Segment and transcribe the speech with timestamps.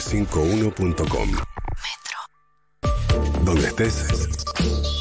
[0.00, 1.30] 951.com.
[1.30, 2.18] Metro.
[3.44, 4.95] Donde estés.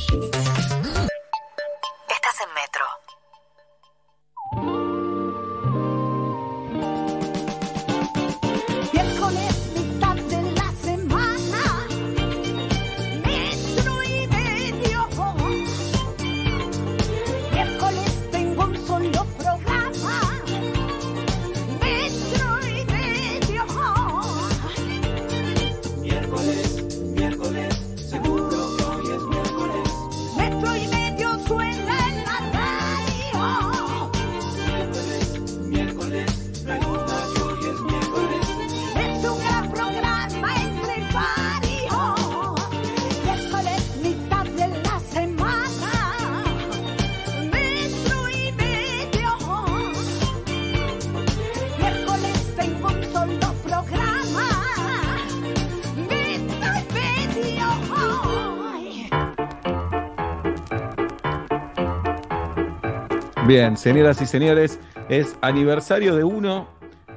[63.48, 64.80] Bien, señoras y señores,
[65.10, 66.68] es aniversario de uno.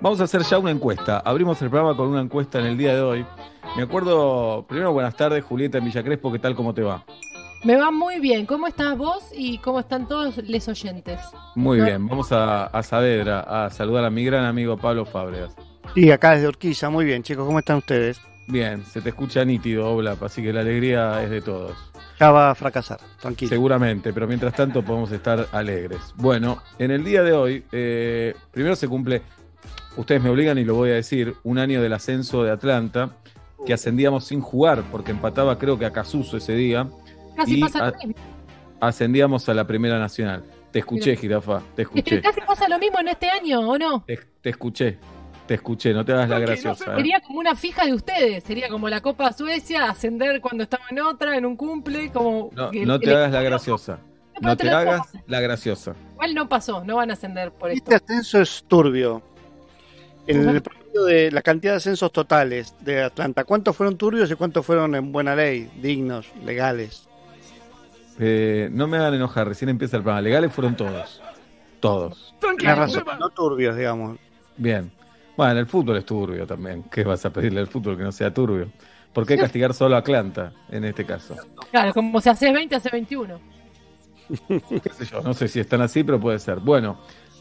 [0.00, 1.18] Vamos a hacer ya una encuesta.
[1.24, 3.26] Abrimos el programa con una encuesta en el día de hoy.
[3.76, 7.04] Me acuerdo, primero buenas tardes, Julieta en Villa Crespo, ¿qué tal, cómo te va?
[7.64, 8.46] Me va muy bien.
[8.46, 11.18] ¿Cómo estás vos y cómo están todos les oyentes?
[11.56, 11.84] Muy No.
[11.84, 15.56] bien, vamos a, a Saavedra, a saludar a mi gran amigo Pablo Fábregas.
[15.94, 16.90] Sí, acá desde Urquiza.
[16.90, 18.20] Muy bien, chicos, ¿cómo están ustedes?
[18.46, 21.76] Bien, se te escucha nítido, Oblap, así que la alegría es de todos.
[22.18, 23.48] Ya va a fracasar, tranquilo.
[23.48, 26.00] Seguramente, pero mientras tanto podemos estar alegres.
[26.16, 29.22] Bueno, en el día de hoy, eh, primero se cumple,
[29.96, 33.10] ustedes me obligan y lo voy a decir, un año del ascenso de Atlanta,
[33.64, 36.88] que ascendíamos sin jugar, porque empataba creo que a Casuso ese día,
[37.36, 38.14] Casi Y pasa lo mismo.
[38.80, 40.42] ascendíamos a la Primera Nacional.
[40.72, 42.20] Te escuché, Jirafa, te escuché.
[42.20, 44.02] Casi pasa lo mismo en este año, ¿o no?
[44.06, 44.98] Te, te escuché,
[45.48, 46.92] te escuché, no te hagas la graciosa.
[46.92, 46.96] ¿eh?
[46.96, 48.44] Sería como una fija de ustedes.
[48.44, 52.50] Sería como la Copa Suecia, ascender cuando estaba en otra, en un cumple, como...
[52.54, 53.98] No, no el- te hagas la graciosa.
[54.40, 55.96] No te te hagas la graciosa.
[56.12, 57.90] Igual no pasó, no van a ascender por esto.
[57.92, 59.20] Este ascenso es turbio.
[60.28, 64.64] El promedio de la cantidad de ascensos totales de Atlanta, ¿cuántos fueron turbios y cuántos
[64.64, 67.08] fueron en buena ley, dignos, legales?
[68.20, 70.20] Eh, no me hagan enojar, recién empieza el programa.
[70.22, 71.20] Legales fueron todos.
[71.80, 72.34] Todos.
[72.58, 74.18] Tienes razón, no turbios, digamos.
[74.56, 74.90] Bien.
[75.38, 76.82] Bueno, el fútbol es turbio también.
[76.90, 78.72] ¿Qué vas a pedirle al fútbol que no sea turbio?
[79.12, 81.36] ¿Por qué castigar solo a Atlanta en este caso?
[81.70, 83.38] Claro, como si hace 20, hace 21.
[84.48, 86.58] qué sé yo, no sé si están así, pero puede ser.
[86.58, 86.98] Bueno,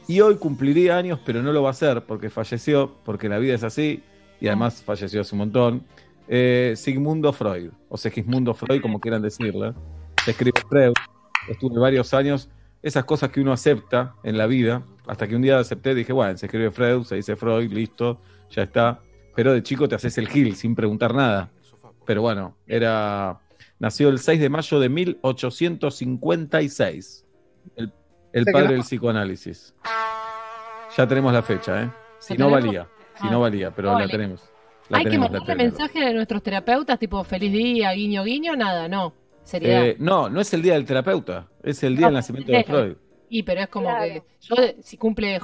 [0.08, 3.56] y hoy cumpliría años, pero no lo va a hacer porque falleció, porque la vida
[3.56, 4.04] es así,
[4.40, 5.84] y además falleció hace un montón.
[6.28, 9.74] Eh, Sigmundo Freud, o Segismundo Freud, como quieran decirle.
[10.24, 10.94] Se escribe Freud,
[11.50, 12.48] estuve varios años,
[12.84, 16.38] esas cosas que uno acepta en la vida, hasta que un día acepté, dije, bueno,
[16.38, 19.00] se escribe Freud, se dice Freud, listo, ya está.
[19.36, 21.50] Pero de chico te haces el gil sin preguntar nada.
[22.06, 23.40] Pero bueno, era
[23.80, 27.26] Nació el 6 de mayo de 1856.
[27.76, 27.92] El,
[28.34, 29.74] el que padre del psicoanálisis.
[30.96, 31.90] Ya tenemos la fecha, ¿eh?
[32.20, 32.66] Si ¿La no tenemos?
[32.66, 32.88] valía,
[33.22, 34.12] si Ah, no valía, pero no la vale.
[34.12, 34.42] tenemos.
[34.90, 38.56] La Hay que tenemos, la mandarle mensaje a nuestros terapeutas, tipo feliz día, guiño, guiño,
[38.56, 39.14] nada, no.
[39.44, 39.86] Seriedad.
[39.86, 42.64] Eh, no, no es el día del terapeuta, es el día No, del nacimiento de
[42.64, 42.96] Freud.
[43.30, 44.06] Y pero es como Claro.
[44.06, 45.42] que yo si cumple eh,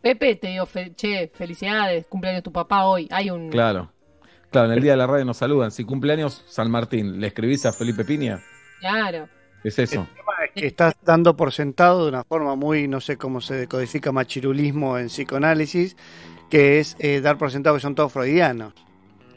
[0.00, 3.08] Pepe te digo fe- che, felicidades, cumpleaños tu papá hoy.
[3.10, 3.90] Hay un Claro.
[4.50, 5.70] Claro, en el día de la radio nos saludan.
[5.70, 8.40] Si cumpleaños San Martín, ¿le escribís a Felipe Piña?
[8.80, 9.28] claro.
[9.64, 10.06] Es eso.
[10.54, 14.96] Que estás dando por sentado de una forma muy, no sé cómo se decodifica machirulismo
[14.98, 15.96] en psicoanálisis,
[16.48, 18.72] que es eh, dar por sentado que son todos freudianos.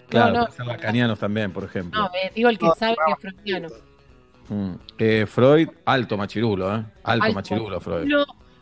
[0.09, 0.51] Claro, no.
[0.51, 1.99] ser lacanianos también, por ejemplo.
[1.99, 3.69] No, eh, digo el que No, sabe que es freudiano.
[4.53, 4.73] Mm.
[4.97, 6.83] Eh, Freud, alto machirulo, ¿eh?
[7.03, 7.33] Alto, Alto.
[7.35, 8.05] machirulo, Freud.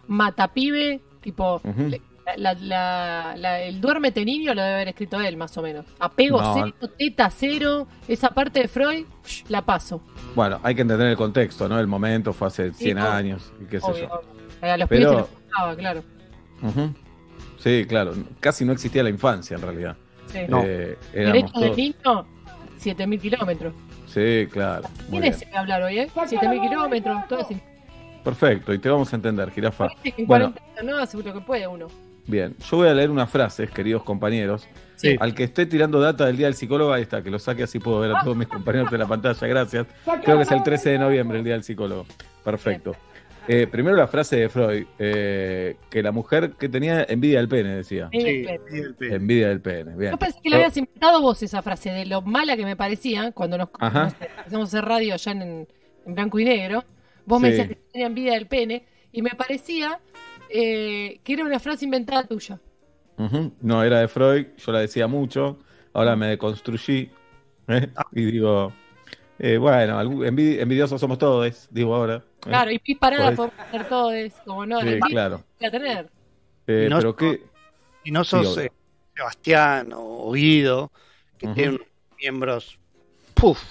[0.08, 2.02] Matapibe, tipo le-
[2.38, 5.86] la, la- la- el duérmete niño lo debe haber escrito él, más o menos.
[6.00, 6.54] Apego No.
[6.54, 10.02] cero, teta cero, esa parte de Freud, psh, la paso.
[10.36, 11.80] Bueno, hay que entender el contexto, ¿no?
[11.80, 13.10] El momento fue hace 100 obvio.
[13.12, 14.14] años y qué sé Obvio, yo.
[14.14, 14.72] obvio.
[14.74, 16.04] A los Pero- pibes se claro.
[17.58, 18.14] Sí, claro.
[18.40, 19.98] Casi no existía la infancia, en realidad.
[20.28, 20.38] Sí.
[20.40, 22.28] Eh, Derecho del niño,
[22.78, 23.74] 7000 kilómetros.
[24.20, 24.84] Sí, claro.
[24.84, 25.34] Muy ¿Quién bien.
[25.34, 26.10] es ese hablar hoy, eh?
[26.14, 27.58] 7000 kilómetros, todo así.
[28.24, 29.88] Perfecto, y te vamos a entender, jirafa.
[30.04, 30.54] Que Bueno.
[30.76, 31.88] 40 no, seguro que puede uno.
[32.28, 34.68] Bien, yo voy a leer unas frases, queridos compañeros.
[34.98, 35.16] Sí.
[35.20, 37.80] Al que esté tirando data del Día del Psicólogo, ahí está, que lo saque así
[37.80, 39.88] puedo ver a todos mis compañeros de la pantalla, gracias.
[40.24, 42.06] Creo que es el 13 de noviembre el Día del Psicólogo.
[42.44, 42.96] Perfecto.
[43.47, 47.76] Eh, primero la frase de Freud, eh, que la mujer que tenía envidia del pene,
[47.78, 48.09] decía.
[48.12, 49.16] Eh, Sí, eh, sí, el pene.
[49.16, 50.12] Envidia del pene, bien.
[50.12, 53.32] Yo pensé que la habías inventado vos esa frase de lo mala que me parecía
[53.32, 54.03] cuando nos Ajá.
[54.06, 55.68] no sé, empezamos a hacer radio allá en,
[56.06, 56.84] en blanco y negro.
[57.26, 60.00] Vos me decías que tenía envidia del pene y me parecía
[60.50, 62.59] eh, que era una frase inventada tuya.
[63.62, 65.59] No, era de Freud, yo la decía mucho.
[65.94, 67.12] ahora me deconstruí
[67.68, 67.88] ¿eh?
[68.14, 68.72] y digo,
[69.38, 72.24] eh, bueno, envidiosos somos todos, digo ahora.
[72.41, 75.44] Claro, y pis parada podemos hacer todo, es como no, Sí, claro.
[75.59, 76.09] voy a tener.
[76.68, 77.44] Eh, no- pero qué,
[78.03, 78.72] Y no sos eh,
[79.16, 80.91] Sebastián o Guido,
[81.38, 81.56] que Ujú.
[81.56, 81.88] tienen unos
[82.18, 82.80] miembros.
[83.34, 83.62] ¡Puf!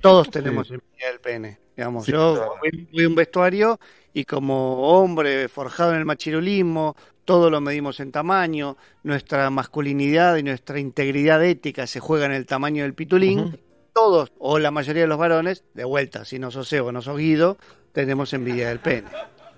[0.00, 1.58] Todos tenemos envidia del pene.
[1.76, 2.54] Digamos, Sí, yo claro.
[2.60, 3.80] voy, voy a un vestuario
[4.12, 6.94] y como hombre forjado en el machirulismo,
[7.24, 12.46] todo lo medimos en tamaño, nuestra masculinidad y nuestra integridad ética se juega en el
[12.46, 13.58] tamaño del pitulín.
[13.94, 17.00] Todos, o la mayoría de los varones, de vuelta, si no sos Seba o no
[17.00, 17.56] sos Guido,
[17.92, 19.08] tenemos envidia del pene.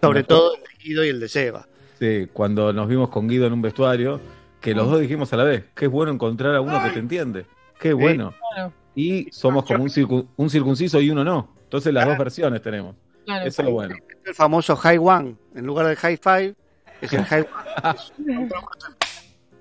[0.00, 1.67] Sobre todo el de Guido y el de Seba.
[1.99, 4.21] Sí, cuando nos vimos con Guido en un vestuario,
[4.61, 7.47] que los dos dijimos a la vez, qué bueno encontrar a uno que te entiende,
[7.81, 8.35] qué bueno.
[8.55, 11.55] Claro, Y somos como un circunciso y uno no.
[11.65, 12.94] Entonces las dos versiones tenemos.
[13.25, 13.47] claro.
[13.47, 13.97] Eso es lo bueno.
[14.25, 16.55] El famoso High One, en lugar del High Five,
[17.00, 17.47] es el High
[17.82, 18.49] One.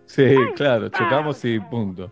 [0.06, 2.10] Sí, claro, chocamos y punto.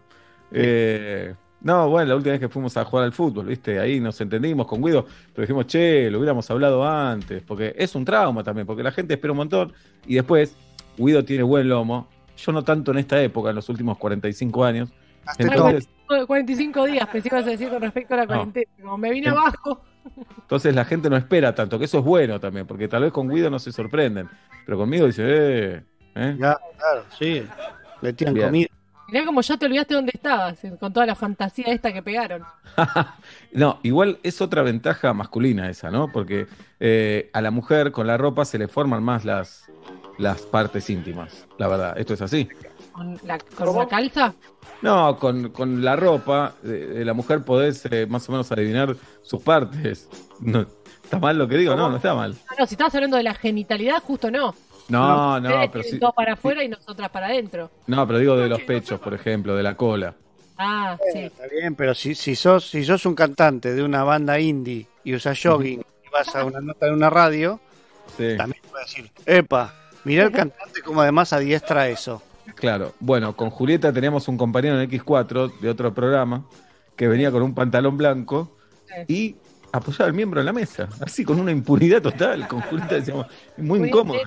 [0.51, 1.33] Eh,
[1.63, 3.79] no, bueno, la última vez que fuimos a jugar al fútbol, ¿viste?
[3.79, 8.03] Ahí nos entendimos con Guido, pero dijimos, che, lo hubiéramos hablado antes, porque es un
[8.03, 9.73] trauma también, porque la gente espera un montón
[10.05, 10.55] y después
[10.97, 12.07] Guido tiene buen lomo.
[12.35, 14.89] Yo no tanto en esta época, en los últimos 45 años.
[15.25, 15.87] Hasta Entonces,
[16.27, 18.27] 45 días, pensé que ibas a decir con respecto a la No.
[18.27, 18.71] cuarentena.
[18.81, 19.81] Como me vine abajo.
[20.41, 23.29] entonces la gente no espera tanto, que eso es bueno también, porque tal vez con
[23.29, 24.27] Guido no se sorprenden,
[24.65, 25.83] pero conmigo dice, eh,
[26.15, 26.35] ¿eh?
[26.37, 27.43] Ya, claro, sí.
[28.01, 28.67] Le tiran comida.
[29.13, 32.43] Mirá como ya te olvidaste dónde estabas, eh, con toda la fantasía esta que pegaron.
[33.51, 36.11] No, igual es otra ventaja masculina esa, ¿no?
[36.11, 36.47] Porque
[36.79, 39.69] eh, a la mujer con la ropa se le forman más las,
[40.17, 42.49] las partes íntimas, la verdad, esto es así.
[42.91, 44.33] ¿Con la, con la calza?
[44.81, 49.43] No, con, con la ropa de la mujer podés eh, más o menos adivinar sus
[49.43, 50.09] partes.
[50.39, 50.65] No,
[51.03, 51.75] ¿Está mal lo que digo?
[51.75, 52.35] No, no está mal.
[52.49, 54.55] Ah, no, si estabas hablando de la genitalidad, justo no.
[54.89, 57.71] No, no, Ustedes pero sí, todo para afuera y nosotras para adentro.
[57.87, 60.15] no, pero digo de los pechos, por ejemplo, de la cola.
[60.57, 61.19] Ah, sí.
[61.19, 65.15] Está bien, pero si, si sos si sos un cantante de una banda indie y
[65.15, 67.59] usas jogging y vas a una nota en una radio,
[68.17, 72.21] Sí, también puedes decir, epa, mirá el cantante como además adiestra eso.
[72.55, 72.93] claro.
[72.99, 76.45] Bueno, con Julieta teníamos un compañero en X4 de otro programa
[76.95, 78.55] que venía con un pantalón blanco
[79.07, 79.35] y
[79.71, 82.47] apoyaba el miembro en la mesa, así con una impunidad total.
[82.47, 83.25] Con Julieta decíamos,
[83.57, 84.19] muy Muy incómodo.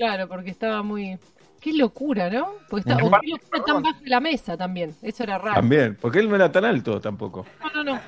[0.00, 1.18] Claro, porque estaba muy.
[1.60, 2.54] Qué locura, ¿no?
[2.70, 3.04] Porque está...
[3.04, 3.14] Ujú.
[3.14, 4.94] o qué locura tan baja la mesa también.
[5.02, 5.56] Eso era raro.
[5.56, 7.44] También, porque él no era tan alto tampoco.
[7.62, 8.00] No, no, no.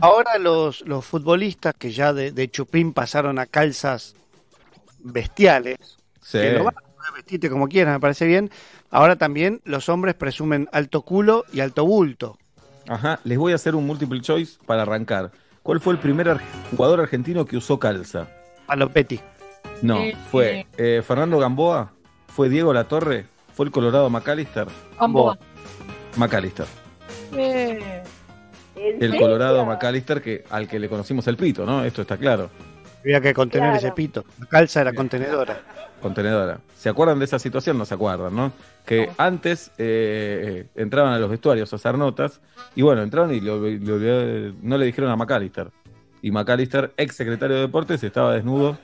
[0.00, 4.16] Ahora los, los futbolistas que ya de, de chupín pasaron a calzas
[4.98, 5.76] bestiales,
[6.22, 6.38] Sí.
[6.38, 8.50] que lo van a vestirte como quieras, me parece bien.
[8.90, 12.38] Ahora también los hombres presumen alto culo y alto bulto.
[12.88, 15.30] Ajá, les voy a hacer un multiple choice para arrancar.
[15.62, 16.40] ¿Cuál fue el primer ar-
[16.70, 18.26] jugador argentino que usó calza?
[18.66, 19.20] Palopetti.
[19.82, 21.92] No, Eh, fue eh, Fernando Gamboa,
[22.28, 24.66] fue Diego Latorre, fue el Colorado McAllister.
[24.98, 25.38] Gamboa.
[26.16, 26.66] McAllister.
[27.36, 28.02] Eh,
[28.76, 31.84] El Colorado McAllister que, al que le conocimos el pito, ¿no?
[31.84, 32.50] Esto está claro.
[33.02, 33.78] Había que contener Claro.
[33.86, 34.24] ese pito.
[34.38, 35.60] La calza era contenedora.
[36.02, 36.60] Contenedora.
[36.76, 37.76] ¿Se acuerdan de esa situación?
[37.78, 38.52] No se acuerdan, ¿no?
[38.86, 42.40] Que antes eh, entraban a los vestuarios a hacer notas
[42.74, 45.68] y bueno, entraron y lo- lo- no le dijeron a McAllister.
[46.22, 48.78] Y McAllister, ex secretario de deportes, estaba desnudo,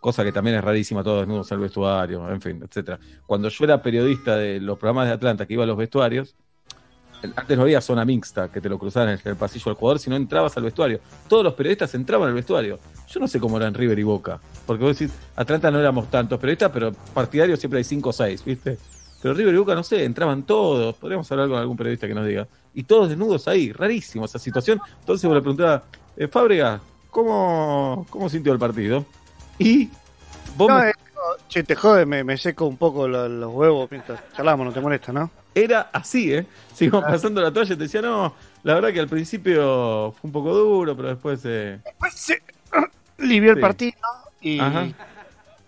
[0.00, 2.98] cosa que también es rarísima, todos desnudos el vestuario, en fin, etcétera.
[3.26, 6.34] Cuando yo era periodista de los programas de Atlanta que iba a los vestuarios,
[7.36, 10.16] antes no había zona mixta que te lo cruzaban en el pasillo del jugador, sino
[10.16, 11.00] entrabas al vestuario.
[11.28, 12.78] Todos los periodistas entraban al vestuario.
[13.08, 16.10] Yo no sé cómo era en River y Boca, porque vos decís, Atlanta no éramos
[16.10, 18.78] tantos periodistas, pero partidarios siempre hay cinco o seis, ¿viste?
[19.20, 20.96] Pero River y Boca, no sé, entraban todos.
[20.96, 22.48] Podríamos hablar con algún periodista que nos diga.
[22.72, 24.80] Y todos desnudos ahí, rarísimo esa situación.
[25.00, 25.82] Entonces vos le preguntaba,
[26.16, 26.80] eh, Fábrega,
[27.10, 29.04] ¿cómo, ¿cómo sintió el partido?
[29.60, 29.88] Y
[30.56, 33.52] vos No, me- eh, no, che, te jode, me, me seco un poco lo- los
[33.52, 35.30] huevos mientras charlamos, no te molesta, ¿no?
[35.54, 36.46] era así, ¿eh?
[36.72, 40.32] Seguimos pasando la toalla y te decía, no, la verdad que al principio fue un
[40.32, 41.40] poco duro, pero después...
[41.44, 42.40] Eh, Pues se
[43.18, 43.92] livió el partido
[44.40, 44.86] y Ajá.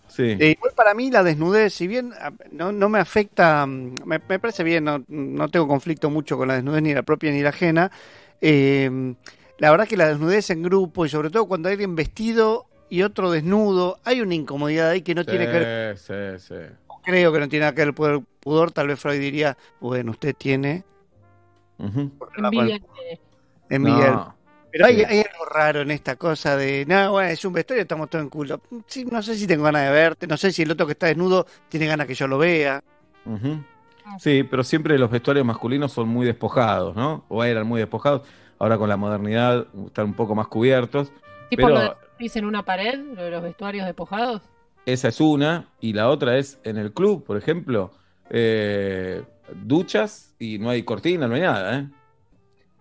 [0.08, 0.36] sí.
[0.38, 4.20] eh, igual para mí la desnudez, si bien ah, no, no me afecta, mm, me,
[4.28, 7.42] me parece bien, no, no tengo conflicto mucho con la desnudez ni la propia ni
[7.42, 7.90] la ajena,
[8.40, 9.14] eh,
[9.58, 13.02] la verdad que la desnudez en grupo y sobre todo cuando hay alguien vestido y
[13.02, 16.54] otro desnudo, hay una incomodidad ahí que no tiene que ver, Sí, sí, sí.
[17.04, 20.10] creo que no tiene nada que ver con el pudor, tal vez Freud diría, bueno,
[20.10, 20.84] usted tiene
[21.78, 22.76] envidia.
[22.76, 23.18] eh,
[23.70, 24.10] envidia.
[24.10, 24.34] No.
[24.70, 25.04] Pero hay, Sí.
[25.04, 28.30] hay algo raro en esta cosa de, no, bueno, es un vestuario, estamos todos en
[28.30, 28.60] culo.
[28.86, 31.06] Sí, no sé si tengo ganas de verte, no sé si el otro que está
[31.06, 32.82] desnudo tiene ganas que yo lo vea.
[33.26, 33.58] Ujú.
[34.18, 37.24] Sí, pero siempre los vestuarios masculinos son muy despojados, ¿no?
[37.28, 38.22] O eran muy despojados.
[38.58, 41.12] Ahora con la modernidad están un poco más cubiertos.
[41.50, 41.86] Tipo Pero- lo de
[42.22, 44.42] pis en una pared, lo de los vestuarios despojados.
[44.86, 45.66] Esa es una.
[45.80, 47.90] Y la otra es en el club, por ejemplo.
[48.30, 49.22] eh,
[49.64, 51.88] duchas y no hay cortina, no hay nada, ¿eh?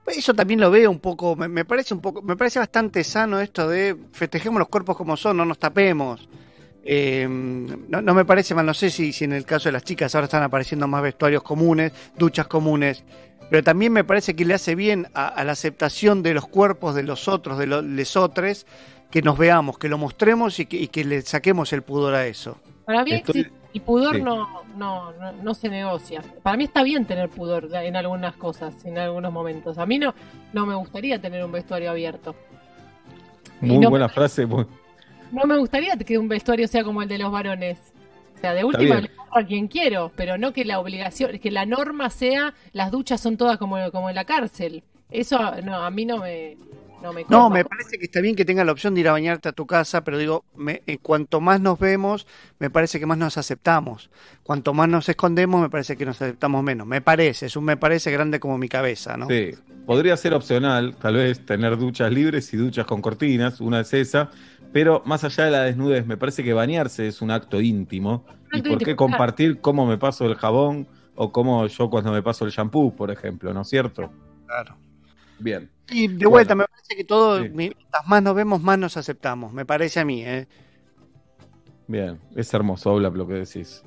[0.05, 3.39] Eso también lo veo un poco, me, me parece un poco, me parece bastante sano
[3.39, 6.29] esto de festejemos los cuerpos como son, no nos tapemos.
[6.83, 9.83] Eh, no, no me parece mal, no sé si, si en el caso de las
[9.83, 13.03] chicas ahora están apareciendo más vestuarios comunes, duchas comunes,
[13.50, 16.95] pero también me parece que le hace bien a, a la aceptación de los cuerpos
[16.95, 18.65] de los otros, de los lesotres,
[19.12, 22.25] que nos veamos, que lo mostremos y que, y que le saquemos el pudor a
[22.27, 22.58] eso.
[22.86, 24.22] Para mí Estoy- existe- el pudor sí.
[24.22, 26.22] no, no, no, no se negocia.
[26.44, 29.77] Para mí está bien tener pudor en algunas cosas, en algunos momentos.
[29.77, 30.13] A mí no,
[30.53, 32.36] no me gustaría tener un vestuario abierto.
[33.62, 34.46] Y Muy no- buena frase.
[34.46, 34.65] muy-
[35.32, 37.77] No me gustaría que un vestuario sea como el de los varones.
[38.36, 41.65] O sea, de última le a quien quiero, pero no que la obligación, que la
[41.65, 44.84] norma sea las duchas son todas como, como en la cárcel.
[45.10, 46.58] Eso no, a mí no me,
[47.01, 47.50] no me No, copa.
[47.50, 49.65] me parece que está bien que tenga la opción de ir a bañarte a tu
[49.65, 52.27] casa, pero digo, me, en cuanto más nos vemos,
[52.60, 54.10] me parece que más nos aceptamos.
[54.43, 56.88] Cuanto más nos escondemos, me parece que nos aceptamos menos.
[56.88, 59.27] Me parece, es un me parece grande como mi cabeza, ¿no?
[59.27, 59.51] Sí,
[59.86, 64.29] podría ser opcional, tal vez tener duchas libres y duchas con cortinas, una es esa,
[64.72, 68.25] pero más allá de la desnudez, me parece que bañarse es un acto íntimo.
[68.53, 72.22] ¿Y acto por qué compartir cómo me paso el jabón o cómo yo cuando me
[72.22, 74.12] paso el shampoo, por ejemplo, ¿no es cierto?
[74.48, 74.77] Claro.
[75.41, 75.69] Bien.
[75.89, 77.50] Y de vuelta, me parece que todo, Sí.
[77.50, 79.51] mientras más nos vemos, más nos aceptamos.
[79.51, 80.48] Me parece a mí, ¿eh?
[81.88, 83.83] Bien, es hermoso, Oblap, lo que decís.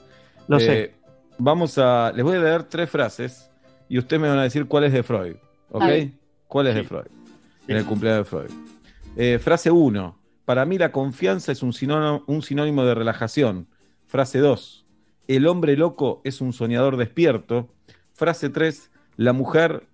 [0.48, 0.94] Lo Eh, sé.
[1.38, 2.12] Vamos a.
[2.14, 3.50] Les voy a leer tres frases
[3.88, 5.36] y ustedes me van a decir cuál es de Freud.
[5.70, 5.82] ¿Ok?
[6.46, 6.86] ¿Cuál es de Sí.
[6.86, 7.06] Freud?
[7.66, 8.50] En el cumpleaños de Freud.
[9.16, 10.18] Eh, frase 1.
[10.44, 13.68] Para mí la confianza es un sinónimo, un sinónimo de relajación.
[14.06, 14.86] Frase 2.
[15.26, 17.72] El hombre loco es un soñador despierto.
[18.12, 18.90] Frase 3.
[19.16, 19.86] La mujer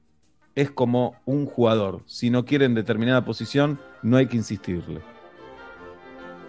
[0.55, 2.01] es como un jugador.
[2.07, 5.01] Si no quiere en determinada posición, no hay que insistirle.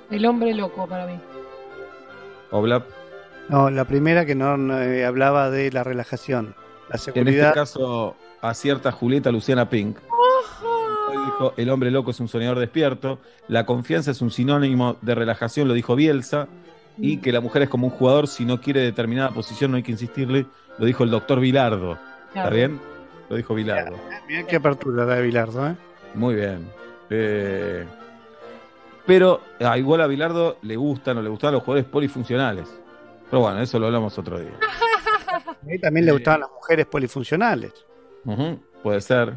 [0.10, 1.20] El hombre loco para mí.
[2.51, 2.86] Oblap.
[3.50, 6.55] No, la primera que no, no, eh, hablaba de la relajación.
[6.89, 7.53] La En este seguridad.
[7.53, 9.98] caso, acierta Julieta Luciana Pink.
[11.10, 13.20] Hoy dijo, el hombre loco es un soñador despierto.
[13.48, 16.48] La confianza es un sinónimo de relajación, lo dijo Bielsa.
[16.98, 19.84] Y que la mujer es como un jugador, si no quiere determinada posición no hay
[19.84, 20.46] que insistirle,
[20.77, 21.98] lo dijo el doctor Vilardo.
[22.27, 22.79] ¿Está bien?
[23.31, 23.97] Lo dijo Vilardo.
[24.27, 25.75] Mirá qué apertura de Bilardo, ¿eh?
[26.15, 26.69] Muy bien.
[27.09, 27.85] Eh,
[29.05, 32.67] pero ah, igual a Bilardo le gustan o le gustan los jugadores polifuncionales.
[33.29, 34.51] Pero bueno, eso lo hablamos otro día.
[35.29, 37.71] A mí también le gustaban las mujeres polifuncionales.
[38.83, 39.33] Puede ser.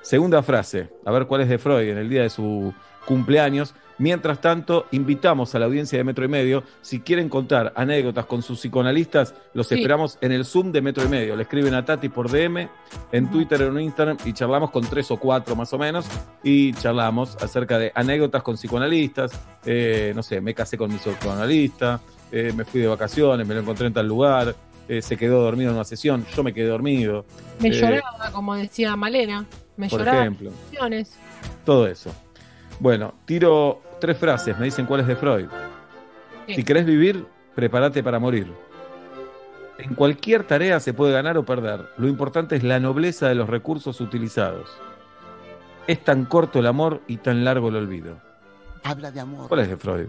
[0.00, 2.72] Segunda frase, a ver cuál es de Freud en el día de su
[3.04, 3.74] cumpleaños.
[3.98, 6.62] Mientras tanto, invitamos a la audiencia de Metro y Medio.
[6.80, 9.74] Si quieren contar anécdotas con sus psicoanalistas, los Sí.
[9.76, 11.36] esperamos en el Zoom de Metro y Medio.
[11.36, 12.68] Le escriben a Tati por DM,
[13.12, 16.06] en Twitter o en Instagram, y charlamos con tres o cuatro más o menos.
[16.42, 19.32] Y charlamos acerca de anécdotas con psicoanalistas.
[19.64, 23.60] Eh, no sé, me casé con mi psicoanalista, eh, me fui de vacaciones, me lo
[23.60, 24.54] encontré en tal lugar,
[24.88, 27.24] eh, se quedó dormido en una sesión, yo me quedé dormido.
[27.60, 29.44] Me lloraba, como decía Malena.
[29.76, 30.50] Me por lloraba ejemplo.
[31.64, 32.10] Todo eso.
[32.82, 35.46] Bueno, tiro tres frases, me dicen cuál es de Freud.
[36.48, 36.54] Sí.
[36.54, 37.24] Si querés vivir,
[37.54, 38.52] prepárate para morir.
[39.78, 41.90] En cualquier tarea se puede ganar o perder.
[41.96, 44.68] Lo importante es la nobleza de los recursos utilizados.
[45.86, 48.16] Es tan corto el amor y tan largo el olvido.
[48.82, 49.46] Habla de amor.
[49.46, 50.08] ¿Cuál es de Freud?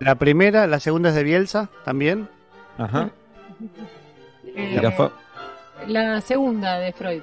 [0.00, 2.28] La primera, la segunda es de Bielsa, también.
[2.76, 3.10] Ajá.
[4.56, 4.82] Eh,
[5.86, 7.22] la segunda de Freud.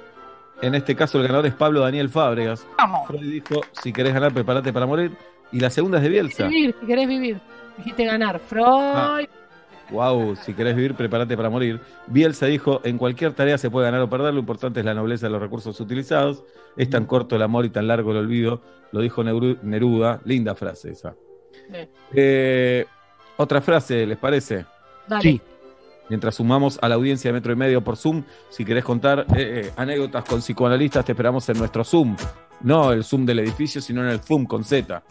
[0.62, 2.66] En este caso el ganador es Pablo Daniel Fábregas.
[3.06, 5.12] Freud dijo, si querés ganar, prepárate para morir.
[5.52, 6.46] Y la segunda es de Bielsa.
[6.48, 7.40] Vivir, si querés vivir.
[7.78, 8.38] Dijiste ganar.
[8.40, 8.64] Freud.
[8.66, 9.20] Ah.
[9.90, 11.80] Wow, si querés vivir, prepárate para morir.
[12.08, 15.26] Bielsa dijo, en cualquier tarea se puede ganar o perder, lo importante es la nobleza
[15.26, 16.44] de los recursos utilizados.
[16.76, 18.60] Es tan corto el amor y tan largo el olvido,
[18.92, 20.20] lo dijo Neru- Neruda.
[20.24, 21.14] Linda frase esa.
[21.72, 21.88] Sí.
[22.12, 22.84] Eh,
[23.38, 24.66] otra frase, ¿les parece?
[25.06, 25.22] Dale.
[25.22, 25.40] Sí.
[26.08, 29.66] Mientras sumamos a la audiencia de Metro y Medio por Zoom, si querés contar eh,
[29.66, 32.16] eh, anécdotas con psicoanalistas, te esperamos en nuestro Zoom.
[32.62, 35.02] No el Zoom del edificio, sino en el Zoom con Z.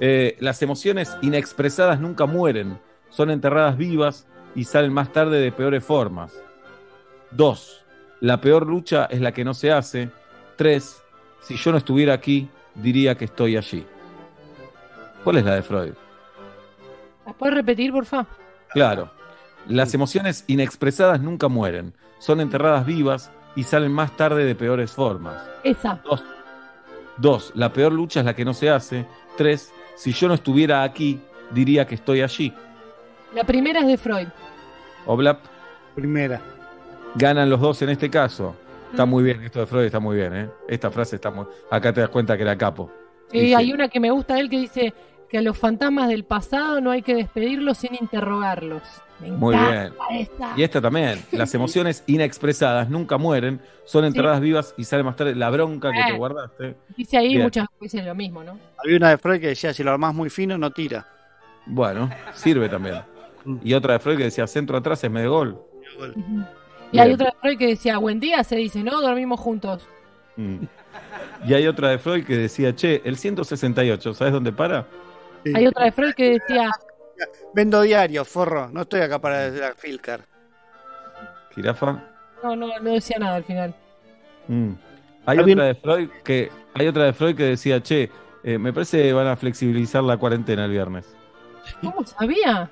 [0.00, 2.78] Eh, las emociones inexpresadas nunca mueren,
[3.10, 6.32] son enterradas vivas y salen más tarde de peores formas.
[7.30, 7.84] Dos,
[8.20, 10.10] la peor lucha es la que no se hace.
[10.56, 11.02] Tres,
[11.42, 13.86] si yo no estuviera aquí, diría que estoy allí.
[15.22, 15.92] ¿Cuál es la de Freud?
[17.26, 18.26] ¿La puedes repetir, porfa?
[18.70, 19.15] Claro.
[19.68, 25.42] Las emociones inexpresadas nunca mueren, son enterradas vivas y salen más tarde de peores formas.
[25.64, 26.00] Esa.
[26.04, 26.22] Dos.
[27.16, 29.06] Dos, la peor lucha es la que no se hace.
[29.36, 31.20] Tres, si yo no estuviera aquí,
[31.50, 32.52] diría que estoy allí.
[33.34, 34.28] La primera es de Freud.
[35.06, 35.40] Oblap,
[35.94, 36.40] Primera.
[37.14, 38.54] ganan los dos en este caso.
[38.90, 39.10] Está Mm.
[39.10, 40.50] muy bien, esto de Freud está muy bien, ¿eh?
[40.68, 41.46] Esta frase está muy...
[41.70, 42.90] Acá te das cuenta que era capo.
[43.32, 43.52] Sí.
[43.54, 44.94] hay una que me gusta de él que dice
[45.28, 48.82] que a los fantasmas del pasado no hay que despedirlos sin interrogarlos.
[49.20, 49.92] Me Muy bien.
[50.12, 50.52] esta.
[50.56, 51.22] Y esta también.
[51.32, 56.02] Las emociones inexpresadas nunca mueren, son entradas vivas y sale más tarde la bronca que
[56.02, 56.18] te Eh.
[56.18, 56.76] guardaste.
[56.96, 57.42] Dice ahí Bien.
[57.42, 58.58] muchas veces lo mismo, ¿no?
[58.82, 61.06] Había una de Freud que decía, si lo armás muy fino, no tira.
[61.66, 63.00] Bueno, sirve también.
[63.64, 65.60] Y otra de Freud que decía centro atrás es medio gol.
[66.92, 69.00] Y hay otra de Freud que decía, buen día, se dice, ¿no?
[69.00, 69.86] Dormimos juntos.
[70.36, 70.58] Mm.
[71.46, 74.86] Y hay otra de Freud que decía, che, el 168, ¿sabes dónde para?
[75.44, 75.52] Sí.
[75.54, 76.70] Hay otra de Freud que decía,
[77.54, 78.68] Vendo diario, forro.
[78.68, 80.20] No estoy acá para la Filcar.
[81.54, 82.02] Jirafa.
[82.42, 83.74] no, no, no decía nada al final.
[84.48, 84.72] Mm.
[85.26, 88.10] Hay otra de Freud que hay otra de Freud que decía, che,
[88.44, 91.06] eh, me parece que van a flexibilizar la cuarentena el viernes.
[91.80, 92.70] ¿Cómo sabía?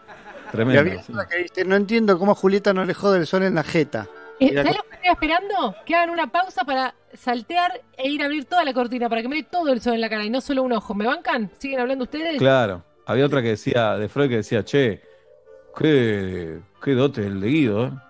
[0.53, 0.81] Tremendo.
[0.83, 1.13] había sí.
[1.13, 3.65] otra que dice, no entiendo cómo a Julieta no le jode el sol en la
[3.65, 4.07] jeta.
[4.39, 5.75] Eh, ¿Sabes lo que estoy esperando?
[5.85, 9.29] Que hagan una pausa para saltear e ir a abrir toda la cortina para que
[9.29, 10.95] me dé todo el sol en la cara y no solo un ojo.
[10.95, 11.51] ¿Me bancan?
[11.59, 12.39] ¿Siguen hablando ustedes?
[12.39, 12.85] Claro.
[13.07, 15.01] Había otra que decía, de Freud que decía, che,
[15.77, 18.03] qué, qué dote el de Guido,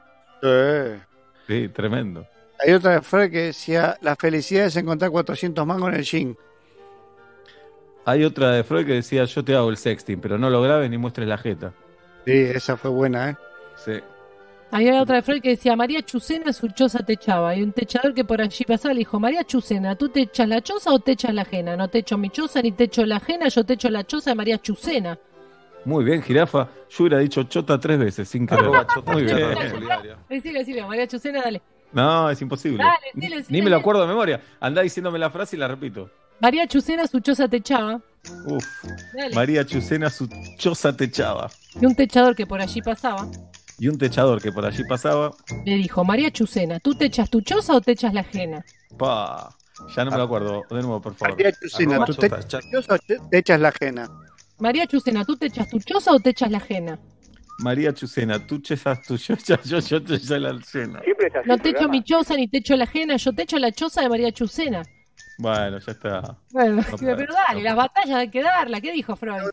[0.42, 1.00] ¿eh?
[1.46, 2.26] Sí, tremendo.
[2.60, 6.34] Hay otra de Freud que decía, la felicidad es encontrar 400 mangos en el gym.
[8.06, 10.90] Hay otra de Freud que decía, yo te hago el sexting, pero no lo grabes
[10.90, 11.72] ni muestres la jeta.
[12.24, 13.36] Sí, esa fue buena, ¿eh?
[13.76, 14.00] Sí.
[14.70, 17.54] Había otra de Freud que decía, María Chucena su choza techaba.
[17.54, 20.60] Y un techador que por allí pasaba le dijo, María Chucena, ¿tú te echas la
[20.62, 21.76] choza o te echas la ajena?
[21.76, 24.30] No te echo mi choza ni te echo la ajena, yo te echo la choza
[24.30, 25.16] de María Chucena.
[25.84, 26.68] Muy bien, jirafa.
[26.90, 28.64] Yo hubiera dicho chota tres veces sin querer.
[28.92, 29.12] Chota.
[29.12, 29.36] Muy bien.
[30.28, 31.62] Decile, decile, María Chucena, dale.
[31.92, 32.78] No, es imposible.
[32.82, 34.40] Dale, Ni- dile, Ni me lo acuerdo de memoria.
[34.58, 36.10] Andá diciéndome la frase y la repito.
[36.40, 38.00] María Chucena su choza techaba.
[38.46, 38.64] Uf.
[39.14, 39.34] Dale.
[39.36, 40.26] María Chucena su
[40.58, 41.48] choza techaba.
[41.80, 43.28] Y un techador que por allí pasaba
[43.78, 45.34] Y un techador que por allí pasaba.
[45.64, 48.64] le dijo, María Chucena, ¿tú te echas tu choza o te echas la ajena?
[48.98, 49.54] Pa.
[49.96, 50.64] Ya no me lo acuerdo.
[50.70, 51.36] De nuevo, por favor.
[51.36, 52.62] María Arroba ¿tú te, chota, chat.
[53.06, 54.10] te- te echas la ajena?
[54.58, 56.98] María Chucena, ¿tú te echas tu choza o te echas la ajena?
[57.58, 61.02] María Chucena, tú chesas tu yo, yo, yo, yo te echo la cena.
[61.44, 64.00] No te echo mi choza ni te echo la ajena, yo te echo la choza
[64.02, 64.82] de María Chucena.
[65.38, 66.36] Bueno, ya está.
[66.52, 68.80] Bueno, No pero dale, no las batallas hay que darlas.
[68.80, 69.50] ¿Qué dijo Freud?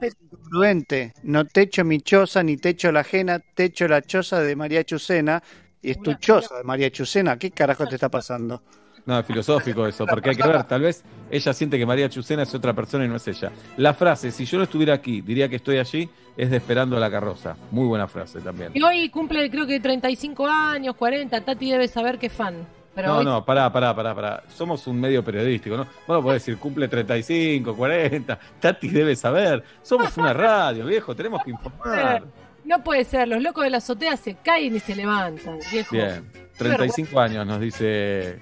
[0.00, 1.14] Es incongruente.
[1.22, 4.56] No te echo mi choza, ni te echo la ajena, te echo la choza de
[4.56, 5.42] María Chucena.
[5.80, 7.36] Y es tu choza de María Chucena.
[7.36, 8.62] ¿Qué carajo te está pasando?
[9.04, 12.44] No, es filosófico eso, porque hay que ver, tal vez ella siente que María Chucena
[12.44, 13.50] es otra persona y no es ella.
[13.76, 17.00] La frase, si yo no estuviera aquí, diría que estoy allí, es de Esperando a
[17.00, 17.56] la carroza.
[17.72, 18.70] Muy buena frase también.
[18.74, 21.40] Y hoy cumple creo que 35 años, 40.
[21.40, 22.64] Tati debe saber que es fan.
[22.94, 24.42] Pero No, hoy- no, pará, pará, pará, pará.
[24.48, 25.86] Somos un medio periodístico, ¿no?
[26.06, 28.38] Bueno, podés decir, cumple 35, 40.
[28.60, 29.64] Tati debe saber.
[29.82, 32.24] Somos una radio, viejo, tenemos que informar.
[32.64, 35.96] No puede ser, los locos de la azotea se caen y se levantan, viejo.
[35.96, 38.38] Bien, 35 años nos dice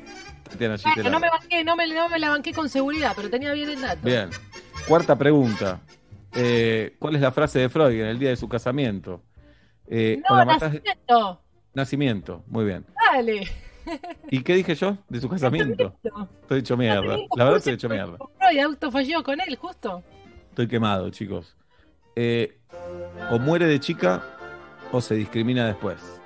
[0.50, 0.76] Tatiana
[1.10, 3.80] no me banqué, no me, no me la banqué con seguridad, pero tenía bien el
[3.80, 4.00] dato.
[4.02, 4.28] Bien.
[4.88, 5.80] Cuarta pregunta.
[6.34, 9.22] Eh, ¿Cuál es la frase de Freud en el día de su casamiento?
[9.86, 11.42] Eh, No, matás nacimiento.
[11.72, 12.84] Nacimiento, muy bien.
[13.12, 13.48] Dale.
[14.30, 15.94] ¿Y qué dije yo de su casamiento?
[16.42, 17.16] Estoy hecho mierda.
[17.36, 18.16] La verdad estoy hecho mierda.
[18.38, 20.02] Freud auto falló con él, justo.
[20.50, 21.56] Estoy quemado, chicos.
[22.16, 22.58] Eh,
[23.30, 24.22] o muere de chica
[24.92, 26.20] o se discrimina después.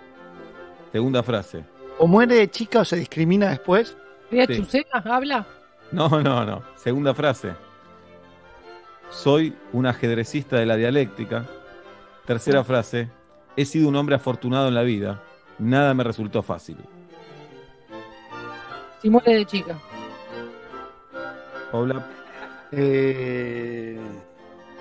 [0.93, 1.65] Segunda frase.
[1.99, 3.97] O muere de chica o se discrimina después.
[4.31, 4.57] Sí.
[4.57, 5.47] Chucena, habla.
[5.93, 6.63] No, no, no.
[6.77, 7.53] Segunda frase.
[9.11, 11.45] Soy un ajedrecista de la dialéctica.
[12.27, 13.09] Tercera frase.
[13.57, 15.23] He sido un hombre afortunado en la vida.
[15.59, 16.77] Nada me resultó fácil.
[19.05, 19.77] Si muere de chica.
[21.73, 22.07] Hola.
[22.73, 23.99] Eh,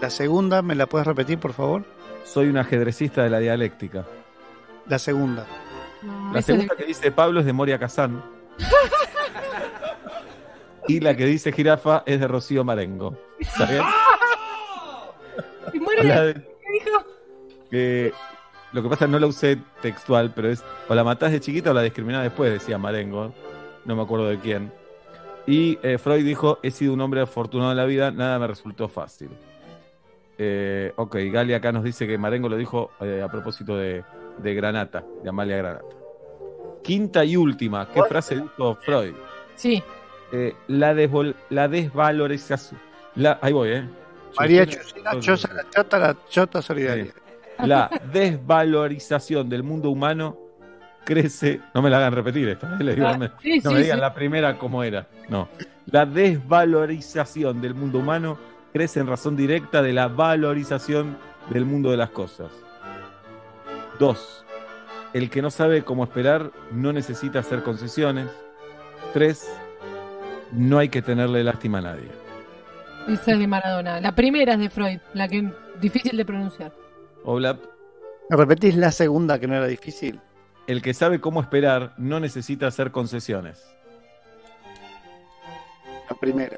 [0.01, 1.83] la segunda, ¿me la puedes repetir, por favor?
[2.23, 4.05] Soy un ajedrecista de la dialéctica.
[4.87, 5.45] La segunda.
[6.03, 8.23] No, La segunda que dice Pablo es de Moria Kazán.
[10.87, 13.17] Y la que dice Jirafa es de Rocío Marengo.
[13.39, 13.83] ¿Está bien?
[15.65, 17.05] de- si muere La de chica, dijo.
[17.71, 18.13] que
[18.73, 21.73] lo que pasa no la usé textual, pero es o la matás de chiquita o
[21.73, 23.33] la discriminás después, decía Marengo.
[23.85, 24.71] No me acuerdo de quién.
[25.45, 28.87] Y eh, Freud dijo, he sido un hombre afortunado en la vida, nada me resultó
[28.87, 29.29] fácil.
[30.37, 34.03] Eh, ok, Gali acá nos dice que Marengo lo dijo eh, a propósito de,
[34.37, 35.85] de Granata, de Amalia Granata.
[36.81, 39.13] Quinta y última, ¿qué frase dijo Freud?
[39.55, 39.83] Sí.
[40.31, 42.79] Eh, la, desvol- la desvalorización.
[43.15, 43.89] La, ahí voy, ¿eh?
[44.37, 47.13] María Chucina, choza la chota, la chota solidaria.
[47.59, 50.37] La desvalorización del mundo humano
[51.05, 51.61] crece.
[51.73, 52.77] No me la hagan repetir esta.
[52.79, 52.83] ¿eh?
[52.83, 54.01] Les digo, Ah, no me, sí, no sí, me digan sí.
[54.01, 55.07] la primera como era.
[55.29, 55.49] No.
[55.87, 58.37] La desvalorización del mundo humano
[58.71, 61.17] crece en razón directa de la valorización
[61.49, 62.51] del mundo de las cosas.
[63.99, 64.45] Dos.
[65.13, 68.27] El que no sabe cómo esperar no necesita hacer concesiones.
[69.13, 69.47] Tres.
[70.51, 72.09] No hay que tenerle lástima a nadie.
[73.07, 73.99] Esa es de Maradona.
[73.99, 76.71] La primera es de Freud, la que difícil de pronunciar.
[77.25, 77.57] Hola.
[78.29, 80.19] ¿Me repetís la segunda que no era difícil?
[80.67, 83.63] El que sabe cómo esperar no necesita hacer concesiones.
[86.09, 86.57] La primera.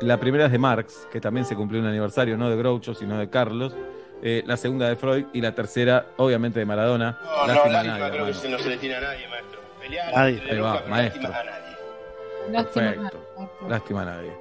[0.00, 3.18] La primera es de Marx, que también se cumplió un aniversario, no de Groucho, sino
[3.18, 3.74] de Carlos.
[4.22, 7.18] Eh, la segunda de Freud y la tercera, obviamente, de Maradona.
[7.22, 9.28] No, no, Lástima a lástima nadie, creo que se- no se le tiene a nadie,
[9.28, 9.60] maestro.
[9.80, 10.42] Pelear, Nadie.
[10.44, 11.22] no Ahí va, maestro.
[11.22, 11.76] lástima a nadie.
[12.50, 12.84] Lástima.
[12.92, 13.20] Perfecto.
[13.68, 14.32] Lástima a nadie.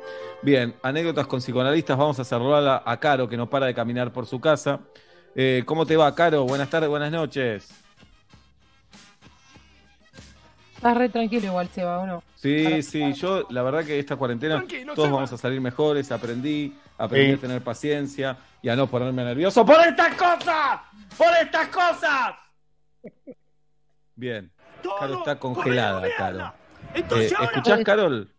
[0.41, 1.97] Bien, anécdotas con psicoanalistas.
[1.97, 4.80] Vamos a saludar a Caro, que no para de caminar por su casa.
[5.36, 6.43] Eh, ¿Cómo te va, Caro?
[6.45, 7.69] Buenas tardes, buenas noches.
[10.80, 12.24] Estás re tranquilo igual, Seba, ¿o no?
[12.36, 14.63] Sí, sí, yo la verdad que esta cuarentena
[14.96, 16.10] todos vamos a salir mejores.
[16.10, 17.34] Aprendí, aprendí Sí.
[17.34, 20.80] a tener paciencia y a no ponerme nervioso por estas cosas.
[21.18, 22.32] ¡Por estas cosas!
[24.15, 24.50] Bien,
[25.02, 26.54] Caro está congelada, Caro.
[26.96, 28.32] Eh, ¿Escuchás, Carol?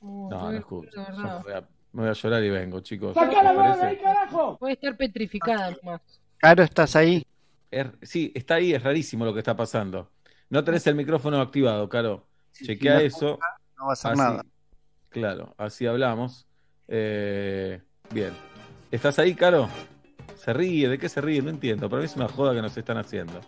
[0.00, 0.90] Uh, No, no escucho.
[1.16, 1.60] Me voy, a,
[1.92, 3.14] me voy a llorar y vengo, chicos.
[3.14, 3.86] ¡Saca ¿Les la mano de parece?
[3.86, 4.58] ahí, carajo!
[4.58, 6.00] Puede estar petrificada nomás.
[6.38, 7.24] Caro, ¿estás ahí?
[7.70, 10.10] Es- sí, está ahí, es rarísimo lo que está pasando.
[10.50, 12.26] No tenés el micrófono activado, Caro.
[12.52, 13.38] Chequea si no eso.
[13.78, 14.44] No va a hacer Así, nada.
[15.08, 16.46] Claro, así hablamos.
[16.88, 17.80] Eh,
[18.12, 18.32] bien.
[18.90, 19.68] ¿Estás ahí, Caro?
[20.36, 21.40] Se ríe, ¿de qué se ríe?
[21.42, 21.88] No entiendo.
[21.88, 23.40] Para mí es una joda que nos están haciendo.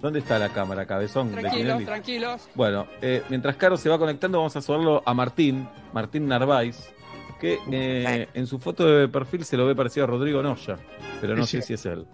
[0.00, 1.34] ¿Dónde está la cámara, cabezón?
[1.34, 1.84] de Tinelli?
[1.84, 2.48] tranquilos.
[2.54, 6.92] Bueno, eh, mientras Caro se va conectando, vamos a saludarlo a Martín, Martín Narváez,
[7.40, 10.76] que eh, en su foto de perfil se lo ve parecido a Rodrigo Noya,
[11.20, 12.06] pero no Sí, sé si es él.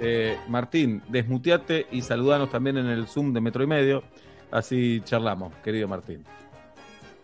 [0.00, 4.02] Eh, Martín, desmuteate y saludanos también en el Zoom de Metro y Medio,
[4.50, 6.24] así charlamos, querido Martín.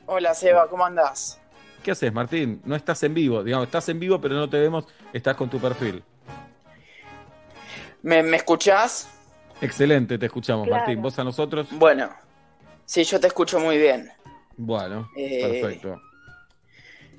[0.07, 1.41] Hola Seba, ¿cómo andás?
[1.83, 2.61] ¿Qué haces, Martín?
[2.65, 5.59] No estás en vivo, digamos, estás en vivo, pero no te vemos, estás con tu
[5.59, 6.03] perfil.
[8.03, 9.09] ¿Me, me escuchás?
[9.61, 10.83] Excelente, te escuchamos, Claro.
[10.83, 11.03] Martín.
[11.03, 11.67] ¿Vos a nosotros?
[11.73, 12.09] Bueno,
[12.85, 14.11] sí, yo te escucho muy bien.
[14.57, 16.01] Bueno, Eh, perfecto.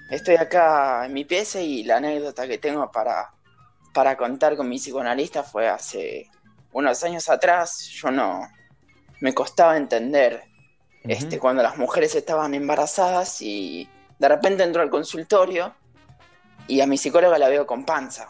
[0.10, 3.32] Estoy acá en mi pieza y la anécdota que tengo para,
[3.94, 6.30] para contar con mi psicoanalista fue hace
[6.74, 7.88] unos años atrás.
[7.90, 8.48] Yo no
[9.20, 10.44] me costaba entender
[11.04, 13.88] este, cuando las mujeres estaban embarazadas y
[14.20, 15.74] de repente entró al consultorio
[16.68, 18.30] y a mi psicóloga la veo con panza.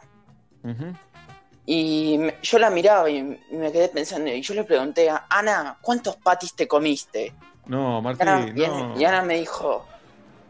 [1.65, 5.77] Y me- yo la miraba y me quedé pensando, y yo le pregunté a Ana,
[5.81, 7.33] ¿cuántos patis te comiste?
[7.65, 8.99] No, Martín, Ana, y Ana- no.
[8.99, 9.85] y Ana me dijo,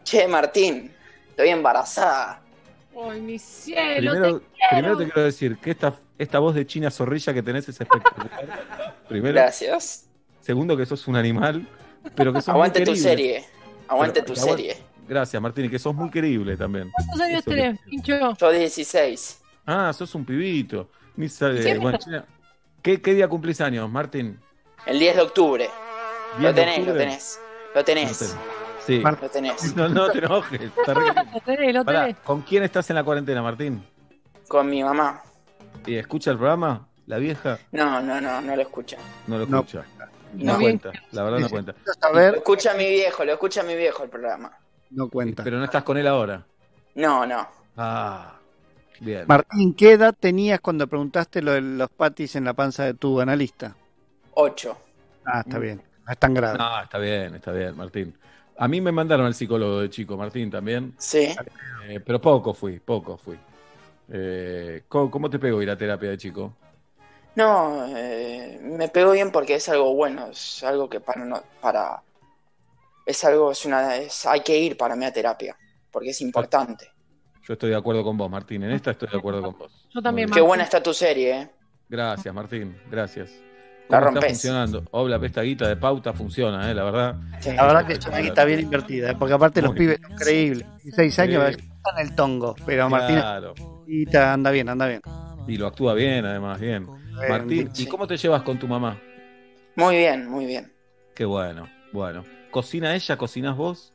[0.04, 0.94] che, Martín,
[1.30, 2.40] estoy embarazada.
[3.00, 4.70] Ay, mi cielo, Primero, te quiero.
[4.70, 8.94] primero te quiero decir que esta, esta voz de China zorrilla que tenés es espectacular.
[9.08, 9.34] Primero.
[9.34, 10.08] Gracias.
[10.40, 11.66] Segundo, que sos un animal,
[12.14, 13.08] pero que sos Aguante muy tu querible.
[13.10, 13.44] serie.
[13.88, 14.76] Aguante Pero- tu aguante- serie.
[15.08, 16.90] Gracias, Martín, y que sos muy querible también.
[16.92, 18.14] ¿Cuántos años tenés, pincho?
[18.38, 19.40] Yo 16.
[19.66, 20.88] Ah, sos un pibito.
[21.16, 21.78] Ni sabe- ¿Qué?
[21.78, 22.24] bueno, China,
[22.82, 24.38] ¿qué, qué día cumplís años, Martín?
[24.86, 25.68] El 10 de octubre.
[26.38, 27.40] 10 Lo tenés, lo tenés.
[27.74, 28.08] Lo tenés.
[28.10, 28.36] No tenés.
[28.86, 28.98] Sí.
[29.00, 29.76] Mar- Lo tenés.
[29.76, 30.60] No, no te enojes.
[30.76, 32.16] está re- Lo tenés, lo Pará, tenés.
[32.18, 33.84] ¿Con quién estás en la cuarentena, Martín?
[34.48, 35.22] Con mi mamá.
[35.86, 36.86] ¿Y escucha el programa?
[37.06, 37.58] ¿La vieja?
[37.72, 38.96] No, no, no, no lo escucha.
[39.26, 39.84] No lo escucha.
[40.34, 40.92] No, cuenta.
[41.10, 41.74] La verdad no cuenta.
[42.00, 44.50] A Lo ver, escucha mi viejo, lo escucha mi viejo el programa.
[44.90, 45.42] no cuenta.
[45.44, 46.44] Pero no estás con él ahora.
[46.94, 47.46] No, no.
[47.76, 48.34] Ah,
[49.00, 49.24] bien.
[49.26, 53.20] Martín, ¿qué edad tenías cuando preguntaste lo de los patis en la panza de tu
[53.20, 53.74] analista?
[54.34, 54.76] 8.
[55.26, 55.82] Ah, está bien.
[56.06, 56.58] No es tan grave.
[56.60, 58.16] Ah, está bien, está bien, Martín.
[58.62, 60.94] A mí me mandaron al psicólogo de chico, Martín, también.
[60.96, 61.34] Sí.
[61.88, 63.36] Eh, pero poco fui, poco fui.
[64.08, 66.54] Eh, ¿cómo, cómo te pegó ir a terapia de chico?
[67.34, 72.04] No, eh, me pegó bien porque es algo bueno, es algo que para no, para
[73.04, 75.56] es algo, es una, es, hay que ir para mí a terapia,
[75.90, 76.88] porque es importante.
[77.42, 78.62] Yo estoy de acuerdo con vos, Martín.
[78.62, 79.88] En esta estoy de acuerdo con vos.
[79.92, 81.50] Yo también, Qué buena está tu serie, eh.
[81.88, 82.80] Gracias, Martín.
[82.88, 83.32] Gracias.
[83.88, 84.84] La ¿Cómo está funcionando?
[84.92, 87.16] Obla, esta guita de pauta funciona, eh, la verdad.
[87.40, 87.52] Sí.
[87.52, 89.16] La verdad que es una guita bien invertida, ¿eh?
[89.18, 90.66] porque aparte los pibes son creíbles.
[90.82, 91.60] 16 años Sí.
[91.76, 93.54] están en el tongo, pero Martín Claro.
[93.86, 95.02] guita, anda bien, anda bien.
[95.46, 96.86] Y lo actúa bien, además, bien.
[97.28, 98.98] Martín, ¿y cómo te llevas con tu mamá?
[99.76, 100.72] Muy bien, muy bien.
[101.14, 102.24] Qué bueno, bueno.
[102.50, 103.16] ¿Cocina ella?
[103.18, 103.92] ¿Cocinas vos?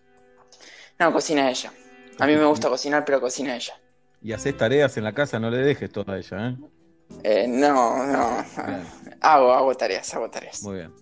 [1.00, 1.72] No, cocina ella.
[2.20, 3.74] A mí me gusta cocinar, pero cocina ella.
[4.22, 5.40] ¿Y haces tareas en la casa?
[5.40, 6.56] No le dejes toda a ella, ¿eh?
[7.24, 8.44] Eh, no, no.
[8.66, 8.84] Bien.
[9.22, 10.62] Hago, hago tareas, hago tareas.
[10.64, 10.94] Muy bien.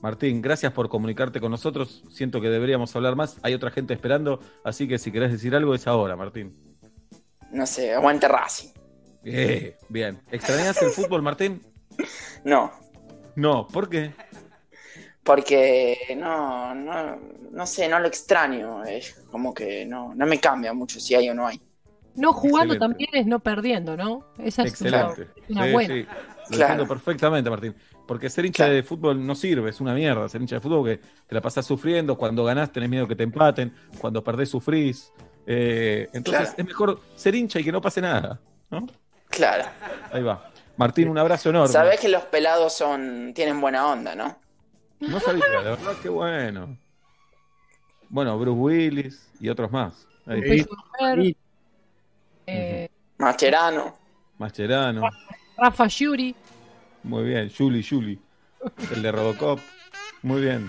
[0.00, 2.02] Martín, gracias por comunicarte con nosotros.
[2.10, 3.36] Siento que deberíamos hablar más.
[3.42, 6.54] Hay otra gente esperando, así que si querés decir algo es ahora, Martín.
[7.52, 8.70] No sé, aguante Racing.
[9.24, 10.20] Eh, bien.
[10.30, 11.62] ¿Extrañas el fútbol, Martín?
[12.44, 12.72] No,
[13.36, 14.14] No, ¿por qué?
[15.22, 17.16] porque no, no,
[17.52, 18.82] no sé, no lo extraño.
[18.84, 21.60] Es como que no, no me cambia mucho si hay o no hay.
[22.16, 22.78] No jugando Excelente.
[23.06, 24.24] también es no perdiendo, ¿no?
[24.38, 25.28] Esa es Excelente.
[25.48, 25.94] una, una Sí, buena.
[25.94, 26.00] sí.
[26.02, 26.72] Lo Claro.
[26.72, 27.74] entiendo perfectamente, Martín.
[28.08, 28.74] Porque ser hincha Claro.
[28.74, 30.28] de fútbol no sirve, es una mierda.
[30.28, 30.96] Ser hincha de fútbol que
[31.28, 35.12] te la pasás sufriendo, cuando ganás tenés miedo que te empaten, cuando perdés sufrís.
[35.46, 36.54] Eh, entonces Claro.
[36.58, 38.40] es mejor ser hincha y que no pase nada.
[38.70, 38.86] ¿no?
[39.28, 39.64] Claro.
[40.12, 40.50] Ahí va.
[40.76, 41.68] Martín, un abrazo enorme.
[41.72, 44.36] Sabés que los pelados son tienen buena onda, ¿no?
[45.00, 46.76] No sabía, la verdad, qué bueno.
[48.08, 50.06] Bueno, Bruce Willis y otros más.
[50.26, 50.66] Ahí.
[52.52, 53.96] Eh, Mascherano.
[54.38, 55.02] Mascherano.
[55.56, 56.34] Rafa Yuri.
[57.02, 57.50] Muy bien.
[57.56, 58.18] Julie, Julie.
[58.94, 59.60] El de Robocop.
[60.22, 60.68] Muy bien.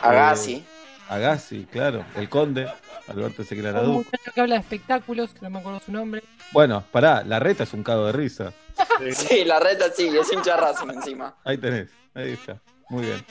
[0.00, 0.64] Agassi.
[1.08, 2.04] Agassi, claro.
[2.16, 2.68] El Conde.
[3.06, 3.92] Alberto Un Seclarado.
[3.92, 6.22] muchacho que habla de espectáculos, que no me acuerdo su nombre.
[6.52, 8.52] Bueno, pará, la reta es un cago de risa.
[9.12, 11.34] Sí, la reta sí, es hincha Racing encima.
[11.44, 12.60] Ahí tenés, ahí está.
[12.88, 13.24] Muy bien.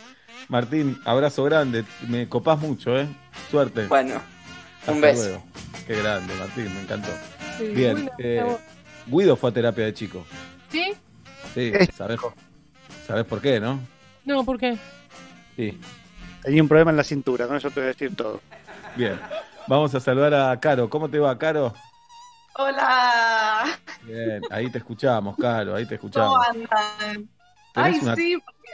[0.50, 1.86] Martín, abrazo grande.
[2.08, 3.08] Me copás mucho, ¿eh?
[3.50, 3.88] Suerte.
[3.88, 4.22] Bueno,
[4.82, 5.24] Hasta un beso.
[5.24, 5.44] luego.
[5.88, 7.10] Qué grande, Martín, me encantó.
[7.58, 7.94] Sí, Bien.
[7.96, 8.58] bueno, eh,
[9.08, 10.26] Guido fue a terapia de chico.
[10.72, 10.94] ¿Sí?
[11.54, 12.20] Sí, ¿sabés,
[13.06, 13.80] sabés por qué, no?
[14.26, 14.78] No, ¿por qué?
[15.56, 15.78] Sí.
[16.42, 18.42] Tenía un problema en la cintura, con eso te voy a decir todo.
[18.96, 19.20] Bien.
[19.68, 20.90] Vamos a saludar a Caro.
[20.90, 21.74] ¿Cómo te va, Caro?
[22.56, 26.48] Hola, Bien, ahí te escuchamos, Caro, ahí te ¿cómo escuchamos.
[26.50, 27.30] andan?
[27.74, 28.70] ¿Tenés Ay, una- sí, porque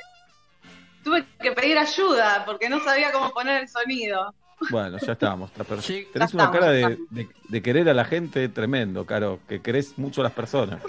[1.03, 4.33] tuve que pedir ayuda porque no sabía cómo poner el sonido.
[4.71, 5.51] Bueno, ya estamos.
[5.51, 7.09] está per- Sí, Tenés ya una estamos, cara de, estamos.
[7.11, 10.81] de- de querer a la gente tremendo, Caro, que querés mucho a las personas.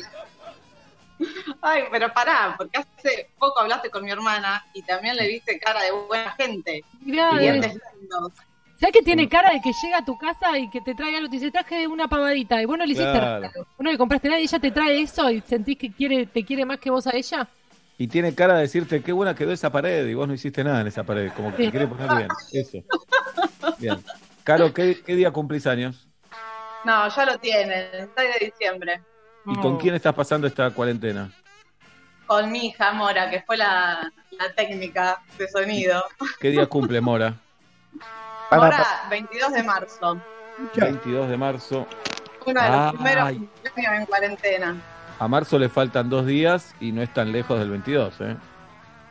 [1.60, 5.82] Ay, pero pará, porque hace poco hablaste con mi hermana y también le viste cara
[5.82, 6.82] de buena gente.
[7.02, 7.78] Mirá, eh.
[8.78, 11.28] ¿Sabes que tiene cara de que llega a tu casa y que te trae algo?
[11.28, 12.62] Te dice, traje una pavadita.
[12.62, 13.42] Y vos no le hiciste Claro.
[13.42, 13.66] regalo.
[13.76, 16.42] Vos no le compraste nada y ella te trae eso y sentís que quiere, te
[16.46, 17.46] quiere más que vos a ella.
[18.00, 20.80] Y tiene cara de decirte qué buena quedó esa pared y vos no hiciste nada
[20.80, 22.28] en esa pared, como que te quiere poner bien.
[22.50, 22.78] Eso.
[23.76, 24.02] Bien.
[24.42, 26.08] Caro, ¿qué, qué día cumplís años?
[26.86, 29.02] No, ya lo tienen, el 6 de diciembre.
[29.44, 31.30] ¿Y con quién estás pasando esta cuarentena?
[32.24, 36.02] Con mi hija Mora, que fue la, la técnica de sonido.
[36.40, 37.34] ¿Qué día cumple Mora?
[38.50, 40.18] Mora, 22 de marzo.
[40.74, 41.86] 22 de marzo.
[42.46, 42.92] Uno de los Ay.
[42.92, 44.76] primeros cumpleaños en cuarentena.
[45.20, 48.36] A marzo le faltan dos días y no es tan lejos del 22, ¿eh?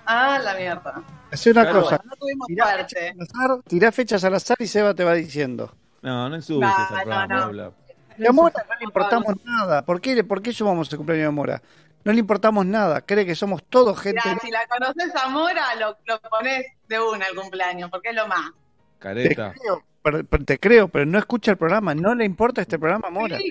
[0.05, 1.03] Ah, la mierda.
[1.31, 1.83] Hace una Claro.
[1.83, 2.01] cosa.
[2.03, 5.71] No tuvimos Tirá fechas, al azar, tirá fechas al azar y Seba te va diciendo.
[6.01, 7.43] No, no ensucies No, no, programa, no.
[7.43, 7.71] habla.
[8.17, 9.85] Y a Mora no le importamos nada.
[9.85, 11.61] ¿Por qué, ¿Por qué sumamos el cumpleaños de Mora?
[12.03, 13.01] No le importamos nada.
[13.01, 14.21] Cree que somos todos gente.
[14.25, 18.15] Mirá, si la conoces a Mora, lo, lo pones de una al cumpleaños, porque es
[18.15, 18.49] lo más.
[18.51, 19.53] Te Careta.
[19.53, 21.93] creo, pero, pero te creo, pero no escucha el programa.
[21.93, 23.37] No le importa este programa a Mora.
[23.37, 23.49] Sí,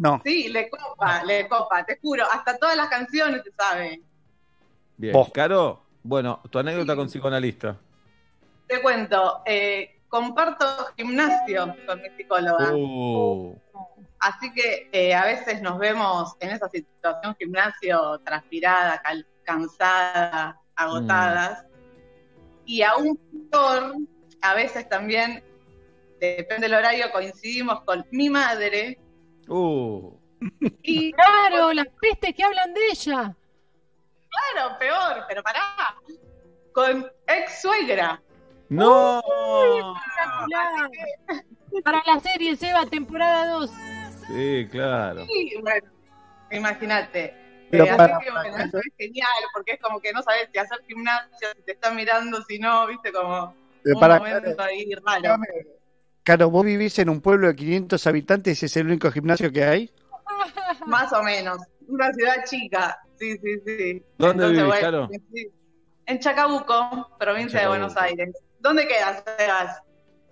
[0.00, 0.20] No.
[0.24, 2.24] sí, le copa, le copa, te juro.
[2.30, 4.02] Hasta todas las canciones se sabe.
[4.96, 5.12] Bien.
[5.12, 5.30] Vos.
[5.32, 6.96] Caro, bueno, tu anécdota Sí.
[6.96, 7.76] con psicoanalista.
[8.66, 12.72] Te cuento, eh, comparto gimnasio con mi psicóloga.
[12.74, 13.56] Uh,
[14.20, 21.64] Así que eh, a veces nos vemos en esa situación gimnasio, transpirada, cal- cansada, agotadas.
[22.64, 23.16] Y aún
[23.50, 23.94] peor,
[24.42, 25.44] a veces también,
[26.20, 28.98] depende del horario, coincidimos con mi madre
[29.48, 30.20] uh.
[30.82, 33.34] y, Claro, las pestes que hablan de ella.
[34.30, 35.96] claro, peor, pero pará,
[36.72, 38.20] con ex suegra.
[38.68, 39.20] ¡No!
[39.78, 40.90] Espectacular.
[41.84, 43.70] Para la serie Seba, temporada 2.
[44.28, 45.24] Sí, claro.
[45.26, 45.90] Sí, bueno,
[46.50, 47.34] imagínate.
[47.70, 50.48] Pero Eh, así para- que bueno, eso es genial, porque es como que no sabes
[50.52, 54.62] si hacer gimnasio, si te están mirando, si no, viste, como Pero un para- momento
[54.62, 55.36] ahí raro.
[56.28, 59.64] Claro, vos vivís en un pueblo de 500 habitantes y es el único gimnasio que
[59.64, 59.90] hay.
[60.86, 61.56] Más o menos.
[61.86, 62.98] Una ciudad chica.
[63.18, 64.02] Sí, sí, sí.
[64.18, 65.08] ¿Dónde vivís, Caro?
[65.32, 65.48] sí.
[66.04, 67.68] En Chacabuco, provincia de.
[67.68, 68.36] Buenos Aires.
[68.60, 69.80] ¿Dónde quedas, Sebas?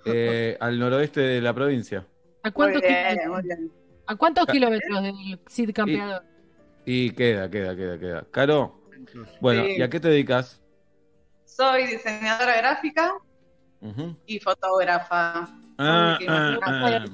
[0.05, 2.07] Eh, al noroeste de la provincia.
[2.43, 3.73] ¿A Muy cuántos, bien, kilómetros, muy bien.
[4.07, 6.23] ¿A cuántos kilómetros del Cid Campeador?
[6.85, 8.27] Y queda, queda, queda, queda.
[8.31, 8.83] Caro,
[9.41, 9.77] bueno, Sí.
[9.79, 10.63] ¿y a qué te dedicas?
[11.47, 13.15] Soy diseñadora gráfica
[14.27, 15.49] y fotógrafa.
[15.79, 17.05] Ah, ah, ah.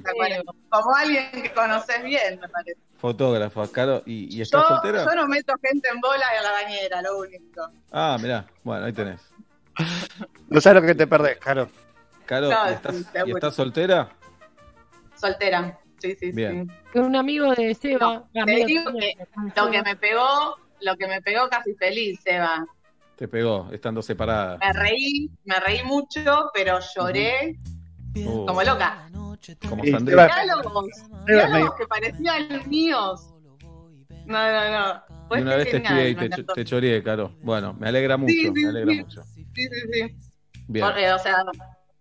[0.69, 2.79] Como alguien que conoces bien, me parece.
[2.97, 5.03] Fotógrafa, Caro, ¿y, y Yo, estás soltera?
[5.03, 7.69] yo no meto gente en bola y a la bañera, lo único.
[7.91, 9.19] Ah, mirá, bueno, ahí tenés.
[10.47, 11.69] No sabes lo que te perdés, Caro.
[12.25, 14.09] Caro, No, ¿y estás, y soltera?
[15.15, 15.77] Soltera.
[15.99, 16.69] Sí, sí, Bien.
[16.69, 16.75] sí.
[16.93, 18.23] Que un amigo de Seba.
[18.33, 19.15] te amigo digo que
[19.55, 22.65] Lo que me pegó, lo que me pegó casi feliz, Seba.
[23.17, 24.57] Te pegó, estando separada.
[24.57, 27.82] Me reí, me reí mucho, pero lloré Uh,
[28.13, 29.09] como loca.
[29.67, 29.83] como.
[29.83, 30.85] Seba- Diálogos,
[31.25, 33.29] diálogos que parecían míos.
[34.25, 35.03] No, no, no.
[35.29, 37.35] Una vez te espié y te, te choreé, Caro.
[37.41, 38.99] Bueno, me alegra mucho, Sí, sí, me alegra sí.
[38.99, 39.23] mucho.
[39.23, 40.15] Sí, sí, sí.
[40.67, 40.85] Bien.
[40.85, 41.43] Porque, o sea,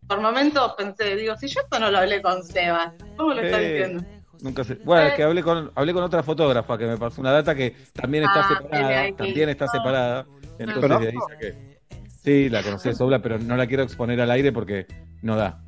[0.06, 3.60] por momentos pensé, digo, si yo esto no lo hablé con Sebas, ¿cómo lo está
[3.60, 4.04] Eh, diciendo?
[4.42, 4.74] Nunca sé.
[4.84, 7.74] Bueno, es que hablé con, hablé con otra fotógrafa que me pasó una data que
[7.92, 9.16] también está Ah, separada.
[9.16, 10.26] También está separada.
[10.58, 11.78] Entonces de ahí saqué.
[12.22, 14.86] Sí, la conocí de Sobla, pero no la quiero exponer al aire porque
[15.22, 15.62] no da.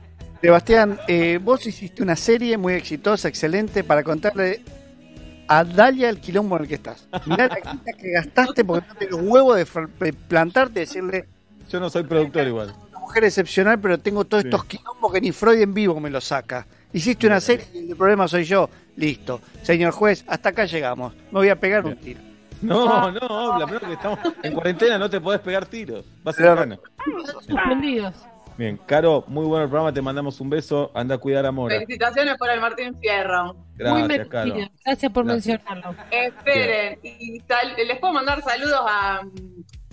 [0.48, 4.61] Sebastián, eh, vos hiciste una serie muy exitosa, excelente, para contarle
[5.48, 7.09] a Dalia el quilombo en el que estás.
[7.24, 9.64] Mirá la quita que gastaste porque no tenés huevo de
[10.28, 11.24] plantarte y decirle,
[11.70, 12.74] Yo no soy productor igual.
[12.90, 14.48] una mujer excepcional, pero tengo todos Sí.
[14.50, 16.66] estos quilombos que ni Freud en vivo me los saca.
[16.92, 18.68] Hiciste una serie y el problema soy yo.
[18.96, 19.40] Listo.
[19.62, 21.14] Señor juez, hasta acá llegamos.
[21.14, 22.20] Me voy a pegar un tiro.
[22.61, 26.04] No, no, la verdad que estamos en cuarentena, no te podés pegar tiros.
[26.22, 26.78] Vas a gana.
[27.46, 28.14] Suspendidos.
[28.57, 31.75] Bien, Caro, muy bueno el programa, te mandamos un beso, anda a cuidar a Mora.
[31.75, 33.55] Felicitaciones por el Martín Fierro.
[33.55, 34.55] Muy Gracias, Caro.
[34.55, 34.73] merecido.
[34.85, 35.61] Gracias por Gracias.
[35.64, 36.03] mencionarlo.
[36.11, 37.40] Esperen, y
[37.85, 39.23] les puedo mandar saludos a,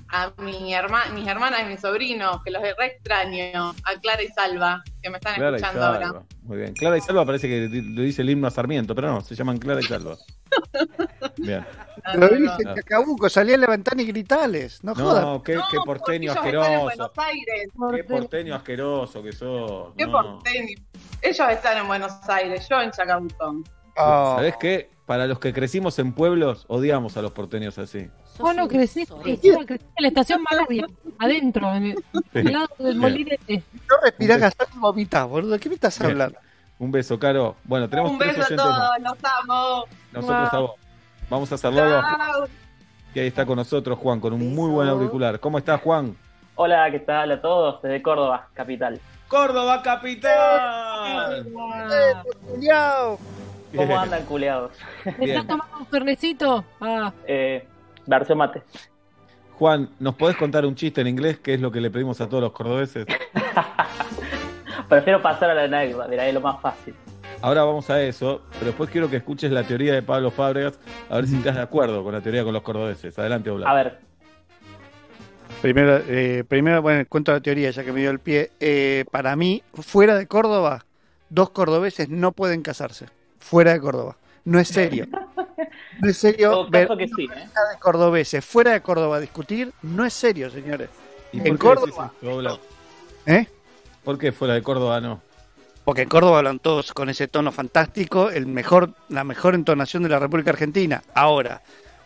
[0.09, 4.27] a mi herma, mis hermanas y mis sobrinos, que los re extraño, a Clara y
[4.27, 6.05] Salva, que me están Clara y escuchando ahora.
[6.07, 6.23] Salva.
[6.43, 6.73] Muy bien.
[6.73, 9.57] Clara y Salva parece que le dice el himno a Sarmiento, pero no, se llaman
[9.57, 10.17] Clara y Salva.
[11.37, 11.65] Bien.
[12.05, 12.55] No, Lo no, no.
[12.59, 14.83] en Chacabuco, salí a la ventana y gritales.
[14.83, 15.23] No jodas.
[15.23, 16.83] No, qué, qué porteño ellos están en asqueroso.
[16.83, 17.69] Buenos Aires.
[17.95, 19.93] Qué porteño asqueroso que sos.
[19.97, 20.75] Qué porteño.
[21.21, 23.63] Ellos están en Buenos Aires, yo en Chacabuco.
[23.97, 24.33] Oh.
[24.37, 24.89] ¿Sabés qué?
[25.05, 28.09] Para los que crecimos en pueblos, odiamos a los porteños así.
[28.39, 30.87] Vos no creciste, en la estación Malavia,
[31.19, 31.95] adentro, en el,
[32.31, 32.39] Sí.
[32.39, 33.63] al lado del molinete.
[33.89, 35.51] No respirás gastar y vomitas, boludo.
[35.51, 36.11] ¿De qué me estás Bien.
[36.11, 36.39] hablando?
[36.79, 37.57] Un beso, Caro.
[37.65, 39.85] Bueno, tenemos Un beso a todos, los amo.
[40.13, 40.71] Nosotros a vos.
[41.31, 41.79] Vamos a hacerlo.
[41.79, 42.45] Chao.
[43.15, 45.39] Y ahí está con nosotros Juan, con un muy buen auricular.
[45.39, 46.13] ¿Cómo estás, Juan?
[46.55, 47.81] Hola, ¿qué tal a todos?
[47.81, 48.99] Desde Córdoba, capital.
[49.29, 51.47] ¡Córdoba, capital!
[52.51, 53.17] Culiao.
[53.73, 54.73] ¿Cómo andan, culeados?
[55.05, 55.29] ¿Te Bien.
[55.29, 56.65] estás tomando un fernecito?
[56.81, 57.65] Ah, Eh,
[58.05, 58.61] versión mate.
[59.57, 61.39] Juan, ¿nos podés contar un chiste en inglés?
[61.39, 63.05] Que es lo que le pedimos a todos los cordobeses.
[64.89, 66.93] Prefiero pasar a la anécdota, mira, es lo más fácil.
[67.41, 71.15] Ahora vamos a eso, pero después quiero que escuches la teoría de Pablo Fábregas, a
[71.15, 73.17] ver si estás de acuerdo con la teoría con los cordobeses.
[73.17, 73.69] Adelante, Oblak.
[73.69, 73.99] A ver,
[75.61, 78.49] Primero, eh, primero, bueno, cuento la teoría ya que me dio el pie.
[78.59, 80.85] Eh, para mí, fuera de Córdoba,
[81.29, 83.05] dos cordobeses no pueden casarse.
[83.39, 84.17] Fuera de Córdoba.
[84.43, 85.07] No es serio.
[85.99, 87.37] No es serio ver que sí, ¿eh?
[87.37, 89.71] de cordobeses fuera de Córdoba a discutir.
[89.83, 90.89] No es serio, señores.
[91.31, 91.87] ¿Y en por qué Córdoba.
[92.05, 92.59] decís esto, Oblak?
[93.27, 93.47] ¿Eh?
[94.03, 95.21] ¿Por qué fuera de Córdoba no?
[95.91, 100.07] Porque en Córdoba hablan todos con ese tono fantástico, el mejor, la mejor entonación de
[100.07, 101.03] la República Argentina.
[101.13, 101.63] Ahora,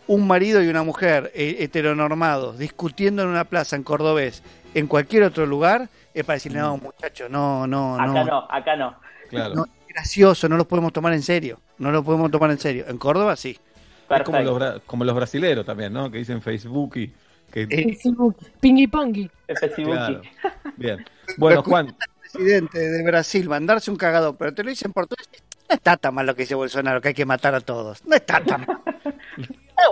[0.08, 4.42] un marido y una mujer eh, heteronormados discutiendo en una plaza en cordobés,
[4.74, 8.26] en cualquier otro lugar, es para decirle, no, muchacho, no, no, acá no.
[8.26, 8.96] no, acá no.
[9.30, 9.54] Claro.
[9.54, 11.60] No, es gracioso, no los podemos tomar en serio.
[11.78, 12.86] No los podemos tomar en serio.
[12.88, 13.56] En Córdoba sí.
[14.10, 16.10] Es como los, como los brasileros también, ¿no?
[16.10, 17.14] Que dicen Facebook y
[17.52, 17.68] que...
[17.70, 19.30] Eh, Facebook, pingui pongi.
[19.48, 19.84] FCBuki.
[19.86, 20.22] Claro.
[20.76, 21.06] Bien.
[21.38, 21.96] Bueno, Juan,
[22.36, 25.44] presidente de Brasil mandarse un cagado, pero te lo dicen por portugués.
[25.68, 28.06] No está tan mal lo que dice Bolsonaro, que hay que matar a todos.
[28.06, 28.82] No está tan mal.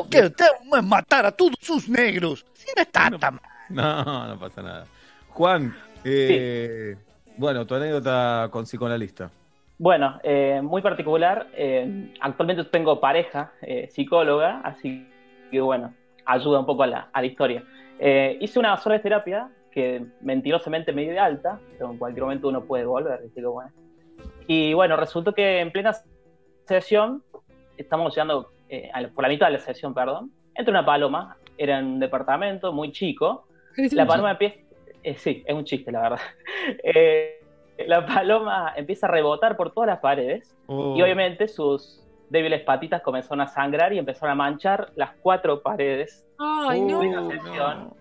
[0.09, 0.21] ¿Qué?
[0.21, 0.45] Usted
[0.77, 2.45] es matar a todos sus negros.
[2.53, 3.41] Sí, no está tan mal.
[3.69, 4.85] no, no pasa nada.
[5.29, 6.95] Juan, eh,
[7.37, 9.31] bueno, tu anécdota con psicoanalista.
[9.79, 11.47] Bueno, eh, muy particular.
[11.55, 15.09] eh, actualmente tengo pareja eh, psicóloga, así
[15.51, 15.93] que bueno,
[16.25, 17.63] ayuda un poco a la, a la historia.
[17.99, 22.47] Eh, hice una sola terapia que mentirosamente me di de alta, pero en cualquier momento
[22.47, 23.71] uno puede volver, ¿viste cómo es?
[24.47, 25.93] Y bueno, resultó que en plena
[26.65, 27.23] sesión,
[27.77, 31.37] estamos llegando eh, a la- por la mitad de la sesión, perdón, entra una paloma,
[31.57, 33.45] era en un departamento muy chico,
[33.95, 34.55] la paloma empieza.
[35.03, 36.19] eh, sí, es un chiste, la verdad.
[36.83, 37.39] Eh,
[37.87, 43.01] la paloma empieza a rebotar por todas las paredes Oh, y obviamente sus débiles patitas
[43.01, 46.99] comenzaron a sangrar y empezaron a manchar las cuatro paredes Ay, oh, no.
[46.99, 47.93] Una sesión.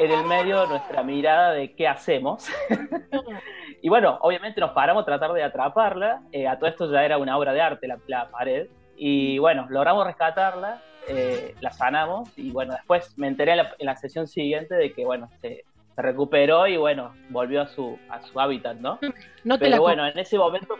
[0.00, 2.48] En el medio de nuestra mirada de qué hacemos.
[3.82, 6.22] y bueno, obviamente nos paramos a tratar de atraparla.
[6.32, 8.68] Eh, a todo esto ya era una obra de arte la, la pared.
[8.96, 12.28] Y bueno, logramos rescatarla, eh, la sanamos.
[12.36, 15.64] Y bueno, después me enteré en la, en la sesión siguiente de que, bueno, se,
[15.94, 18.98] se recuperó y bueno, volvió a su, a su hábitat, ¿no?
[19.44, 20.76] No te, la Pero bueno, en ese momento,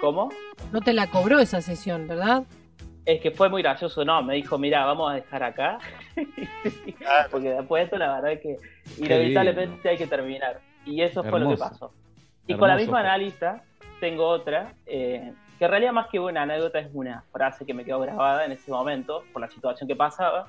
[0.00, 0.30] ¿cómo?
[0.72, 2.44] no te la cobró esa sesión, ¿verdad?
[3.08, 5.78] Es que fue muy gracioso, no, me dijo, mira, vamos a dejar acá,
[7.30, 8.56] porque después de esto la verdad es que
[8.98, 10.60] inevitablemente hay que terminar.
[10.84, 11.90] Y eso fue lo que pasó.
[12.46, 13.62] Y con la misma analista
[13.98, 17.84] tengo otra, eh, que en realidad más que una anécdota es una frase que me
[17.84, 20.46] quedó grabada en ese momento por la situación que pasaba.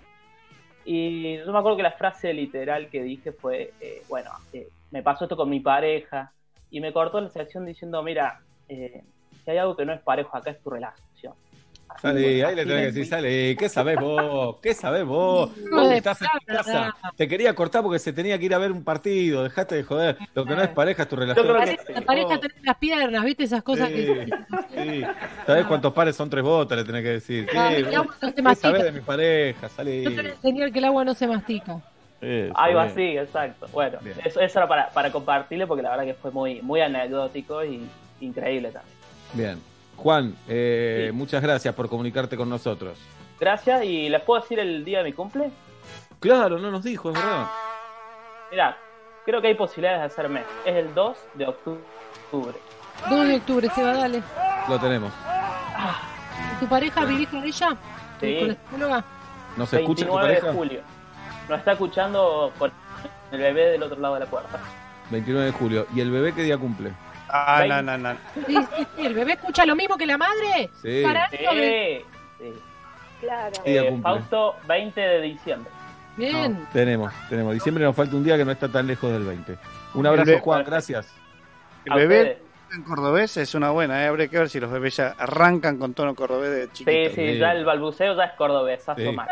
[0.84, 5.02] Y yo me acuerdo que la frase literal que dije fue, eh, bueno, eh, me
[5.02, 6.34] pasó esto con mi pareja,
[6.72, 9.04] y me cortó la sesión diciendo, mira, eh,
[9.44, 11.08] si hay algo que no es parejo acá es tu relación.
[12.02, 14.58] Salí, ahí le tenés que decir, salí, ¿qué sabés vos?
[14.62, 15.52] ¿Qué sabés vos?
[15.58, 18.54] Hijo Vos de estás en tu casa, te quería cortar porque se tenía que ir
[18.54, 20.18] a ver un partido, dejaste de joder.
[20.34, 21.46] Lo que no es pareja es tu relación.
[21.46, 23.44] que Pareja, la pareja tenés las piernas, ¿viste?
[23.44, 24.26] Esas cosas Sí, que.
[24.78, 25.04] sí.
[25.46, 26.78] ¿Sabés cuántos pares son tres botas?
[26.78, 27.46] Le tenés que decir.
[27.48, 27.96] ¿Qué, Ah, el vos?
[27.96, 28.68] agua no se ¿Qué mastica.
[28.70, 29.70] sabés de mi pareja?
[29.70, 30.04] Salí.
[30.04, 31.82] Yo te enseñar que el agua no se mastica.
[32.22, 32.92] Eso, Algo bien.
[32.92, 33.68] así, exacto.
[33.74, 34.16] Bueno, Bien.
[34.24, 37.82] eso, eso era para, para compartirle porque la verdad que fue muy, muy anecdótico y
[38.22, 38.96] increíble también.
[39.34, 39.69] Bien.
[40.00, 42.98] Juan, eh, muchas gracias por comunicarte con nosotros.
[43.38, 45.52] Gracias, y ¿les puedo decir el día de mi cumple?
[46.22, 47.48] Claro, no nos dijo, es verdad.
[48.50, 48.78] Mira,
[49.26, 50.44] creo que hay posibilidades de hacerme.
[50.66, 52.58] Es el 2 de octubre.
[53.10, 54.24] 2 de octubre, Seba, dale.
[54.70, 55.12] Lo tenemos.
[56.56, 57.78] ¿Y ¿Tu pareja vivís con ella?
[58.22, 58.38] Sí.
[58.40, 59.06] ¿Con la psicóloga?
[59.58, 60.54] ¿Nos escucha tu 29 de pareja?
[60.54, 60.82] julio.
[61.50, 62.72] Nos está escuchando por
[63.34, 64.60] el bebé del otro lado de la puerta.
[65.12, 65.88] 29 de julio.
[65.94, 66.94] ¿Y el bebé qué día cumple?
[67.32, 68.14] Ah, no, no, no.
[68.34, 70.70] Sí, sí, sí, ¿El bebé escucha lo mismo que la madre?
[70.82, 71.02] Sí.
[71.04, 72.06] Para Sí, bebé.
[72.40, 72.54] sí.
[73.22, 73.52] Claro.
[73.64, 74.00] ¿Qué día Eh?
[74.02, 75.72] Fausto, 20 de diciembre.
[76.18, 76.54] Bien.
[76.62, 77.54] No, tenemos, tenemos.
[77.54, 79.58] Diciembre nos falta un día que no está tan lejos del 20.
[79.94, 81.14] Un abrazo, bebé- Juan, gracias.
[81.86, 82.42] El bebé
[82.74, 84.08] en cordobés es una buena, ¿eh?
[84.08, 87.14] habría que ver si los bebés ya arrancan con tono cordobés de Sí, chiquitos.
[87.16, 87.38] sí, Sí.
[87.40, 89.12] ya el balbuceo ya es cordobesazo Sí.
[89.12, 89.30] mal.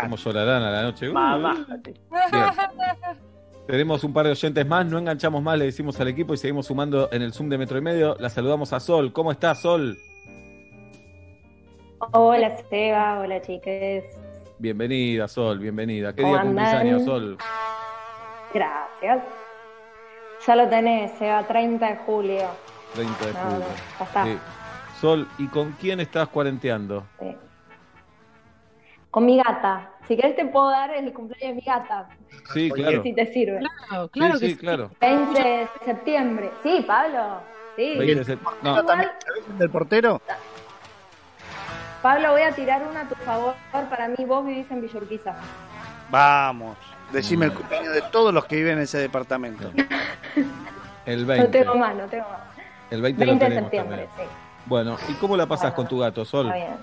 [0.00, 1.08] ¿Cómo llorarán a la noche?
[1.08, 1.12] Uh.
[1.14, 1.66] Mamá.
[3.66, 6.66] Tenemos un par de oyentes más, no enganchamos más, le decimos al equipo y seguimos
[6.66, 8.16] sumando en el Zoom de Metro y Medio.
[8.18, 9.12] La saludamos a Sol.
[9.12, 9.96] ¿Cómo estás, Sol?
[12.12, 14.04] Hola Seba, hola chiques.
[14.58, 16.12] Bienvenida, Sol, bienvenida.
[16.14, 16.86] ¿Qué ¿Cómo día cumplís andan?
[16.86, 17.38] años, Sol?
[18.52, 19.22] Gracias.
[20.46, 22.46] Ya lo tenés, Seba, 30 de julio.
[22.94, 23.58] 30 de No, julio.
[23.58, 23.64] no,
[23.98, 24.24] ya está.
[24.24, 24.38] Sí.
[25.00, 27.04] Sol, ¿y con quién estás cuarenteando?
[27.20, 27.36] Sí.
[29.10, 29.89] Con mi gata.
[30.10, 32.08] Si querés te puedo dar el cumpleaños de mi gata.
[32.52, 33.00] Sí, claro.
[33.04, 33.60] Si te sirve.
[33.60, 34.90] Claro, claro sí, que sí, claro.
[35.00, 36.50] 20 de septiembre.
[36.64, 37.38] Sí, Pablo.
[37.76, 37.94] Sí.
[37.96, 38.82] 20 de sep- no,
[39.56, 40.20] ¿Del portero?
[42.02, 43.54] Pablo, voy a tirar una a tu favor.
[43.70, 45.32] Para mí, vos vivís en Villurquiza.
[46.10, 46.76] Vamos,
[47.12, 49.70] decime el cumpleaños de todos los que viven en ese departamento.
[51.06, 51.56] el No 20.
[51.56, 52.40] tengo más, no tengo más.
[52.90, 54.28] El 20, lo 20 de septiembre, también.
[54.28, 54.36] sí.
[54.66, 56.46] Bueno, ¿y cómo la pasas Bueno, con tu gato, Sol?
[56.46, 56.78] Está bien.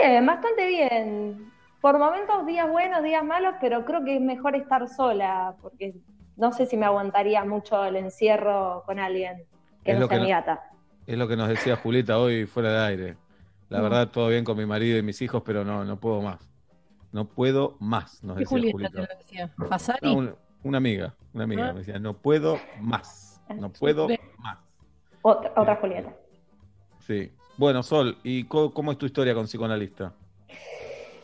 [0.00, 1.51] Bien, bastante bien.
[1.82, 5.94] Por momentos días buenos, días malos, pero creo que es mejor estar sola, porque
[6.36, 9.44] no sé si me aguantaría mucho el encierro con alguien
[9.84, 10.62] que Es no lo sea que mi no- gata.
[11.06, 13.16] Es lo que nos decía Julieta hoy fuera de aire.
[13.68, 13.82] La Mm.
[13.82, 16.48] verdad, todo bien con mi marido y mis hijos, pero no, no puedo más.
[17.10, 18.94] No puedo más, nos ¿Qué decía Julieta Julieta.
[18.94, 19.50] te lo decía?
[19.68, 19.98] ¿Fasari?
[20.06, 21.72] No, una, una amiga, una amiga Ah.
[21.72, 24.06] me decía, no puedo más, no puedo
[24.38, 24.58] más.
[25.22, 26.14] Otra, otra Julieta.
[27.00, 27.32] Sí.
[27.58, 30.14] Bueno, Sol, ¿y co- cómo es tu historia con psicoanalista?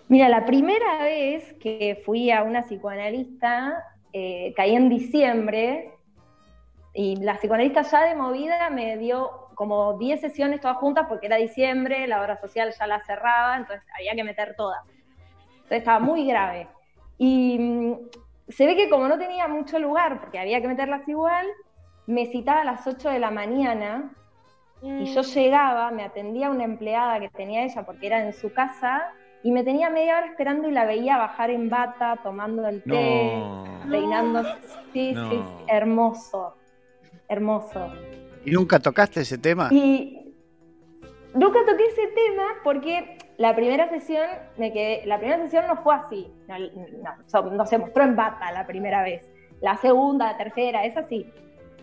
[0.09, 3.85] Mira, la primera vez que fui a una psicoanalista,
[4.15, 5.93] eh, caí en diciembre
[6.95, 11.37] y la psicoanalista ya de movida me dio como 10 sesiones todas juntas porque era
[11.37, 14.81] diciembre, la obra social ya la cerraba, entonces había que meter todas.
[15.57, 16.69] Entonces estaba muy grave.
[17.19, 17.95] Y mm,
[18.49, 21.47] se ve que como no tenía mucho lugar, porque había que meterlas igual,
[22.07, 24.11] me citaba a las 8 de la mañana
[24.81, 29.13] y yo llegaba, me atendía una empleada que tenía ella porque era en su casa
[29.43, 32.89] y me tenía media hora esperando y la veía bajar en bata, tomando el té,
[32.91, 33.81] No.
[33.91, 34.51] peinándose.
[34.93, 35.31] Sí, No.
[35.31, 36.57] sí, sí, hermoso,
[37.29, 37.93] hermoso.
[38.45, 39.69] ¿Y nunca tocaste ese tema?
[39.71, 40.35] Y
[41.35, 44.27] nunca toqué ese tema porque la primera sesión
[44.57, 48.51] me quedé, la primera sesión no fue así, no, no, no se mostró en bata
[48.53, 49.29] la primera vez.
[49.61, 51.27] La segunda, la tercera, es así.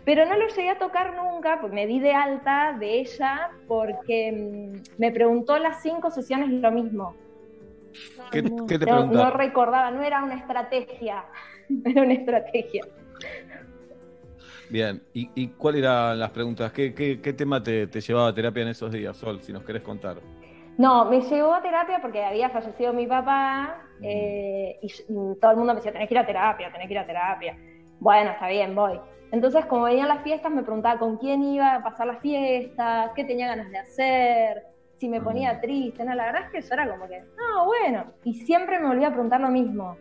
[0.05, 4.31] Pero no lo llegué a tocar nunca, pues me di de alta de ella porque
[4.31, 7.15] mm, me preguntó las cinco sesiones lo mismo.
[8.31, 11.25] ¿Qué, qué te No, no recordaba, no era una estrategia,
[11.85, 12.83] era una estrategia.
[14.69, 16.71] Bien, ¿y, y cuáles eran las preguntas?
[16.71, 19.63] ¿Qué, qué, qué tema te, te llevaba a terapia en esos días, Sol, si nos
[19.63, 20.17] querés contar?
[20.77, 25.57] No, me llevó a terapia porque había fallecido mi papá eh, y y todo el
[25.57, 27.57] mundo me decía, tenés que ir a terapia, tenés que ir a terapia.
[27.99, 28.99] Bueno, está bien, voy.
[29.31, 33.23] Entonces, como venían las fiestas, me preguntaba con quién iba a pasar las fiestas, qué
[33.23, 34.63] tenía ganas de hacer,
[35.05, 36.03] si me ponía triste.
[36.03, 38.05] No, la verdad es que yo era como que, no, bueno.
[38.23, 39.95] Y siempre me volvía a preguntar lo mismo.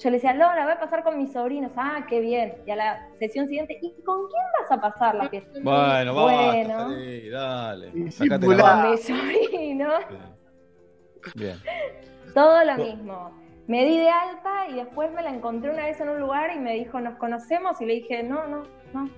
[0.00, 1.70] Yo le decía, no, la voy a pasar con mis sobrinos.
[1.76, 2.56] Ah, qué bien.
[2.66, 5.60] Y a la sesión siguiente, ¿y con quién vas a pasar la fiesta?
[5.62, 6.76] Bueno, Bueno.
[6.76, 7.90] basta, salí, dale.
[7.94, 8.82] Y Sacate sin la volar.
[8.82, 10.04] Con mis sobrinos.
[11.36, 11.56] Bien.
[12.34, 13.30] Todo lo mismo.
[13.68, 16.58] Me di de alta y después me la encontré una vez en un lugar y
[16.58, 17.80] me dijo, ¿nos conocemos?
[17.80, 19.08] Y le dije, no, no, no.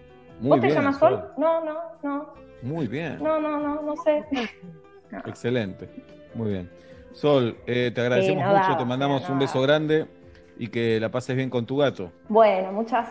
[0.40, 1.32] Muy ¿Vos te llamas Sol?
[1.38, 3.18] No, no, no, Muy bien.
[3.22, 4.24] no, no, no, no sé.
[5.26, 5.88] Excelente.
[6.34, 6.70] Muy bien.
[7.12, 9.66] Sol, eh, te agradecemos Sí, no mucho, daba, te mandamos no un beso daba.
[9.66, 10.06] grande
[10.58, 12.12] y que la pases bien con tu gato.
[12.28, 13.08] Bueno, muchas,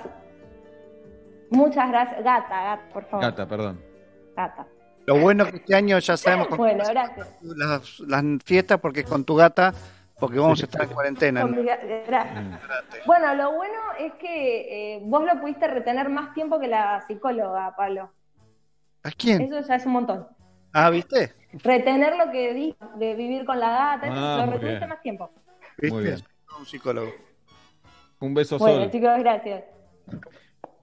[1.49, 2.23] muchas gracias.
[2.23, 3.25] Gata, gata, por favor.
[3.25, 3.81] Gata, perdón.
[4.35, 4.67] Gata.
[5.05, 7.27] Lo bueno que este año ya sabemos con Bueno, gracias.
[7.41, 9.73] las, las fiestas porque es con tu gata,
[10.19, 11.45] porque vamos a estar en cuarentena.
[11.47, 12.45] Gracias.
[13.05, 17.75] Bueno, lo bueno es que eh, vos lo pudiste retener más tiempo que la psicóloga,
[17.75, 18.11] Pablo.
[19.03, 19.41] ¿A quién?
[19.41, 20.27] Eso ya es un montón.
[20.73, 21.33] Ah, ¿viste?
[21.63, 23.69] Retener lo que di de vivir con la
[24.01, 24.89] gata, Ah, lo retuviste bien.
[24.89, 25.31] más tiempo.
[25.77, 25.95] ¿Viste?
[25.95, 26.19] Muy bien.
[26.59, 27.11] Un psicólogo.
[28.19, 28.91] Un beso, Bueno, Sol.
[28.91, 29.63] chicos, gracias.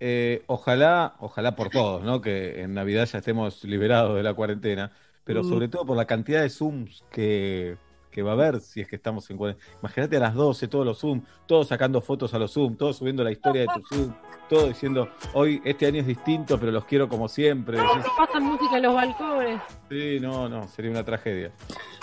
[0.01, 2.21] eh, ojalá, ojalá por todos, ¿no?
[2.21, 4.93] Que en Navidad ya estemos liberados de la cuarentena,
[5.25, 5.49] pero Mm.
[5.49, 7.77] sobre todo por la cantidad de Zooms que,
[8.17, 9.71] que va a haber si es que estamos en cuarentena.
[9.81, 13.23] Imagínate a las 12, todos los Zoom, todos sacando fotos a los Zoom, todos subiendo
[13.23, 14.15] la historia de tu Zoom,
[14.49, 17.77] todos diciendo, hoy este año es distinto, pero los quiero como siempre.
[17.77, 19.61] Decís, Pasan música en los balcones.
[19.91, 21.53] Sí, no, no, sería una tragedia.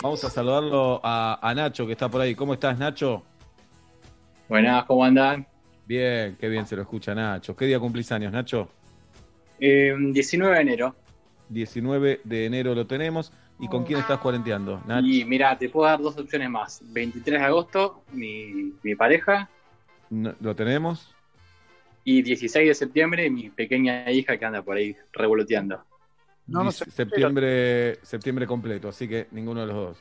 [0.04, 2.36] Vamos a saludarlo a, a Nacho, que está por ahí.
[2.36, 3.24] ¿Cómo estás, Nacho?
[4.48, 5.44] Buenas, ¿cómo andan?
[5.84, 7.56] Bien, qué bien se lo escucha Nacho.
[7.56, 8.68] ¿Qué día cumplís años, Nacho?
[9.58, 10.94] Eh, 19 de enero.
[11.48, 13.32] 19 de enero lo tenemos.
[13.58, 14.80] ¿Y con quién estás cuarenteando?
[15.02, 16.80] Y mira, te puedo dar dos opciones más.
[16.82, 19.48] 23 de agosto, mi, mi pareja.
[20.10, 21.14] No- ¿Lo tenemos?
[22.04, 25.82] Y 16 de septiembre, mi pequeña hija que anda por ahí revoloteando.
[26.46, 29.98] No, no sé, septiembre, septiembre completo, así que ninguno de los dos.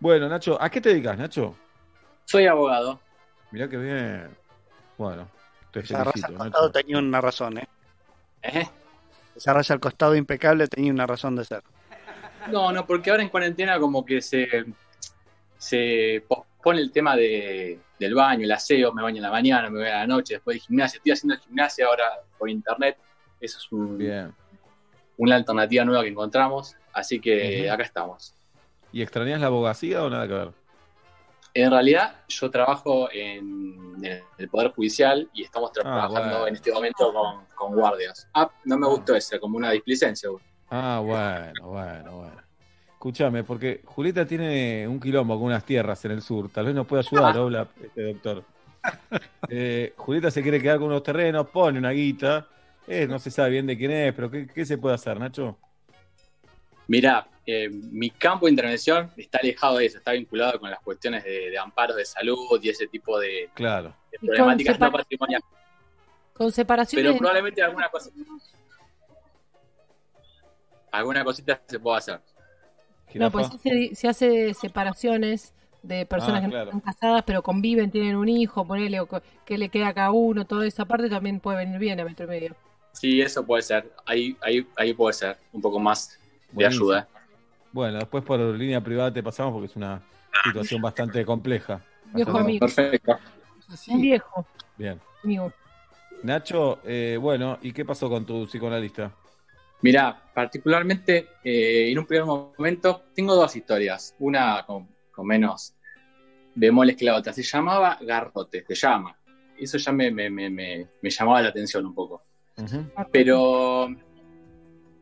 [0.00, 1.54] Bueno, Nacho, ¿a qué te dedicas, Nacho?
[2.24, 3.00] Soy abogado.
[3.52, 4.28] Mirá que bien.
[4.96, 5.28] Bueno,
[5.72, 6.50] te Esa raya felicito, al Nacho.
[6.50, 7.68] costado tenía una razón, ¿eh?
[8.42, 8.66] ¿Eh?
[9.36, 11.62] Esa raya al costado impecable tenía una razón de ser.
[12.52, 14.64] No, no, porque ahora en cuarentena como que se,
[15.56, 19.78] se pospone el tema de, del baño, el aseo, me baño en la mañana, me
[19.80, 22.04] voy a la noche, después de gimnasia, estoy haciendo gimnasia ahora
[22.38, 22.96] por internet,
[23.40, 24.34] eso es un- Bien.
[25.16, 28.34] una alternativa nueva que encontramos, así que acá estamos.
[28.92, 30.52] ¿Y extrañas la abogacía o nada que ver?
[31.54, 36.46] En realidad yo trabajo en, en el Poder Judicial y estamos Ah, trabajando bueno.
[36.46, 38.28] en este momento con, con guardias.
[38.34, 40.28] Ah, no me gustó esa, como una displicencia.
[40.70, 42.42] Ah, bueno, bueno, bueno.
[42.92, 46.50] Escúchame, porque Julieta tiene un quilombo con unas tierras en el sur.
[46.50, 48.44] Tal vez nos pueda ayudar, hola, este doctor.
[49.48, 52.48] Eh, Julieta se quiere quedar con unos terrenos, pone una guita.
[52.86, 55.56] Eh, no se sabe bien de quién es, pero ¿qué, qué se puede hacer, Nacho?
[56.88, 61.22] Mirá, eh, mi campo de intervención está alejado de eso, está vinculado con las cuestiones
[61.22, 63.94] de, de amparos de salud y ese tipo de, Claro.
[64.10, 65.46] de Y con problemáticas no patrimoniales.
[66.32, 67.06] Con separaciones.
[67.06, 68.10] Pero probablemente alguna cosa,
[70.92, 72.20] alguna cosita se pueda hacer.
[73.14, 76.72] No, pues se, se hace separaciones de personas Ah, que claro.
[76.72, 79.08] no están casadas, pero conviven, tienen un hijo, ponele, o
[79.46, 82.26] que le queda a cada uno, toda esa parte también puede venir bien a metro
[82.26, 82.56] y medio.
[82.92, 83.90] Sí, eso puede ser.
[84.04, 86.18] Ahí, ahí, ahí puede ser un poco más
[86.52, 87.08] de ayuda.
[87.72, 90.02] Bueno, después por línea privada te pasamos porque es una
[90.44, 91.80] situación bastante compleja.
[92.12, 92.66] Viejo Bastante- amigo.
[92.66, 93.18] Perfecto.
[93.88, 95.00] Un viejo Bien.
[95.22, 95.52] amigo.
[96.22, 99.12] Nacho, eh, bueno, ¿y qué pasó con tu psicoanalista?
[99.82, 105.74] Mirá, particularmente eh, en un primer momento tengo dos historias, una con, con menos
[106.54, 107.32] bemoles que la otra.
[107.32, 109.16] Se llamaba Garrote, se llama.
[109.56, 112.22] Eso ya me, me, me, me, me llamaba la atención un poco.
[113.12, 113.88] Pero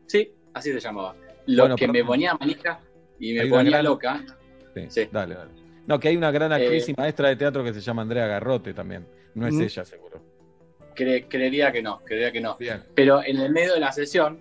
[0.05, 1.15] sí, así se llamaba.
[1.47, 2.79] Lo Bueno, que me ponía manija
[3.19, 4.23] y me ponía gran- loca.
[4.89, 5.51] Sí, Dale, dale.
[5.87, 8.27] No, que hay una gran actriz Eh, y maestra de teatro que se llama Andrea
[8.27, 9.07] Garrote también.
[9.33, 9.61] No es Mm.
[9.61, 10.21] ella, seguro.
[10.95, 12.57] cre- creería que no, creería que no.
[12.57, 12.83] Bien.
[12.95, 14.39] Pero en el medio de la sesión,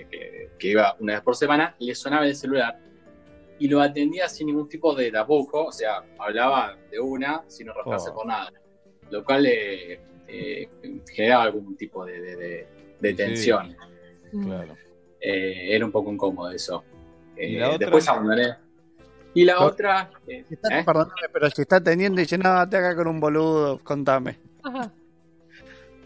[0.00, 2.78] eh, que, que iba una vez por semana, le sonaba el celular
[3.58, 8.10] y lo atendía sin ningún tipo de tapujo, o sea, hablaba de una sin arrastrarse
[8.10, 8.14] Oh.
[8.14, 8.52] por nada,
[9.10, 10.68] lo cual eh, eh,
[11.12, 12.66] generaba algún tipo de, de- de-
[13.00, 13.16] de Sí.
[13.16, 13.76] tensión.
[14.44, 14.76] Claro.
[15.20, 16.84] Eh, era un poco incómodo eso.
[17.36, 17.76] ¿Y Eh?
[17.78, 18.54] Después abandoné.
[19.34, 20.10] Y la otra...
[20.26, 20.84] eh, Está- ¿eh?
[20.84, 24.38] Perdóname, pero si está teniendo y dice, no, te haga con un boludo, contame.
[24.62, 24.92] Ajá.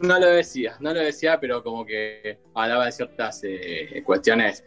[0.02, 4.64] No lo decía, no lo decía, pero como que hablaba de ciertas eh, cuestiones.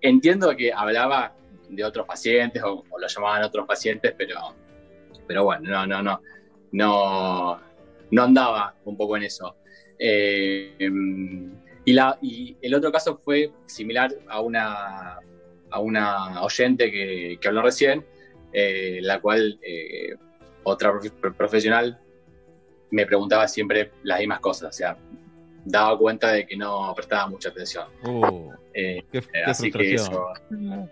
[0.00, 1.34] Entiendo que hablaba
[1.68, 4.54] de otros pacientes o, o lo llamaban otros pacientes, pero,
[5.26, 6.22] pero bueno, no, no, no,
[6.72, 7.60] no,
[8.10, 9.56] no andaba un poco en eso.
[9.98, 10.90] Eh,
[11.84, 15.18] y, la, y el otro caso fue similar a una,
[15.70, 18.06] a una oyente que, que habló recién,
[18.54, 20.14] eh, la cual eh,
[20.64, 22.00] otra profe- profesional
[22.90, 24.96] me preguntaba siempre las mismas cosas, o sea,
[25.64, 27.86] daba cuenta de que no prestaba mucha atención.
[28.04, 30.10] Uh, Eh, qué, eh, qué así que eso.
[30.10, 30.90] frustración.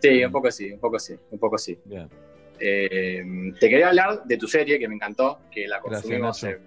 [0.00, 1.78] Sí, un poco sí, un poco sí, un poco sí.
[1.84, 2.08] Bien.
[2.60, 3.22] Eh,
[3.58, 6.58] te quería hablar de tu serie que me encantó, que la Gracias, consumimos eh,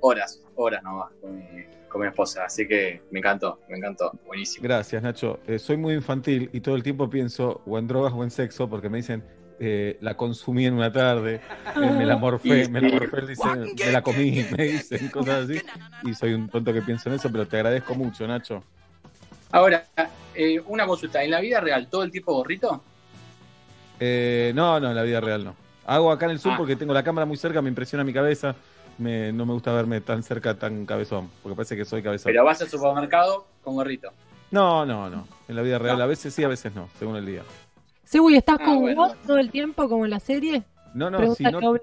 [0.00, 1.44] horas, horas nomás con mi,
[1.88, 4.62] con mi esposa, así que me encantó, me encantó, buenísimo.
[4.64, 5.40] Gracias, Nacho.
[5.46, 8.68] Eh, soy muy infantil y todo el tiempo pienso o en drogas o en sexo
[8.68, 9.24] porque me dicen
[9.60, 11.36] eh, la consumí en una tarde,
[11.76, 13.22] eh, me la morfé, me la morfé,
[13.84, 15.60] me la comí, me dicen cosas así.
[16.04, 18.62] Y soy un tonto que pienso en eso, pero te agradezco mucho, Nacho.
[19.52, 19.84] Ahora,
[20.34, 22.82] eh, una consulta, ¿en la vida real todo el tiempo gorrito?
[24.00, 25.54] Eh, no, no, en la vida real no.
[25.86, 26.58] Hago acá en el Zoom Ah.
[26.58, 28.56] porque tengo la cámara muy cerca, me impresiona mi cabeza.
[28.98, 32.30] Me- no me gusta verme tan cerca, tan cabezón, porque parece que soy cabezón.
[32.30, 34.10] Pero vas al supermercado con gorrito.
[34.50, 35.26] No, no, no.
[35.48, 36.04] En la vida real, No.
[36.04, 37.42] a veces sí, a veces no, según el día.
[38.14, 38.94] Segui, ¿estás Ah, con bueno.
[39.08, 40.62] vos todo el tiempo como en la serie?
[40.94, 41.74] No, no, Pregunta si no.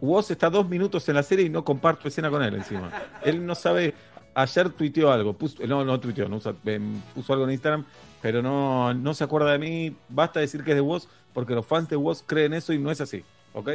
[0.00, 2.90] Woz está dos minutos en la serie y no comparto escena con él encima.
[3.22, 3.92] Él no sabe.
[4.34, 7.84] ayer tuiteó algo, puso, no, no tuiteó, no em, puso algo en Instagram,
[8.22, 9.94] pero no, no se acuerda de mí.
[10.08, 12.90] Basta decir que es de Woz, porque los fans de Woz creen eso y no
[12.90, 13.22] es así,
[13.52, 13.68] ¿ok?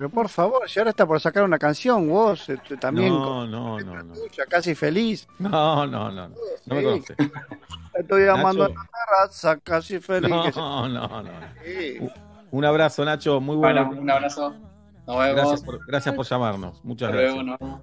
[0.00, 3.10] Pero por favor, si ahora está por sacar una canción, vos tú también.
[3.10, 4.14] No, no, no, no.
[4.14, 5.28] tuya, casi feliz.
[5.38, 6.28] No, no, no.
[6.30, 6.34] No,
[6.64, 6.84] no me Sí.
[6.86, 7.16] conoce.
[7.92, 8.80] Estoy llamando Nacho.
[8.80, 8.90] a la
[9.26, 10.30] terraza, casi feliz.
[10.54, 11.30] se- No, no, no.
[11.62, 11.98] Sí.
[12.50, 13.84] Un abrazo, Nacho, muy bueno.
[13.88, 14.54] Bueno, un abrazo.
[15.06, 15.34] Nos vemos.
[15.36, 16.82] Gracias por, gracias por llamarnos.
[16.82, 17.44] Muchas Hasta gracias.
[17.44, 17.80] luego, nos-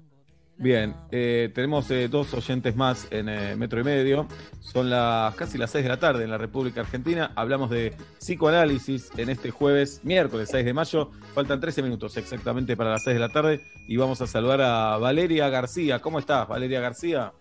[0.60, 4.26] Bien, eh, tenemos eh, dos oyentes más en eh, Metro y Medio.
[4.58, 7.30] Son las casi las 6 de la tarde en la República Argentina.
[7.36, 11.12] Hablamos de psicoanálisis en este jueves, miércoles 6 de mayo.
[11.32, 13.60] Faltan 13 minutos exactamente para las 6 de la tarde.
[13.86, 16.00] Y vamos a saludar a Valeria García.
[16.00, 17.32] ¿Cómo estás, Valeria García?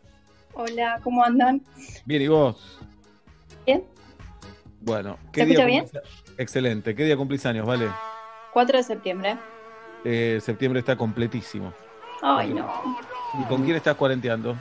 [0.53, 1.63] Hola, ¿cómo andan?
[2.05, 2.79] Bien, ¿y vos?
[3.65, 3.83] Bien.
[4.81, 5.85] Bueno, ¿Se escucha bien?
[6.37, 6.93] Excelente.
[6.93, 7.87] ¿Qué día cumplís años, Vale?
[8.53, 9.37] 4 de septiembre.
[10.05, 11.73] Eh, septiembre está completísimo.
[12.21, 12.97] Ay, no.
[13.39, 14.55] ¿Y con quién estás cuarenteando?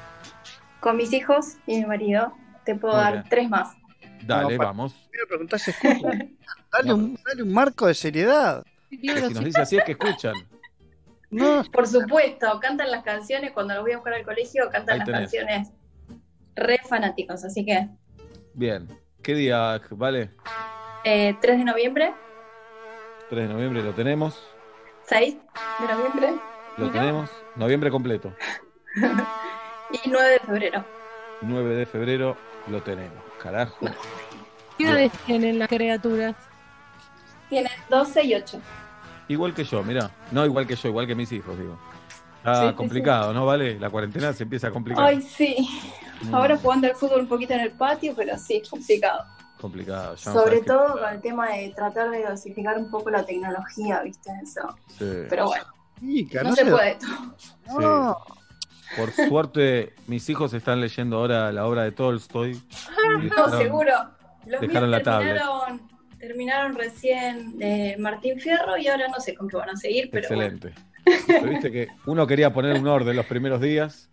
[0.80, 2.32] Con mis hijos y mi marido
[2.64, 3.24] te puedo Muy dar bien.
[3.28, 3.76] tres más.
[4.24, 4.94] Dale, No, vamos.
[5.11, 6.36] Quiero preguntar si escuchan.
[6.72, 8.62] Dale, un, dale un marco de seriedad.
[8.90, 10.34] Si nos dice así es que escuchan.
[11.30, 14.98] No, Por supuesto, cantan las canciones cuando los voy a buscar al colegio, cantan Ahí
[14.98, 15.20] las tenés.
[15.22, 15.72] canciones
[16.54, 17.44] re fanáticos.
[17.44, 17.88] Así que
[18.54, 18.88] Bien.
[19.22, 20.30] ¿Qué día, Vale?
[21.04, 22.12] eh, 3 de noviembre,
[23.30, 24.40] 3 de noviembre lo tenemos.
[25.09, 25.36] 6
[25.80, 26.34] de noviembre
[26.76, 27.00] Lo Mira.
[27.00, 27.30] tenemos.
[27.56, 28.32] Noviembre completo.
[30.04, 30.84] y 9 de febrero.
[31.42, 32.36] 9 de febrero
[32.68, 33.22] lo tenemos.
[33.42, 33.86] Carajo.
[34.78, 36.34] ¿Qué edades tienen las criaturas?
[37.48, 38.60] Tienen 12 y 8.
[39.28, 40.10] Igual que yo, mirá.
[40.30, 41.78] No igual que yo, igual que mis hijos, digo.
[42.38, 43.44] Está Sí, sí, complicado, ¿no?
[43.46, 45.04] Vale, la cuarentena se empieza a complicar.
[45.04, 45.68] Ay, sí.
[46.22, 49.24] Mm, Ahora jugando al fútbol un poquito en el patio, pero sí, es complicado.
[49.60, 50.14] complicado.
[50.14, 54.30] ya Sobre todo con el tema de tratar de dosificar un poco la tecnología, ¿viste?
[54.42, 54.60] Eso.
[54.98, 55.26] Sí.
[55.28, 55.64] Pero bueno,
[56.01, 58.16] chica, no, no se se- puede todo.
[58.26, 58.32] Sí.
[58.97, 62.53] Por suerte, mis hijos están leyendo ahora la obra de Tolstoy.
[62.53, 63.92] Y No, seguro.
[64.47, 65.34] Los dejaron míos la tablet.
[65.34, 65.82] terminaron,
[66.20, 70.28] terminaron recién eh, Martín Fierro y ahora no sé con qué van a seguir, pero
[70.28, 70.44] bueno.
[70.44, 70.80] Excelente.
[71.26, 74.09] Pero viste que uno quería poner un orden los primeros días.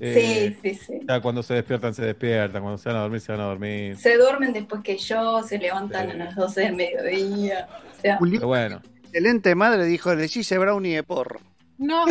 [0.00, 1.00] Eh, Sí, sí, sí.
[1.06, 2.62] Ya cuando se despiertan, se despiertan.
[2.62, 3.96] Cuando se van a dormir, se van a dormir.
[3.98, 6.12] Se duermen después que yo, se levantan Sí.
[6.12, 7.68] a las 12 del mediodía.
[7.96, 8.80] O sea, Juli- Pero bueno,
[9.14, 11.40] excelente madre, dijo, le hice brownie de porro.
[11.78, 12.04] No,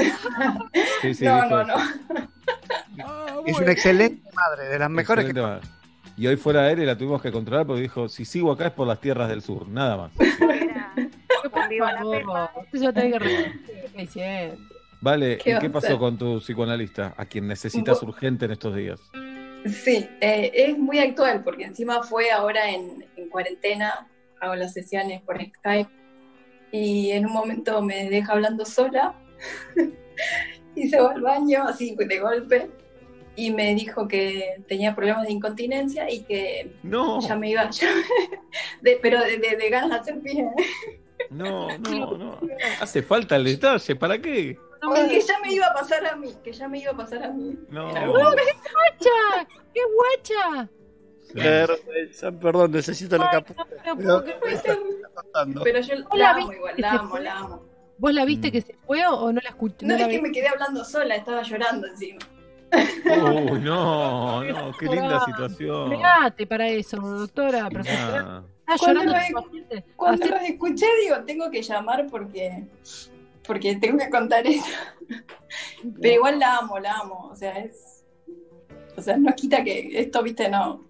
[1.02, 1.26] sí, sí.
[1.26, 3.46] no, no, no.
[3.46, 5.32] Es una excelente madre, de las mejores que...
[5.32, 5.68] Excelente madre.
[6.16, 8.88] Y hoy fuera aérea la tuvimos que controlar porque dijo, si sigo acá es por
[8.88, 10.12] las tierras del sur, nada más.
[14.14, 14.58] que.
[15.02, 17.14] Vale, ¿Qué ¿y qué pasó con tu psicoanalista?
[17.18, 19.02] A quien necesitas Bu- urgente en estos días.
[19.66, 24.08] Sí, eh, es muy actual porque encima fue ahora en, en cuarentena,
[24.40, 26.03] hago las sesiones por Skype
[26.74, 29.14] y en un momento me deja hablando sola
[30.76, 32.70] y se va al baño así de golpe
[33.36, 37.88] y me dijo que tenía problemas de incontinencia y que No, ya me iba, ya-
[38.82, 40.48] de- pero de, de- de ganas de hacer pie.
[41.30, 42.40] no, no, no.
[42.82, 44.58] Hace falta el detalle, ¿para qué?
[45.06, 47.24] Y que ya me iba a pasar a mí, que ya me iba a pasar
[47.24, 47.56] a mí.
[47.70, 47.88] No.
[47.96, 49.48] Algún ¡Guacha!
[49.74, 50.70] ¡Qué guacha!
[51.34, 53.54] Perdón, necesito la capa.
[53.98, 54.24] No
[55.14, 55.62] contando.
[55.64, 57.22] Pero yo ¿Vos la la amo viste igual, que la se amo, fue?
[57.22, 57.64] la amo.
[57.98, 58.52] ¿Vos la viste Mm.
[58.52, 59.86] que se fue o no la escuchaste?
[59.86, 62.20] No, la es que me quedé hablando sola, estaba llorando encima.
[62.74, 65.90] Uy, no, no, qué linda situación.
[65.92, 68.44] Pegate para eso, doctora, profesora.
[68.66, 69.14] Ah, ¿Estás Cuando?
[69.96, 72.64] Cuando los escuché, digo, tengo que llamar porque
[73.46, 74.66] porque tengo que contar eso.
[76.02, 77.30] Pero igual la amo, la amo.
[77.32, 78.04] O sea, es.
[78.96, 80.82] O sea, no quita que esto, viste, no.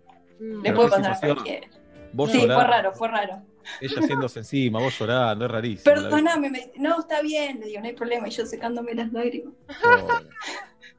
[0.44, 0.62] Mm.
[0.64, 1.68] Le puede pasar a cualquiera.
[2.12, 3.42] vos Sí, fue raro, fue raro.
[3.80, 5.84] ella haciéndose encima, vos llorando, es rarísimo.
[5.96, 8.28] Perdóname, me- no, está bien, le digo, no hay problema.
[8.28, 9.54] Y yo secándome las lágrimas.
[9.86, 10.08] Oh,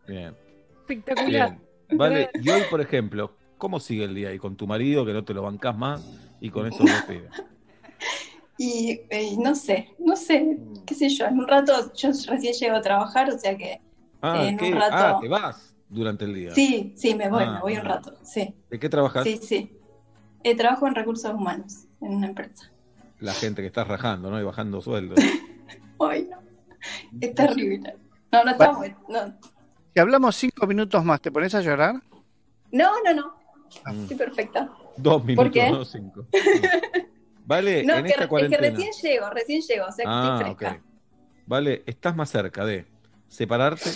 [0.08, 0.34] bien,
[0.80, 1.28] Espectacular.
[1.28, 1.64] bien.
[1.98, 5.24] Vale, y hoy, por ejemplo, ¿cómo sigue el día ahí con tu marido que no
[5.24, 6.02] te lo bancás más
[6.40, 7.30] y con eso no pega?
[8.56, 11.26] Y, eh, no sé, no sé, qué sé yo.
[11.26, 13.80] En un rato, yo recién llego a trabajar, o sea que.
[14.22, 14.66] Ah, En ¿qué?
[14.72, 16.50] un rato- ah, te vas durante el día.
[16.54, 17.84] Sí, sí, me voy, Ah, me voy un ah.
[17.84, 18.14] rato.
[18.22, 19.24] Sí, ¿De qué trabajas?
[19.24, 19.78] sí, sí.
[20.42, 22.70] Eh, trabajo en recursos humanos, en una empresa.
[23.20, 24.38] La gente que está rajando, ¿no?
[24.38, 25.18] Y bajando sueldos.
[26.00, 26.38] Ay, no.
[27.20, 27.96] Es terrible.
[28.30, 28.86] No, no estamos.
[29.08, 29.38] No,
[29.94, 31.94] Si hablamos cinco minutos más, ¿te pones a llorar?
[32.72, 33.14] no, no.
[33.14, 33.34] no.
[33.92, 34.02] Mm.
[34.02, 34.70] Estoy perfecta.
[34.96, 35.70] Dos minutos, qué?
[35.70, 36.26] no cinco.
[37.46, 38.68] Vale, No, en que, esta es que cuarentena.
[38.70, 40.58] recién llego, recién llego, o sea que Ah, estoy ok.
[40.58, 40.82] fresca.
[41.46, 42.86] Vale, estás más cerca de
[43.28, 43.90] separarte,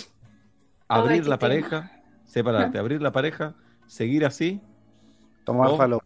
[0.89, 1.39] abrir qué la tema.
[1.39, 1.91] pareja,
[2.25, 4.65] separarte, abrir la pareja, seguir así
[5.45, 5.73] Tomar ¿Vos?
[5.73, 5.99] falo.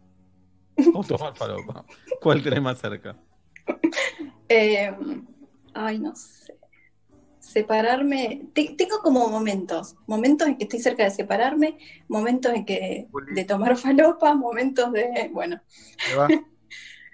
[0.92, 1.86] o tomar falopa.
[2.18, 3.18] ¿Cuál tenés más cerca?
[4.48, 4.92] Eh,
[5.74, 6.54] ay, no sé.
[7.40, 11.78] separarme, te- tengo como momentos, momentos en que estoy cerca de separarme,
[12.08, 15.62] momentos en que de tomar falopa, momentos de, bueno,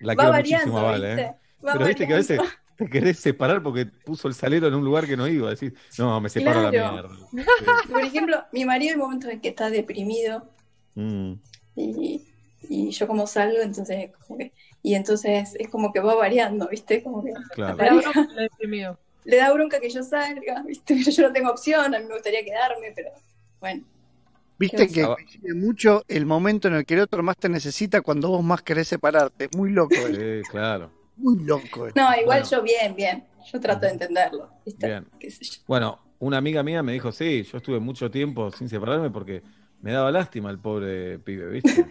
[0.00, 1.14] La Va variando, muchísimo, Vale.
[1.14, 1.22] ¿viste?
[1.22, 1.34] ¿eh?
[1.66, 2.42] Va Pero viste que a veces.
[2.80, 5.50] Te querés separar porque puso el salero en un lugar que no iba.
[5.50, 7.08] Decís, no, me separo a la Claro.
[7.08, 7.10] mierda.
[7.90, 10.48] por ejemplo, mi marido hay momentos en que está deprimido
[10.94, 11.34] Mm,
[11.76, 12.26] y,
[12.68, 14.52] y yo como salgo, entonces como que,
[14.82, 17.02] y entonces es como que va variando, ¿viste?
[17.02, 17.76] Como que claro.
[17.76, 20.94] la pareja Le da bronca que yo salga, ¿viste?
[20.96, 23.10] Pero yo no tengo opción, a mí me gustaría quedarme, pero
[23.60, 23.84] bueno.
[24.58, 28.02] Viste ¿Qué que coincide mucho el momento en el que el otro más te necesita
[28.02, 29.44] cuando vos más querés separarte.
[29.46, 30.20] Es muy loco eso.
[30.20, 30.99] Sí, claro.
[31.20, 31.94] Muy loco eso.
[31.96, 32.50] No, igual Bueno.
[32.50, 33.24] yo bien, bien.
[33.52, 34.86] Yo trato de entenderlo, ¿viste?
[34.86, 35.06] Bien.
[35.18, 35.52] Qué sé yo.
[35.66, 39.42] Bueno, una amiga mía me dijo, sí, yo estuve mucho tiempo sin separarme porque
[39.80, 41.86] me daba lástima el pobre pibe, ¿viste?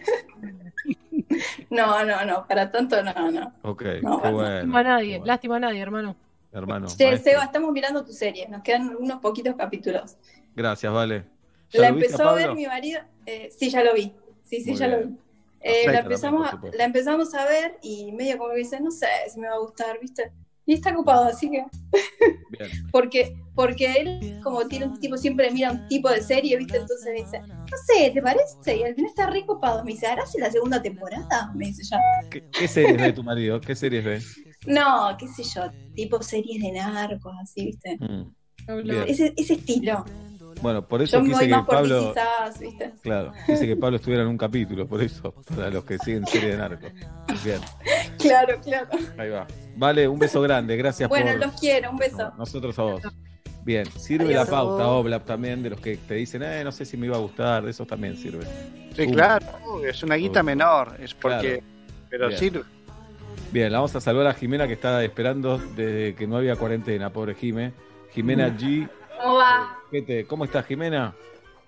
[1.70, 3.52] No, no, no, para tanto no, no.
[3.62, 4.42] Ok, No, qué bueno.
[4.42, 6.16] Lástima a nadie, lástima a nadie, hermano.
[6.52, 7.16] Hermano, Che.
[7.18, 10.16] Seba, estamos mirando tu serie, nos quedan unos poquitos capítulos.
[10.56, 11.24] Gracias, vale.
[11.70, 14.12] ¿Ya La lo viste, empezó a ver mi marido, eh, sí, ya lo vi,
[14.42, 15.16] sí, sí, Muy ya lo vi.
[15.60, 18.90] Eh, la, empezamos también, a, la empezamos a ver y medio como que dice, no
[18.90, 20.32] sé si me va a gustar, ¿viste?
[20.66, 21.64] Y está ocupado, así que...
[22.92, 26.76] Porque, porque él, como tiene un tipo, siempre mira un tipo de serie, ¿viste?
[26.76, 28.76] Entonces me dice, no sé, ¿te parece?
[28.76, 29.82] Y al final está re copado.
[29.82, 31.50] Me dice, ¿harás en la segunda temporada?
[31.54, 31.98] Me dice ya.
[32.30, 33.60] ¿Qué, qué series ve tu marido?
[33.60, 34.20] ¿Qué series ve?
[34.66, 37.96] No, qué sé yo, tipo series de narcos, así, ¿viste?
[37.98, 38.34] Mm.
[39.06, 40.04] Ese, ese estilo.
[40.62, 42.12] Bueno, por eso Yo quise que Pablo...
[42.12, 42.92] This ¿viste?
[43.02, 46.50] Claro, quise que Pablo estuviera en un capítulo, por eso, para los que siguen serie
[46.50, 46.92] de narcos.
[47.44, 47.60] Bien,
[48.18, 48.88] Claro, claro.
[49.16, 49.46] ahí va.
[49.76, 51.46] Vale, un beso grande, gracias Bueno, por...
[51.46, 52.30] los quiero, un beso.
[52.36, 53.02] Nosotros a vos.
[53.64, 54.44] Bien, sirve Adiós.
[54.46, 57.16] la pauta, Oblap, también, de los que te dicen, eh, no sé si me iba
[57.16, 58.44] a gustar, de esos también sirve.
[58.96, 59.14] Sí, Pum.
[59.14, 59.46] claro,
[59.86, 61.62] es una guita menor, es porque.
[62.08, 62.38] Pero Bien.
[62.38, 62.62] sirve.
[63.52, 67.10] Bien, la vamos a saludar a Jimena que está esperando desde que no había cuarentena,
[67.10, 67.72] pobre Jime.
[68.12, 68.88] Jimena G.
[69.22, 69.76] ¿Cómo va?
[69.92, 70.26] GT.
[70.26, 71.14] ¿Cómo estás, Jimena?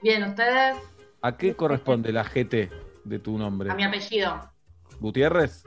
[0.01, 0.77] Bien, ¿ustedes?
[1.21, 2.71] ¿A qué corresponde la GT
[3.05, 3.71] de tu nombre?
[3.71, 4.51] A mi apellido.
[5.01, 5.65] ¿Gutiérrez?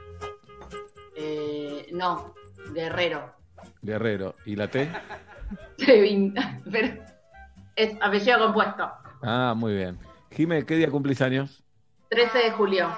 [1.16, 2.34] Eh, no,
[2.74, 3.34] Guerrero.
[3.82, 4.36] Guerrero.
[4.46, 4.90] ¿Y la T?
[5.78, 7.04] Pero
[7.76, 8.90] es apellido compuesto.
[9.22, 9.98] Ah, muy bien.
[10.32, 11.64] Jime, ¿qué día cumplís años?
[12.10, 12.90] 13 de julio.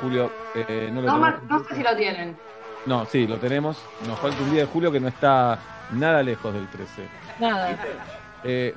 [0.00, 1.42] Julio, eh, no lo No, tenemos.
[1.50, 2.36] no sé si lo tienen.
[2.86, 3.82] No, sí, lo tenemos.
[4.06, 5.58] Nos falta un día de julio que no está
[5.92, 7.08] nada lejos del 13.
[7.40, 7.78] Nada.
[8.44, 8.74] Eh,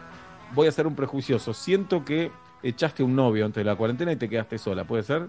[0.53, 1.53] voy a ser un prejuicioso.
[1.53, 2.31] Siento que
[2.63, 5.27] echaste un novio antes de la cuarentena y te quedaste sola, ¿puede ser?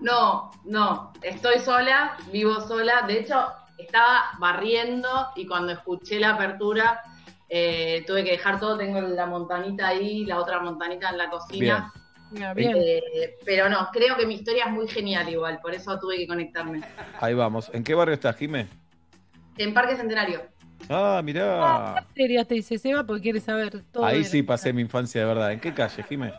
[0.00, 3.02] No, no, estoy sola, vivo sola.
[3.06, 3.46] De hecho,
[3.78, 7.00] estaba barriendo y cuando escuché la apertura
[7.48, 8.76] eh, tuve que dejar todo.
[8.76, 11.92] Tengo la montanita ahí, la otra montanita en la cocina.
[12.30, 12.76] Mira, bien.
[12.76, 13.02] Eh,
[13.44, 16.82] pero no, creo que mi historia es muy genial igual, por eso tuve que conectarme.
[17.20, 17.70] Ahí vamos.
[17.72, 18.68] ¿En qué barrio estás, Jime?
[19.58, 20.42] En Parque Centenario.
[20.88, 22.06] Ah, mirá.
[22.14, 23.04] ¿Qué series te dice Seba?
[23.04, 24.04] Porque quiere saber todo.
[24.04, 25.52] Ahí sí pasé mi infancia de verdad.
[25.52, 26.32] ¿En qué calle, Jime?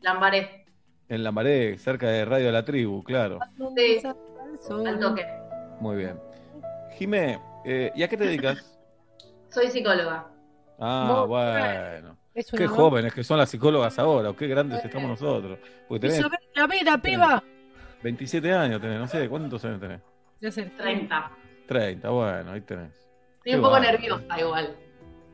[0.00, 0.64] Lambaré.
[1.08, 3.38] En Lambaré, cerca de Radio de la Tribu, claro.
[3.76, 4.00] Sí,
[4.86, 5.26] al toque.
[5.80, 6.18] Muy bien.
[6.98, 8.78] Jime, eh, ¿y a qué te dedicas?
[9.50, 10.26] Soy psicóloga.
[10.78, 12.16] Ah, Vos, bueno.
[12.34, 15.58] Qué jóvenes que son las psicólogas ahora, o qué grandes estamos nosotros.
[15.86, 17.42] Porque tenés la vida, piba.
[18.02, 20.00] 27 años, tenés, no sé, ¿cuántos años tenés?
[20.40, 20.64] Ya sé.
[20.64, 21.30] 30.
[21.66, 22.92] 30, bueno, ahí tenés.
[22.92, 23.92] Estoy Qué un poco bárbaro.
[23.92, 24.76] nerviosa igual.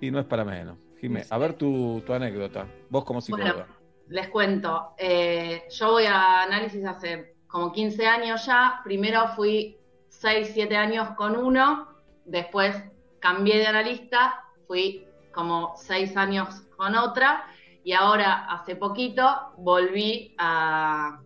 [0.01, 0.79] Y no es para menos.
[1.01, 2.67] Jime, a ver tu, tu anécdota.
[2.89, 3.53] Vos como psicóloga.
[3.53, 3.75] Bueno,
[4.09, 4.95] les cuento.
[4.99, 8.81] Eh, yo voy a análisis hace como 15 años ya.
[8.85, 9.79] Primero fui
[10.09, 11.89] 6, 7 años con uno.
[12.25, 12.77] Después
[13.21, 14.45] cambié de analista.
[14.67, 17.45] Fui como 6 años con otra.
[17.83, 19.25] Y ahora, hace poquito,
[19.57, 21.19] volví a,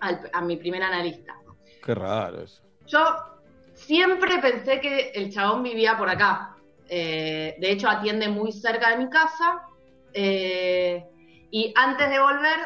[0.00, 1.34] al- a mi primer analista.
[1.84, 2.62] Qué raro eso.
[2.86, 3.00] Yo
[3.86, 6.56] siempre pensé que el chabón vivía por acá.
[6.88, 9.62] Eh, de hecho, atiende muy cerca de mi casa.
[10.12, 11.04] Eh,
[11.50, 12.58] y antes de volver,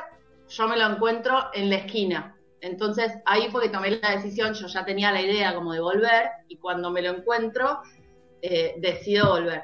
[0.49, 2.37] yo me lo encuentro en la esquina.
[2.61, 6.29] Entonces ahí fue que tomé la decisión, yo ya tenía la idea como de volver
[6.49, 7.83] y cuando me lo encuentro,
[8.43, 9.63] eh, decido volver.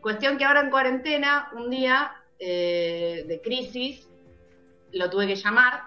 [0.00, 4.06] Cuestión que ahora en cuarentena, un día de crisis,
[4.92, 5.82] lo tuve que llamar.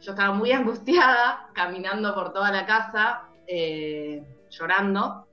[0.00, 5.26] Yo estaba muy angustiada, caminando por toda la casa, eh, llorando.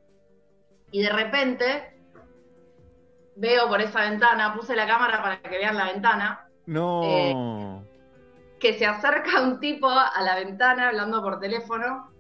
[0.92, 1.94] Y de repente
[3.36, 7.86] veo por esa ventana, puse la cámara para que vean la ventana, No.
[8.60, 12.12] que se acerca un tipo a la ventana hablando por teléfono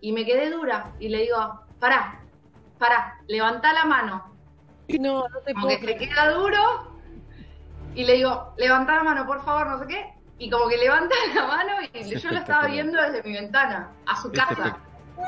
[0.00, 2.20] y me quedé dura y le digo, pará,
[2.78, 4.36] pará, levantá la mano.
[5.00, 6.92] No, no te Como puedo que se queda duro
[7.94, 10.14] y le digo, levantá la mano, por favor, no sé qué.
[10.38, 14.16] Y como que levanta la mano y yo lo estaba viendo desde mi ventana, a
[14.20, 14.78] su casa.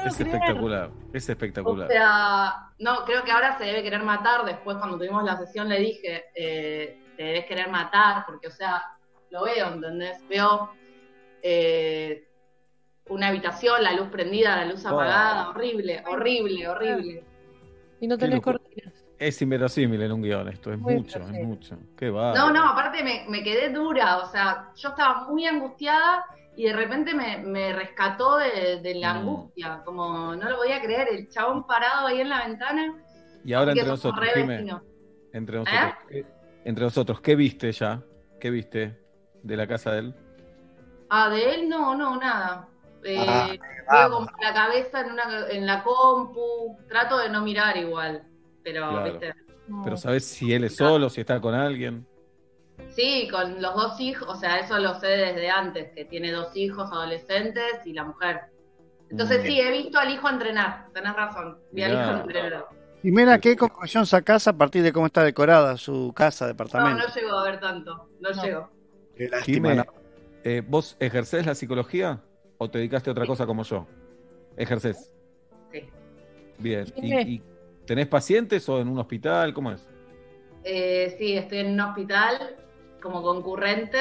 [0.05, 1.88] Es espectacular, es O espectacular.
[1.88, 4.45] sea, no, creo que ahora se debe querer matar.
[4.45, 8.82] Después, cuando tuvimos la sesión, le dije, eh, te debes querer matar, porque, o sea,
[9.30, 10.26] lo veo, ¿entendés?
[10.28, 10.70] Veo
[11.42, 12.28] eh,
[13.09, 17.24] una habitación, la luz prendida, la luz apagada, horrible, horrible, horrible.
[18.01, 18.92] Y no tenés cortinas.
[19.18, 21.78] Es inverosímil en un guion esto, es Muy mucho, es mucho.
[21.97, 22.34] Qué va.
[22.34, 26.26] No, no, aparte me, me quedé dura, o sea, yo estaba muy angustiada
[26.57, 29.16] y de repente me, me rescató de, de la Mm.
[29.18, 32.94] angustia, como no lo podía creer, el chabón parado ahí en la ventana.
[33.44, 34.66] Y ahora entre nosotros, Jimé,
[35.32, 36.26] entre nosotros, ¿qué-
[36.64, 38.02] entre nosotros, ¿qué viste ya?
[38.40, 38.98] ¿Qué viste
[39.42, 40.14] de la casa de él?
[41.11, 42.68] Ah, de él no, no, nada.
[43.05, 48.22] Eh, Ah, como la cabeza en, una, en la compu, trato de no mirar igual,
[48.62, 49.11] pero, Claro.
[49.12, 49.34] viste.
[49.82, 52.07] Pero ¿sabes si él es solo, si está con alguien?
[52.91, 56.57] Sí, con los dos hijos, o sea, eso lo sé desde antes, que tiene dos
[56.57, 58.41] hijos adolescentes y la mujer.
[59.11, 62.66] Entonces sí, he visto al hijo entrenar, tenés razón, vi al hijo entrenar.
[63.03, 67.07] Jimena, ¿qué conclusión sacás a partir de cómo está decorada su casa, No, departamento?
[67.07, 68.70] no llego a ver tanto, no, llego.
[69.14, 69.85] Qué lástima, Jimé, ¿no?
[70.43, 72.20] eh, ¿vos ejercés la psicología
[72.59, 73.87] o te dedicaste a otra cosa como yo?
[74.57, 75.12] ¿Ejercés?
[75.70, 75.81] Sí.
[76.59, 76.87] Bien.
[76.97, 77.43] ¿Y, y
[77.87, 79.53] tenés pacientes o en un hospital?
[79.53, 79.87] ¿Cómo es?
[80.64, 82.57] Eh, sí, estoy en un hospital
[83.05, 83.98] como concurrente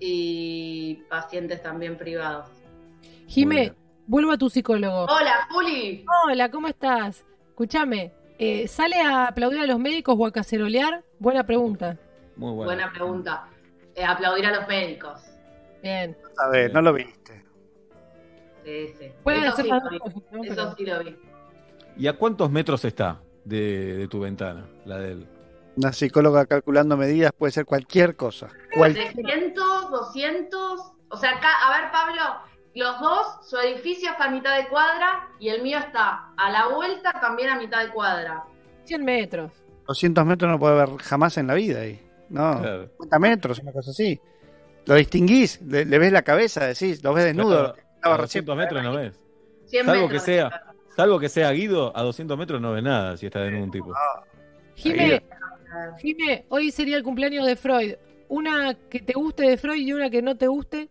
[0.00, 2.46] y pacientes también privados.
[3.26, 3.74] Jimé,
[4.06, 5.04] vuelvo a tu psicólogo.
[5.04, 6.06] Hola, Juli.
[6.24, 7.26] Hola, ¿cómo estás?
[7.50, 11.04] Escúchame, eh, ¿sale a aplaudir a los médicos o a cacerolear?
[11.18, 11.98] Buena pregunta.
[12.36, 13.46] Muy Buena pregunta.
[13.94, 15.20] Eh, aplaudir a los médicos.
[15.82, 16.16] Bien.
[16.38, 17.44] A ver, no lo viste.
[18.64, 19.12] Sí, sí.
[19.26, 19.98] Eso hacer sí lo vi.
[19.98, 20.44] dos cosas, ¿no?
[20.44, 21.16] Eso sí lo vi.
[21.98, 25.26] ¿Y a cuántos metros está de, de tu ventana, la de él?
[25.76, 28.48] Una psicóloga calculando medidas puede ser cualquier cosa.
[28.74, 30.92] Cualquier 300, 200.
[31.10, 32.22] O sea, acá, a ver, Pablo,
[32.74, 36.68] los dos, su edificio está a mitad de cuadra y el mío está a la
[36.68, 38.44] vuelta también a mitad de cuadra.
[38.84, 39.52] 100 metros.
[39.86, 42.02] 200 metros no puede haber jamás en la vida ahí.
[42.28, 42.88] No, Claro.
[42.98, 44.20] 50 metros, una cosa así.
[44.86, 47.74] Lo distinguís, le, le ves la cabeza, decís, lo ves desnudo.
[47.74, 49.20] Claro, Estaba a recién 200 metros no ves.
[49.66, 50.62] 100 Salvo que sea,
[50.96, 53.92] salvo que sea Guido, a 200 metros no ves nada si está de un tipo.
[54.76, 55.22] Jimé,
[55.98, 57.94] Jimé, hoy sería el cumpleaños de Freud.
[58.28, 60.88] Una que te guste de Freud y una que no te guste.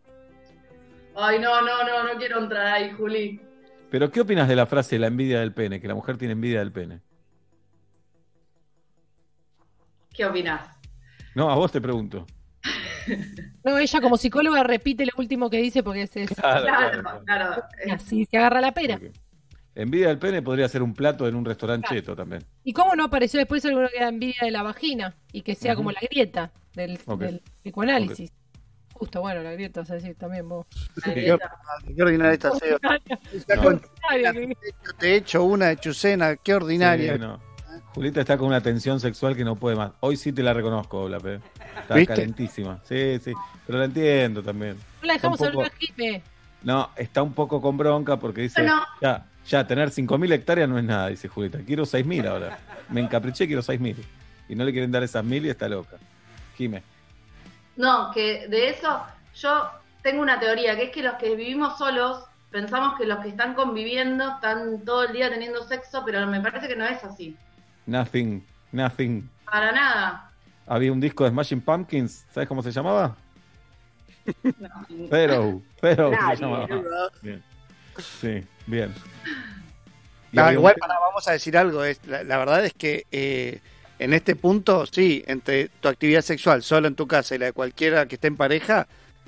[1.16, 3.40] Ay, no, no, no, no quiero entrar ahí, Juli.
[3.90, 5.80] Pero ¿qué opinas de la frase la envidia del pene?
[5.80, 7.02] Que la mujer tiene envidia del pene.
[10.14, 10.68] ¿Qué opinás?
[11.36, 12.26] No, a vos te pregunto.
[13.64, 17.24] No, ella como psicóloga repite lo último que dice porque es, es- Claro, Claro, claro.
[17.26, 17.64] claro.
[17.94, 19.00] así se agarra la pera.
[19.76, 22.02] Envidia del pene podría ser un plato en un restaurante Claro.
[22.02, 22.44] cheto también.
[22.64, 25.14] ¿Y cómo no apareció después alguno que da envidia de la vagina?
[25.34, 27.20] Y que sea como la grieta del, Ok.
[27.20, 28.32] del psicoanálisis.
[28.94, 30.66] Justo, bueno, la grieta, vas a decir también vos.
[31.04, 31.38] Qué
[31.96, 32.78] qué ordinaria esta CEO.
[33.62, 33.80] No.
[34.98, 37.14] Te he hecho una de Chucena, qué ordinaria.
[37.14, 37.40] Sí, no.
[37.94, 39.92] Julita está con una tensión sexual que no puede más.
[40.02, 41.40] Hoy sí te la reconozco, la P.
[41.82, 42.14] Está ¿Viste?
[42.14, 42.80] calentísima.
[42.84, 43.34] Sí, sí.
[43.66, 44.76] Pero la entiendo también.
[45.02, 46.22] No la dejamos Está un hablar poco- a.
[46.64, 48.82] No, está un poco con bronca porque dice, Bueno.
[49.02, 51.60] ya, ya, tener 5.000 hectáreas no es nada, dice Julita.
[51.60, 52.58] Quiero 6.000 ahora.
[52.89, 53.96] Me encapriché, quiero 6.000.
[54.50, 55.98] Y no le quieren dar esas 1.000 y está loca.
[56.58, 56.84] Jime.
[57.76, 59.04] No, que de eso
[59.36, 59.70] yo
[60.02, 63.54] tengo una teoría, que es que los que vivimos solos pensamos que los que están
[63.54, 67.36] conviviendo están todo el día teniendo sexo, pero me parece que no es así.
[67.86, 69.30] Nothing, nothing.
[69.43, 70.32] Para nada.
[70.66, 73.16] Había un disco de Smashing Pumpkins, ¿sabes cómo se llamaba?
[75.10, 76.38] Pero, pero se Nadie.
[76.38, 76.68] llamaba.
[77.22, 77.43] Bien.
[78.22, 78.93] Sí, bien.
[80.32, 81.84] No, un igual, vamos a decir algo.
[81.84, 83.60] Es, la, la verdad es que eh,
[84.00, 87.54] en este punto, sí, entre tu actividad sexual solo en tu casa y la de
[87.54, 88.88] cualquiera que esté en pareja,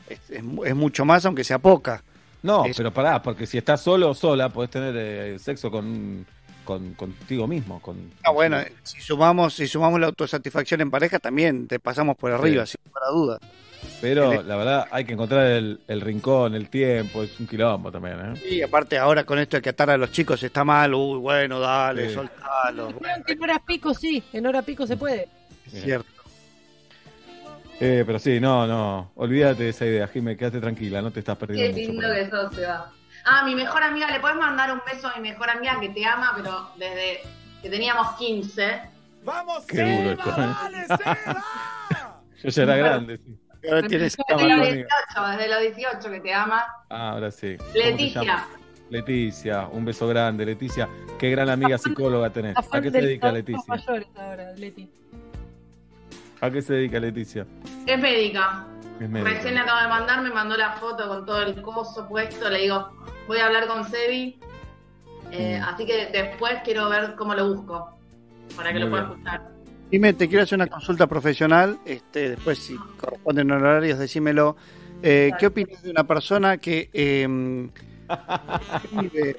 [0.09, 2.03] es, es mu- es mucho más, aunque sea poca.
[2.43, 6.26] No, Es- pero pará, porque si estás solo o sola, podés tener eh, sexo con,
[6.65, 7.82] con contigo mismo.
[7.82, 12.32] Con, Ah, bueno, si sumamos, si sumamos la autosatisfacción en pareja, también te pasamos por
[12.34, 12.74] arriba, Sí.
[12.84, 13.39] sin lugar a dudas.
[14.01, 17.91] Pero el- la verdad hay que encontrar el, el rincón, el tiempo, es un quilombo
[17.91, 18.47] también, ¿eh?
[18.49, 21.59] Y aparte ahora con esto de que atar a los chicos está mal, uy, bueno,
[21.59, 22.13] dale, Sí.
[22.15, 22.93] soltalo.
[23.25, 25.28] Que en hora pico sí, en hora pico se puede.
[25.67, 26.07] Cierto.
[27.80, 31.38] Eh, pero sí, no, no, olvídate de esa idea, Jimé, quédate tranquila, no te estás
[31.38, 32.91] perdiendo Qué lindo que eso se va.
[33.25, 36.03] Ah, mi mejor amiga, le puedes mandar un beso a mi mejor amiga que te
[36.05, 37.19] ama, pero desde
[37.61, 38.82] que teníamos 15.
[39.23, 41.36] ¡Vamos, Qué duro esto, ¿eh?
[42.43, 43.17] Yo ya era grande.
[43.17, 43.38] sí.
[43.70, 44.74] Ahora tienes Desde los amiga.
[44.74, 46.65] 18, desde los 18 que te ama.
[46.89, 47.57] Ah, ahora sí.
[47.57, 48.47] ¿Cómo se Leticia.
[48.89, 50.88] Leticia, un beso grande, Leticia.
[51.20, 52.55] Qué gran amiga psicóloga tenés.
[52.55, 53.76] La ¿A qué se dedica Leticia?
[54.15, 54.89] ahora, Leti.
[56.39, 57.45] ¿A qué se dedica Leticia?
[57.86, 58.65] Es médica.
[59.01, 59.32] Es médica.
[59.32, 62.49] Recién le acabo de mandar, me mandó la foto con todo el coso puesto.
[62.49, 62.89] Le digo,
[63.28, 64.39] voy a hablar con Sebi.
[65.32, 67.97] Eh, Así que después quiero ver cómo lo busco
[68.55, 69.24] para que Muy lo pueda bien.
[69.89, 74.57] Dime, te quiero hacer una consulta profesional, este, después si corresponden horarios, decímelo.
[75.01, 77.69] Eh, ¿Qué opinas de una persona que eh,
[78.73, 79.38] escribe,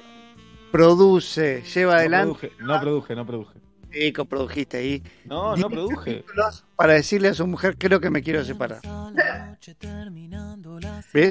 [0.71, 2.47] produce, lleva No adelante?
[2.47, 3.59] produje, no produje, no produje.
[3.91, 5.03] Sí, coprodujiste ahí.
[5.25, 6.23] No, no produje.
[6.75, 8.81] Para decirle a su mujer, creo que me quiero separar.
[8.83, 8.91] ¿Ves?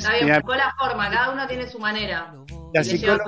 [0.04, 2.34] Está bien, Mirá, buscó la forma, cada uno tiene su manera.
[2.74, 3.24] La psicóloga-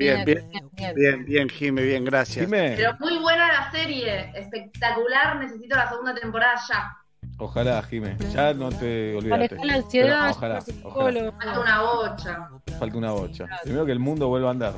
[0.00, 0.24] tiempo.
[0.24, 2.46] bien, bien, bien, bien, Jime, bien, gracias.
[2.48, 6.96] Pero muy buena la serie, espectacular, necesito la segunda temporada ya.
[7.38, 8.16] Ojalá, Jime.
[8.34, 9.56] Ya no te olvidaste.
[9.56, 11.32] Manejar la ansiedad, Pero ojalá, ojalá.
[11.32, 12.48] Falta una bocha.
[12.78, 13.46] Falta una bocha.
[13.62, 14.74] Primero que el mundo vuelva a andar.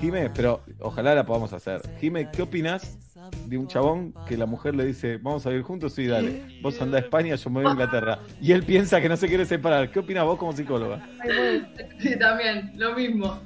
[0.00, 1.82] Jime, pero ojalá la podamos hacer.
[2.00, 2.98] Jime, ¿qué opinas
[3.46, 5.92] de un chabón que la mujer le dice, vamos a vivir juntos?
[5.94, 6.60] Sí, dale.
[6.62, 8.18] Vos andá a España, yo me voy a Inglaterra.
[8.40, 9.90] Y él piensa que no se quiere separar.
[9.92, 11.06] ¿Qué opinas vos como psicóloga?
[11.98, 13.38] Sí, también, lo mismo.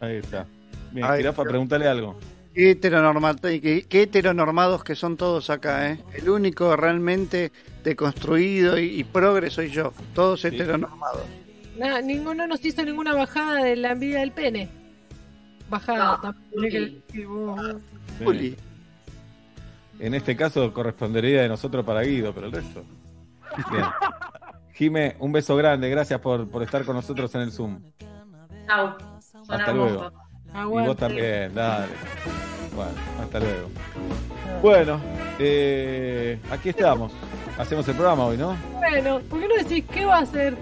[0.00, 0.46] Ahí está.
[0.92, 2.18] Bien, Ay, Jirafa, preguntale algo.
[2.52, 6.04] Qué, qué, qué heteronormados que son todos acá, ¿eh?
[6.14, 7.52] El único realmente
[7.84, 9.92] deconstruido y, y progre soy yo.
[10.14, 11.22] Todos heteronormados.
[11.78, 14.68] Nada, ninguno nos hizo ninguna bajada de la envidia del pene.
[15.68, 16.34] Bajada, No.
[16.60, 17.02] Sí.
[18.22, 18.56] Juli.
[20.00, 22.84] En este caso correspondería de nosotros para Guido, pero el resto.
[23.70, 23.84] Bien.
[24.74, 25.88] Jime, un beso grande.
[25.88, 27.80] Gracias por, por estar con nosotros en el Zoom.
[28.66, 28.94] Chau.
[29.20, 30.12] Son Hasta hermosos.
[30.52, 30.58] Luego.
[30.58, 30.88] Y Aguante.
[30.88, 31.92] vos también, dale.
[32.74, 32.92] Bueno,
[33.22, 33.68] hasta luego.
[34.62, 35.00] Bueno,
[35.38, 37.12] eh, aquí estamos.
[37.58, 38.56] Hacemos el programa hoy, ¿no?
[38.74, 40.56] Bueno, ¿por qué no decís qué va a hacer?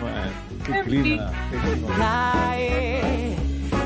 [0.00, 0.30] Bueno,
[0.64, 1.30] qué clima.
[1.50, 1.96] qué clima.
[1.96, 3.36] Cae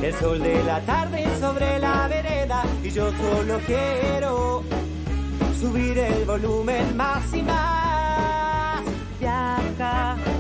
[0.03, 4.63] el sol de la tarde sobre la vereda y yo solo quiero
[5.61, 8.83] subir el volumen más y más.
[9.19, 10.36] Viaja entre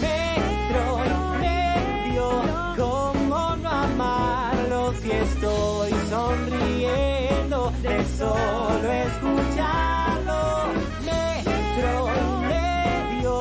[0.00, 2.26] metro y medio.
[2.76, 10.40] ¿Cómo no amarlo si estoy sonriendo de solo escucharlo?
[11.04, 13.32] Metro y medio.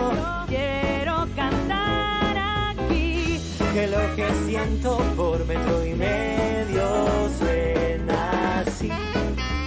[0.47, 2.37] Quiero cantar
[2.69, 3.39] aquí.
[3.73, 6.85] que lo que siento por metro y medio
[7.37, 7.64] suena.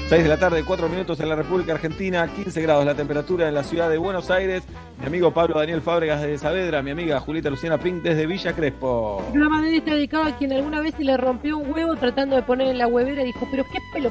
[0.08, 3.52] 6 de la tarde, 4 minutos en la República Argentina, 15 grados la temperatura en
[3.54, 4.62] la ciudad de Buenos Aires.
[5.00, 9.22] Mi amigo Pablo Daniel Fábregas de Saavedra, mi amiga Julieta Luciana Pink desde Villa Crespo.
[9.26, 11.94] El programa de hoy está dedicado a quien alguna vez se le rompió un huevo
[11.96, 14.10] tratando de poner en la huevera y dijo, pero qué pelo.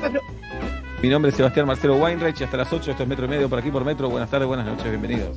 [0.00, 0.22] Pero,
[1.02, 3.50] Mi nombre es Sebastián Marcelo Weinreich y hasta las 8, esto es Metro y Medio
[3.50, 4.08] por aquí por Metro.
[4.08, 5.36] Buenas tardes, buenas noches, bienvenidos.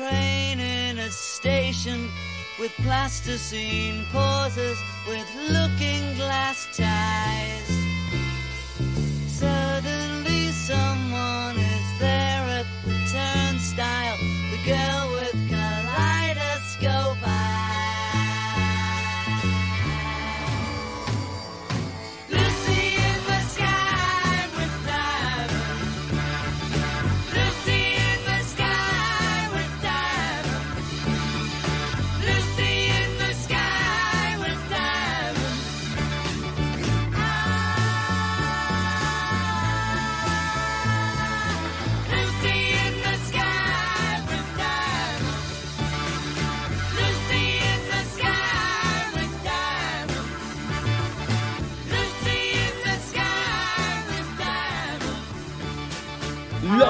[0.00, 2.08] train in a station
[2.58, 7.68] with plasticine pauses with looking glass ties.
[9.28, 14.16] Suddenly someone is there at the turnstile.
[14.52, 15.19] The girl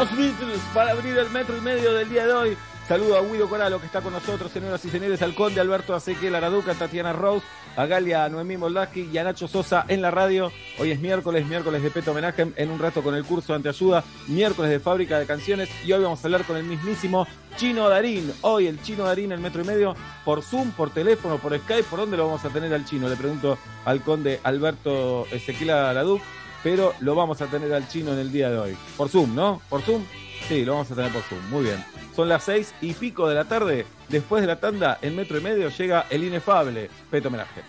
[0.00, 2.56] Los Beatles para abrir el metro y medio del día de hoy.
[2.88, 6.34] Saludo a Guido Coralo que está con nosotros, señoras y señores, al conde Alberto Azequiel
[6.34, 7.44] Araduca, Tatiana Rose,
[7.76, 10.50] a Galia Noemí Moldaski y a Nacho Sosa en la radio.
[10.78, 14.02] Hoy es miércoles, miércoles de Peto Homenaje, en un rato con el curso de Anteayuda,
[14.28, 17.26] miércoles de Fábrica de Canciones y hoy vamos a hablar con el mismísimo
[17.58, 18.32] Chino Darín.
[18.40, 19.94] Hoy el Chino Darín, el metro y medio,
[20.24, 23.06] por Zoom, por teléfono, por Skype, ¿por dónde lo vamos a tener al Chino?
[23.06, 26.22] Le pregunto al conde Alberto Ezequiel Araduc,
[26.62, 28.76] pero lo vamos a tener al Chino en el día de hoy.
[28.96, 29.60] Por Zoom, ¿no?
[29.68, 30.02] ¿Por Zoom?
[30.48, 31.48] Sí, lo vamos a tener por Zoom.
[31.50, 31.84] Muy bien.
[32.14, 33.86] Son las seis y pico de la tarde.
[34.08, 37.62] Después de la tanda, en metro y medio, llega el inefable Peto Homenaje.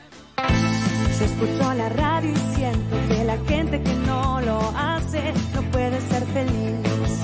[1.19, 6.01] Yo escucho la radio y siento que la gente que no lo hace no puede
[6.01, 7.21] ser feliz.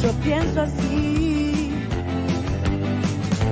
[0.00, 1.72] Yo pienso así.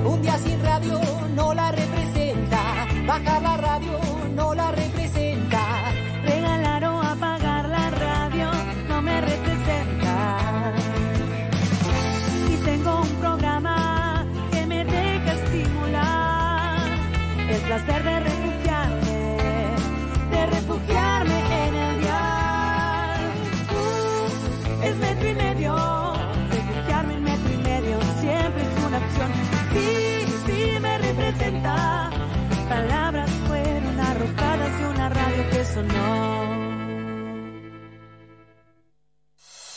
[0.05, 1.01] Un día sin radio
[1.35, 2.87] no la representa.
[3.05, 3.99] Bajar la radio
[4.35, 4.92] no la representa.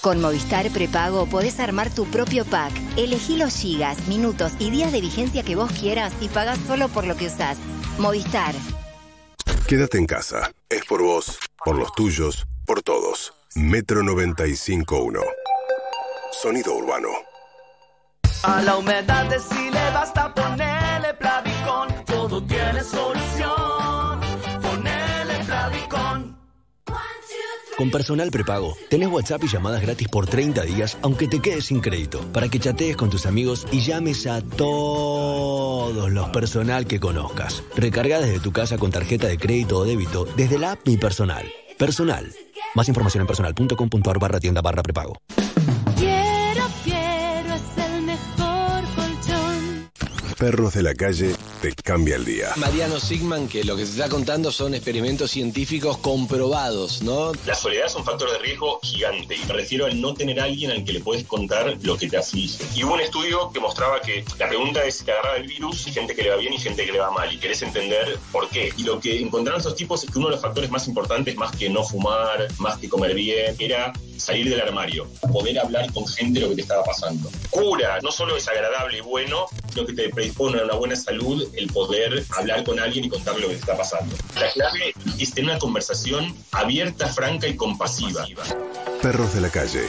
[0.06, 2.70] Con Movistar Prepago podés armar tu propio pack.
[2.96, 7.08] Elegí los gigas, minutos y días de vigencia que vos quieras y pagás solo por
[7.08, 7.58] lo que usás.
[7.98, 8.54] Movistar.
[9.66, 10.52] Quédate en casa.
[10.68, 13.34] Es por vos, por los tuyos, por todos.
[13.56, 15.20] Metro 95.1.
[16.40, 17.08] Sonido urbano.
[18.44, 21.88] A la humedad de si le basta ponerle Plavicón.
[22.06, 23.25] Todo tiene solución.
[27.76, 31.80] Con Personal Prepago, tenés WhatsApp y llamadas gratis por 30 días, aunque te quedes sin
[31.80, 37.62] crédito, para que chatees con tus amigos y llames a todos los personal que conozcas.
[37.76, 41.44] Recarga desde tu casa con tarjeta de crédito o débito desde la app Mi Personal.
[41.76, 42.32] Personal.
[42.74, 45.18] Más información en personal.com.ar barra tienda barra prepago.
[50.38, 52.52] Perros de la calle te cambia el día.
[52.56, 57.32] Mariano Sigman, que lo que se está contando son experimentos científicos comprobados, ¿no?
[57.46, 60.44] La soledad es un factor de riesgo gigante y me refiero al no tener a
[60.44, 62.62] alguien al que le puedes contar lo que te aflige.
[62.74, 65.86] Y hubo un estudio que mostraba que la pregunta es si te agarraba el virus,
[65.86, 68.50] gente que le va bien y gente que le va mal, y querés entender por
[68.50, 68.70] qué.
[68.76, 71.56] Y lo que encontraron esos tipos es que uno de los factores más importantes, más
[71.56, 76.40] que no fumar, más que comer bien, era salir del armario, poder hablar con gente
[76.40, 77.30] lo que te estaba pasando.
[77.50, 81.46] Cura, no solo es agradable y bueno, sino que te predispone a una buena salud
[81.54, 84.14] el poder hablar con alguien y contarle lo que te está pasando.
[84.34, 88.26] La clave es tener una conversación abierta, franca y compasiva.
[89.02, 89.86] Perros de la calle.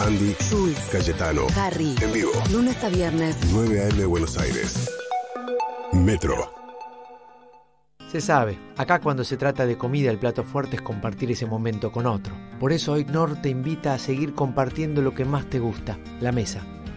[0.00, 1.46] Andy, Jules, Cayetano.
[1.56, 1.94] Harry.
[2.00, 2.32] En vivo.
[2.50, 3.36] Lunes a viernes.
[3.52, 4.90] 9 AM Buenos Aires.
[5.92, 6.52] Metro.
[8.10, 11.92] Se sabe, acá cuando se trata de comida el plato fuerte es compartir ese momento
[11.92, 12.34] con otro.
[12.58, 16.32] Por eso hoy Nor te invita a seguir compartiendo lo que más te gusta, la
[16.32, 16.64] mesa.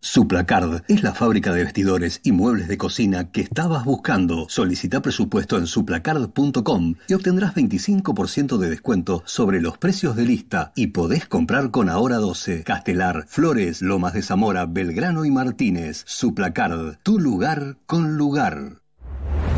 [0.00, 4.46] Suplacard es la fábrica de vestidores y muebles de cocina que estabas buscando.
[4.48, 10.88] Solicita presupuesto en suplacard.com y obtendrás 25% de descuento sobre los precios de lista y
[10.88, 16.04] podés comprar con Ahora 12, Castelar, Flores, Lomas de Zamora, Belgrano y Martínez.
[16.06, 18.87] Suplacard, tu lugar con lugar.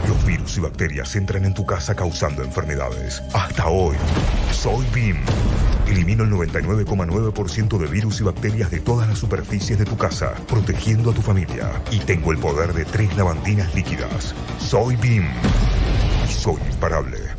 [0.09, 3.23] Los virus y bacterias entran en tu casa causando enfermedades.
[3.33, 3.97] Hasta hoy,
[4.53, 5.17] soy BIM.
[5.87, 11.11] Elimino el 99,9% de virus y bacterias de todas las superficies de tu casa, protegiendo
[11.11, 11.71] a tu familia.
[11.91, 14.35] Y tengo el poder de tres lavandinas líquidas.
[14.59, 15.25] Soy BIM.
[16.29, 17.30] Y soy imparable.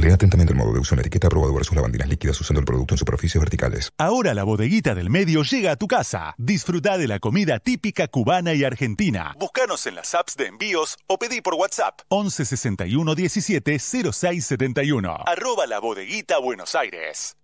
[0.00, 2.64] Lea atentamente el modo de uso en la etiqueta aprobado versus lavandinas líquidas usando el
[2.64, 3.90] producto en superficies verticales.
[3.98, 6.34] Ahora la bodeguita del medio llega a tu casa.
[6.38, 9.34] Disfruta de la comida típica cubana y argentina.
[9.38, 15.18] Búscanos en las apps de envíos o pedí por WhatsApp 11 61 17 06 71.
[15.26, 17.36] Arroba la bodeguita Buenos Aires.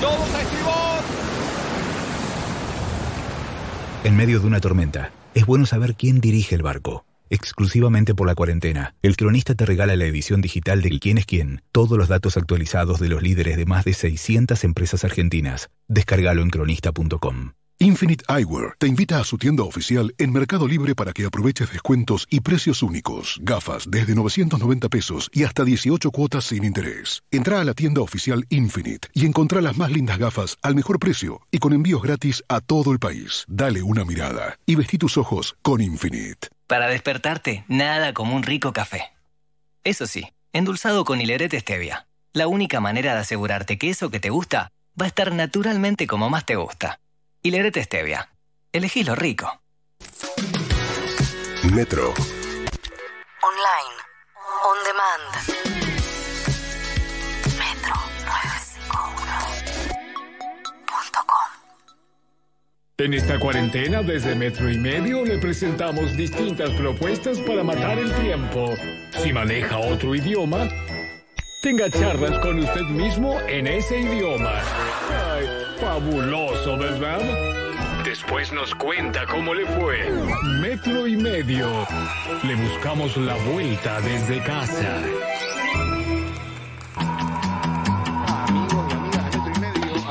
[0.00, 1.02] ¡Todos a estribor!
[4.02, 7.04] En medio de una tormenta, es bueno saber quién dirige el barco.
[7.30, 11.62] Exclusivamente por la cuarentena, el cronista te regala la edición digital de Quién es quién,
[11.72, 15.70] todos los datos actualizados de los líderes de más de 600 empresas argentinas.
[15.88, 17.52] Descárgalo en cronista.com.
[17.80, 22.26] Infinite Eyewear te invita a su tienda oficial en Mercado Libre para que aproveches descuentos
[22.28, 23.38] y precios únicos.
[23.40, 27.22] Gafas desde 990 pesos y hasta 18 cuotas sin interés.
[27.30, 31.40] Entra a la tienda oficial Infinite y encontrá las más lindas gafas al mejor precio
[31.52, 33.44] y con envíos gratis a todo el país.
[33.46, 36.48] Dale una mirada y vestí tus ojos con Infinite.
[36.68, 39.10] Para despertarte, nada como un rico café.
[39.84, 42.06] Eso sí, endulzado con hilerete stevia.
[42.34, 44.70] La única manera de asegurarte que eso que te gusta
[45.00, 47.00] va a estar naturalmente como más te gusta.
[47.42, 48.28] Hilerete stevia.
[48.70, 49.62] Elegí lo rico.
[51.72, 52.12] Metro.
[53.40, 53.96] Online.
[54.64, 55.87] On demand.
[63.00, 68.74] En esta cuarentena, desde Metro y Medio, le presentamos distintas propuestas para matar el tiempo.
[69.22, 70.68] Si maneja otro idioma,
[71.62, 74.50] tenga charlas con usted mismo en ese idioma.
[75.30, 75.46] Ay,
[75.80, 77.20] fabuloso, ¿verdad?
[78.04, 80.10] Después nos cuenta cómo le fue.
[80.60, 81.68] Metro y Medio.
[82.42, 85.00] Le buscamos la vuelta desde casa.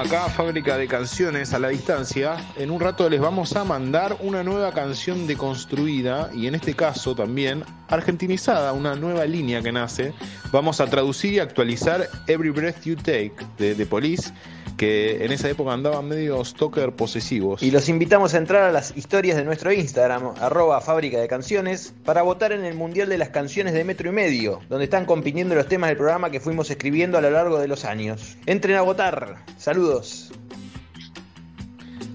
[0.07, 2.37] Acá Fábrica de Canciones a la distancia.
[2.55, 7.13] En un rato les vamos a mandar una nueva canción deconstruida y en este caso
[7.13, 10.13] también argentinizada, una nueva línea que nace.
[10.49, 14.31] Vamos a traducir y actualizar Every Breath You Take de The Police,
[14.77, 17.61] que en esa época andaban medio stalker posesivos.
[17.63, 21.93] Y los invitamos a entrar a las historias de nuestro Instagram, arroba fábrica de canciones,
[22.05, 25.55] para votar en el Mundial de las Canciones de Metro y Medio, donde están compitiendo
[25.55, 28.37] los temas del programa que fuimos escribiendo a lo largo de los años.
[28.45, 29.43] Entren a votar.
[29.57, 30.31] Saludos.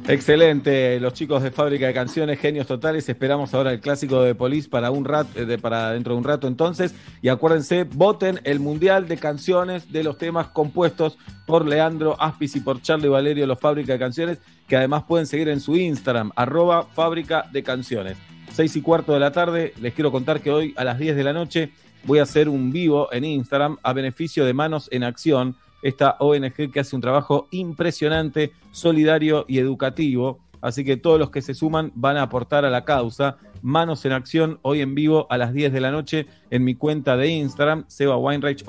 [0.08, 3.08] Excelente, los chicos de Fábrica de Canciones, genios totales.
[3.08, 6.24] Esperamos ahora el clásico de Police para un rat, eh, de- para dentro de un
[6.24, 6.92] rato entonces.
[7.22, 11.16] Y acuérdense, voten el Mundial de Canciones de los temas compuestos
[11.46, 15.48] por Leandro Aspis y por Charlie Valerio, los Fábrica de Canciones, que además pueden seguir
[15.48, 18.16] en su Instagram, arroba Fábrica de Canciones.
[18.50, 21.24] Seis y cuarto de la tarde, les quiero contar que hoy a las 10 de
[21.24, 21.70] la noche
[22.04, 26.70] voy a hacer un vivo en Instagram a beneficio de Manos en Acción, esta ONG
[26.72, 30.38] que hace un trabajo impresionante, solidario y educativo.
[30.60, 33.36] Así que todos los que se suman van a aportar a la causa.
[33.62, 37.16] Manos en Acción, hoy en vivo a las 10 de la noche en mi cuenta
[37.16, 38.64] de Instagram, Seba Weinreich.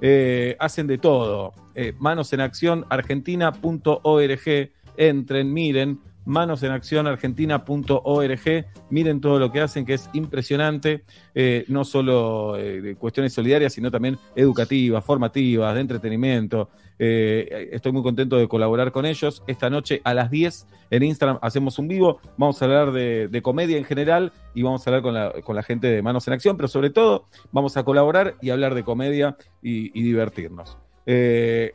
[0.00, 1.52] Eh, hacen de todo.
[1.74, 4.70] Eh, Manos en Acción, argentina.org.
[4.96, 6.00] Entren, miren.
[6.24, 8.66] Manos en Acción Argentina.org.
[8.90, 11.04] Miren todo lo que hacen, que es impresionante.
[11.34, 16.70] Eh, no solo eh, cuestiones solidarias, sino también educativas, formativas, de entretenimiento.
[16.98, 19.42] Eh, estoy muy contento de colaborar con ellos.
[19.46, 22.20] Esta noche a las 10 en Instagram hacemos un vivo.
[22.36, 25.02] Vamos a hablar de, comedia en general y vamos a hablar
[25.42, 28.74] con la, gente de Manos en Acción, pero sobre todo vamos a colaborar y hablar
[28.74, 30.78] de comedia y, divertirnos.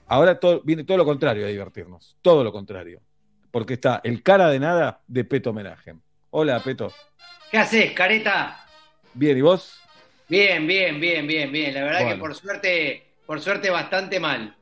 [0.08, 3.02] Ahora todo, viene todo lo contrario a divertirnos, todo lo contrario,
[3.58, 5.96] porque está el cara de nada de Peto Homenaje.
[6.30, 6.94] Hola, Peto.
[7.50, 8.64] ¿Qué haces, careta?
[9.16, 9.82] Bien, ¿y vos?
[10.30, 11.74] Bien, bien, bien, bien, bien.
[11.74, 12.14] La verdad Bueno.
[12.14, 14.56] que por suerte, por suerte bastante mal.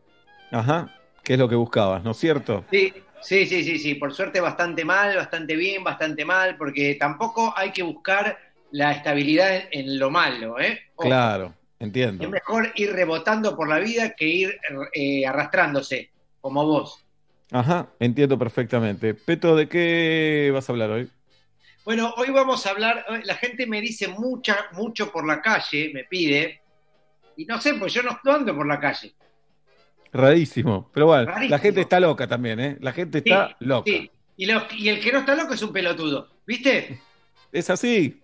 [0.49, 0.95] Ajá,
[1.25, 2.63] ¿qué es lo que buscabas, no es cierto?
[2.71, 3.95] Sí, sí, sí, sí, sí.
[3.95, 8.37] Por suerte bastante mal, bastante bien, bastante mal, porque tampoco hay que buscar
[8.71, 10.79] la estabilidad en lo malo, ¿eh?
[10.95, 12.23] Ojo, Claro, entiendo.
[12.23, 14.57] Es mejor ir rebotando por la vida que ir
[14.93, 17.04] eh, arrastrándose, como vos.
[17.51, 19.13] Ajá, entiendo perfectamente.
[19.13, 21.09] Peto, ¿de qué vas a hablar hoy?
[21.83, 25.91] Bueno, hoy vamos a hablar, eh, la gente me dice mucha, mucho por la calle,
[25.93, 26.61] me pide,
[27.37, 29.15] y no sé, pues yo no ando por la calle.
[30.11, 31.49] Rarísimo, pero bueno, Rarísimo.
[31.49, 32.77] la gente está loca también, ¿eh?
[32.79, 33.91] La gente está Sí, loca.
[33.91, 34.11] sí.
[34.37, 36.99] Y, los- y el que no está loco es un pelotudo, ¿viste?
[37.51, 38.21] Es así,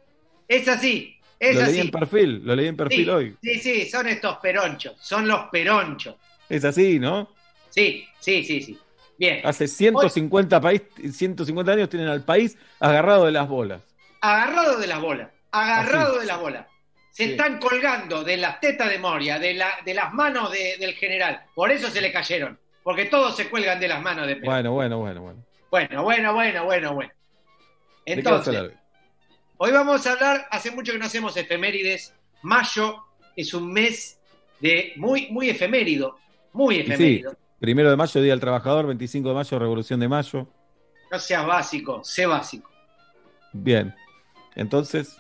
[0.48, 1.72] Es así, es lo así.
[1.72, 3.38] leí en perfil, lo leí en perfil sí, hoy.
[3.42, 6.16] sí, sí, son estos peronchos, son los peronchos.
[6.50, 7.30] Es así, ¿no?
[7.70, 8.78] Sí, sí, sí, sí.
[9.18, 10.82] Bien, Hace 150, país,
[11.12, 13.82] 150 años tienen al país agarrado de las bolas.
[14.22, 16.20] agarrado de las bolas, agarrado Así.
[16.22, 16.68] de las bolas.
[17.12, 20.94] se están colgando de las tetas de Moria, de, la, de las manos de- del
[20.94, 21.42] general.
[21.54, 22.58] Por eso se le cayeron.
[22.84, 24.46] Porque todos se cuelgan de las manos de Perón.
[24.54, 25.46] Bueno, bueno, bueno, bueno.
[25.70, 27.12] Bueno, bueno, bueno, bueno, bueno.
[28.06, 28.78] ¿De qué vas a Entonces,
[29.58, 32.14] hoy vamos a hablar, hace mucho que no hacemos efemérides.
[32.44, 33.04] Mayo
[33.36, 34.20] es un mes
[34.62, 36.18] de muy, muy efemérido.
[36.54, 37.36] Muy sí, efemérido.
[37.62, 40.48] Primero de mayo, Día del Trabajador, 25 de mayo, Revolución de Mayo.
[41.12, 42.70] No seas básico, sé básico.
[43.54, 43.96] Bien.
[44.56, 45.16] Entonces,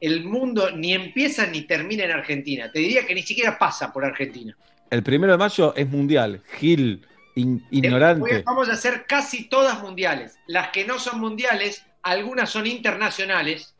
[0.00, 2.70] El mundo ni empieza ni termina en Argentina.
[2.70, 4.54] Te diría que ni siquiera pasa por Argentina.
[4.90, 6.42] el primero de mayo es mundial.
[6.58, 7.06] Gil,
[7.36, 8.42] in- ignorante.
[8.44, 10.36] Vamos a hacer casi todas mundiales.
[10.46, 13.74] Las que no son mundiales, algunas son internacionales,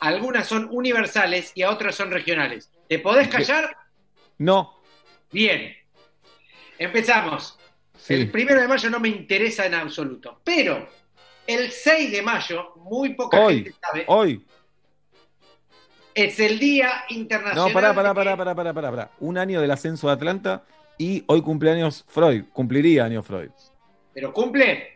[0.00, 2.70] algunas son universales y a otras son regionales.
[2.88, 3.74] ¿Te podés callar?
[4.38, 4.80] No.
[5.32, 5.72] Bien.
[6.78, 7.58] Empezamos.
[7.96, 8.14] Sí.
[8.14, 10.40] El primero de mayo no me interesa en absoluto.
[10.44, 10.88] Pero
[11.46, 14.44] el 6 de mayo, muy poca Hoy, gente sabe, hoy.
[16.14, 17.68] es el Día Internacional.
[17.68, 19.10] No, pará, pará, pará, pará, pará, pará, pará.
[19.20, 20.64] Un año del ascenso de Atlanta
[20.98, 22.44] y hoy cumpleaños Freud.
[22.52, 23.50] Cumpliría años Freud.
[24.12, 24.94] Pero cumple.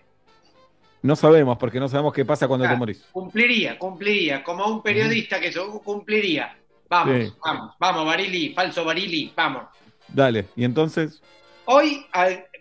[1.03, 3.05] No sabemos, porque no sabemos qué pasa cuando Ah, te morís.
[3.13, 4.43] Cumpliría, cumpliría.
[4.43, 6.57] Como un periodista que eso cumpliría.
[6.89, 7.33] Vamos, Sí.
[7.45, 9.65] vamos, vamos, Barili, falso Barili, vamos.
[10.09, 11.21] Dale, y entonces,
[11.71, 12.07] Hoy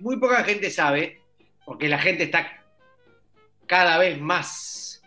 [0.02, 1.22] muy poca gente sabe,
[1.66, 2.62] porque la gente está
[3.66, 5.02] cada vez más,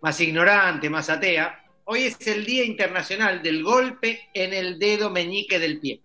[0.00, 1.64] más ignorante, más atea.
[1.84, 6.00] Hoy es el Día Internacional del Golpe en el dedo meñique del pie.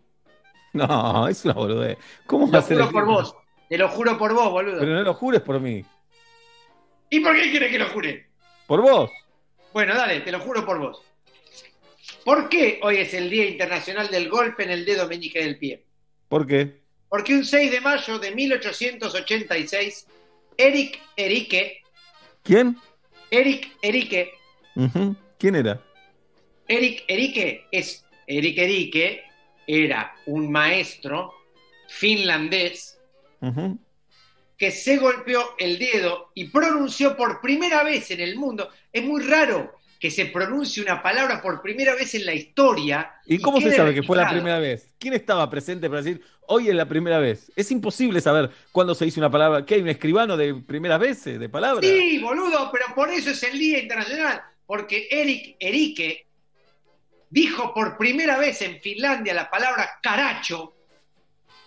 [0.73, 1.99] no, es una boludez.
[2.25, 3.35] ¿Cómo va Lo a ser juro el- por vos,
[3.69, 4.79] te lo juro por vos, boludo.
[4.79, 5.85] Pero no lo jures por mí,
[7.11, 8.27] ¿Y por qué quieres que lo jure?
[8.65, 9.11] por vos.
[9.71, 11.03] Bueno, dale, te lo juro por vos.
[12.23, 15.85] ¿Por qué hoy es el Día Internacional del Golpe en el dedo meñique del pie?
[16.27, 16.83] ¿Por qué?
[17.15, 20.05] Porque un 6 de mayo de 1886,
[20.57, 21.81] Eric Erique,
[22.43, 22.75] ¿Quién?
[23.31, 24.33] Eric Erique.
[25.39, 25.81] ¿Quién era?
[26.67, 29.23] Eric Erique es Eric Erique
[29.65, 31.33] era un maestro
[31.87, 32.99] finlandés
[34.57, 38.71] que se golpeó el dedo y pronunció por primera vez en el mundo.
[38.91, 43.13] Es muy raro que se pronuncie una palabra por primera vez en la historia.
[43.25, 44.93] ¿Y cómo se sabe que fue la primera vez?
[44.99, 47.51] ¿Quién estaba presente para decir, hoy es la primera vez?
[47.55, 49.65] Es imposible saber cuándo se dice una palabra.
[49.65, 51.85] ¿Qué hay un escribano de primeras veces, de palabras?
[51.85, 54.41] Sí, boludo, pero por eso es el Día Internacional.
[54.65, 56.27] Porque Eric Erique
[57.29, 60.73] dijo por primera vez en Finlandia la palabra caracho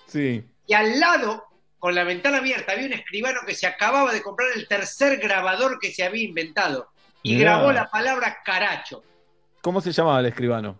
[0.07, 0.43] Sí.
[0.67, 1.45] y al lado,
[1.79, 5.79] con la ventana abierta, había un escribano que se acababa de comprar el tercer grabador
[5.79, 6.91] que se había inventado
[7.23, 7.53] y Mirá.
[7.57, 9.03] grabó la palabra caracho.
[9.63, 10.79] ¿Cómo se llamaba el escribano?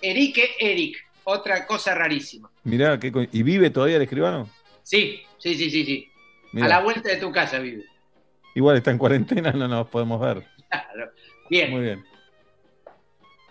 [0.00, 2.50] Erique Eric, otra cosa rarísima.
[2.64, 4.48] Mirá, qué co- ¿y vive todavía el escribano?
[4.82, 6.08] Sí, sí, sí, sí, sí.
[6.52, 6.66] Mirá.
[6.66, 7.84] A la vuelta de tu casa vive.
[8.54, 10.46] Igual está en cuarentena, no nos podemos ver.
[10.68, 11.10] Claro.
[11.48, 11.70] Bien.
[11.70, 12.04] Muy bien.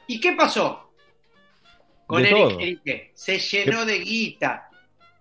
[0.07, 0.91] ¿Y qué pasó
[2.07, 2.59] con De Eric todo.
[2.59, 3.11] Erique?
[3.13, 4.69] Se llenó de guita.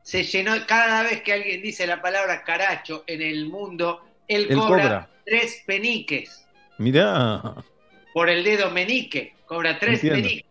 [0.03, 4.57] Se llenó, cada vez que alguien dice la palabra caracho en el mundo, él, Él
[4.57, 5.11] cobra, cobra.
[5.27, 6.47] tres peniques.
[6.79, 7.55] Mirá.
[8.13, 10.29] Por el dedo menique, cobra tres Entiendo.
[10.29, 10.49] peniques.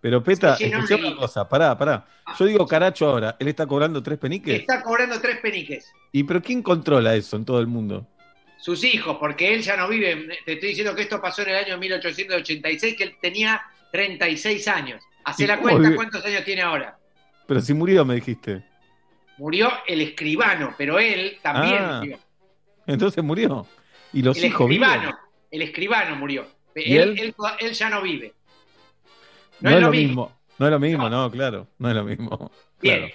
[0.00, 2.06] Pero Peta, de una cosa, pará, pará.
[2.38, 4.60] Yo digo caracho ahora, él está cobrando tres peniques.
[4.60, 5.92] Está cobrando tres peniques.
[6.12, 8.06] ¿Y pero quién controla eso en todo el mundo?
[8.58, 10.38] Sus hijos, porque él ya no vive.
[10.46, 13.60] Te estoy diciendo que esto pasó en el año 1886, que él tenía
[13.92, 15.02] 36 años.
[15.24, 15.96] Hacé ¿Y la cuenta, vive?
[15.96, 16.96] ¿cuántos años tiene ahora?
[17.46, 18.62] Pero si murió, me dijiste.
[19.36, 22.18] Murió el escribano, pero él también Ah, murió.
[22.86, 23.66] Entonces murió.
[24.12, 24.88] Y los el hijos viven.
[24.88, 25.18] escribano,
[25.50, 26.46] el escribano murió.
[26.74, 27.18] ¿Y Él, él?
[27.20, 28.32] él- él ya no vive.
[29.60, 30.36] No, es lo mismo.
[30.58, 31.66] No es lo mismo, no, claro.
[31.78, 32.50] No es lo mismo.
[32.80, 33.00] Bien.
[33.10, 33.14] Claro.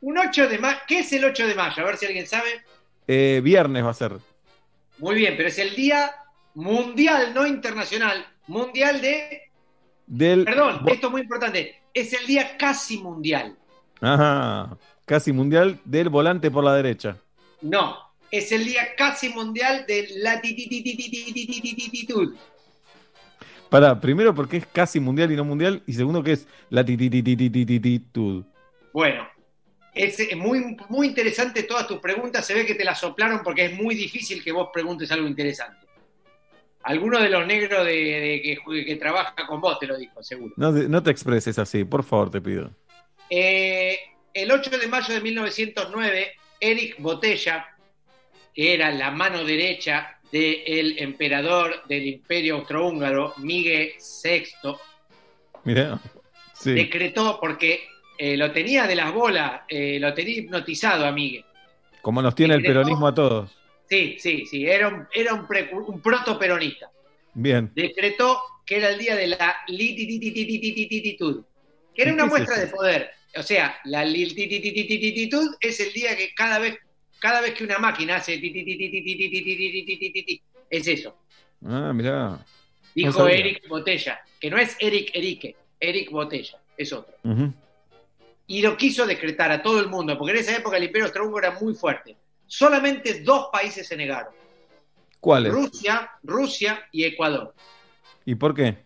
[0.00, 0.78] Un 8 de mayo.
[0.86, 1.82] ¿Qué es el 8 de mayo?
[1.82, 2.62] A ver si alguien sabe.
[3.08, 4.12] Eh, viernes va a ser.
[4.98, 6.10] Muy bien, pero es el día
[6.54, 8.26] mundial, no internacional.
[8.46, 9.50] Mundial de.
[10.06, 10.44] Del.
[10.44, 11.80] Perdón, esto es muy importante.
[11.94, 13.56] Es el día casi mundial.
[14.02, 14.76] Ajá.
[15.06, 17.16] Casi mundial del volante por la derecha.
[17.62, 17.96] No,
[18.38, 22.34] es el día casi mundial de latituditud.
[23.70, 25.82] Pará, primero porque es casi mundial y no mundial.
[25.86, 28.44] Y segundo que es la tititititititud.
[28.92, 29.26] Bueno,
[29.92, 32.46] es eh, muy, muy interesante todas tus preguntas.
[32.46, 35.86] Se ve que te las soplaron porque es muy difícil que vos preguntes algo interesante.
[36.82, 40.52] Alguno de los negros de, de que, que trabaja con vos te lo dijo, seguro.
[40.56, 42.70] No, te- no te expreses así, por favor, te pido.
[43.30, 43.96] Eh,
[44.34, 47.66] el 8 de mayo de 1909, Eric Botella,
[48.54, 54.44] que era la mano derecha del de emperador del imperio austrohúngaro, Miguel VI,
[55.64, 56.00] Mirá,
[56.54, 56.72] sí.
[56.72, 57.84] decretó, porque
[58.18, 61.44] eh, lo tenía de las bolas, eh, lo tenía hipnotizado a Miguel.
[62.02, 63.50] Como nos tiene decretó, el peronismo a todos.
[63.88, 65.46] Sí, sí, sí, era un, era un,
[65.86, 66.90] un proto peronista.
[67.34, 67.70] Bien.
[67.74, 71.44] Decretó que era el día de la lititititud,
[71.94, 73.10] que era una muestra de poder.
[73.36, 76.78] O sea, la lititititud es el día que cada vez
[77.24, 78.34] cada vez que una máquina hace
[80.68, 81.16] es eso.
[81.64, 82.44] Ah, mirá.
[82.94, 87.14] Dijo no Eric Botella, que no es Eric Erique, Eric Botella, es otro.
[87.22, 87.52] Uh -huh.
[88.46, 91.46] Y lo quiso decretar a todo el mundo, porque en esa época el imperio austrohúngaro
[91.46, 92.14] era muy fuerte.
[92.46, 94.34] Solamente dos países se negaron.
[95.18, 95.50] ¿Cuáles?
[95.50, 97.54] Rusia, Rusia y Ecuador.
[98.26, 98.76] ¿Y por qué?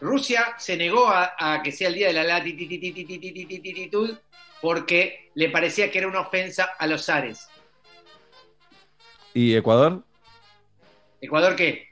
[0.00, 4.16] Rusia se negó a, a que sea el día de la latitud
[4.60, 7.48] porque le parecía que era una ofensa a los zares.
[9.36, 10.02] ¿Y Ecuador?
[11.20, 11.88] ¿Ecuador qué?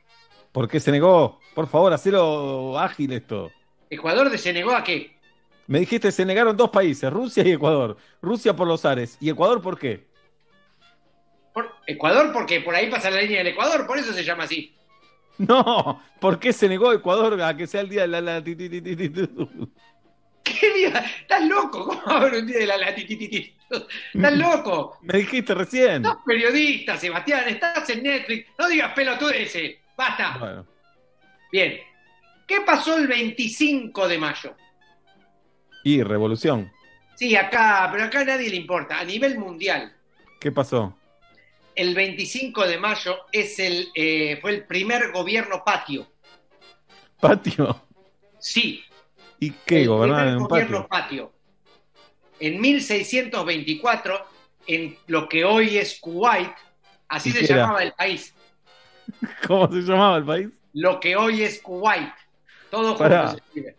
[0.51, 1.41] ¿Por qué se negó?
[1.55, 3.53] Por favor, hacelo ágil esto.
[3.91, 5.15] ¿Ecuador se negó a qué?
[5.67, 7.99] Me dijiste, se negaron dos países, Rusia y Ecuador.
[8.23, 9.19] Rusia por los Ares.
[9.21, 10.07] ¿Y Ecuador por qué?
[11.53, 14.75] Por- Ecuador porque por ahí pasa la línea del Ecuador, por eso se llama así.
[15.37, 18.43] No, ¿por qué se negó Ecuador a que sea el día de la?
[20.59, 21.05] ¿Qué día?
[21.21, 21.85] ¿Estás loco?
[21.87, 23.83] ¿Cómo va a haber un día de la latititititud?
[24.13, 24.99] ¿Estás loco?
[25.03, 26.05] Me dijiste recién.
[26.05, 28.49] Sos periodista, Sebastián, estás en Netflix.
[28.59, 29.77] No digas pelotudeces.
[29.97, 30.37] Basta.
[30.39, 30.67] Bueno,
[31.53, 31.79] Bien.
[32.47, 34.55] ¿Qué pasó el 25 de mayo?
[35.87, 36.73] y revolución.
[37.15, 38.99] Sí, acá, pero acá a nadie le importa.
[38.99, 39.95] A nivel mundial,
[40.41, 40.97] ¿Qué pasó?
[41.75, 46.07] el 25 de mayo es el, eh, fue el primer gobierno patio.
[47.21, 47.83] ¿Patio?
[48.39, 48.83] Sí,
[49.45, 49.87] ¿Y qué?
[49.87, 50.89] ¿Gobernaban en un patio?
[50.89, 51.33] patio.
[52.41, 54.19] En 1624,
[54.67, 56.53] en lo que hoy es Kuwait,
[57.09, 57.57] así ¿Y se era?
[57.57, 58.35] llamaba el país.
[59.47, 60.49] ¿Cómo se llamaba el país?
[60.73, 62.13] Lo que hoy es Kuwait.
[62.71, 63.29] Todo Pará.
[63.29, 63.77] junto se escribe.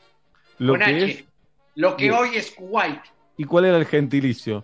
[0.59, 1.05] Lo Con que H.
[1.11, 1.23] es.
[1.75, 3.01] Lo que hoy es Kuwait.
[3.37, 4.63] ¿Y cuál era el gentilicio?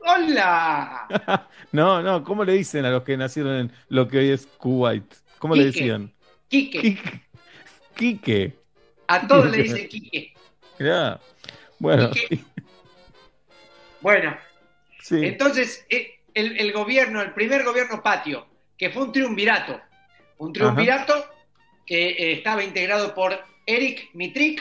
[0.00, 1.08] ¡Hola!
[1.72, 5.04] No, no, ¿cómo le dicen a los que nacieron en lo que hoy es Kuwait?
[5.38, 6.14] ¿Cómo le decían?
[6.48, 6.80] Quique.
[6.80, 7.22] Quique.
[7.94, 8.65] Quique.
[9.08, 10.34] A todos le dicen Quique.
[11.78, 12.40] Bueno, Quique.
[14.00, 14.36] Bueno,
[15.02, 15.24] sí.
[15.24, 18.46] entonces eh, el, el gobierno, el primer gobierno patio,
[18.76, 19.80] que fue un triunvirato.
[20.38, 21.26] Un triunvirato
[21.86, 24.60] que eh, estaba integrado por Eric Mitrik,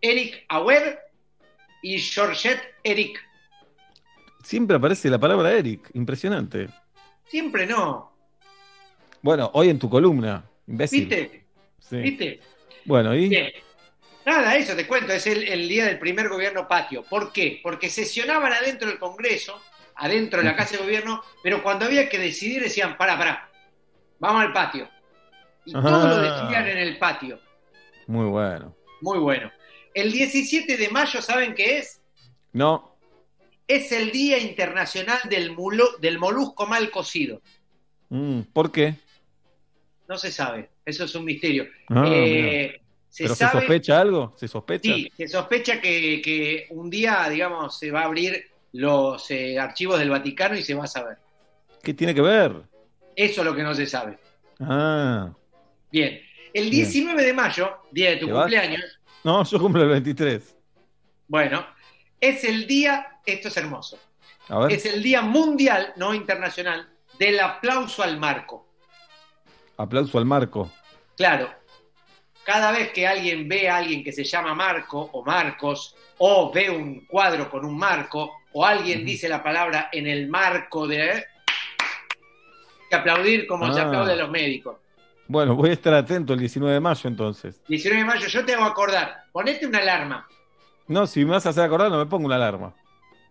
[0.00, 0.98] Eric Auer
[1.82, 3.18] y Georgette Eric.
[4.42, 5.90] Siempre aparece la palabra Eric.
[5.94, 6.68] Impresionante.
[7.26, 8.12] Siempre no.
[9.22, 11.06] Bueno, hoy en tu columna, imbécil.
[11.06, 11.44] ¿Viste?
[11.78, 11.96] Sí.
[11.96, 12.40] ¿Viste?
[12.84, 13.28] Bueno, ¿y?
[13.28, 13.52] Bien.
[14.26, 17.02] Nada, eso te cuento, es el, el día del primer gobierno patio.
[17.02, 17.58] ¿Por qué?
[17.62, 19.60] Porque sesionaban adentro del Congreso,
[19.96, 23.50] adentro de la Casa de Gobierno, pero cuando había que decidir decían, pará, pará,
[24.18, 24.88] vamos al patio.
[25.64, 26.20] Y todo lo Ah.
[26.22, 27.40] decidían en el patio.
[28.06, 28.76] Muy bueno.
[29.00, 29.50] Muy bueno.
[29.94, 32.00] El 17 de mayo, ¿saben qué es?
[32.52, 32.96] No,
[33.66, 37.40] Es el Día Internacional del, mulo- del Molusco Mal Cocido.
[38.08, 38.94] mm, ¿por qué?
[40.10, 41.68] No se sabe, eso es un misterio.
[41.88, 44.34] Ah, Eh, se ¿Pero sabe, se sospecha algo?
[44.36, 44.92] ¿Se sospecha?
[44.92, 50.00] Sí, se sospecha que, que un día, digamos, se va a abrir los eh, archivos
[50.00, 51.16] del Vaticano y se va a saber.
[51.80, 52.56] ¿Qué tiene que ver?
[53.14, 54.18] Eso es lo que no se sabe.
[54.58, 55.30] Ah,
[55.92, 56.20] Bien.
[56.54, 56.84] El Bien.
[56.84, 58.82] 19 de mayo, día de tu cumpleaños,
[59.22, 60.56] no, yo cumplo el 23.
[61.28, 61.64] bueno,
[62.20, 63.96] es el día, esto es hermoso,
[64.48, 68.66] A ver, es el día mundial, no internacional, del aplauso al marco.
[69.82, 70.70] Aplauso al marco.
[71.16, 71.48] Claro,
[72.44, 76.68] cada vez que alguien ve a alguien que se llama Marco o Marcos, o ve
[76.70, 81.02] un cuadro con un marco, o alguien dice la palabra en el marco de...
[81.12, 81.22] Hay
[82.90, 83.86] que aplaudir como se Ah.
[83.86, 84.76] aplaude a los médicos.
[85.28, 87.62] Bueno, voy a estar atento el 19 de mayo entonces.
[87.68, 90.26] 19 de mayo, yo te hago acordar, ponete una alarma.
[90.88, 92.74] No, si me vas a hacer acordar, no me pongo una alarma.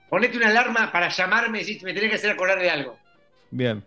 [0.09, 2.97] Ponete una alarma para llamarme si me tenés que hacer acordar de algo.
[3.51, 3.83] Bien,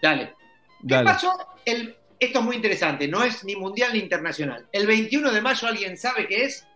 [0.00, 0.34] Dale.
[0.80, 1.04] ¿Qué dale.
[1.04, 1.32] pasó?
[1.64, 4.66] El, esto es muy interesante, no es ni mundial ni internacional.
[4.72, 6.66] El 21 de mayo, ¿alguien sabe qué es?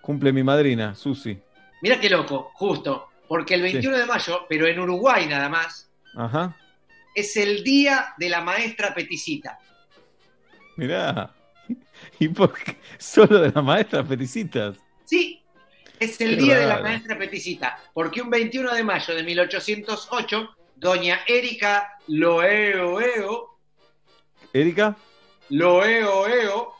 [0.00, 1.38] Cumple mi madrina, Susi.
[1.82, 3.08] Mira qué loco, justo.
[3.28, 6.56] Porque el 21 de mayo, pero en Uruguay nada más, Ajá,
[7.14, 9.58] es el día de la maestra peticita.
[10.76, 11.32] mirá.
[12.20, 12.76] ¿Y por qué?
[12.98, 14.76] Solo de la maestra Peticitas.
[15.04, 15.42] Sí,
[15.98, 17.78] es el Qué día de la maestra peticita.
[17.92, 23.58] Porque un 21 de mayo de 1808, doña Erika Loeoeo,
[24.52, 24.96] ¿Erika?
[25.50, 26.72] Loeoeo,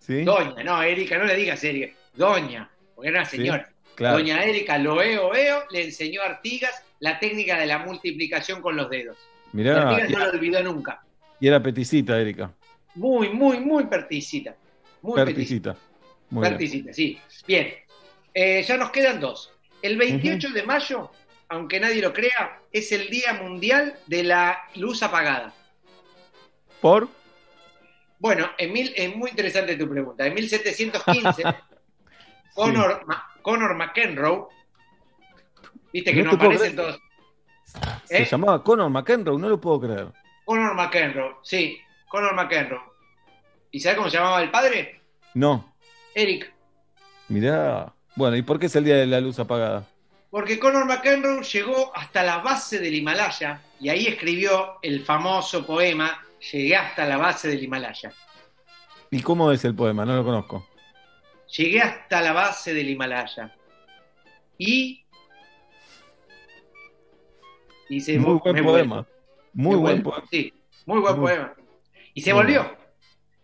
[0.00, 0.22] ¿Sí?
[0.24, 3.70] doña, no, Erika, no le digas Erika, doña, porque era una Sí, señora.
[3.94, 4.18] claro.
[4.18, 9.16] Doña Erika Loeoeo le enseñó a Artigas la técnica de la multiplicación con los dedos.
[9.52, 11.02] Y Mirá, Artigas no lo olvidó nunca.
[11.40, 12.52] y era peticita, Erika.
[12.94, 14.56] Muy, muy, muy perticita.
[15.02, 15.16] Muy.
[15.16, 15.76] Perticita.
[16.30, 16.94] Muy bien.
[16.94, 17.18] Sí.
[17.46, 17.74] Bien.
[18.32, 19.52] Eh, ya nos quedan dos.
[19.82, 21.10] El 28 de mayo,
[21.48, 25.52] aunque nadie lo crea, es el Día Mundial de la Luz Apagada.
[26.80, 27.08] ¿Por?
[28.18, 30.26] Bueno, en mil, es muy interesante tu pregunta.
[30.26, 31.42] En 1715,
[32.54, 34.46] Conor, Ma- Conor McEnroe,
[35.92, 36.98] viste que No no, aparecen todos.
[38.04, 38.28] Se ¿Eh?
[38.30, 40.08] llamaba Conor McEnroe, no lo puedo creer.
[40.44, 42.80] Conor McEnroe, sí, Conor McEnroe.
[43.70, 45.00] ¿Y sabes cómo se llamaba el padre?
[45.34, 45.74] No,
[46.14, 46.52] Eric.
[47.28, 47.92] mirá.
[48.16, 49.84] Bueno, ¿y por qué es el día de la luz apagada?
[50.34, 56.26] Porque Conor McEnroe llegó hasta la base del Himalaya y ahí escribió el famoso poema
[56.50, 58.12] Llegué hasta la base del Himalaya.
[59.12, 60.04] ¿Y cómo es el poema?
[60.04, 60.68] No lo conozco.
[61.56, 63.54] Llegué hasta la base del Himalaya.
[64.58, 65.04] Y.
[67.88, 69.06] Dice, Muy me buen poema.
[69.52, 70.26] Muy buen poema.
[70.32, 70.52] Sí,
[70.84, 71.54] muy buen Muy- poema.
[72.12, 72.76] Y se Muy volvió.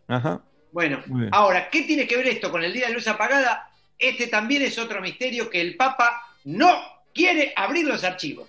[0.08, 0.42] Ajá.
[0.72, 3.70] Bueno, Muy ahora, ¿qué tiene que ver esto con el Día de Luz Apagada?
[3.96, 6.80] Este también es otro misterio que el Papa no
[7.14, 8.48] quiere abrir los archivos.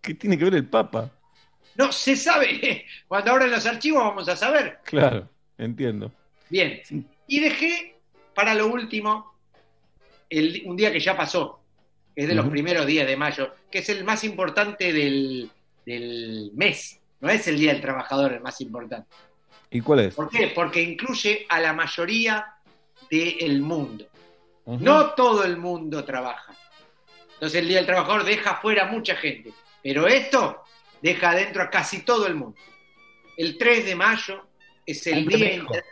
[0.00, 1.10] ¿Qué tiene que ver el Papa?
[1.74, 2.86] No se sabe.
[3.08, 4.78] Cuando abran los archivos vamos a saber.
[4.84, 5.28] Claro,
[5.58, 6.12] entiendo.
[6.48, 6.80] Bien.
[7.26, 7.96] Y dejé
[8.34, 9.34] para lo último
[10.30, 11.60] el- un día que ya pasó,
[12.14, 15.50] que es de los primeros días de mayo, que es el más importante del,
[15.84, 17.00] del mes.
[17.20, 19.08] No es el Día del Trabajador el más importante.
[19.70, 20.14] ¿Y cuál es?
[20.14, 20.48] ¿Por qué?
[20.54, 22.46] Porque incluye a la mayoría
[23.10, 24.06] del mundo.
[24.66, 26.54] No todo el mundo trabaja.
[27.36, 29.52] Entonces el Día del Trabajador deja fuera a mucha gente.
[29.82, 30.62] Pero esto
[31.02, 32.58] deja adentro a casi todo el mundo.
[33.36, 34.46] El 3 de mayo
[34.84, 35.54] es el Día...
[35.54, 35.84] Inter-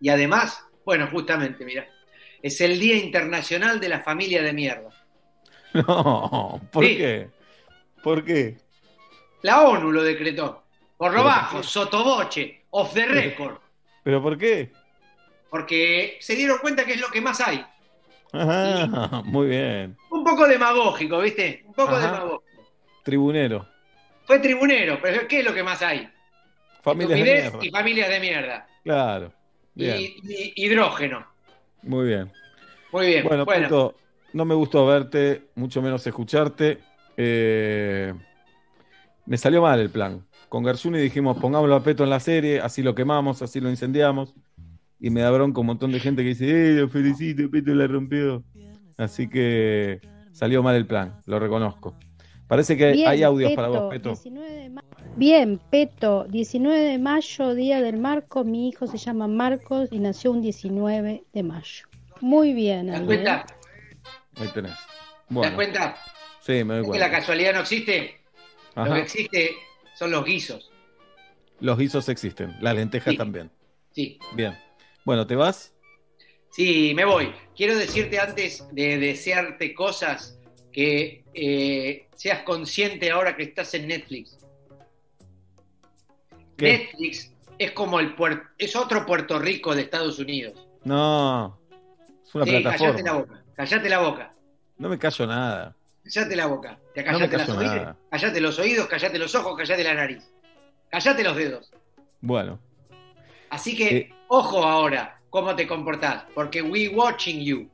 [0.00, 1.88] Y además, bueno, justamente, mira,
[2.42, 4.90] es el Día Internacional de la Familia de Mierda.
[5.74, 6.96] No, ¿por Sí.
[6.96, 7.28] qué?
[8.02, 8.56] ¿Por qué?
[9.42, 10.64] La ONU lo decretó.
[10.96, 13.58] Por lo bajo, sotoboche, off the record.
[14.02, 14.72] ¿Pero por qué?
[15.48, 17.64] Porque se dieron cuenta que es lo que más hay.
[18.32, 19.96] Ajá, muy bien.
[20.10, 21.62] Un poco demagógico, ¿viste?
[21.66, 22.06] Un poco Ajá.
[22.12, 22.44] demagógico.
[23.02, 23.66] Tribunero.
[24.24, 26.08] Fue tribunero, pero ¿qué es lo que más hay?
[26.82, 27.58] Familias de mierda.
[27.62, 28.66] y familias de mierda.
[28.84, 29.32] Claro.
[29.74, 29.96] Bien.
[30.00, 31.26] Y, y hidrógeno.
[31.82, 32.32] Muy bien.
[32.92, 33.24] Muy bien.
[33.24, 33.94] Bueno,
[34.32, 36.78] no me gustó verte, mucho menos escucharte.
[37.16, 38.14] Eh,
[39.26, 40.24] me salió mal el plan.
[40.48, 44.34] Con Garzuni dijimos, pongámoslo a Peto en la serie, así lo quemamos, así lo incendiamos.
[45.00, 47.86] Y me da bronca un montón de gente que dice, ¡eh, lo felicito, Peto la
[47.86, 48.44] rompió!
[48.98, 50.00] Así que
[50.32, 51.96] salió mal el plan, lo reconozco.
[52.46, 54.08] Parece que Bien, hay audios Peto, para vos, Peto.
[54.10, 54.84] 19 de ma-
[55.16, 58.44] Bien, Peto, 19 de mayo, Día del Marco.
[58.44, 61.86] Mi hijo se llama Marcos y nació un 19 de mayo.
[62.20, 63.46] Muy bien, ¿te das cuenta?
[64.36, 64.72] Ahí tenés.
[65.28, 65.96] ¿Te das cuenta?
[66.40, 67.10] sí, me doy ¿Es que la cuenta.
[67.10, 68.20] casualidad no existe?
[68.76, 68.94] Lo Ajá.
[68.96, 69.50] que existe
[69.94, 70.70] son los guisos.
[71.60, 73.16] Los guisos existen, las lentejas Sí.
[73.16, 73.50] también.
[73.92, 74.18] Sí.
[74.34, 74.54] Bien.
[75.10, 75.74] Bueno, ¿te vas?
[76.52, 77.32] Sí, me voy.
[77.56, 80.38] Quiero decirte antes de desearte cosas
[80.70, 84.38] que eh, seas consciente ahora que estás en Netflix.
[86.56, 86.78] ¿Qué?
[86.92, 88.14] Netflix es como el
[88.56, 90.64] es otro Puerto Rico de Estados Unidos.
[90.84, 91.58] No,
[92.24, 93.12] es una Sí, callate la plataforma.
[93.14, 94.32] boca, callate la boca,
[94.78, 95.76] No me callo nada.
[96.04, 96.78] callate la boca.
[96.94, 97.96] Te No callate las callo oídos, nada.
[98.12, 100.30] callate los oídos, callate los ojos, callate la nariz.
[100.88, 101.72] Callate los dedos.
[102.20, 102.60] Bueno,
[103.52, 104.10] Así que, Eh.
[104.32, 107.68] Ojo ahora, cómo te comportás, porque we watching you.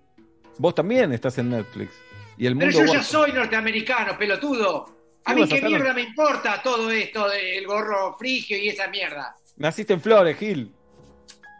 [0.58, 1.92] vos también estás en Netflix.
[2.38, 4.86] Y el Pero yo ya soy norteamericano, pelotudo.
[5.26, 8.88] A ¿Qué mí a qué mierda me importa todo esto del gorro frigio y esa
[8.88, 9.36] mierda.
[9.56, 10.72] Naciste en Flores, Gil.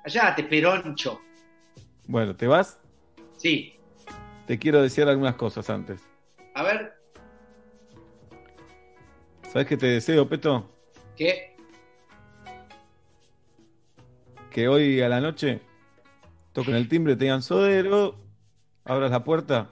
[0.05, 1.21] Callate, peroncho.
[2.07, 2.79] Bueno, ¿te vas?
[3.37, 3.75] Sí.
[4.47, 6.01] Te quiero decir algunas cosas antes.
[6.55, 6.95] A ver,
[9.53, 10.71] ¿Sabes qué te deseo, Peto?
[11.17, 11.56] ¿qué?
[14.57, 15.61] Que hoy a la noche
[16.55, 18.17] toquen el timbre, te digan sodero,
[18.87, 19.71] abras la puerta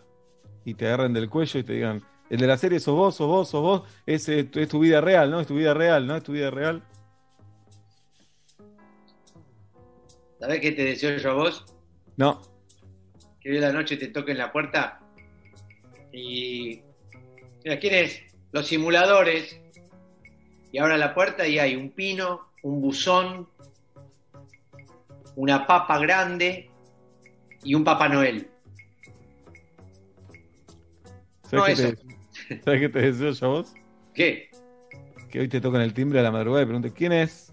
[0.63, 3.27] y te agarren del cuello y te digan, el de la serie sos vos, sos
[3.27, 5.41] vos, sos vos, es, tu- es tu vida real, ¿no?
[5.41, 6.17] Es tu vida real, ¿no?
[6.17, 6.83] Es tu vida real.
[10.39, 11.65] ¿Sabés qué te deseo yo a vos?
[12.19, 12.43] No,
[13.41, 15.01] Que hoy a la noche te toquen la puerta
[16.13, 16.83] y...
[17.65, 18.21] Mira, ¿quién es?
[18.53, 19.59] Los simuladores.
[20.73, 23.49] Y abra la puerta y hay un pino, un buzón,
[25.37, 26.71] una papa grande
[27.63, 28.49] y un Papá Noel.
[31.43, 32.03] ¿sabes, No, qué eso.
[32.49, 33.75] te, ¿sabes qué te deseo yo vos?
[34.15, 34.51] ¿Qué?
[35.31, 37.53] Que hoy te toquen el timbre a la madrugada y preguntes quién es,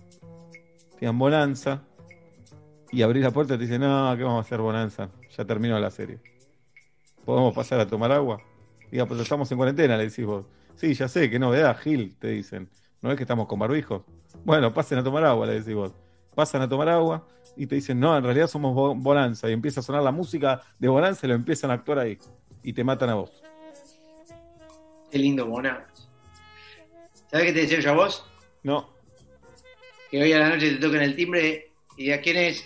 [0.92, 1.84] te digan bonanza,
[2.92, 5.10] y abrís la puerta y te dicen, no, ¿qué vamos a hacer bonanza?
[5.38, 6.20] Ya terminó la serie.
[7.26, 8.42] ¿Podemos pasar a tomar agua?
[8.92, 10.46] Diga, pues estamos en cuarentena, le decís vos.
[10.76, 12.70] Sí, ya sé, qué novedad, Gil, te dicen.
[13.02, 14.04] ¿No es que estamos con barbijos?
[14.44, 15.94] Bueno, pasen a tomar agua, le decís vos.
[16.36, 17.26] Pasan a tomar agua
[17.58, 19.50] y te dicen, no, en realidad somos Bo- Bonanza.
[19.50, 22.18] Y empieza a sonar la música de Bonanza y lo empiezan a actuar ahí.
[22.64, 23.32] Y te matan a vos.
[25.12, 25.86] Qué lindo, Mona.
[27.30, 28.26] ¿Sabés qué te deseo yo a vos?
[28.64, 28.90] No,
[30.10, 32.66] Que hoy a la noche te toquen el timbre y diga quién es.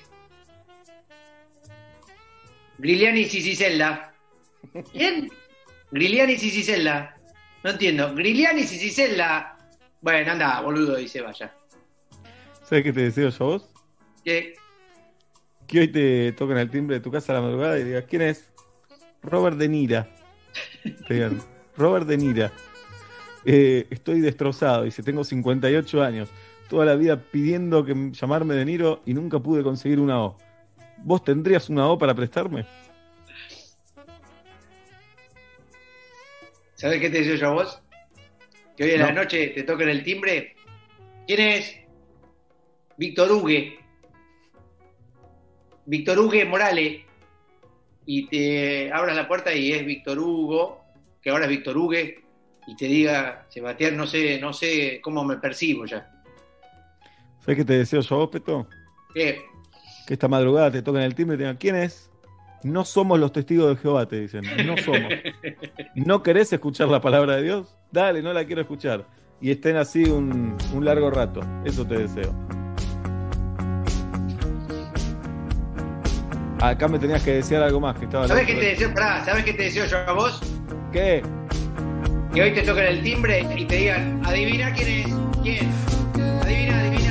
[2.78, 4.14] Griliani Cicicelda.
[4.92, 5.30] ¿Quién?
[5.92, 7.16] Griliani Cicicelda.
[7.64, 8.14] No entiendo.
[8.14, 9.58] Griliani Cicicelda.
[10.02, 11.54] Bueno, anda, boludo, dice vaya.
[12.68, 13.70] ¿Sabes qué te deseo yo a vos?
[14.24, 14.56] ¿Qué?
[15.68, 18.22] Que hoy te toquen el timbre de tu casa a la madrugada y digas, ¿quién
[18.24, 18.52] es?
[19.22, 20.08] Robert De Nira.
[21.08, 21.40] Te digan,
[21.78, 22.52] Robert De Nira.
[23.44, 26.30] Eh, estoy destrozado, dice, tengo 58 años.
[26.70, 30.38] Toda la vida pidiendo que llamarme De Niro y nunca pude conseguir una O.
[30.98, 32.66] ¿Vos tendrías una O para prestarme?
[36.76, 37.82] ¿Sabes qué te deseo yo a vos?
[38.78, 39.22] Que hoy en la No.
[39.24, 40.56] noche te toquen el timbre.
[41.28, 41.76] ¿Quién es?
[42.98, 43.80] Víctor Hugue.
[45.86, 47.02] Víctor Hugue Morales.
[48.06, 50.84] Y te abras la puerta y es Víctor Hugo,
[51.22, 52.24] que ahora es Víctor Hugue,
[52.68, 56.12] y te diga, Sebastián, no sé, no sé cómo me percibo ya.
[57.40, 58.68] ¿Sabes qué te deseo yo Peto?
[59.14, 59.42] ¿Qué?
[60.08, 62.12] Que esta madrugada te toquen el timbre y te digan, ¿quién es?
[62.64, 64.44] No somos los testigos de Jehová, te dicen.
[64.66, 65.12] No somos.
[65.96, 67.78] ¿No querés escuchar la palabra de Dios?
[67.92, 69.08] Dale, no la quiero escuchar.
[69.40, 71.42] Y estén así un, un largo rato.
[71.64, 72.34] Eso te deseo.
[76.70, 78.92] Acá me tenías que desear algo más, que estaba ¿Sabes qué te deseo?
[78.92, 80.42] Pará, ¿sabes qué te deseo yo a vos?
[80.92, 81.22] ¿Qué?
[82.34, 85.06] Que hoy te toquen el timbre y te digan, adivina quién es,
[85.44, 85.72] quién.
[86.42, 87.05] Adivina, adivina,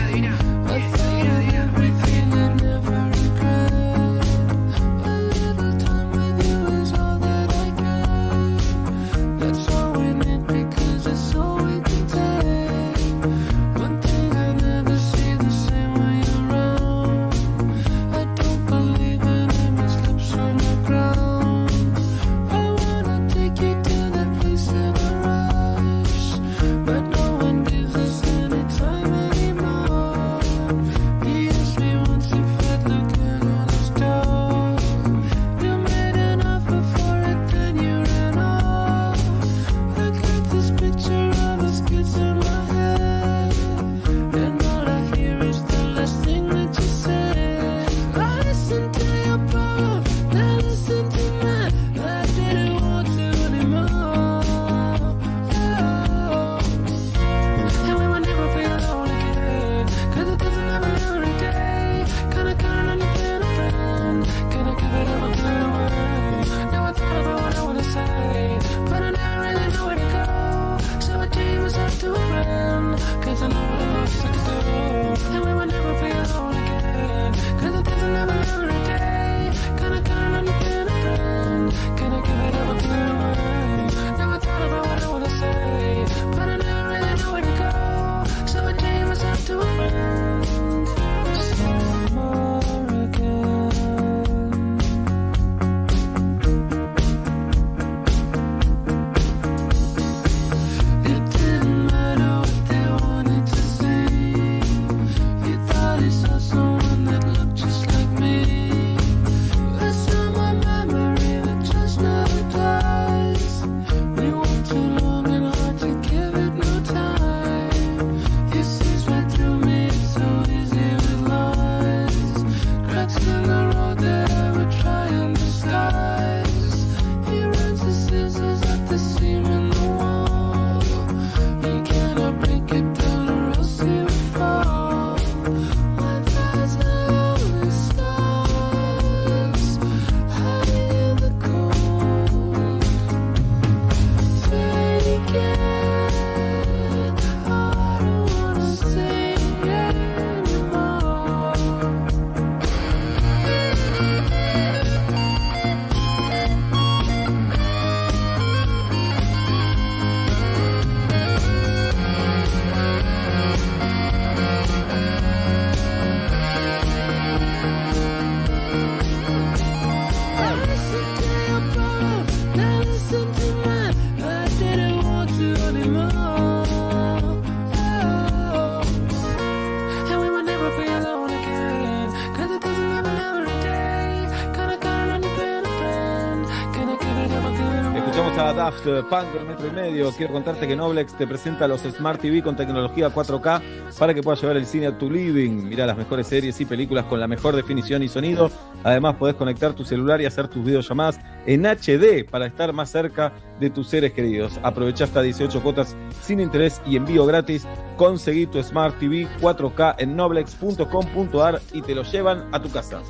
[188.39, 190.11] a Daft Punk del metro y medio.
[190.12, 193.62] Quiero contarte que Noblex te presenta los Smart TV con tecnología 4K
[193.97, 195.69] para que puedas llevar el cine a tu living.
[195.69, 198.51] Mira las mejores series y películas con la mejor definición y sonido.
[198.82, 203.32] Además, podés conectar tu celular y hacer tus videollamadas en HD para estar más cerca
[203.61, 204.59] de tus seres queridos.
[204.62, 207.66] Aprovecha hasta 18 cuotas sin interés y envío gratis.
[207.97, 213.01] Conseguí tu Smart TV 4K en noblex.com.ar y te lo llevan a tu casa.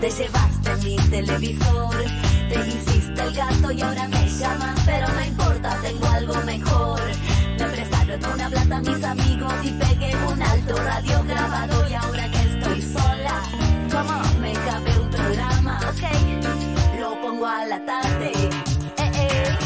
[0.00, 1.94] Te llevaste mi televisor,
[2.52, 7.00] te hiciste el gato y ahora me llaman, pero no importa, tengo algo mejor.
[7.58, 12.38] Me prestaron una plata mis amigos y pegué un alto radio grabado y ahora que
[12.38, 13.42] estoy sola,
[13.90, 18.32] como me cabe un programa, ok, lo pongo a la tarde.
[18.34, 19.56] Eh, eh.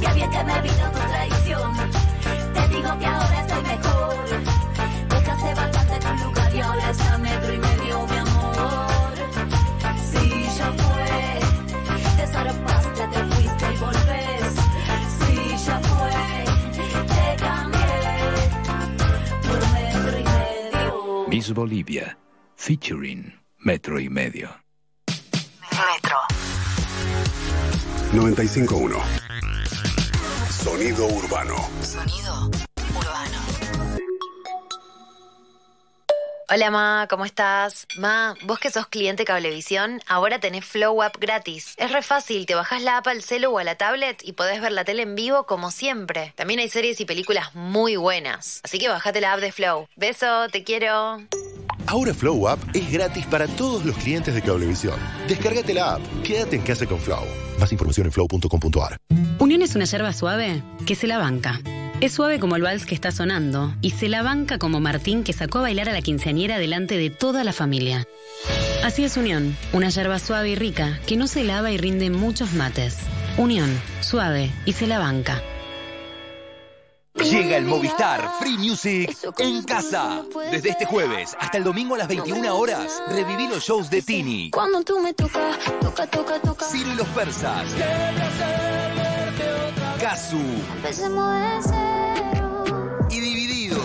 [0.00, 1.72] Ya bien que me vino tu traición,
[2.54, 3.31] te digo que ahora
[21.42, 22.16] Miss Bolivia,
[22.54, 23.32] featuring
[23.64, 24.48] Metro y Medio.
[25.72, 26.18] Metro.
[28.12, 28.96] 951.
[30.48, 31.56] Sonido urbano.
[31.80, 32.61] Sonido
[36.54, 37.86] Hola Ma, ¿cómo estás?
[37.96, 41.72] Ma, vos que sos cliente Cablevisión, ahora tenés Flow App gratis.
[41.78, 44.60] Es re fácil, te bajás la app al celu o a la tablet y podés
[44.60, 46.34] ver la tele en vivo como siempre.
[46.36, 48.60] También hay series y películas muy buenas.
[48.64, 49.88] Así que bajate la app de Flow.
[49.96, 51.22] Beso, te quiero.
[51.86, 55.00] Ahora Flow App es gratis para todos los clientes de Cablevisión.
[55.28, 56.02] Descárgate la app.
[56.22, 57.24] Quédate en casa con Flow.
[57.60, 58.98] Más información en flow.com.ar.
[59.38, 61.62] Unión es una yerba suave que se la banca.
[62.02, 65.32] Es suave como el vals que está sonando y se la banca como Martín que
[65.32, 68.08] sacó a bailar a la quinceañera delante de toda la familia.
[68.82, 72.54] Así es Unión, una yerba suave y rica que no se lava y rinde muchos
[72.54, 72.96] mates.
[73.38, 73.70] Unión,
[74.00, 75.40] suave y se la banca.
[77.14, 80.24] Llega el Movistar Free Music en casa.
[80.50, 84.50] Desde este jueves hasta el domingo a las 21 horas, reviví los shows de Tini,
[84.50, 86.66] Cuando tú me tocas, toca, toca, toca.
[86.66, 87.64] Ciro y los Persas,
[90.02, 90.36] Kazu
[93.08, 93.78] y Divididos.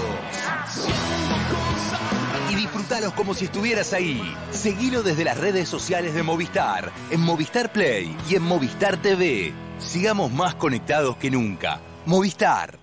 [2.49, 4.35] Y disfrutalos como si estuvieras ahí.
[4.49, 9.53] Seguilo desde las redes sociales de Movistar, en Movistar Play y en Movistar TV.
[9.77, 11.81] Sigamos más conectados que nunca.
[12.07, 12.80] Movistar.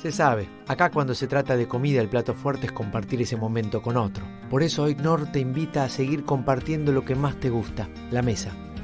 [0.00, 3.82] Se sabe, acá cuando se trata de comida el plato fuerte es compartir ese momento
[3.82, 4.24] con otro.
[4.48, 8.22] Por eso hoy Nor te invita a seguir compartiendo lo que más te gusta, la
[8.22, 8.52] mesa.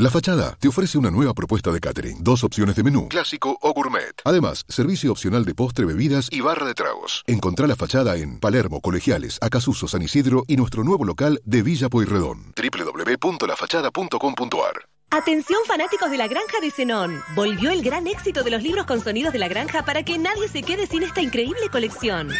[0.00, 2.24] La Fachada te ofrece una nueva propuesta de catering.
[2.24, 4.14] Dos opciones de menú, clásico o gourmet.
[4.24, 7.22] Además, servicio opcional de postre, bebidas y barra de tragos.
[7.26, 11.90] Encontrá La Fachada en Palermo, Colegiales, Acasuso, San Isidro y nuestro nuevo local de Villa
[11.90, 12.54] Pueyrredón.
[12.56, 17.20] www.lafachada.com.ar Atención fanáticos de la granja de Zenón.
[17.34, 20.48] Volvió el gran éxito de los libros con sonidos de la granja para que nadie
[20.48, 22.30] se quede sin esta increíble colección.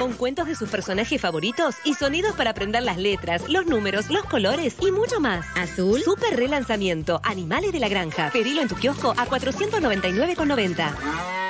[0.00, 4.24] Con cuentos de sus personajes favoritos y sonidos para aprender las letras, los números, los
[4.24, 5.44] colores y mucho más.
[5.54, 6.00] Azul.
[6.00, 7.20] Super relanzamiento.
[7.22, 8.30] Animales de la granja.
[8.32, 11.49] Pedilo en tu kiosco a 499,90.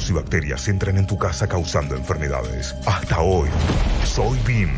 [0.00, 2.74] Virus y bacterias entran en tu casa causando enfermedades.
[2.86, 3.50] Hasta hoy,
[4.06, 4.70] soy BIM.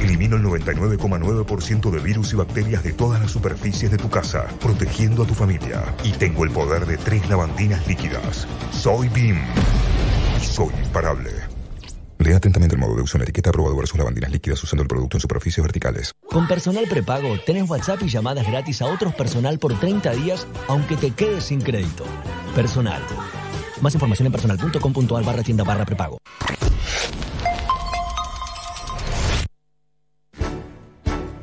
[0.00, 5.22] Elimino el 99,9% de virus y bacterias de todas las superficies de tu casa, protegiendo
[5.22, 5.82] a tu familia.
[6.04, 8.46] Y tengo el poder de tres lavandinas líquidas.
[8.70, 9.38] Soy BIM.
[10.42, 11.30] Soy imparable.
[12.18, 14.88] Lea atentamente el modo de uso en la etiqueta aprobado versus lavandinas líquidas usando el
[14.88, 16.12] producto en superficies verticales.
[16.28, 20.98] Con Personal Prepago tenés WhatsApp y llamadas gratis a otros personal por 30 días, aunque
[20.98, 22.04] te quedes sin crédito.
[22.54, 23.00] Personal.
[23.82, 26.18] Más información en personal.com.ar barra tienda barra prepago.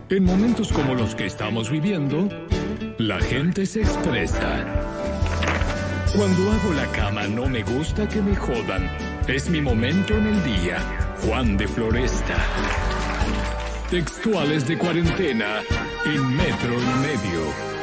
[0.10, 2.30] En momentos como los que estamos viviendo,
[2.98, 4.66] La gente se expresa.
[6.16, 8.90] Cuando hago la cama no me gusta que me jodan.
[9.28, 10.80] Es mi momento en el día.
[11.22, 12.36] Juan de Floresta.
[13.92, 15.62] Textuales de cuarentena
[16.06, 17.77] en metro y medio.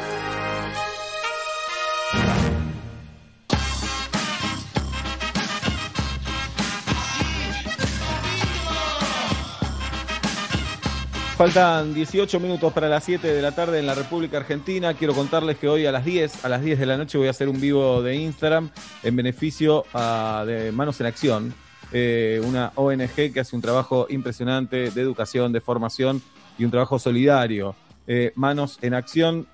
[11.36, 14.94] Faltan 18 minutos para las 7 de la tarde en la República Argentina.
[14.94, 17.31] Quiero contarles que hoy a las 10, a las 10 de la noche voy a
[17.31, 18.70] hacer un vivo de Instagram
[19.02, 21.52] en beneficio ah, de Manos en Acción,
[21.90, 26.23] eh, una ONG que hace un trabajo impresionante de educación, de formación
[26.56, 27.74] y un trabajo solidario.
[28.06, 29.48] Eh, Manos en Acción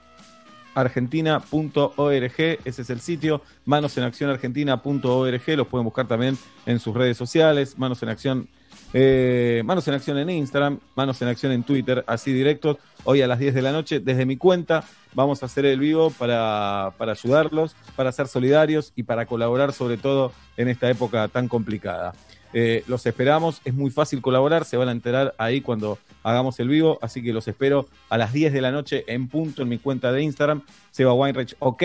[0.75, 6.37] argentina.org, ese es el sitio, Manos en Acción Argentina.org, los pueden buscar también
[6.67, 8.49] en sus redes sociales, Manos en Acción
[8.93, 12.79] eh, Manos en Acción en Instagram, Manos en Acción en Twitter, así directos.
[13.05, 14.85] Hoy a las 10 de la noche, desde mi cuenta,
[15.15, 19.97] vamos a hacer el vivo para, para ayudarlos, para ser solidarios y para colaborar sobre
[19.97, 22.15] todo en esta época tan complicada.
[22.53, 26.69] Eh, los esperamos, es muy fácil colaborar, se van a enterar ahí cuando hagamos el
[26.69, 29.79] vivo, así que los espero a las 10 de la noche en punto en mi
[29.79, 31.83] cuenta de Instagram, Seba Weinreich OK.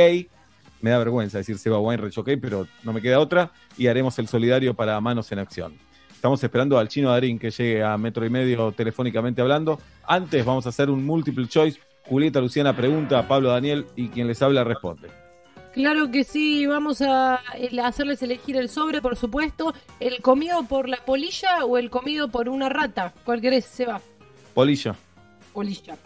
[0.81, 4.73] Me da vergüenza decir Seba OK, pero no me queda otra y haremos el solidario
[4.73, 5.85] para Manos en Acción.
[6.15, 9.79] Estamos esperando al chino Darín que llegue a metro y medio telefónicamente hablando.
[10.07, 11.79] Antes vamos a hacer un multiple choice.
[12.07, 15.09] Julieta Luciana pregunta, Pablo Daniel y quien les habla responde.
[15.73, 19.73] Claro que sí, vamos a el- hacerles elegir el sobre, por supuesto.
[19.99, 23.13] ¿El comido por la polilla o el comido por una rata?
[23.25, 23.99] ¿Cuál querés, Seba?
[24.53, 24.95] Polilla.
[25.53, 25.97] Polilla.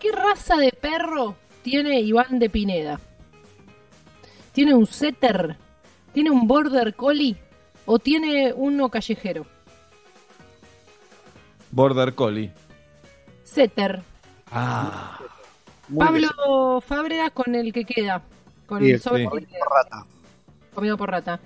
[0.00, 3.00] ¿Qué raza de perro tiene Iván de Pineda?
[4.52, 5.56] ¿Tiene un setter?
[6.12, 7.36] ¿Tiene un border collie?
[7.90, 9.46] ¿O tiene uno callejero?
[11.70, 12.52] Border Collie.
[13.44, 14.02] Setter.
[14.52, 15.18] Ah.
[15.96, 18.20] Pablo Fábregas con el que queda.
[18.66, 19.30] Con Sí, el sobre sí.
[19.40, 20.04] que queda.
[20.74, 21.40] Comido por rata.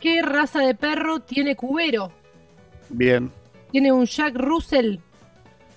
[0.00, 2.12] ¿Qué raza de perro tiene cubero?
[2.88, 3.32] Bien.
[3.72, 4.98] ¿Tiene un Jack Russell?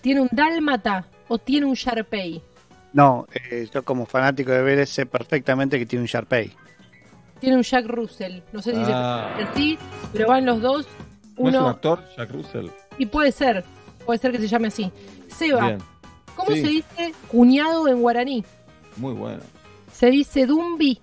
[0.02, 1.07] ¿Tiene un Dálmata?
[1.30, 2.44] ¿O tiene un Sharpei?
[2.94, 6.52] No, eh, yo como fanático de Vélez sé perfectamente que tiene un Sharpei.
[7.40, 8.40] Tiene un Jack Russell.
[8.52, 9.34] No sé si Ah.
[9.38, 9.78] se así,
[10.14, 10.88] pero van los dos.
[11.38, 11.70] ¿No es un Uno.
[11.70, 12.68] actor, Jack Russell?
[12.98, 13.64] y puede ser.
[14.06, 14.91] Puede ser que se llame así.
[15.28, 15.78] Seba, Bien.
[16.36, 16.61] ¿cómo Sí.
[16.61, 18.44] se dice cuñado en guaraní?
[18.98, 19.40] Muy bueno.
[19.94, 20.99] ¿Se dice dumbi?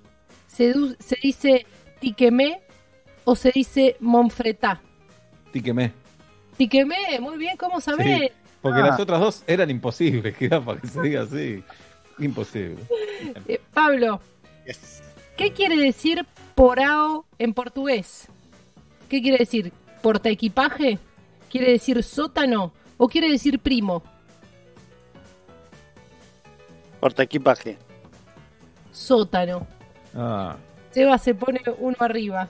[0.47, 1.67] ¿Se, du- se dice
[2.01, 2.61] tiquemé?
[3.25, 4.81] ¿O se dice monfretá?
[5.53, 5.93] Tíqueme.
[6.57, 8.07] Tiquemé, muy bien, ¿cómo sabés?
[8.21, 8.29] Sí,
[8.61, 8.87] porque Ah.
[8.89, 11.63] las otras dos eran imposibles, que era para que se diga así.
[12.19, 12.83] Imposible.
[13.49, 14.21] Eh, Pablo,
[15.37, 18.29] ¿qué quiere decir porao en portugués?
[19.09, 19.73] ¿Qué quiere decir?
[20.03, 20.99] ¿Porta equipaje?
[21.51, 22.73] ¿Quiere decir sótano?
[22.97, 24.03] ¿O quiere decir primo?
[27.01, 27.77] Porta equipaje.
[28.93, 29.67] Sótano.
[30.15, 30.57] Ah,
[30.91, 32.49] Seba se pone uno arriba.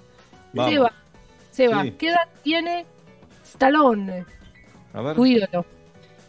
[0.53, 0.73] Vamos.
[0.73, 0.93] Seba,
[1.51, 1.91] Seba, Sí.
[1.93, 2.87] ¿qué edad tiene
[3.45, 4.25] Stallone?
[4.95, 5.17] a ver.
[5.17, 5.67] Tu ídolo.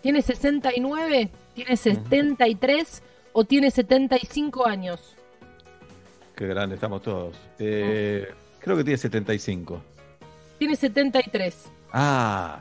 [0.01, 1.29] ¿Tiene 69?
[1.53, 3.03] ¿Tiene 73?
[3.33, 5.15] ¿O tiene 75 años?
[6.37, 7.35] Qué grande estamos todos.
[7.59, 8.27] Eh,
[8.59, 9.81] creo que tiene 75.
[10.59, 11.65] Tiene 73.
[11.91, 12.59] Ah,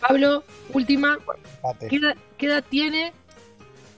[0.00, 0.42] Pablo,
[0.72, 1.18] última.
[1.88, 3.12] ¿Qué edad, qué edad tiene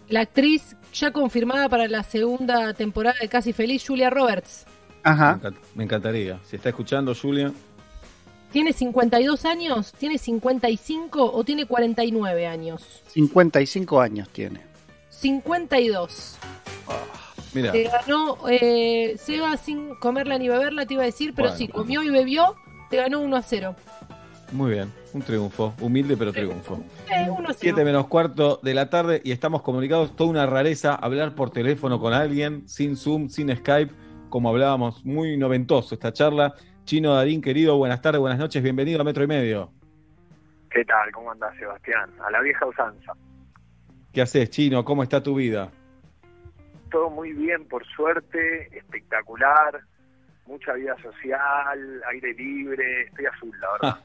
[0.08, 4.66] la actriz ya confirmada para la segunda temporada de Casi Feliz, Julia Roberts?
[5.04, 6.40] Me, encant- me encantaría.
[6.44, 7.52] Si está escuchando, Julia,
[8.50, 9.92] ¿Tiene 52 años?
[9.92, 13.02] ¿Tiene 55 o tiene 49 años?
[13.08, 14.62] 55 años tiene.
[15.10, 16.38] 52.
[17.54, 17.72] Mira.
[17.72, 21.58] Te ganó eh, Seba sin comerla ni beberla, te iba a decir, pero Bueno.
[21.58, 22.56] si comió y bebió,
[22.90, 23.74] te ganó 1 a 0.
[24.52, 24.92] Muy bien.
[25.12, 25.74] Un triunfo.
[25.80, 26.82] Humilde, pero triunfo.
[27.10, 27.54] Eh, 1 a 0.
[27.58, 30.16] 7 menos cuarto de la tarde y estamos comunicados.
[30.16, 33.92] Toda una rareza hablar por teléfono con alguien, sin Zoom, sin Skype,
[34.30, 35.04] como hablábamos.
[35.04, 36.54] Muy noventoso esta charla.
[36.84, 39.70] Chino Darín, querido, buenas tardes, buenas noches, bienvenido a Metro y Medio.
[40.70, 41.10] ¿Qué tal?
[41.12, 42.10] ¿Cómo andás, Sebastián?
[42.26, 43.12] A la vieja usanza.
[44.12, 44.84] ¿Qué haces, Chino?
[44.84, 45.70] ¿Cómo está tu vida?
[46.90, 49.80] Todo muy bien, por suerte, espectacular,
[50.46, 54.04] mucha vida social, aire libre, estoy azul, la verdad.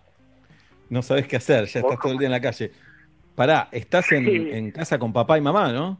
[0.90, 2.72] No sabes qué hacer, ya estás todo el día en la calle.
[3.36, 4.50] Pará, estás en, Sí.
[4.52, 6.00] en casa con papá y mamá, ¿no?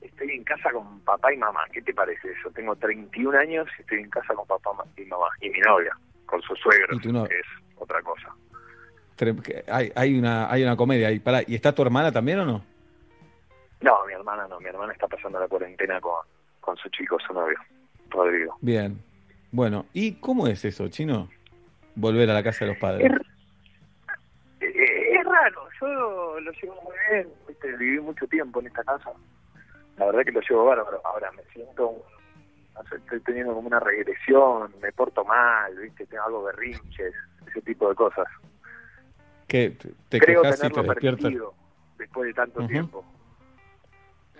[0.00, 2.50] Estoy en casa con papá y mamá, ¿qué te parece eso?
[2.50, 5.96] Tengo 31 años y estoy en casa con papá y mamá, y mi novia,
[6.26, 7.28] con su suegro, Y tu novia.
[7.28, 7.46] que es
[7.76, 8.28] otra cosa.
[9.72, 11.18] Hay, hay, una, hay una comedia ahí.
[11.18, 12.64] Pará, ¿y está tu hermana también o no?
[13.80, 16.24] No, mi hermana no, mi hermana está pasando la cuarentena con,
[16.60, 17.58] con su chico, su novio,
[18.10, 18.56] Rodrigo.
[18.60, 18.98] Bien.
[19.52, 21.28] Bueno, ¿y cómo es eso, Chino?
[21.94, 23.10] Volver a la casa de los padres.
[24.60, 27.76] Eh, es raro, yo lo llevo muy bien, ¿viste?
[27.76, 29.12] viví mucho tiempo en esta casa,
[29.96, 31.00] la verdad que lo llevo bárbaro.
[31.04, 32.02] Ahora me siento, un-
[32.74, 36.06] no sé, estoy teniendo como una regresión, me porto mal, ¿viste?
[36.06, 37.14] Tengo algo berrinches,
[37.46, 38.26] ese tipo de cosas.
[39.46, 39.70] ¿Qué?
[40.08, 41.54] ¿Te, Creo quejas y te permitido
[41.96, 43.04] después de tanto tiempo.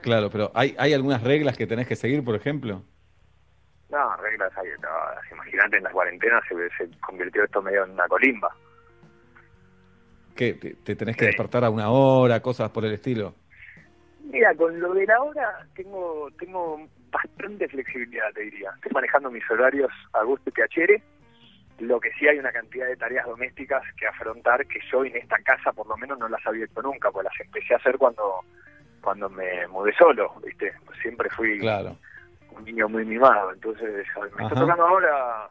[0.03, 2.83] Claro, pero ¿hay, ¿hay algunas reglas que tenés que seguir, por ejemplo?
[3.91, 5.33] No, reglas hay todas.
[5.33, 8.55] Imagínate, en la cuarentena se, se convirtió esto medio en una colimba.
[10.37, 10.55] ¿Qué?
[10.55, 13.35] ¿Te, te tenés que despertar a una hora, cosas por el estilo?
[14.21, 18.71] Mira, con lo de la hora tengo tengo bastante flexibilidad, te diría.
[18.77, 21.03] Estoy manejando mis horarios a gusto y piacere.
[21.79, 25.39] Lo que sí hay una cantidad de tareas domésticas que afrontar que yo en esta
[25.39, 28.45] casa por lo menos no las había hecho nunca, pues las empecé a hacer cuando
[29.09, 30.71] cuando me mudé solo, ¿viste?
[31.01, 31.97] Siempre fui Claro.
[32.51, 34.49] un niño muy mimado, entonces me Ajá.
[34.49, 35.49] está tocando ahora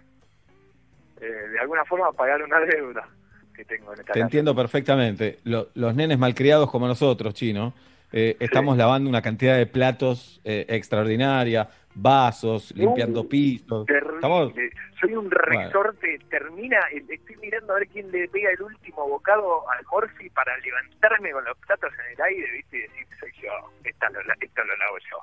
[1.20, 3.08] eh, de alguna forma pagar una deuda
[3.56, 4.26] que tengo en esta Te casa.
[4.26, 5.40] entiendo perfectamente.
[5.46, 7.74] Lo- los nenes malcriados como nosotros, chino,
[8.12, 13.88] eh, estamos lavando una cantidad de platos eh, extraordinaria, vasos, limpiando pisos.
[13.88, 14.54] Estamos-.
[15.00, 19.70] Soy un resorte, termina, eh, estoy mirando a ver quién le pega el último bocado
[19.70, 22.78] al Morphy para levantarme con los platos en el aire, ¿viste?
[22.78, 23.50] Y decir, soy yo,
[23.84, 25.18] esta lo, esto lo lavo yo.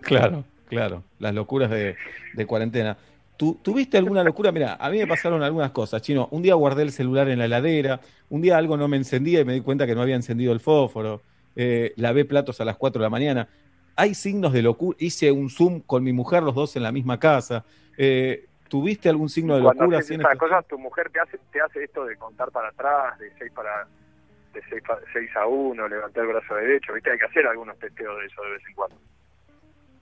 [0.00, 1.96] Claro, claro, las locuras de,
[2.32, 2.96] de cuarentena.
[3.36, 4.52] ¿Tú, ¿Tuviste alguna locura?
[4.52, 6.28] Mira, a mí me pasaron algunas cosas, chino.
[6.30, 9.44] Un día guardé el celular en la heladera, un día algo no me encendía y
[9.44, 11.22] me di cuenta que no había encendido el fósforo,
[11.56, 13.48] eh, lavé platos a las 4 de la mañana.
[13.96, 14.96] Hay signos de locura.
[15.00, 17.64] Hice un Zoom con mi mujer, los dos en la misma casa.
[17.96, 19.98] Eh, ¿Tuviste algún signo de Cuando locura?
[19.98, 23.30] haces esas cosas, tu mujer te hace, te hace esto de contar para atrás, de
[23.38, 23.86] 6 para
[24.54, 24.62] de
[25.12, 27.10] 6, a 1, levantar el brazo derecho, ¿viste?
[27.10, 28.96] Hay que hacer algunos testeos de eso de vez en cuando.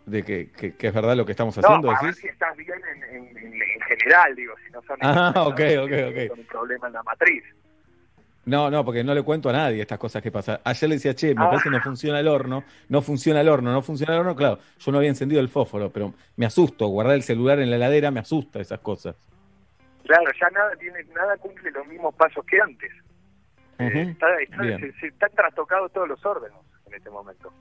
[0.07, 1.87] de que, que- que es verdad lo que estamos No, haciendo?
[1.89, 2.23] para ver decís?
[2.23, 5.93] si estás bien en, en- en- en general, digo, si no son Ah, ok, ok,
[6.33, 6.39] ok.
[6.39, 7.45] un problema en la matriz.
[8.51, 10.59] No, no, porque no le cuento a nadie estas cosas que pasan.
[10.65, 11.51] Ayer le decía, che, me Ah.
[11.51, 14.35] parece que no funciona el horno, no funciona el horno, no funciona el horno.
[14.35, 16.89] Claro, yo no había encendido el fósforo, pero me asusto.
[16.89, 19.15] Guardar el celular en la heladera me asusta esas cosas.
[20.05, 22.91] Claro, ya nada tiene, nada cumple los mismos pasos que antes.
[23.79, 24.11] Ujú.
[24.11, 24.81] Está, está- Bien.
[24.81, 27.53] se, se están trastocados todos los órdenes en este momento.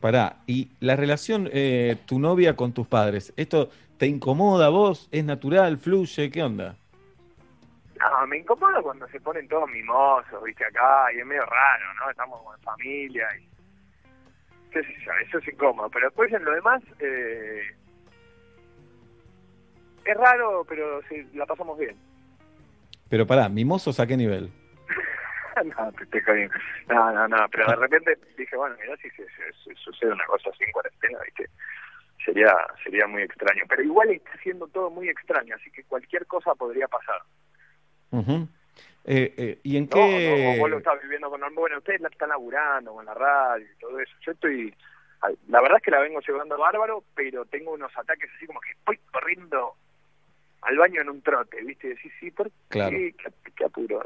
[0.00, 5.08] Pará, y la relación eh, tu novia con tus padres, ¿esto te incomoda a vos?
[5.12, 5.78] ¿Es natural?
[5.78, 6.30] ¿Fluye?
[6.32, 6.74] ¿Qué onda?
[8.00, 12.10] No, me incomoda cuando se ponen todos mimosos, viste, acá, y es medio raro, ¿no?
[12.10, 13.48] Estamos con familia y...
[14.70, 15.88] qué sé yo, eso es incómodo.
[15.90, 17.62] Pero después en lo demás, eh,
[20.04, 21.96] es raro, pero sí, la pasamos bien.
[23.08, 24.50] Pero pará, ¿mimosos a qué nivel?
[25.64, 26.54] no, te jodiendo.
[26.88, 30.24] No, no, no, pero de repente dije, bueno, mirá si se, se- se sucede una
[30.26, 31.48] cosa así en cuarentena, ¿viste?
[32.24, 33.62] Sería, sería muy extraño.
[33.68, 37.20] Pero igual está siendo todo muy extraño, así que cualquier cosa podría pasar.
[38.18, 38.48] Ujú.
[39.06, 40.56] Eh, eh, ¿Y en No, no, qué...?
[40.58, 41.40] vos lo estás viviendo con...
[41.54, 44.12] Bueno, ustedes la están laburando con la radio y todo eso.
[44.24, 44.74] Yo estoy...
[45.48, 48.70] La verdad es que la vengo llevando bárbaro, pero tengo unos ataques así como que
[48.72, 49.72] estoy corriendo
[50.62, 51.88] al baño en un trote, ¿viste?
[51.88, 52.52] Decís, sí, ¿por qué?
[52.68, 52.90] Claro.
[52.90, 53.14] ¿Qué,
[53.56, 54.02] qué apuro?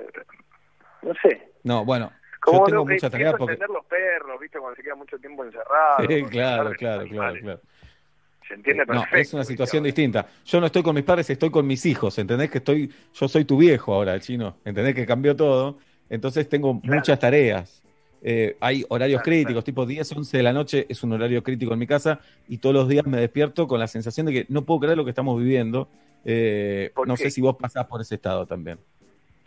[1.03, 1.53] No sé.
[1.65, 3.53] No, bueno, Como yo tengo no, mucha tarea porque...
[3.55, 4.59] entender los perros, ¿viste?
[4.59, 6.07] Cuando se queda mucho tiempo encerrado.
[6.09, 7.61] Sí, claro, claro, claro, claro.
[8.49, 9.17] Se entiende No, perfecto.
[9.19, 10.27] es una situación distinta.
[10.45, 12.19] Yo no estoy con mis padres, estoy con mis hijos.
[12.19, 14.57] ¿Entendés que estoy, yo soy tu viejo ahora, chino?
[14.65, 15.79] ¿Entendés que cambió todo?
[16.09, 17.83] Entonces tengo muchas tareas.
[18.23, 21.79] Eh, hay horarios críticos, tipo 10, 11 de la noche es un horario crítico en
[21.79, 22.19] mi casa
[22.49, 25.05] y todos los días me despierto con la sensación de que no puedo creer lo
[25.05, 25.89] que estamos viviendo.
[26.25, 27.25] Eh, ¿Por no qué?
[27.25, 28.79] sé si vos pasás por ese estado también.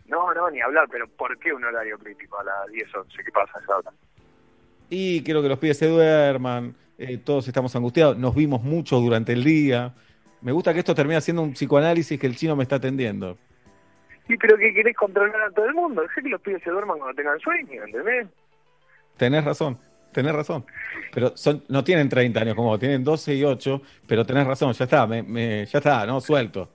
[0.06, 3.24] No, no, ni hablar, pero ¿por qué un horario crítico a las 10 11?
[3.24, 3.90] ¿Qué pasa a esa hora?
[4.88, 9.32] Y quiero que los pibes se duerman, eh, todos estamos angustiados, nos vimos mucho durante
[9.32, 9.94] el día.
[10.40, 13.38] Me gusta que esto termine siendo un psicoanálisis que el chino me está atendiendo.
[14.26, 16.02] Sí, pero que querés controlar a todo el mundo.
[16.02, 18.26] Dejá que los pibes se duerman cuando tengan sueño, ¿entendés?
[19.16, 19.78] Tenés razón,
[20.12, 20.64] tenés razón.
[21.12, 24.72] Pero son, no tienen 30 años como vos, tienen 12 y 8, pero tenés razón,
[24.72, 26.20] ya está, me, me- ya está, ¿no?
[26.20, 26.68] Suelto.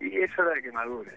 [0.00, 1.14] Y es hora de que maduren.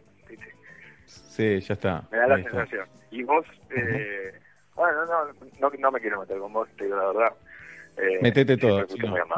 [1.06, 2.08] Sí, ya está.
[2.12, 2.88] Me da la sensación.
[3.10, 4.34] Y vos, eh,
[4.76, 5.26] bueno, no,
[5.60, 7.34] no, no me quiero meter con vos, te digo la verdad.
[7.98, 8.86] Eh, Metete todo,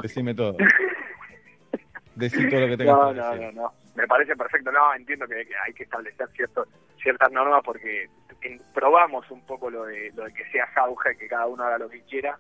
[0.01, 0.55] decime todo.
[2.15, 3.53] Decí todo lo que tengas No, que no, decir.
[3.55, 3.73] no, no.
[3.95, 4.71] Me parece perfecto.
[4.71, 6.65] No, entiendo que, que hay que establecer cierto,
[7.01, 8.07] ciertas normas porque
[8.41, 11.63] en- probamos un poco lo de, lo de que sea jauja y que cada uno
[11.63, 12.38] haga lo que quiera.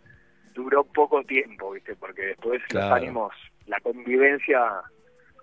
[0.53, 1.95] Duró poco tiempo, ¿viste?
[1.95, 2.89] Porque después Claro.
[2.89, 3.33] los ánimos,
[3.65, 4.61] la convivencia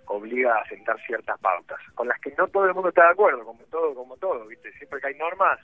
[0.05, 3.43] obliga a sentar ciertas pautas, con las que no todo el mundo está de acuerdo,
[3.45, 4.71] como todo, como todo, ¿viste?
[4.73, 5.59] Siempre que hay normas,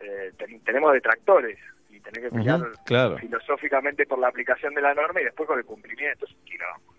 [0.00, 1.58] eh, ten- tenemos detractores
[2.02, 3.18] tenés que pelear claro.
[3.18, 6.24] filosóficamente por la aplicación de la norma y después con el cumplimiento.
[6.26, 6.92] Es un quilombo.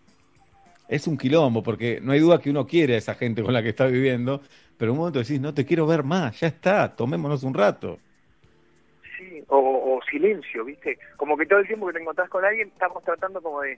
[0.87, 3.63] Es un quilombo, porque no hay duda que uno quiere a esa gente con la
[3.63, 4.41] que está viviendo,
[4.77, 7.99] pero en un momento decís, no te quiero ver más, ya está, tomémonos un rato.
[9.17, 10.99] Sí, sí, o, o silencio, ¿viste?
[11.17, 13.77] Como que todo el tiempo que te encontrás con alguien estamos tratando como de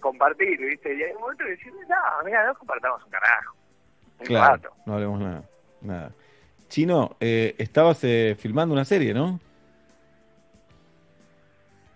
[0.00, 0.94] compartir, ¿viste?
[0.96, 3.56] Y hay un momento de decir, no, mira, no compartamos un carajo.
[4.18, 4.70] Un Claro, rato.
[4.86, 5.42] no hablemos nada.
[5.82, 6.12] nada.
[6.68, 9.38] Chino, eh, estabas eh, filmando una serie, ¿no?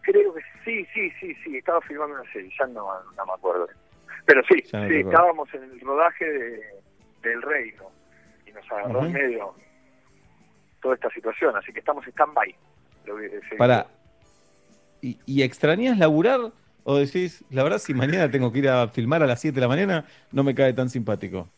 [0.03, 3.69] Creo que sí, sí, sí, sí, estaba filmando una serie, ya no, no me acuerdo.
[4.27, 6.63] Pero sí, no sí, estábamos en el rodaje de,
[7.23, 7.91] del reino
[8.47, 9.55] y nos agarró en medio
[10.81, 12.55] toda esta situación, así que estamos stand-by.
[13.59, 13.87] Para.
[15.03, 16.41] ¿Y, y extrañas laburar?
[16.85, 19.61] ¿O decís, la verdad, si mañana tengo que ir a filmar a las 7 de
[19.61, 21.49] la mañana, no me cae tan simpático?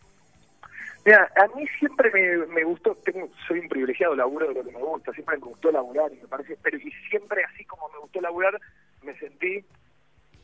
[1.05, 4.71] Mira, a mí siempre me, me gustó, tengo, soy un privilegiado, laburo de lo que
[4.71, 7.99] me gusta, siempre me gustó laburar y me parece, pero y siempre así como me
[7.99, 8.61] gustó laburar,
[9.03, 9.65] me sentí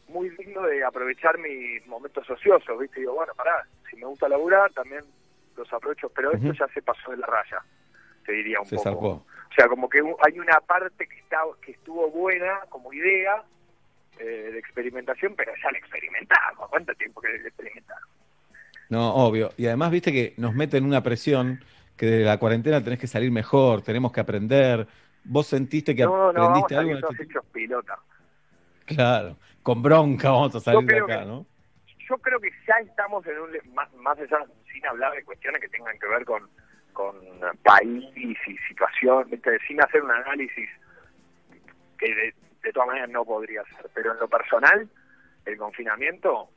[0.09, 3.01] muy digno de aprovechar mis momentos ociosos, ¿viste?
[3.01, 5.05] Digo, bueno, pará, si me gusta laburar, también
[5.57, 7.63] los aprovecho, pero esto ya se pasó de la raya,
[8.27, 8.85] te diría un Se poco.
[8.91, 9.09] zarpó.
[9.51, 13.43] O sea, como que hay una parte que está que estuvo buena como idea
[14.19, 16.69] eh, de experimentación, pero ya la experimentamos.
[16.69, 18.09] ¿Cuánto tiempo que experimentamos?
[18.91, 19.51] No, obvio.
[19.57, 21.63] Y además, viste que nos meten una presión
[21.97, 24.87] que de la cuarentena tenés que salir mejor, tenemos que aprender.
[25.25, 27.99] ¿Vos sentiste que No, no, vamos aprendiste a algo todos hechos pilota.
[28.87, 31.47] Claro, con bronca vamos a salir de acá, que- ¿no?
[32.09, 34.39] yo creo que ya estamos en un más, más allá
[34.73, 36.49] sin hablar de cuestiones que tengan que ver con
[36.95, 37.15] con
[37.63, 38.35] país y
[38.67, 39.59] situación ¿viste?
[39.69, 40.69] sin hacer un análisis
[41.99, 44.89] que de, de todas maneras no podría ser pero en lo personal
[45.45, 46.49] el confinamiento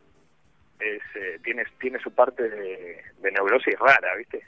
[0.82, 4.44] es eh, tiene tiene su parte de, de neurosis rara viste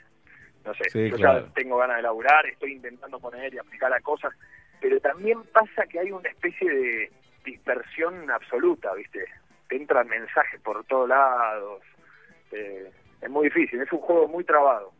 [0.64, 1.46] no sé Sí, yo claro.
[1.46, 4.32] ya tengo ganas de laburar estoy intentando poner y aplicar a cosas
[4.80, 7.10] pero también pasa que hay una especie de
[7.44, 9.24] dispersión absoluta viste
[9.68, 11.82] te entran mensajes por todos lados.
[12.52, 12.90] Eh,
[13.20, 14.92] es muy difícil, es un juego muy trabado.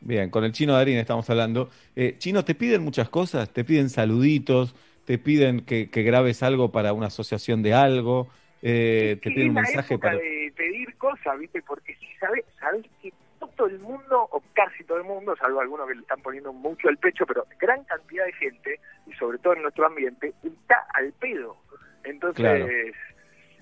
[0.00, 1.68] Bien, con el chino Darín estamos hablando.
[1.94, 4.74] Eh, chino, te piden muchas cosas, te piden saluditos,
[5.04, 8.28] te piden que, que grabes algo para una asociación de algo,
[8.62, 10.20] eh, te Sí, piden un mensaje época para...
[10.20, 11.62] de pedir cosas, ¿viste?
[11.62, 13.12] Porque si sabes, sabes que
[13.56, 16.88] todo el mundo, o casi todo el mundo, salvo algunos que le están poniendo mucho
[16.88, 21.12] el pecho, pero gran cantidad de gente, y sobre todo en nuestro ambiente, está al
[21.14, 21.56] pedo.
[22.04, 22.66] Entonces, Claro.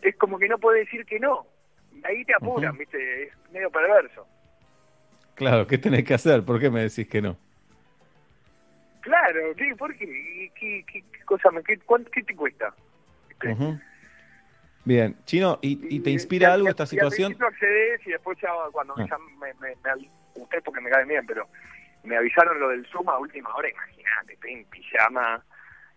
[0.03, 1.47] es como que no puede decir que no.
[2.05, 2.77] Ahí te apuran.
[2.77, 3.25] ¿viste?
[3.25, 4.27] Es medio perverso.
[5.35, 6.45] Claro, ¿qué tenés que hacer?
[6.45, 7.37] ¿Por qué me decís que no?
[9.01, 9.75] Claro, ¿qué?
[9.77, 10.51] ¿Por qué?
[10.59, 12.75] ¿Qué, qué, qué cosa me, qué, cuánto- qué te cuesta?
[14.89, 17.35] Bien, chino, ¿y, y te inspira y- algo y- esta al situación?
[17.35, 19.05] principio accedes y después ya cuando Ah.
[19.07, 19.75] ya me, me,
[20.65, 21.47] porque me caen bien, pero
[22.05, 25.45] me avisaron lo del Zoom a última hora, imagínate, estoy en pijama,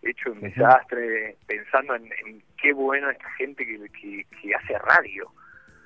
[0.01, 5.31] hecho un desastre, pensando en, en qué bueno esta gente que, que, que hace radio.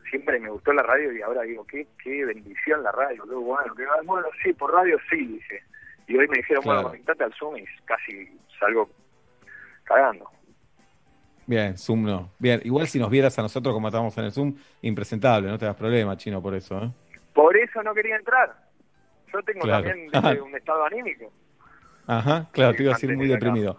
[0.09, 3.75] Siempre me gustó la radio y ahora digo, qué, qué bendición la radio, qué bueno,
[3.75, 5.61] qué bueno, sí, por radio sí, dice.
[6.07, 6.77] Y hoy me dijeron, Claro.
[6.81, 8.89] bueno, conectate al Zoom y casi salgo
[9.83, 10.31] cagando.
[11.47, 12.29] Bien, Zoom no.
[12.39, 15.65] Bien, igual si nos vieras a nosotros como estábamos en el Zoom, impresentable, no te
[15.65, 16.89] das problema, chino, por eso, ¿eh?
[17.33, 18.55] Por eso no quería entrar.
[19.31, 19.85] Yo tengo Claro.
[19.85, 21.31] también un estado anímico.
[22.07, 23.77] Ajá, claro, Sí, te iba a decir muy deprimido.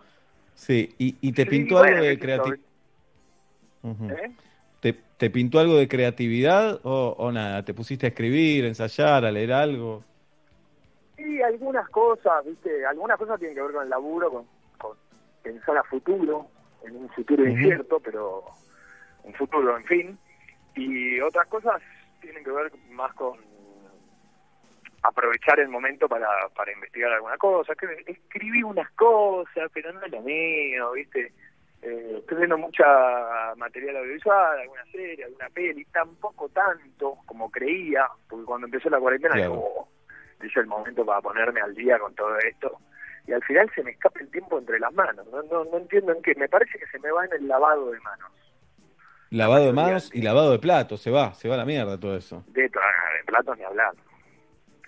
[0.55, 2.59] Sí, ¿y, y te Sí, pintó bueno, algo de creatividad?
[4.10, 4.30] ¿Eh?
[4.80, 7.64] ¿Te, te pintó algo de creatividad o, o nada?
[7.64, 10.05] ¿Te pusiste a escribir, a ensayar, a leer algo?
[11.16, 12.84] Sí, algunas cosas, ¿viste?
[12.84, 14.44] Algunas cosas tienen que ver con el laburo, con,
[14.78, 14.97] con
[15.43, 16.48] pensar a futuro,
[16.86, 18.44] en un futuro incierto, pero
[19.24, 20.18] un futuro, en fin.
[20.74, 21.80] Y otras cosas
[22.20, 23.38] tienen que ver más con
[25.02, 27.74] aprovechar el momento para, para investigar alguna cosa.
[27.74, 31.32] Que escribí unas cosas, pero no es lo mío, ¿viste?
[31.82, 32.84] Eh, estoy viendo mucha
[33.56, 39.34] material audiovisual, alguna serie, alguna peli, tampoco tanto como creía, porque cuando empezó la cuarentena
[39.34, 39.52] Claro.
[39.54, 39.88] "Oh,
[40.42, 42.78] es el momento para ponerme al día con todo esto.
[43.27, 45.27] Y al final se me escapa el tiempo entre las manos.
[45.32, 46.35] No, no, no entiendo en qué.
[46.36, 48.31] Me parece que se me va en el lavado de manos.
[49.31, 52.16] Lavado de manos y lavado de platos, se va, se va a la mierda todo
[52.16, 52.44] eso.
[52.47, 52.70] De, de
[53.27, 53.93] platos ni hablar.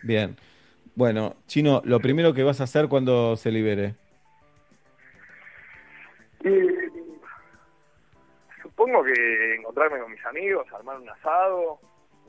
[0.03, 0.37] Bien.
[0.95, 3.97] Bueno, Chino, lo primero que vas a hacer cuando se libere.
[8.63, 11.81] Supongo que encontrarme con mis amigos, armar un asado,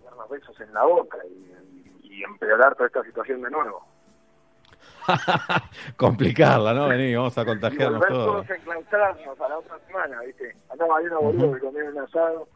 [0.04, 3.89] dar unos besos en la boca y, y empeorar toda esta situación de nuevo.
[5.98, 6.88] Complicarla, ¿no?
[6.88, 8.26] Vení, vamos a contagiarnos todos.
[8.48, 10.56] todos enclaustrarnos a la otra semana, ¿viste?
[10.72, 11.54] Andaba hay unos boludos Ujú.
[11.56, 12.48] que comieron un asado.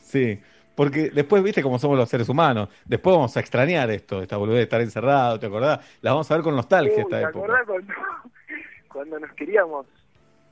[0.00, 0.40] Sí,
[0.74, 2.68] porque después, viste cómo somos los seres humanos.
[2.84, 5.80] Después vamos a extrañar esto, esta boludez de estar encerrado, ¿te acordás?
[6.02, 7.38] La vamos a ver con nostalgia Uy, esta ¿te época.
[7.38, 7.94] acordás cuando,
[8.92, 9.86] cuando nos queríamos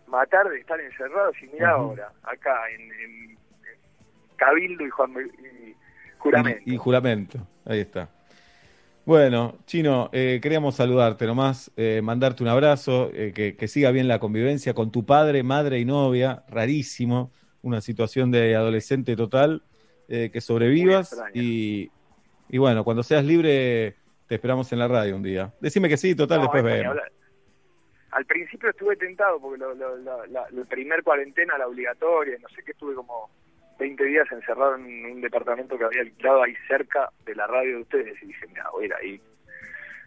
[0.06, 1.34] matar de estar encerrados?
[1.42, 3.38] Y mira ahora, acá en, en
[4.36, 5.74] Cabildo y Juan y
[6.18, 6.62] Juramento.
[6.66, 8.08] Y, y juramento, ahí está.
[9.04, 14.06] Bueno, Chino, eh, queríamos saludarte nomás, eh, mandarte un abrazo, eh, que, que siga bien
[14.06, 19.62] la convivencia con tu padre, madre y novia, rarísimo, una situación de adolescente total,
[20.08, 21.90] eh, que sobrevivas y,
[22.48, 23.96] y bueno, cuando seas libre
[24.28, 25.52] te esperamos en la radio un día.
[25.60, 26.96] Decime que sí, total, No, después vemos.
[28.12, 32.62] Al principio estuve tentado porque lo, lo- la- la primer cuarentena, la obligatoria, no sé
[32.64, 33.30] qué, estuve como
[33.78, 37.82] 20 días encerrado en un departamento que había alquilado ahí cerca de la radio de
[37.82, 39.20] ustedes y dije, mira, voy a ir ahí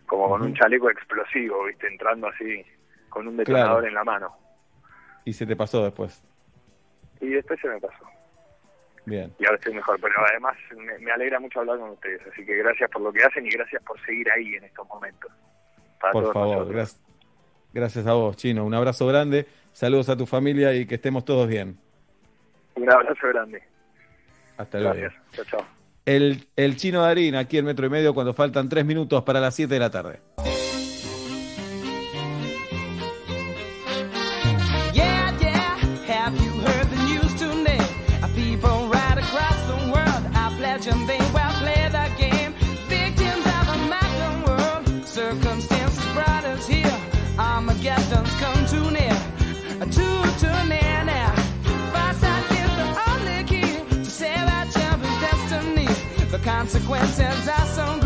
[0.06, 2.64] como con un chaleco explosivo, viste, entrando así
[3.10, 3.88] con un detonador Claro.
[3.88, 4.36] en la mano.
[5.26, 6.24] Y se te pasó después.
[7.22, 8.06] Y después se me pasó.
[9.06, 9.34] Bien.
[9.40, 12.56] Y ahora estoy mejor, pero además me, me alegra mucho hablar con ustedes, así que
[12.58, 15.32] gracias por lo que hacen y gracias por seguir ahí en estos momentos.
[16.00, 17.02] Para Por todos favor, gracias.
[17.74, 18.64] Gracias a vos, Chino.
[18.66, 21.78] Un abrazo grande, saludos a tu familia y que estemos todos bien.
[22.76, 23.62] Un abrazo grande.
[24.58, 24.96] Hasta luego.
[24.96, 25.22] Gracias.
[25.32, 25.68] Chao, chao.
[26.06, 29.56] El, el chino Darín, aquí en Metro y Medio, cuando faltan tres minutos para las
[29.56, 30.20] 7 de la tarde.
[56.46, 57.48] Consequences.
[57.48, 58.05] Are so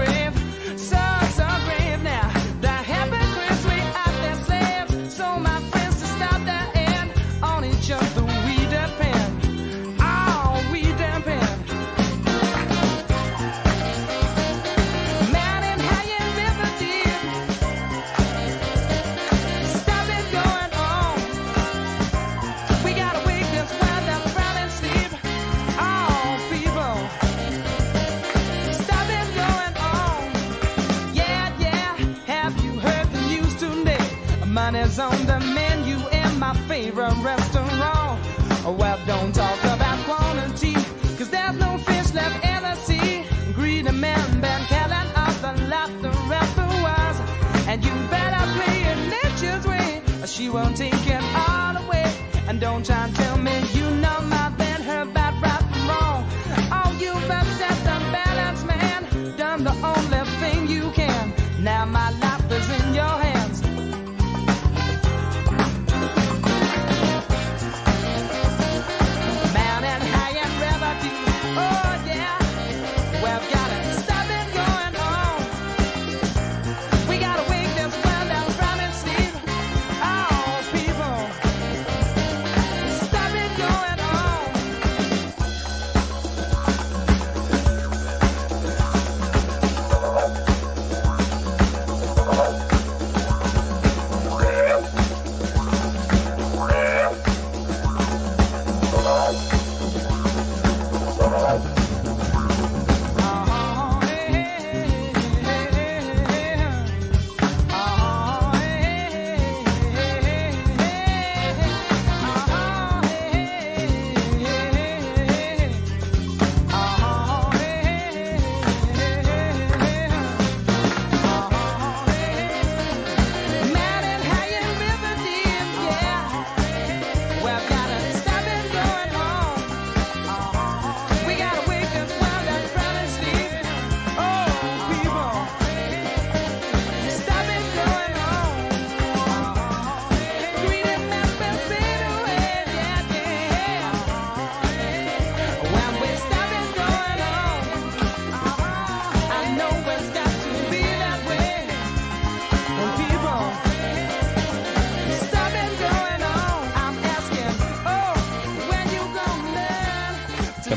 [50.40, 52.10] she won't take it all away.
[52.48, 53.29] And don't try and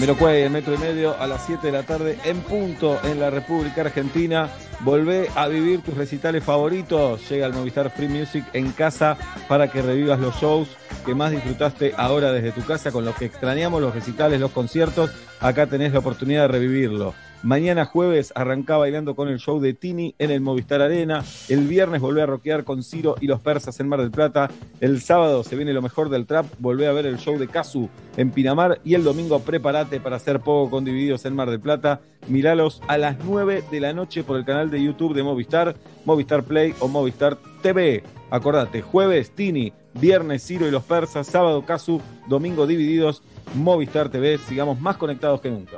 [0.03, 3.21] Camilo Cuey, en metro y medio, a las 7 de la tarde, en punto en
[3.21, 4.51] la República Argentina.
[4.81, 7.31] Volvé a vivir tus recitales favoritos.
[7.31, 9.17] Llega el Movistar Free Music en casa
[9.47, 13.27] para que revivas los shows que más disfrutaste ahora desde tu casa, con los que
[13.27, 15.11] extrañamos los recitales, los conciertos.
[15.41, 17.15] Acá tenés la oportunidad de revivirlo.
[17.43, 21.25] Mañana jueves arrancá bailando con el show de Tini en el Movistar Arena.
[21.49, 24.49] El viernes volvé a rockear con Ciro y los persas en Mar del Plata.
[24.81, 26.47] El sábado se viene lo mejor del trap.
[26.61, 28.81] Volvé a ver el show de Casu en Pinamar.
[28.85, 32.01] Y el domingo prepárate para hacer poco con Divididos en Mar del Plata.
[32.29, 35.75] Miralos a las 9 de la noche por el canal de YouTube de Movistar,
[36.05, 38.05] Movistar Play o Movistar TV.
[38.33, 43.23] Acordate, jueves Tini, viernes Ciro y los persas, sábado Casu, domingo Divididos,
[43.55, 44.39] Movistar TV.
[44.39, 45.77] Sigamos más conectados que nunca.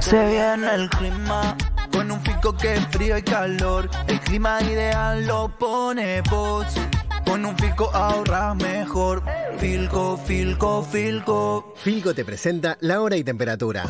[0.00, 1.56] Se viene el clima,
[1.90, 6.66] Con un fico que es frío y calor, el clima ideal lo pone vos.
[7.24, 9.22] Con un Filco ahorras mejor.
[9.56, 11.72] Filco, Filco, Filco.
[11.76, 13.86] Filco te presenta la hora y temperatura.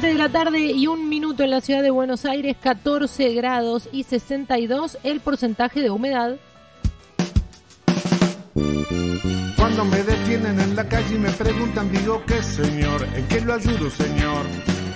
[0.00, 3.88] 7 de la tarde y un minuto en la ciudad de Buenos Aires, 14 grados
[3.92, 6.34] y 62 el porcentaje de humedad.
[9.56, 13.54] Cuando me detienen en la calle y me preguntan, digo que señor, ¿en qué lo
[13.54, 14.44] ayudo, señor?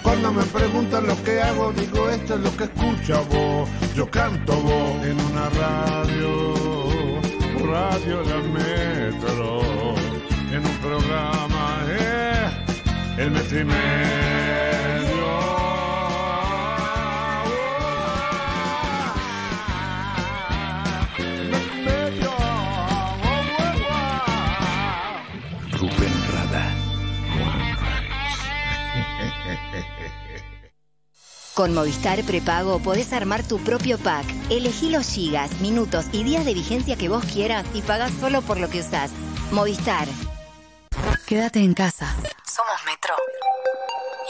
[0.02, 3.68] Cuando me preguntan lo que hago, digo esto es lo que escucha vos.
[3.94, 6.54] Yo canto vos en una radio,
[7.70, 9.60] radio la metro,
[10.50, 12.50] en un programa, eh,
[13.18, 14.87] el metro
[31.58, 34.24] Con Movistar Prepago podés armar tu propio pack.
[34.48, 38.60] Elegí los gigas, minutos y días de vigencia que vos quieras y pagás solo por
[38.60, 39.10] lo que usás.
[39.50, 40.06] Movistar.
[41.26, 42.14] Quédate en casa.
[42.46, 43.14] Somos Metro.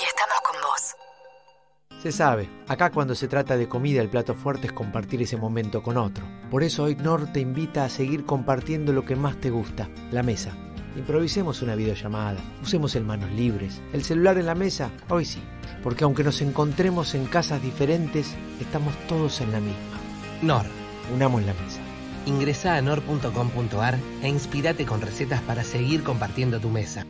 [0.00, 2.02] Y estamos con vos.
[2.02, 5.82] Se sabe, acá cuando se trata de comida el plato fuerte es compartir ese momento
[5.82, 6.24] con otro.
[6.50, 10.22] Por eso hoy Nor te invita a seguir compartiendo lo que más te gusta, la
[10.22, 10.56] mesa.
[10.98, 15.40] Improvisemos una videollamada, usemos el manos libres, el celular en la mesa, hoy sí,
[15.80, 20.00] porque aunque nos encontremos en casas diferentes, estamos todos en la misma.
[20.42, 20.66] Nor.
[21.14, 21.80] Unamos la mesa.
[22.26, 27.06] Ingresá a nor.com.ar e inspirate con recetas para seguir compartiendo tu mesa.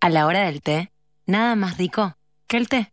[0.00, 0.92] A la hora del té,
[1.26, 2.16] nada más rico
[2.46, 2.92] que el té.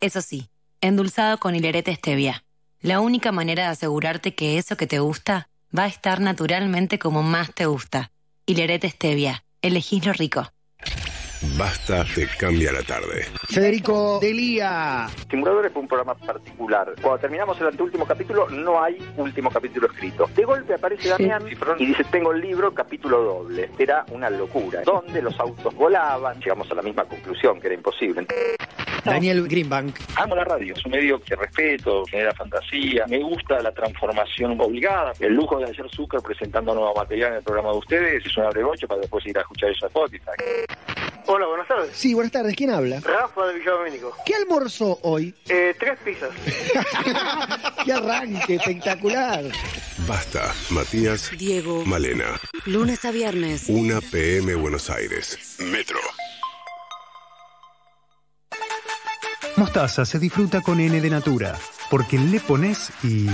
[0.00, 0.48] Eso sí,
[0.80, 2.42] endulzado con hilerete stevia.
[2.80, 7.22] La única manera de asegurarte que eso que te gusta va a estar naturalmente como
[7.22, 8.10] más te gusta.
[8.46, 9.44] Hilerete stevia.
[9.68, 10.42] Elegís lo rico.
[11.56, 13.24] Basta te cambia la tarde.
[13.48, 15.06] Federico Delía.
[15.30, 16.94] Simuladores fue un programa particular.
[17.00, 20.28] Cuando terminamos el anteúltimo capítulo, no hay último capítulo escrito.
[20.34, 21.44] De golpe aparece Damián
[21.78, 23.70] y dice, tengo el libro, capítulo doble.
[23.78, 24.82] Era una locura.
[24.84, 26.40] Donde los autos volaban.
[26.40, 28.26] Llegamos a la misma conclusión, que era imposible.
[29.04, 29.96] Daniel Greenbank.
[30.16, 35.12] Amo la radio, es un medio que respeto, genera fantasía, me gusta la transformación obligada.
[35.20, 38.44] El lujo de hacer Zucker presentando nuevo material en el programa de ustedes es un
[38.44, 40.32] abregocho para después ir a escuchar eso a Spotify.
[41.30, 41.90] Hola, buenas tardes.
[41.94, 42.56] Sí, buenas tardes.
[42.56, 43.00] ¿Quién habla?
[43.00, 44.16] Rafa de Villadomínico.
[44.24, 45.34] ¿Qué almorzó hoy?
[45.46, 46.30] Eh, tres pizzas.
[47.84, 49.44] ¡Qué arranque espectacular!
[50.06, 51.84] Basta, Matías, Diego.
[51.84, 52.40] Malena.
[52.64, 53.64] Lunes a viernes.
[53.68, 55.56] 1 PM Buenos Aires.
[55.58, 55.98] Metro.
[59.56, 61.58] Mostaza se disfruta con N de Natura,
[61.90, 63.26] porque le pones y...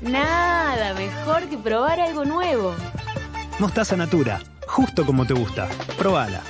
[0.00, 2.74] Nada mejor que probar algo nuevo.
[3.58, 5.68] Mostaza Natura, justo como te gusta.
[5.98, 6.42] Probala.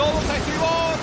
[0.00, 0.98] ¡Todos a estribor!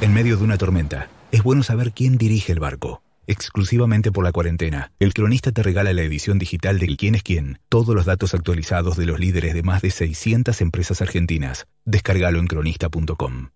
[0.00, 3.04] En medio de una tormenta, es bueno saber quién dirige el barco.
[3.28, 7.60] Exclusivamente por la cuarentena, el cronista te regala la edición digital del Quién es quién,
[7.68, 11.68] todos los datos actualizados de los líderes de más de 600 empresas argentinas.
[11.84, 13.50] Descárgalo en cronista.com.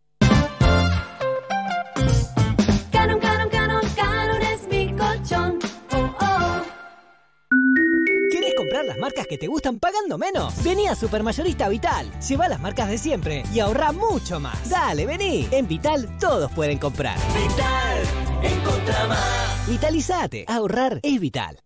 [9.07, 10.65] marcas que te gustan pagando menos?
[10.65, 12.11] Vení a Supermayorista Vital.
[12.29, 14.69] Lleva las marcas de siempre y ahorra mucho más.
[14.69, 15.47] Dale, vení.
[15.53, 17.17] En Vital todos pueden comprar.
[17.17, 18.03] Vital,
[18.43, 19.69] encontra más.
[19.69, 20.45] Vitalizate.
[20.49, 21.61] Ahorrar es vital.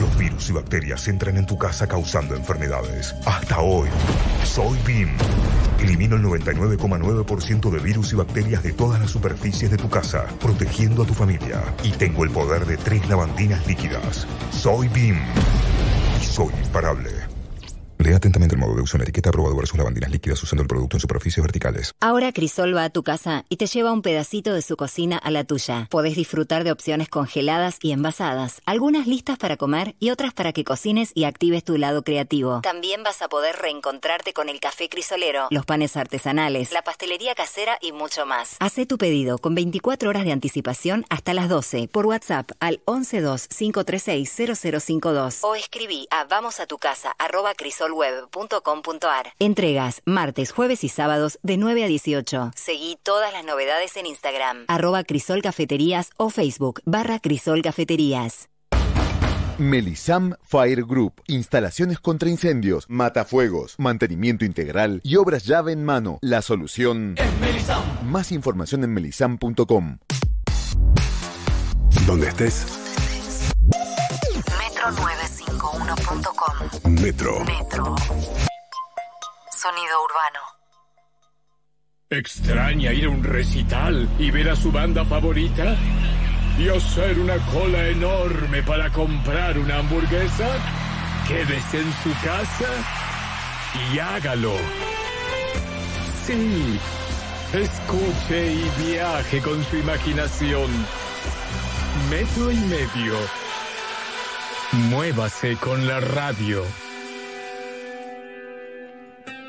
[0.00, 3.14] Los virus y bacterias entran en tu casa causando enfermedades.
[3.26, 3.90] Hasta hoy,
[4.42, 5.10] soy BIM.
[5.78, 11.02] Elimino el 99,9% de virus y bacterias de todas las superficies de tu casa, protegiendo
[11.02, 11.62] a tu familia.
[11.82, 14.26] Y tengo el poder de tres lavandinas líquidas.
[14.52, 15.18] Soy BIM.
[16.32, 17.31] Soy imparable.
[17.98, 20.68] Lea atentamente el modo de uso en la etiqueta aprobado versus lavandinas líquidas usando el
[20.68, 21.92] producto en superficies verticales.
[22.00, 25.30] Ahora Crisol va a tu casa y te lleva un pedacito de su cocina a
[25.30, 25.86] la tuya.
[25.90, 30.64] Podés disfrutar de opciones congeladas y envasadas, algunas listas para comer y otras para que
[30.64, 32.60] cocines y actives tu lado creativo.
[32.62, 37.78] También vas a poder reencontrarte con el café crisolero, los panes artesanales, la pastelería casera
[37.80, 38.56] y mucho más.
[38.58, 45.38] Hacé tu pedido con 24 horas de anticipación hasta las 12 por WhatsApp al 112-536-0052
[45.42, 46.24] o escribí a
[47.82, 49.32] vamosaTuCasa@crisolweb.com.ar.
[49.38, 52.52] Entregas martes, jueves y sábados de 9 a 18.
[52.54, 58.48] Seguí todas las novedades en Instagram, arroba Crisol Cafeterías o Facebook barra Crisol Cafeterías.
[59.58, 61.22] Melisam Fire Group.
[61.26, 66.18] Instalaciones contra incendios, matafuegos, mantenimiento integral y obras llave en mano.
[66.22, 67.14] La solución.
[68.04, 69.98] Más información en melisam.com.
[72.06, 72.66] Donde estés,
[75.92, 76.90] Metro951.com.
[77.02, 77.44] Metro.
[77.44, 77.94] Metro.
[79.50, 80.40] Sonido urbano.
[82.08, 85.76] ¿Extraña ir a un recital y ver a su banda favorita?
[86.58, 90.48] ¿Y hacer una cola enorme para comprar una hamburguesa?
[91.26, 92.70] Quédese en su casa
[93.92, 94.54] y hágalo.
[96.26, 96.80] Sí,
[97.52, 100.70] escuche y viaje con su imaginación.
[102.10, 103.41] Metro y medio.
[104.72, 106.62] Muévase con la radio.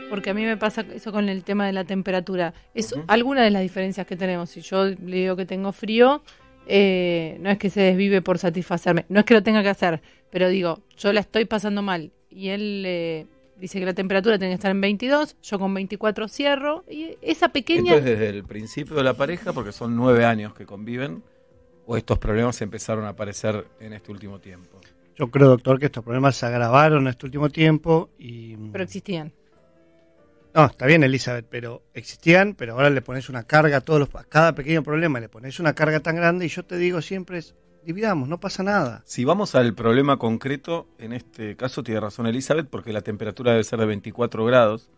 [0.10, 2.54] Porque a mí me pasa eso con el tema de la temperatura.
[2.74, 4.50] Es alguna de las diferencias que tenemos.
[4.50, 6.22] Si yo le digo que tengo frío,
[6.68, 9.06] eh, no es que se desvive por satisfacerme.
[9.08, 12.12] No es que lo tenga que hacer, pero digo, yo la estoy pasando mal.
[12.30, 13.26] Y él eh,
[13.58, 16.84] dice que la temperatura tiene que estar en 22, yo con 24 cierro.
[16.90, 17.96] Y esa pequeña...
[17.96, 21.24] Esto es desde el principio de la pareja, porque son nueve años que conviven,
[21.86, 24.82] o estos problemas empezaron a aparecer en este último tiempo.
[25.16, 28.56] Yo creo, doctor, que estos problemas se agravaron en este último tiempo y...
[28.72, 29.32] Pero existían.
[30.54, 34.16] No, está bien, Elizabeth, pero existían, pero ahora le pones una carga a todos los,
[34.16, 37.40] a cada pequeño problema, le pones una carga tan grande y yo te digo siempre
[37.40, 39.02] es, dividamos, no pasa nada.
[39.06, 43.64] Si vamos al problema concreto, en este caso tiene razón Elizabeth, porque la temperatura debe
[43.64, 44.92] ser de 24 grados,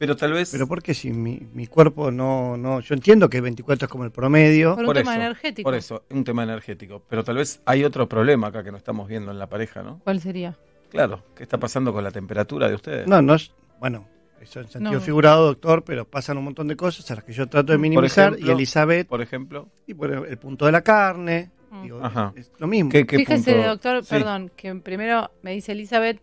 [0.00, 0.50] pero tal vez...
[0.50, 4.10] Pero porque si mi, mi cuerpo no, no, yo entiendo que 24 es como el
[4.10, 4.74] promedio.
[4.74, 5.66] Por un tema energético.
[5.66, 9.06] Por eso, un tema energético, pero tal vez hay otro problema acá que no estamos
[9.08, 10.00] viendo en la pareja, ¿no?
[10.02, 10.56] ¿Cuál sería?
[10.88, 13.06] Claro, ¿qué está pasando con la temperatura de ustedes?
[13.06, 14.08] No, no es, bueno,
[14.40, 15.00] eso en sentido No.
[15.02, 18.32] figurado, doctor, pero pasan un montón de cosas a las que yo trato de minimizar
[18.32, 19.06] ejemplo, y Elizabeth...
[19.06, 19.68] Por ejemplo.
[19.86, 21.50] Y por el punto de la carne,
[21.82, 22.32] digo, Ajá.
[22.36, 22.90] es lo mismo.
[22.90, 24.08] Fíjese, doctor, Sí.
[24.14, 26.22] perdón, que primero me dice Elizabeth,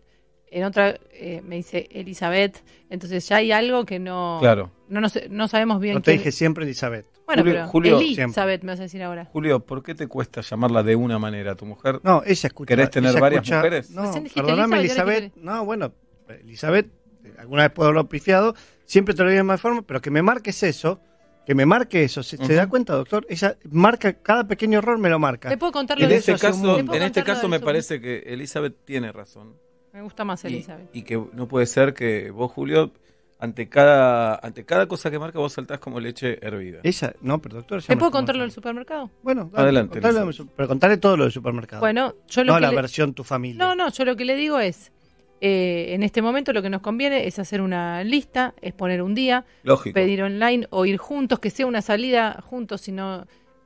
[0.50, 4.70] en otra eh, me dice Elizabeth, entonces ya hay algo que no Claro.
[4.88, 7.06] no, nos- no sabemos bien No te qué- dije siempre Elizabeth.
[7.26, 9.26] Bueno, Julio- pero Julio- Elizabeth me vas a decir ahora.
[9.26, 12.00] Julio, ¿por qué te cuesta llamarla de una manera a tu mujer?
[12.02, 12.68] No, ella escucha.
[12.68, 13.90] ¿Querés tener varias escucha- mujeres?
[13.90, 14.02] No,
[14.34, 15.36] perdóname, Elizabeth, ¿ahora Elizabeth.
[15.36, 15.92] No, bueno,
[16.40, 16.90] Elizabeth,
[17.38, 18.54] alguna vez puedo haberlo pifiado,
[18.86, 21.00] siempre te lo digo de más forma, pero que me marques eso,
[21.46, 22.22] que me marque eso.
[22.22, 22.52] ¿Se, se Ujú.
[22.54, 23.26] da cuenta, doctor?
[23.28, 25.48] Ella marca, cada pequeño error me lo marca.
[25.50, 27.64] ¿Le puedo contar lo En de este eso caso, en este caso me eso?
[27.64, 29.54] parece que Elizabeth tiene razón.
[29.98, 30.88] Me gusta más Y- Elizabeth.
[30.94, 32.92] Y, que no puede ser que vos, Julio,
[33.40, 36.78] ante cada ante cada cosa que marca vos saltás como leche hervida.
[36.84, 39.10] Ella, no, pero doctor, ¿Le puedo contar lo del supermercado?
[39.24, 41.80] Bueno, dale, Adelante, contale pero contale todo lo del supermercado.
[41.80, 43.58] Bueno, yo lo no que la le- versión tu familia.
[43.58, 44.92] No, no, yo lo que le digo es,
[45.40, 49.16] eh, en este momento lo que nos conviene es hacer una lista, es poner un
[49.16, 49.94] día, Lógico.
[49.94, 53.22] pedir online o ir juntos, que sea una salida juntos, si no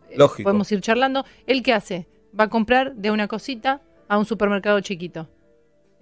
[0.09, 0.45] eh, Lógico.
[0.45, 1.27] podemos ir charlando.
[1.47, 2.09] ¿Él qué hace?
[2.39, 5.29] Va a comprar de una cosita a un supermercado chiquito.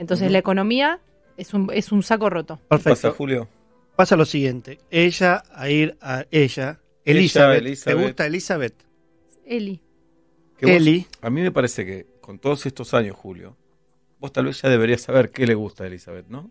[0.01, 0.99] Entonces la economía
[1.37, 2.57] es un, es un saco roto.
[2.69, 2.91] Perfecto.
[2.91, 3.49] pasa, Julio?
[3.97, 4.79] Pasa lo siguiente.
[4.91, 7.59] Ella a ir a ella, Elizabeth.
[7.61, 7.99] Elizabeth.
[7.99, 8.75] ¿Te gusta Elizabeth?
[9.45, 9.81] Eli.
[10.57, 11.07] Que vos- Eli.
[11.21, 13.57] a mí me parece que con todos estos años, Julio,
[14.19, 16.51] vos tal vez ya deberías saber qué le gusta a Elizabeth, ¿no?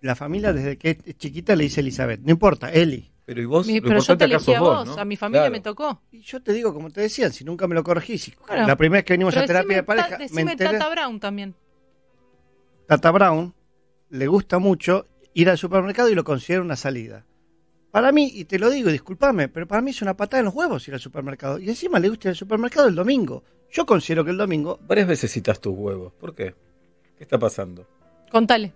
[0.00, 2.20] La familia desde que es chiquita le dice Elizabeth.
[2.22, 3.10] No importa, Eli.
[3.26, 5.00] Pero y vos, Mi- pero yo te elegí a vos, vos, ¿no?
[5.02, 5.52] a mi familia Claro.
[5.52, 6.02] me tocó.
[6.10, 8.74] Y yo te digo, como te decían, si nunca me lo corregí, si- Bueno, la
[8.76, 11.20] primera vez que venimos pero a terapia de decime pareja, me decime enteré, Tata Brown
[11.20, 11.54] también.
[12.90, 13.54] Tata Brown
[14.08, 17.24] le gusta mucho ir al supermercado y lo considera una salida.
[17.92, 20.54] Para mí, y te lo digo, discúlpame, pero para mí es una patada en los
[20.56, 21.60] huevos ir al supermercado.
[21.60, 23.44] Y encima le gusta ir al supermercado el domingo.
[23.70, 26.12] Yo considero que el domingo Varias veces citas tus huevos.
[26.14, 26.52] ¿Por qué?
[27.16, 27.86] ¿Qué está pasando?
[28.28, 28.72] Contale.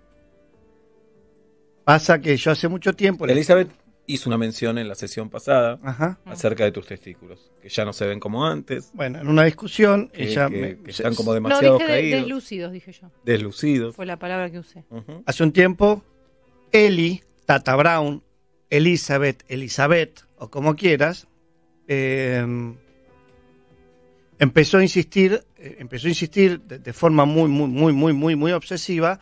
[1.82, 3.26] pasa que yo hace mucho tiempo...
[3.26, 3.68] le- Elizabeth
[4.06, 6.18] hizo una mención en la sesión pasada Ajá.
[6.26, 10.08] acerca de tus testículos, que ya no se ven como antes, Bueno, en una discusión,
[10.08, 13.10] que, ella que- me- que están como No, demasiado dije de- caídos, deslúcidos, dije yo.
[13.24, 13.96] deslucidos.
[13.96, 14.84] Fue la palabra que usé.
[15.26, 16.02] Hace un tiempo,
[16.72, 18.22] Eli, Tata Brown,
[18.70, 21.26] Elizabeth, Elizabeth, o como quieras,
[21.88, 22.44] eh,
[24.38, 28.36] empezó a insistir, eh, empezó a insistir de, de forma muy, muy, muy, muy, muy,
[28.36, 29.20] muy obsesiva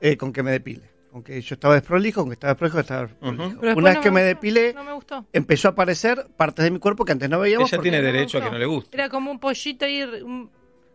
[0.00, 0.90] eh, con que me depile.
[1.14, 3.44] Con que yo estaba desprolijo, con que estaba desprolijo, estaba desprolijo.
[3.60, 5.24] Una vez no que me depilé, No me gustó.
[5.32, 7.72] empezó a aparecer partes de mi cuerpo que antes no veíamos.
[7.72, 8.96] Ella tiene derecho a que no le guste.
[8.96, 10.50] Era como un pollito ahí un-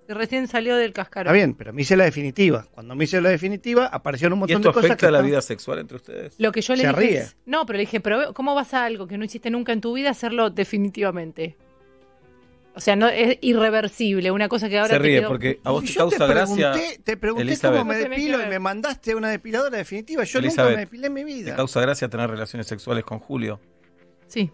[0.05, 1.27] que recién salió del cascarón.
[1.27, 2.65] Está bien, pero me hice la definitiva.
[2.73, 5.21] Cuando me hice la definitiva, aparecieron un ¿Y montón esto de cosas afecta que la
[5.21, 6.35] vida sexual entre ustedes?
[6.37, 7.17] Lo que yo le Se dije ríe.
[7.19, 9.79] es- no, pero le dije, pero ¿cómo vas a algo que no hiciste nunca en
[9.79, 11.55] tu vida hacerlo definitivamente?
[12.79, 15.71] O sea, no es irreversible, una cosa que ahora Se te ría quedó- porque a
[15.71, 16.71] vos te causa gracia.
[16.71, 17.79] pregunté- Te pregunté Elizabeth.
[17.79, 20.23] cómo me No te depilo y me mandaste una depiladora definitiva.
[20.23, 21.55] Yo Elizabeth, nunca me depilé en mi ¿Te vida.
[21.57, 23.59] causa gracia tener relaciones sexuales con Julio?
[24.27, 24.49] Sí.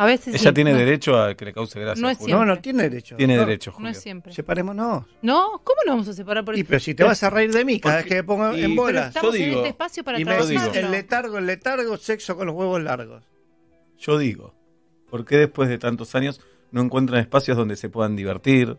[0.00, 0.78] A veces Ella sí, tiene no.
[0.78, 2.00] derecho a que le cause gracia.
[2.00, 2.36] No es Julio.
[2.36, 3.16] No, no tiene derecho.
[3.16, 3.90] Tiene derecho, No Julio.
[3.90, 4.32] es siempre.
[4.32, 5.04] Separémonos.
[5.22, 7.64] No, ¿cómo nos vamos a separar por Y pero si te vas a reír de
[7.64, 9.08] mí cada vez que me pongo y- en pero bolas.
[9.08, 10.72] Estamos yo en digo- este espacio para Y me trabajarlo.
[10.80, 13.24] el letargo, el letargo, sexo con los huevos largos.
[13.98, 14.54] Yo digo,
[15.10, 16.40] ¿por qué después de tantos años
[16.70, 18.76] no encuentran espacios donde se puedan divertir,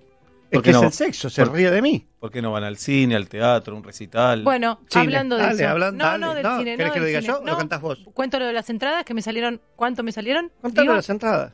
[0.52, 0.88] Es ¿Por que qué es no?
[0.88, 2.08] el sexo, se ¿Por- ríe de mí.
[2.20, 4.42] ¿Por qué no van al cine, al teatro, a un recital?
[4.44, 5.04] Bueno, Cine.
[5.06, 5.70] hablando de Dale, eso.
[5.72, 6.26] hablan- no, dale.
[6.26, 6.72] no, del No, cine.
[6.76, 7.34] ¿querés no que lo diga cine.
[7.34, 8.00] yo o lo No, cantás vos?
[8.16, 9.62] Cuento lo de las entradas que me salieron.
[9.76, 10.52] ¿Cuánto me salieron?
[10.62, 11.54] Contalo Digo, las entradas.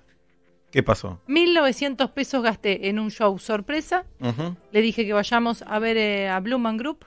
[0.72, 1.20] ¿Qué pasó?
[1.28, 4.06] 1900 pesos gasté en un show sorpresa.
[4.72, 7.06] Le dije que vayamos a ver eh, a Blumen Group.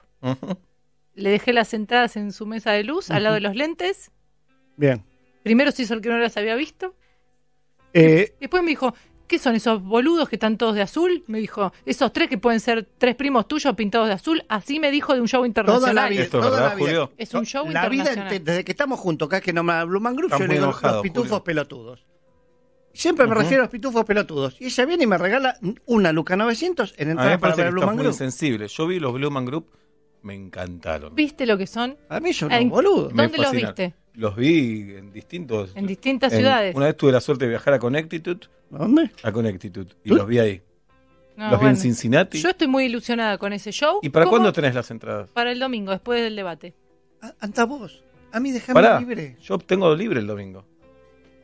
[1.15, 4.11] Le dejé las entradas en su mesa de luz, al lado de los lentes.
[4.77, 5.03] Bien.
[5.43, 6.95] Primero se hizo el que no las había visto.
[7.95, 8.95] Eh, Después me dijo,
[9.27, 11.25] ¿qué son esos boludos que están todos de azul?
[11.27, 14.45] Me dijo, esos tres que pueden ser tres primos tuyos pintados de azul.
[14.49, 15.95] Así me dijo de un show toda internacional.
[15.95, 16.23] la vida.
[16.23, 16.87] ¿Esto es toda la vida.
[16.87, 17.13] Julio?
[17.17, 18.45] Es un show La internacional.
[18.45, 20.65] desde que estamos juntos, cada vez que nombra a Blumen Group, yo le muy digo
[20.67, 21.45] enojado, los pitufos Julio.
[21.45, 22.05] pelotudos.
[22.93, 24.61] Siempre me refiero a los pitufos pelotudos.
[24.61, 25.57] Y ella viene y me regala
[25.87, 28.13] una Luca 900 en A mí entrada para ver que Blue estás Man muy Group.
[28.15, 28.67] insensible.
[28.69, 29.67] Yo vi los Blumen Group,
[30.23, 31.15] me encantaron.
[31.15, 31.97] ¿Viste lo que son?
[32.09, 33.15] A mí son unos boludos.
[33.15, 33.95] ¿Dónde los viste?
[34.19, 35.71] Los vi en distintos...
[35.77, 36.75] En distintas en- ciudades.
[36.75, 39.13] Una vez tuve la suerte de viajar a Connecticut, ¿Dónde?
[39.23, 40.61] a Connecticut, y los vi ahí.
[41.37, 41.77] No, los vi en.
[41.77, 42.41] Cincinnati.
[42.41, 44.01] Yo estoy muy ilusionada con ese show.
[44.03, 44.33] ¿Y para ¿Cómo?
[44.39, 45.31] cuándo tenés las entradas?
[45.31, 46.75] Para el domingo, después del debate.
[47.23, 48.03] Ah, Anda vos.
[48.33, 49.37] A mí déjame libre.
[49.41, 50.65] yo tengo libre el domingo.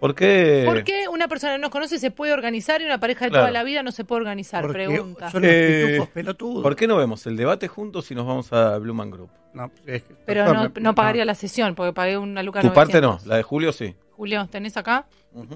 [0.00, 0.64] ¿Por qué?
[0.66, 3.30] ¿Por qué una persona que no nos conoce se puede organizar y una pareja de
[3.30, 3.44] Claro.
[3.44, 4.62] toda la vida no se puede organizar?
[4.62, 5.30] Porque Pregunta.
[5.30, 6.62] son los Eh, pitufos pelotudos.
[6.62, 9.30] ¿Por qué no vemos el debate juntos si nos vamos a Blumen Group?
[9.54, 13.08] No, es que- Pero no, pagaría la sesión porque pagué una luca Tu parte no,
[13.12, 13.26] 900.
[13.28, 13.94] la de Julio sí.
[14.10, 15.06] Julio, ¿tenés acá?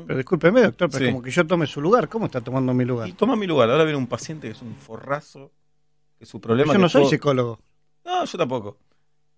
[0.07, 1.11] Pero discúlpeme, doctor, pero Sí.
[1.13, 2.09] como que yo tome su lugar.
[2.09, 3.09] ¿Cómo está tomando mi lugar?
[3.09, 3.71] Y toma mi lugar.
[3.71, 5.53] Ahora viene un paciente que es un forrazo.
[6.19, 7.61] Que su problema yo no soy todo- psicólogo.
[8.05, 8.79] No, yo tampoco.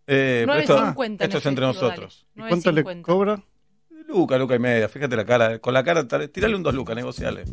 [0.06, 2.27] Eh, pero esto, 9.50 en esto es entre nosotros.
[2.35, 3.02] ¿Y cuánto le 9.50.
[3.02, 3.43] cobra?
[4.11, 4.89] Luca, Luca y media.
[4.89, 5.59] Fíjate la cara.
[5.59, 7.45] Con la cara, tirale un dos lucas, negociale.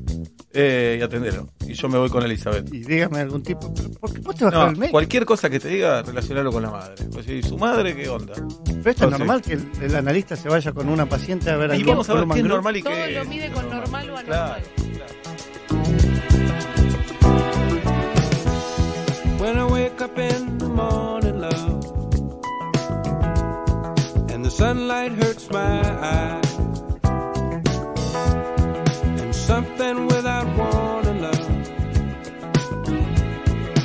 [0.53, 1.47] Eh, y atendelo.
[1.67, 2.73] Y yo me voy con Elizabeth.
[2.73, 3.73] Y dígame algún tipo.
[3.99, 4.91] ¿Por qué vos te vas No, con el médico?
[4.91, 6.95] cualquier cosa que te diga, relacionarlo con la madre.
[7.11, 8.33] Pues, ¿y su madre qué onda?
[8.65, 11.69] Pero esto es normal que el, el analista se vaya con una paciente a ver
[11.71, 14.09] Y al vamos a ver qué es normal y Todo qué lo mide con normal
[14.09, 14.61] o anormal.
[19.39, 21.56] When I wake up in the morning, love, and
[24.47, 25.81] the sunlight hurts my
[26.15, 26.53] eyes,
[29.21, 31.47] and something without warning, love,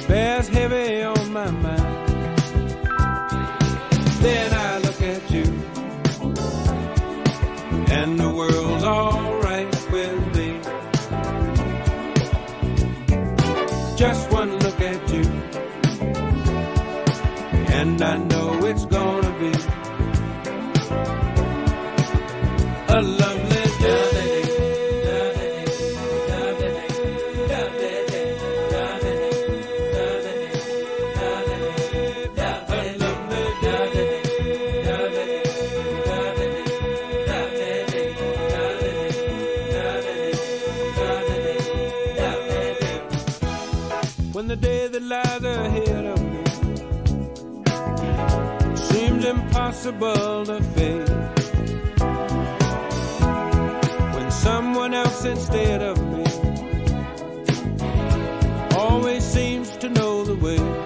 [0.06, 2.08] bears heavy on my mind.
[4.22, 5.46] Then I look at you,
[7.98, 10.60] and the world's alright with me.
[13.96, 15.24] Just one look at you,
[17.80, 18.31] and I
[49.84, 51.08] impossible to face.
[54.14, 56.24] When someone else instead of me
[58.76, 60.81] always seems to know the way.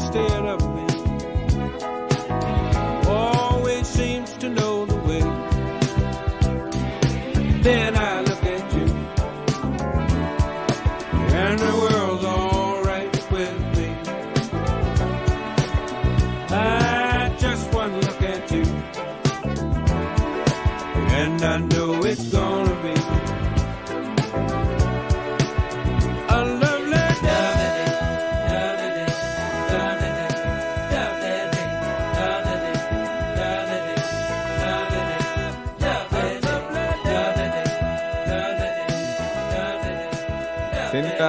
[0.00, 0.57] Instead of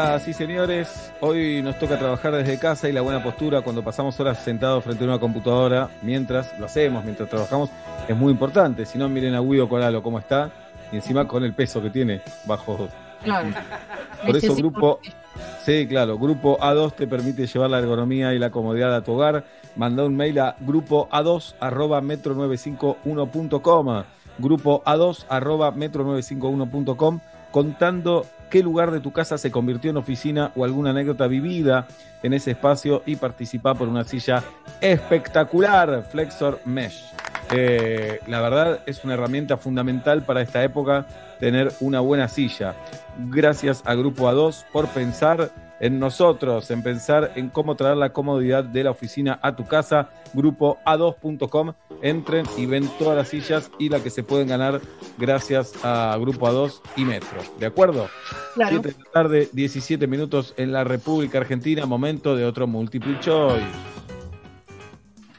[0.10, 4.19] Señoras y señores, hoy nos toca trabajar desde casa y la buena postura cuando pasamos
[4.19, 7.69] horas sentados frente a una computadora, mientras lo hacemos, mientras trabajamos,
[8.07, 8.88] es muy importante.
[8.88, 10.49] Si no, miren a Guido Coralo cómo está
[10.91, 12.90] y encima con el peso que tiene bajo.
[13.23, 13.49] Claro.
[14.26, 14.99] Por eso, grupo.
[15.64, 19.45] Sí, claro, grupo A2 te permite llevar la ergonomía y la comodidad a tu hogar.
[19.76, 24.03] Manda un mail a grupo A2 arroba metro951.com.
[24.40, 27.19] Grupo A2 arroba metro951.com
[27.51, 31.88] contando qué lugar de tu casa se convirtió en oficina o alguna anécdota vivida
[32.23, 34.43] en ese espacio y participa por una silla
[34.81, 37.11] espectacular, Flexor Mesh.
[37.51, 41.07] Eh, la verdad es una herramienta fundamental para esta época
[41.39, 42.76] tener una buena silla.
[43.17, 48.64] Gracias a Grupo A2 por pensar en nosotros, en pensar en cómo traer la comodidad
[48.64, 50.10] de la oficina a tu casa.
[50.34, 54.81] Grupo A2.com, entren y ven todas las sillas y la que se pueden ganar
[55.18, 57.41] gracias a Grupo A2 y Metro.
[57.60, 58.10] ¿De acuerdo?
[58.53, 58.81] Claro.
[58.81, 63.65] 7 de la tarde, 17 minutos en la República Argentina, momento de otro multiple choice.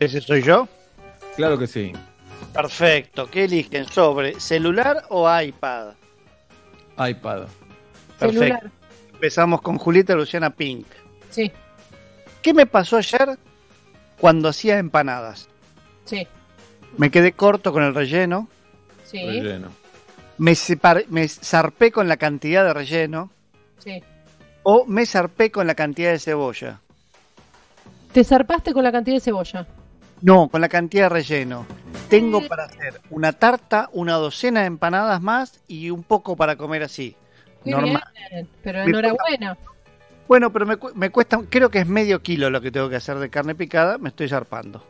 [0.00, 0.66] ¿Ese soy yo?
[1.36, 1.92] Claro que sí.
[2.52, 3.28] Perfecto.
[3.30, 3.86] ¿Qué eligen?
[3.86, 5.94] ¿Sobre celular o iPad?
[6.98, 7.46] iPad.
[8.18, 8.40] Perfecto.
[8.40, 8.79] Celular.
[9.24, 10.86] Empezamos con Julieta Luciana Pink.
[11.28, 11.52] Sí,
[12.40, 13.36] ¿Qué me pasó ayer
[14.18, 15.46] cuando hacía empanadas?
[16.06, 16.26] sí,
[16.96, 18.48] Me quedé corto con el relleno,
[19.04, 19.68] sí, Relleno.
[20.38, 23.30] me, separ- me zarpé con la cantidad de relleno
[23.78, 24.02] sí.
[24.62, 26.80] o me zarpé con la cantidad de cebolla.
[28.12, 29.66] Te zarpaste con la cantidad de cebolla.
[30.22, 31.66] No, con la cantidad de relleno.
[32.08, 36.82] Tengo para hacer una tarta, una docena de empanadas más y un poco para comer
[36.84, 37.14] así.
[37.64, 38.02] Normal.
[38.30, 39.56] bien, pero enhorabuena.
[40.28, 42.96] Bueno, pero me, cu- me cuesta, creo que es medio kilo lo que tengo que
[42.96, 44.84] hacer de carne picada, me estoy zarpando.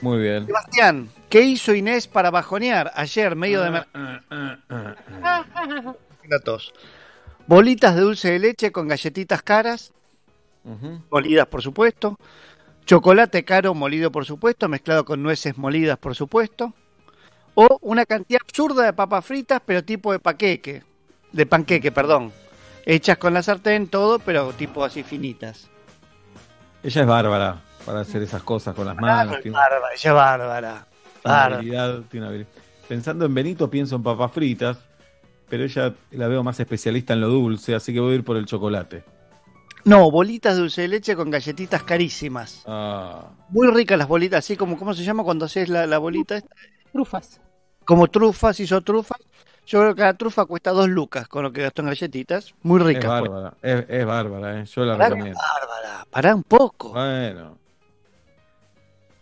[0.00, 0.46] Muy bien.
[0.46, 3.82] Sebastián, ¿qué hizo Inés para bajonear ayer medio de
[6.44, 6.72] tos?
[7.46, 9.92] Bolitas de dulce de leche con galletitas caras,
[11.10, 12.18] molidas por supuesto.
[12.84, 16.72] Chocolate caro molido por supuesto, mezclado con nueces molidas por supuesto.
[17.54, 20.82] O una cantidad absurda de papas fritas, pero tipo de paqueque.
[21.32, 22.32] De panqueque, perdón.
[22.84, 25.68] Hechas con la sartén, todo, pero tipo así finitas.
[26.82, 29.40] Ella es bárbara para hacer esas cosas con las manos.
[29.40, 30.86] tiene Bárbara, ella es bárbara.
[31.24, 31.56] Bárbara.
[31.56, 32.48] habilidad, tiene habilidad.
[32.88, 34.78] Pensando en Benito, pienso en papas fritas,
[35.48, 38.36] pero ella la veo más especialista en lo dulce, así que voy a ir por
[38.36, 39.04] el chocolate.
[39.84, 42.62] No, bolitas de dulce de leche con galletitas carísimas.
[42.66, 46.36] Ah, Muy ricas las bolitas, así como, ¿cómo se llama cuando haces la, la bolita?
[46.36, 46.54] esta?
[46.92, 47.40] Trufas.
[47.84, 49.18] Como trufas, hizo trufas.
[49.72, 52.52] Yo creo que cada trufa cuesta dos lucas con lo que gastó en galletitas.
[52.62, 53.04] Muy es ricas.
[53.20, 53.30] pues.
[53.30, 55.40] bárbara, es, es bárbara, eh, yo la Pará, recomiendo.
[55.40, 56.90] Bárbara, pará un poco.
[56.90, 57.56] Bueno,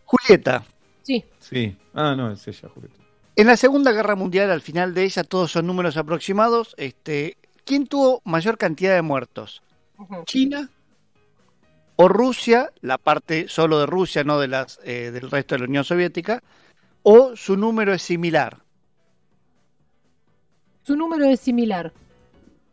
[0.06, 0.64] Julieta,
[1.02, 1.76] Sí, sí.
[1.94, 2.96] Ah, no, es ella, Julieta.
[3.36, 6.74] en la Segunda Guerra Mundial, al final de ella, todos son números aproximados.
[6.78, 9.62] Este, ¿Quién tuvo mayor cantidad de muertos?
[10.24, 10.68] ¿China
[11.94, 15.66] o Rusia, la parte solo de Rusia, no de las eh, del resto de la
[15.66, 16.42] Unión Soviética?
[17.04, 18.58] ¿O su número es similar?
[20.90, 21.92] Su número es similar.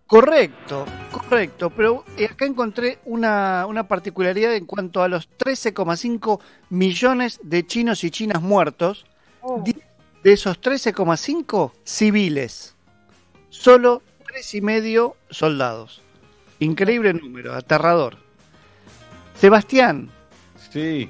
[0.07, 6.39] Correcto, correcto, pero eh, acá encontré una, una particularidad en cuanto a los 13,5
[6.71, 9.05] millones de chinos y chinas muertos.
[9.63, 9.75] Di-
[10.23, 12.75] De esos 13,5 civiles,
[13.49, 16.01] solo tres y medio soldados.
[16.59, 18.17] Increíble número, aterrador.
[19.35, 20.09] Sebastián,
[20.71, 21.07] Sí,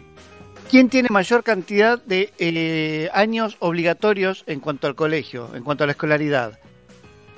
[0.70, 5.88] ¿quién tiene mayor cantidad de eh, años obligatorios en cuanto al colegio, en cuanto a
[5.88, 6.60] la escolaridad?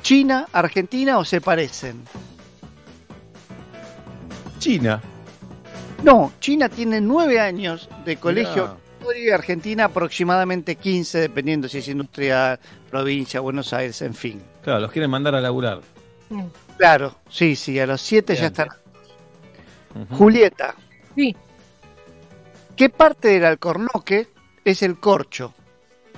[0.02, 2.04] ¿China, Argentina o se parecen?
[4.60, 5.02] China.
[6.04, 8.78] No, China tiene nueve años de colegio
[9.18, 14.42] y Argentina aproximadamente 15, dependiendo si es industrial, provincia, Buenos Aires, en fin.
[14.64, 15.82] Claro, los quieren mandar a laburar.
[16.78, 18.70] Claro, sí, sí, a los siete ya están.
[20.12, 20.76] Julieta,
[21.16, 21.36] Sí,
[22.76, 24.28] ¿qué parte del alcornoque
[24.64, 25.54] es el corcho?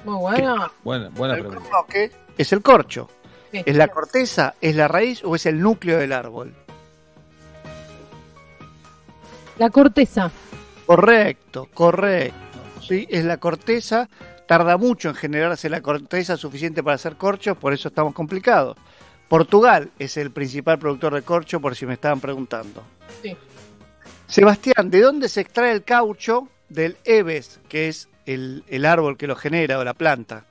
[0.03, 0.71] muy bueno.
[0.83, 1.63] Buena, buena El pregunta.
[1.63, 3.09] alcornoque es el corcho.
[3.51, 6.53] ¿Es la corteza, es la raíz o es el núcleo del árbol?
[9.57, 10.31] La corteza.
[10.85, 12.37] Correcto, correcto.
[12.81, 14.09] Sí, es la corteza.
[14.47, 18.75] Tarda mucho en generarse la corteza suficiente para hacer corcho, por eso estamos complicados.
[19.29, 22.83] Portugal es el principal productor de corcho, por si me estaban preguntando.
[23.21, 23.37] Sí.
[24.27, 29.27] Sebastián, ¿de dónde se extrae el caucho del Eves, que es el, el árbol que
[29.27, 30.45] lo genera o la planta?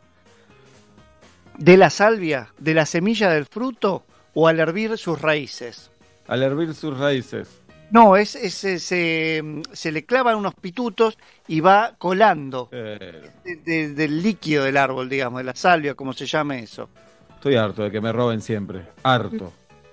[1.61, 5.91] ¿De la salvia, de la semilla del fruto o al hervir sus raíces?
[6.27, 7.61] Al hervir sus raíces.
[7.91, 13.57] No, es, es- es, se, se le clavan unos pitutos y va colando Eh, de-
[13.57, 16.89] de- del líquido del árbol, digamos, de la salvia, como se llame eso.
[17.35, 18.87] estoy harto de que me roben siempre.
[19.03, 19.53] Harto.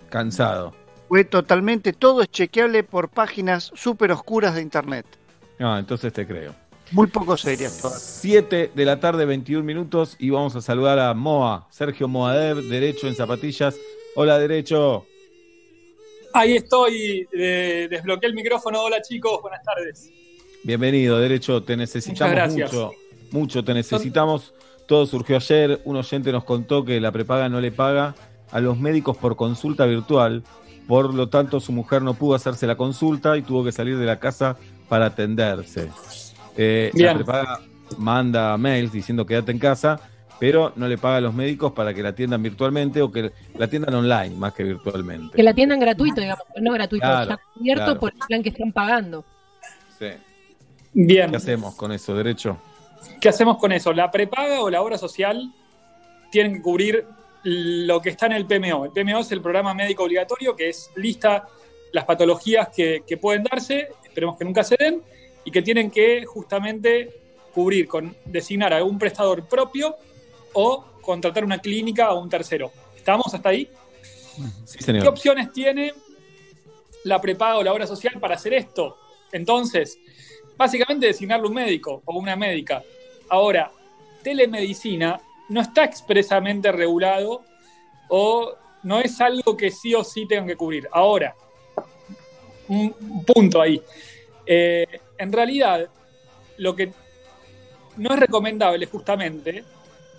[0.09, 0.73] cansado.
[1.09, 5.05] Fue totalmente, todo es chequeable por páginas súper oscuras de internet.
[5.59, 6.55] Ah, entonces te creo.
[6.91, 8.01] Muy poco serias todas.
[8.01, 13.07] 7 de la tarde, 21 minutos, y vamos a saludar a Moa, Sergio Moadev, Derecho
[13.07, 13.75] en Zapatillas.
[14.15, 15.05] Hola, Derecho.
[16.33, 18.83] Ahí estoy, eh, desbloqueé el micrófono.
[18.83, 20.09] Hola chicos, buenas tardes.
[20.63, 22.91] Bienvenido, Derecho, te necesitamos mucho,
[23.31, 24.53] mucho te necesitamos.
[24.87, 28.15] Todo surgió ayer, un oyente nos contó que la prepaga no le paga
[28.51, 30.43] a los médicos por consulta virtual,
[30.87, 34.05] por lo tanto su mujer no pudo hacerse la consulta y tuvo que salir de
[34.05, 34.57] la casa
[34.87, 35.89] para atenderse.
[36.57, 37.59] Eh, la prepaga
[37.97, 39.99] manda mails diciendo quédate en casa,
[40.39, 43.65] pero no le paga a los médicos para que la atiendan virtualmente o que la
[43.65, 45.35] atiendan online más que virtualmente.
[45.35, 47.99] Que la atiendan gratuito, digamos, no gratuito, Claro, ya cubierto claro.
[47.99, 49.25] por el plan que están pagando.
[49.97, 50.07] Sí.
[50.93, 51.29] Bien.
[51.31, 52.57] ¿Qué hacemos con eso, Derecho?
[53.19, 53.93] ¿Qué hacemos con eso?
[53.93, 55.53] La prepaga o la obra social
[56.31, 57.05] tienen que cubrir
[57.43, 58.85] lo que está en el PMO.
[58.85, 61.45] El PMO es el programa médico obligatorio que es lista
[61.93, 65.01] las patologías que, que pueden darse, esperemos que nunca se den,
[65.47, 67.09] y que tienen que justamente
[67.53, 69.95] cubrir con designar a un prestador propio
[70.51, 72.69] o contratar una clínica o un tercero.
[72.97, 73.69] ¿Estamos hasta ahí?
[74.65, 75.07] Sí, ¿Qué señor.
[75.07, 75.93] opciones tiene
[77.05, 78.97] la prepaga o la obra social para hacer esto?
[79.31, 79.97] Entonces,
[80.57, 82.83] básicamente designarle un médico o una médica.
[83.29, 83.71] Ahora,
[84.23, 85.17] telemedicina
[85.47, 87.45] no está expresamente regulado
[88.09, 88.53] o
[88.83, 90.89] no es algo que sí o sí tengan que cubrir.
[90.91, 91.33] Ahora,
[92.67, 93.81] un un punto ahí.
[94.45, 95.89] Eh, en realidad,
[96.57, 96.91] lo que
[97.97, 99.63] no es recomendable justamente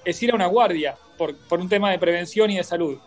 [0.04, 2.98] es ir a una guardia por, un tema de prevención y de salud.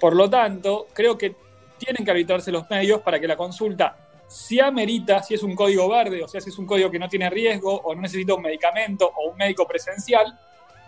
[0.00, 1.34] Por lo tanto, creo que
[1.78, 3.96] tienen que habilitarse los medios para que la consulta,
[4.28, 7.08] si amerita, si es un código verde, o sea, si es un código que no
[7.08, 10.38] tiene riesgo o no necesita un medicamento o un médico presencial,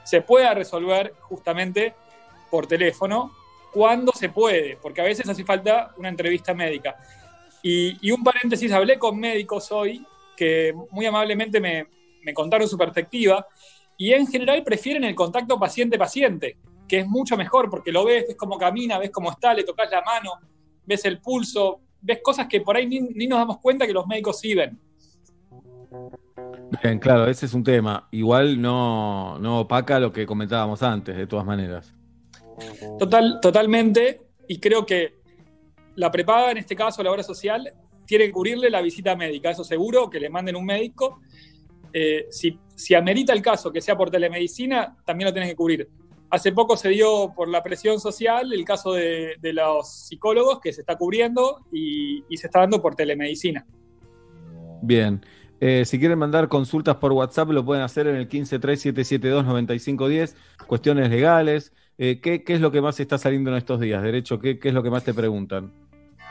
[0.03, 1.95] se pueda resolver justamente
[2.51, 3.33] por teléfono
[3.73, 6.97] cuando se puede, porque a veces hace falta una entrevista médica.
[7.63, 10.07] Y, y un paréntesis, hablé con médicos hoy
[10.37, 11.87] que muy amablemente me,
[12.23, 13.47] me contaron su perspectiva
[13.97, 18.37] y en general prefieren el contacto paciente-paciente, que es mucho mejor porque lo ves, ves
[18.37, 20.33] cómo camina, ves cómo está, le tocas la mano,
[20.85, 24.07] ves el pulso, ves cosas que por ahí ni, ni nos damos cuenta que los
[24.07, 24.79] médicos sí ven.
[26.83, 28.09] Bien, claro, ese es un tema.
[28.11, 31.95] Igual no, no opaca lo que comentábamos antes, de todas maneras.
[32.99, 35.15] Total, totalmente, y creo que
[35.97, 37.73] la prepaga, en este caso la obra social,
[38.07, 41.21] tiene que cubrirle la visita médica, eso seguro, que le manden un médico.
[41.93, 42.59] Eh, si,
[42.95, 45.89] amerita el caso que sea por telemedicina, también lo tienes que cubrir.
[46.31, 50.81] Hace poco se dio por la presión social el caso de, los psicólogos que se
[50.81, 53.65] está cubriendo y, se está dando por telemedicina.
[54.83, 55.25] Bien.
[55.61, 60.35] Eh, si quieren mandar consultas por WhatsApp, lo pueden hacer en el 1537729510.
[60.67, 61.73] Cuestiones legales.
[61.97, 64.03] Eh, ¿qué, es lo que más está saliendo en estos días?
[64.03, 65.84] Derecho, ¿qué, qué es lo que más te preguntan?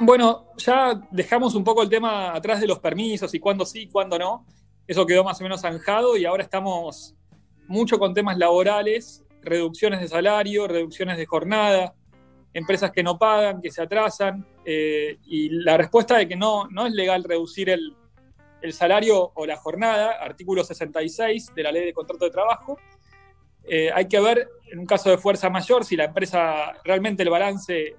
[0.06, 4.20] Bueno, ya dejamos un poco el tema atrás de los permisos y cuándo sí, cuándo
[4.20, 4.46] no.
[4.86, 7.16] Eso quedó más o menos zanjado y ahora estamos
[7.68, 11.94] mucho con temas laborales, reducciones de salario, reducciones de jornada,
[12.54, 14.46] empresas que no pagan, que se atrasan.
[14.66, 17.96] eh, y la respuesta de que no, no es legal reducir el,
[18.72, 22.78] salario o la jornada, artículo 66 de la ley de contrato de trabajo.
[23.64, 27.30] Eh, hay que ver, en un caso de fuerza mayor, si la empresa realmente el
[27.30, 27.96] balance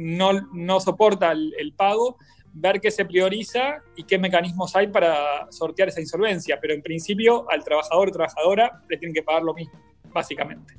[0.00, 2.16] no, no soporta el, el pago,
[2.54, 6.58] ver qué se prioriza y qué mecanismos hay para sortear esa insolvencia.
[6.60, 9.78] Pero en principio, al trabajador o trabajadora le tienen que pagar lo mismo,
[10.12, 10.74] básicamente.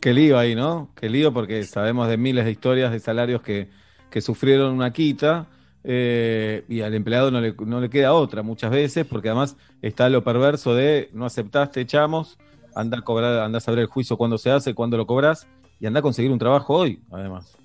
[0.00, 0.90] Qué lío ahí, ¿no?
[0.94, 3.70] Qué lío porque sabemos de miles de historias de salarios que,
[4.10, 5.48] que sufrieron una quita
[5.82, 10.08] eh, y al empleado no le, no le queda otra muchas veces porque además está
[10.10, 12.38] lo perverso de no aceptaste, echamos,
[12.74, 15.48] anda a cobrar, anda a saber el juicio cuándo se hace, cuándo lo cobras
[15.80, 17.56] y anda a conseguir un trabajo hoy, además.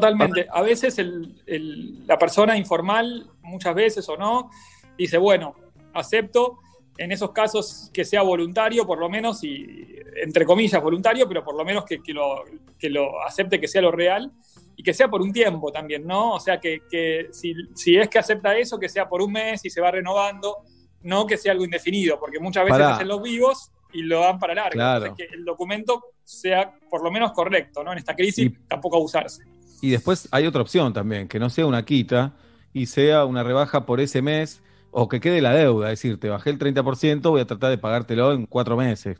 [0.00, 0.46] Totalmente.
[0.50, 4.50] A veces el- el- la persona informal, muchas veces o no,
[4.98, 5.54] dice, bueno,
[5.92, 6.58] acepto
[6.96, 11.56] en esos casos que sea voluntario, por lo menos, y entre comillas voluntario, pero por
[11.56, 12.44] lo menos que, que lo,
[12.78, 14.30] que lo acepte que sea lo real
[14.76, 16.34] y que sea por un tiempo también, ¿no?
[16.34, 19.64] O sea, que, que si, si es que acepta eso, que sea por un mes
[19.64, 20.58] y se va renovando,
[21.02, 22.94] no que sea algo indefinido, porque muchas veces Pará.
[22.94, 24.72] hacen los vivos y lo dan para largo.
[24.72, 25.06] Claro.
[25.06, 27.92] Entonces, que el documento sea por lo menos correcto, ¿no?
[27.92, 29.42] En esta crisis tampoco abusarse.
[29.84, 32.32] Y después hay otra opción también, que no sea una quita
[32.72, 36.30] y sea una rebaja por ese mes o que quede la deuda, es decir, te
[36.30, 39.18] bajé el 30%, voy a tratar de pagártelo en cuatro meses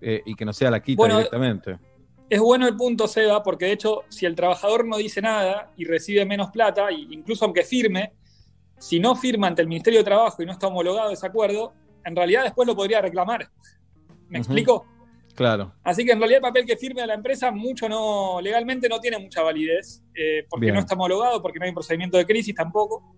[0.00, 1.78] eh, y que no sea la quita Bueno, directamente.
[2.30, 5.84] Es bueno el punto, Seba, porque de hecho, si el trabajador no dice nada y
[5.84, 8.14] recibe menos plata, incluso aunque firme,
[8.78, 11.74] si no firma ante el Ministerio de Trabajo y no está homologado ese acuerdo,
[12.06, 13.50] en realidad después lo podría reclamar.
[14.30, 14.86] ¿Me explico?
[15.36, 15.74] Claro.
[15.84, 18.98] Así que en realidad el papel que firme a la empresa mucho no, legalmente no
[19.00, 20.74] tiene mucha validez, eh, porque Bien.
[20.74, 23.14] no está homologado, porque no hay un procedimiento de crisis tampoco.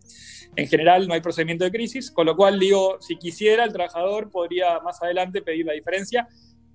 [0.57, 4.31] En general no hay procedimiento de crisis, con lo cual digo, si quisiera el trabajador
[4.31, 6.27] podría más adelante pedir la diferencia.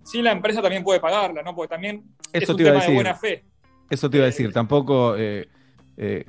[0.04, 1.54] Sí, la empresa también puede pagarla, ¿no?
[1.54, 2.96] Porque también es Eso un te iba a tema de decir.
[2.96, 3.44] buena fe.
[3.90, 5.50] Eso te iba a decir, tampoco eh,
[5.98, 6.26] eh,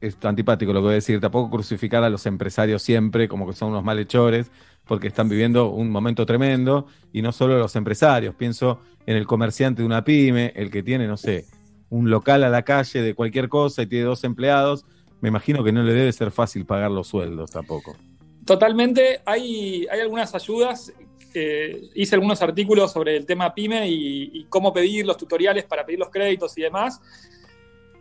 [0.00, 3.52] es antipático lo que voy a decir, tampoco crucificar a los empresarios siempre como que
[3.52, 4.50] son unos malhechores,
[4.86, 9.82] porque están viviendo un momento tremendo, y no solo los empresarios, pienso en el comerciante
[9.82, 11.46] de una pyme, el que tiene, no sé,
[11.90, 14.84] un local a la calle de cualquier cosa y tiene dos empleados,
[15.20, 17.96] me imagino que no le debe ser fácil pagar los sueldos tampoco.
[18.44, 20.92] Totalmente, hay, hay algunas ayudas.
[21.34, 25.84] eh, hice algunos artículos sobre el tema PyME y, y cómo pedir los tutoriales para
[25.84, 27.00] pedir los créditos y demás.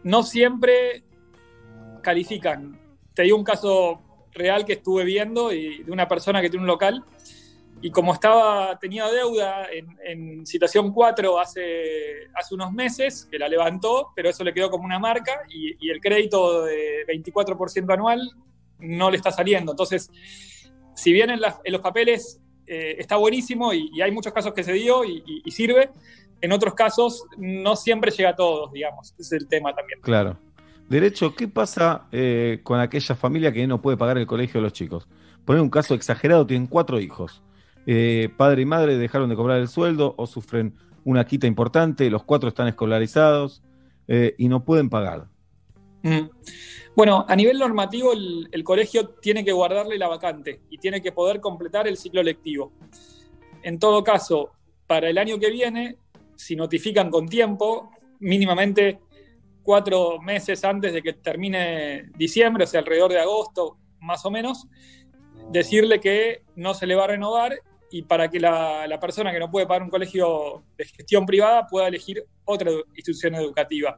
[0.04, 1.04] No siempre
[2.02, 2.80] califican.
[3.14, 4.02] Te digo un caso
[4.36, 7.04] real que estuve viendo y de una persona que tiene un local
[7.82, 13.48] y como estaba tenía deuda en, en situación 4 hace, hace unos meses, que la
[13.48, 18.28] levantó, pero eso le quedó como una marca y, el crédito de 24% anual
[18.80, 19.74] no le está saliendo.
[19.74, 20.10] Entonces,
[20.96, 25.04] si bien en, los papeles eh, está buenísimo y, hay muchos casos que se dio
[25.04, 25.92] y, sirve,
[26.42, 29.14] en otros casos no siempre llega a todos, digamos.
[29.20, 30.00] Es el tema también.
[30.02, 30.40] Claro.
[30.90, 34.74] Derecho, ¿qué pasa eh, con aquella familia que no puede pagar el colegio de los
[34.74, 35.08] chicos?
[35.44, 37.42] Poner un caso exagerado, tienen cuatro hijos.
[37.88, 42.24] Eh, padre y madre dejaron de cobrar el sueldo o sufren una quita importante, los
[42.24, 43.64] cuatro están escolarizados
[44.08, 45.28] eh, y no pueden pagar.
[46.04, 46.30] Mm.
[46.96, 51.12] Bueno, a nivel normativo, el, el colegio tiene que guardarle la vacante y tiene que
[51.12, 52.72] poder completar el ciclo lectivo.
[53.64, 54.52] En todo caso,
[54.88, 55.98] para el año que viene,
[56.36, 59.00] si notifican con tiempo, mínimamente
[59.66, 64.68] cuatro meses antes de que termine diciembre, o sea, alrededor de agosto, más o menos,
[65.52, 67.60] decirle que no se le va a renovar
[67.92, 71.68] y para que la, la persona que no puede pagar un colegio de gestión privada
[71.68, 73.98] pueda elegir otra institución educativa.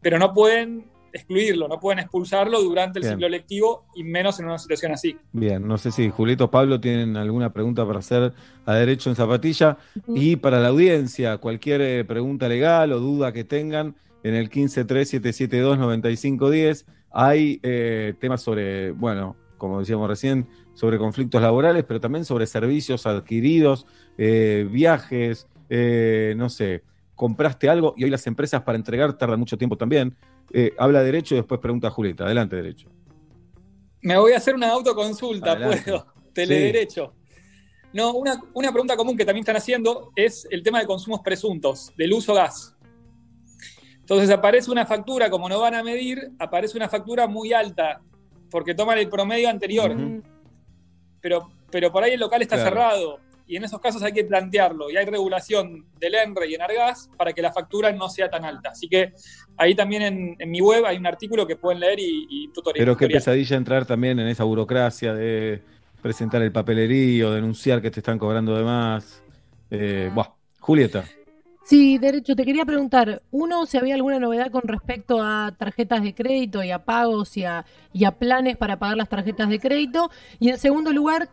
[0.00, 3.14] Pero no pueden excluirlo, no pueden expulsarlo durante el Bien.
[3.14, 5.16] ciclo lectivo y menos en una situación así.
[5.32, 8.32] Bien, no sé si Julito o Pablo tienen alguna pregunta para hacer
[8.64, 9.78] a Derecho en Zapatilla.
[10.08, 16.84] Y para la audiencia, cualquier eh, pregunta legal o duda que tengan, en el 1537729510
[17.10, 23.06] hay eh, temas sobre, bueno, como decíamos recién, sobre conflictos laborales, pero también sobre servicios
[23.06, 26.84] adquiridos, eh, viajes, eh, no sé,
[27.14, 30.16] compraste algo y hoy las empresas para entregar tardan mucho tiempo también.
[30.78, 32.24] Habla Derecho y después pregunta Julieta.
[32.24, 32.88] Adelante, Derecho.
[34.02, 35.82] Me voy a hacer una autoconsulta, Adelante.
[35.84, 36.06] puedo.
[36.32, 37.12] Telederecho.
[37.92, 41.92] No, una, una pregunta común que también están haciendo es el tema de consumos presuntos,
[41.96, 42.76] del uso gas.
[44.10, 48.00] Entonces aparece una factura, como no van a medir, aparece una factura muy alta,
[48.50, 49.94] porque toman el promedio anterior.
[51.20, 52.70] pero, pero por ahí el local está Claro.
[52.70, 53.20] cerrado.
[53.46, 54.90] Y en esos casos hay que plantearlo.
[54.90, 58.70] Y hay regulación del ENRE y Enargas para que la factura no sea tan alta.
[58.70, 59.12] Así que
[59.56, 62.84] ahí también en, en mi web hay un artículo que pueden leer y, y tutorial.
[62.84, 65.62] Pero qué pesadilla entrar también en esa burocracia de
[66.02, 69.22] presentar el papelerío, denunciar que te están cobrando de más.
[69.70, 70.30] Eh, buah.
[70.58, 71.04] Julieta.
[71.64, 76.14] Sí, derecho, te quería preguntar, uno, si había alguna novedad con respecto a tarjetas de
[76.14, 77.64] crédito y a pagos y a,
[78.18, 80.10] planes para pagar las tarjetas de crédito.
[80.38, 81.28] Y en segundo lugar,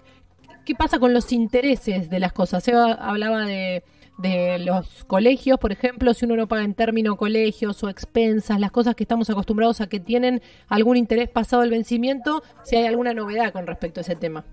[0.66, 2.64] ¿qué pasa con los intereses de las cosas?
[2.64, 3.84] Seba hablaba de,
[4.18, 8.72] de los colegios, por ejemplo, si uno no paga en término colegios o expensas, las
[8.72, 13.14] cosas que estamos acostumbrados a que tienen algún interés pasado el vencimiento, si hay alguna
[13.14, 14.44] novedad con respecto a ese tema.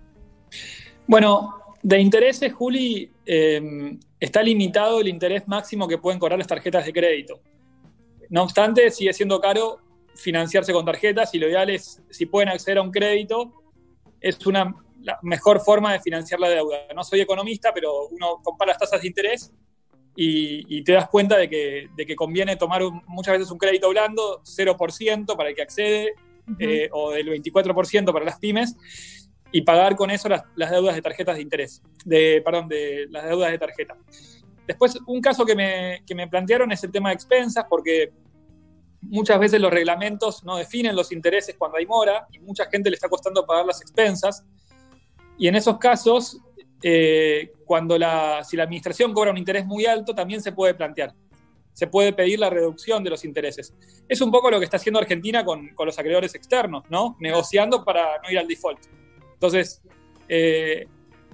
[1.07, 6.87] Bueno, de intereses, Juli, eh, está limitado el interés máximo que pueden cobrar las tarjetas
[6.87, 7.41] de crédito.
[8.31, 9.79] No obstante, sigue siendo caro
[10.15, 13.53] financiarse con tarjetas y lo ideal es, si pueden acceder a un crédito,
[14.19, 16.79] es una la mejor forma de financiar la deuda.
[16.97, 19.53] No soy economista, pero uno compara las tasas de interés
[20.17, 23.59] y, y te das cuenta de que, de que conviene tomar un- muchas veces un
[23.59, 26.15] crédito blando, 0% para el que accede,
[26.59, 28.75] eh, o del 24% para las pymes,
[29.55, 33.53] y pagar con eso las, deudas de tarjetas de interés, de, perdón, de las deudas
[33.53, 33.97] de tarjeta.
[34.67, 38.13] Después, un caso que me, que me plantearon es el tema de expensas, porque
[39.01, 42.95] muchas veces los reglamentos no definen los intereses cuando hay mora, y mucha gente le
[42.97, 44.45] está costando pagar las expensas.
[45.39, 46.37] Y en esos casos,
[46.83, 51.15] eh, cuando la, si la administración cobra un interés muy alto, también se puede plantear.
[51.75, 53.73] Se puede pedir la reducción de los intereses.
[54.09, 57.17] Es un poco lo que está haciendo Argentina con, con los acreedores externos, ¿no?
[57.21, 58.81] Negociando para no ir al default.
[59.45, 59.83] Entonces,
[60.27, 60.87] eh,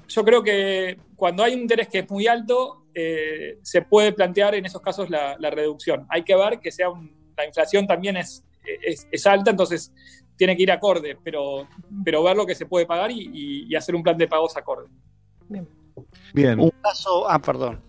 [0.09, 4.57] yo creo que cuando hay un interés que es muy alto, eh, se puede plantear
[4.57, 6.07] en esos casos la, la reducción.
[6.09, 8.43] Hay que ver que sea un- la inflación también es,
[8.83, 9.93] es, es alta, entonces
[10.37, 11.69] tiene que ir acorde, pero,
[12.05, 14.57] pero ver lo que se puede pagar y, y- y hacer un plan de pagos
[14.57, 14.89] acorde.
[16.35, 16.59] Bien.
[16.59, 17.81] Un caso, ah, perdón.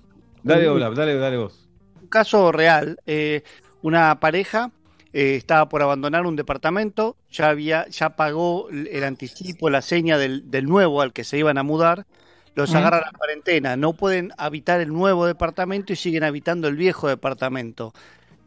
[0.44, 1.68] Dale, Olaf, dale, dale vos.
[2.00, 3.00] Un caso real.
[3.08, 3.42] eh,
[3.82, 4.70] una pareja
[5.14, 10.50] eh, estaba por abandonar un departamento, ya había, ya pagó el anticipo, la seña del,
[10.50, 12.06] del nuevo al que se iban a mudar.
[12.54, 17.08] Los agarra la cuarentena, no pueden habitar el nuevo departamento y siguen habitando el viejo
[17.08, 17.94] departamento.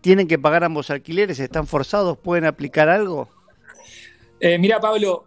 [0.03, 3.31] Tienen que pagar ambos alquileres, están forzados, pueden aplicar algo.
[4.41, 5.25] Eh, mira, Pablo,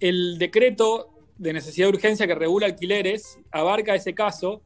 [0.00, 4.62] el decreto de necesidad de urgencia que regula alquileres abarca ese caso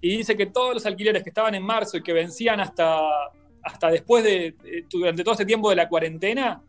[0.00, 3.00] y dice que todos los alquileres que estaban en marzo y que vencían hasta,
[3.62, 6.62] hasta después de, durante todo ese tiempo de la cuarentena,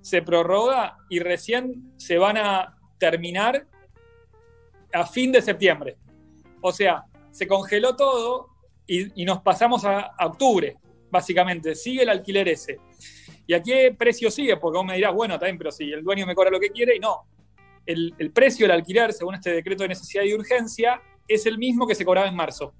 [0.00, 3.66] se prorroga y recién se van a terminar
[4.92, 5.96] a fin de septiembre.
[6.60, 8.48] O sea, se congeló todo
[8.86, 10.76] y, y nos pasamos a, a octubre,
[11.10, 11.74] básicamente.
[11.74, 12.78] Sigue el alquiler ese.
[13.46, 14.56] ¿Y a qué precio sigue?
[14.56, 16.96] Porque vos me dirás, bueno, también, pero si el dueño me cobra lo que quiere,
[16.96, 17.26] y no.
[17.84, 21.86] El, el precio del alquiler, según este decreto de necesidad y urgencia, es el mismo
[21.86, 22.72] que se cobraba en marzo.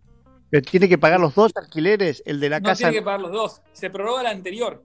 [0.55, 2.78] Pero tiene que pagar los dos alquileres, el de la No casa.
[2.84, 3.60] tiene que pagar los dos.
[3.73, 4.84] Se prorroga el anterior.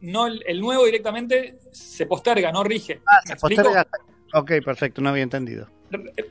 [0.00, 3.00] No el, el nuevo directamente se posterga, no rige.
[3.04, 3.62] Ah, ¿Me se explico?
[3.64, 3.88] posterga
[4.32, 5.66] Ok, perfecto, no había entendido.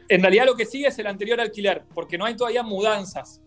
[0.08, 3.42] En realidad lo que sigue es el anterior alquiler, porque no hay todavía mudanzas.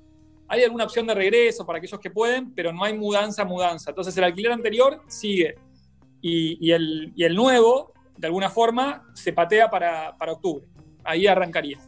[0.46, 3.92] Hay alguna opción de regreso para aquellos que pueden, pero no hay mudanza, mudanza.
[3.92, 5.54] Entonces el alquiler anterior sigue
[6.20, 10.66] y, y el, y el nuevo, de alguna forma, se patea para, para octubre.
[11.02, 11.78] Ahí arrancaría.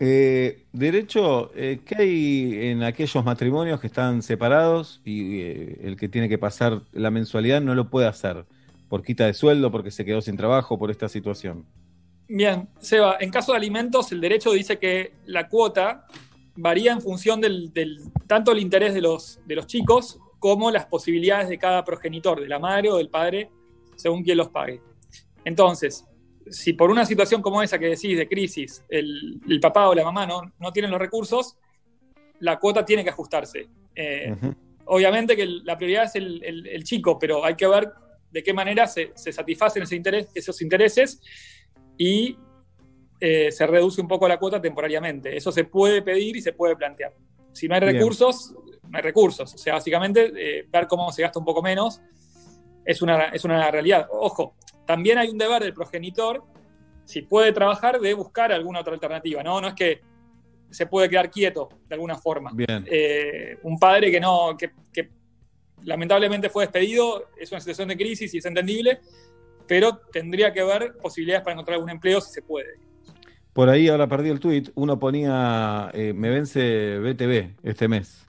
[0.00, 6.08] Eh, derecho, eh, ¿qué hay en aquellos matrimonios que están separados y eh, el que
[6.08, 8.44] tiene que pasar la mensualidad no lo puede hacer
[8.88, 11.64] por quita de sueldo, porque se quedó sin trabajo, por esta situación?
[12.28, 16.06] Bien, Seba, en caso de alimentos, el derecho dice que la cuota
[16.56, 20.86] varía en función del, del- tanto el interés de los, de los chicos como las
[20.86, 23.50] posibilidades de cada progenitor, de la madre o del padre,
[23.96, 24.80] según quien los pague.
[25.44, 26.04] Entonces,
[26.50, 30.04] si por una situación como esa que decís de crisis, el, el papá o la
[30.04, 31.56] mamá no, no tienen los recursos,
[32.40, 33.68] la cuota tiene que ajustarse.
[33.94, 34.34] Eh,
[34.86, 37.90] obviamente que el- la prioridad es el, el- chico, pero hay que ver
[38.30, 41.20] de qué manera se, se satisfacen ese interés- esos intereses
[41.96, 42.36] y
[43.20, 45.36] eh, se reduce un poco la cuota temporariamente.
[45.36, 47.12] Eso se puede pedir y se puede plantear.
[47.52, 47.94] Si no hay Bien.
[47.94, 48.54] recursos,
[48.88, 49.52] no hay recursos.
[49.54, 52.00] O sea, básicamente eh, ver cómo se gasta un poco menos
[52.84, 54.08] es una, es una realidad.
[54.10, 54.54] Ojo,
[54.86, 56.42] también hay un deber del progenitor,
[57.04, 59.42] si puede trabajar, de buscar alguna otra alternativa.
[59.42, 60.00] No, no es que
[60.70, 62.50] se puede quedar quieto de alguna forma.
[62.54, 62.84] Bien.
[62.90, 65.10] Eh, un padre que no, que, que
[65.84, 69.00] lamentablemente fue despedido, es una situación de crisis y es entendible,
[69.66, 72.78] pero tendría que haber posibilidades para encontrar algún empleo si se puede.
[73.52, 78.24] Por ahí ahora perdí el tweet, uno ponía, eh, me vence BTV este mes.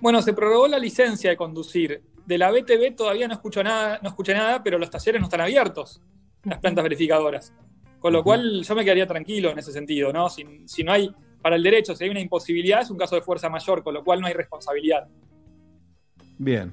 [0.00, 2.02] Bueno, se prorrogó la licencia de conducir.
[2.26, 5.40] De la BTV todavía no escucho nada, no escuché nada, pero los talleres no están
[5.40, 6.00] abiertos,
[6.44, 7.52] las plantas verificadoras.
[7.98, 10.28] Con lo cual yo me quedaría tranquilo en ese sentido, ¿no?
[10.28, 13.22] Si, si no hay, para el derecho, si hay una imposibilidad, es un caso de
[13.22, 15.08] fuerza mayor, con lo cual no hay responsabilidad.
[16.38, 16.72] Bien.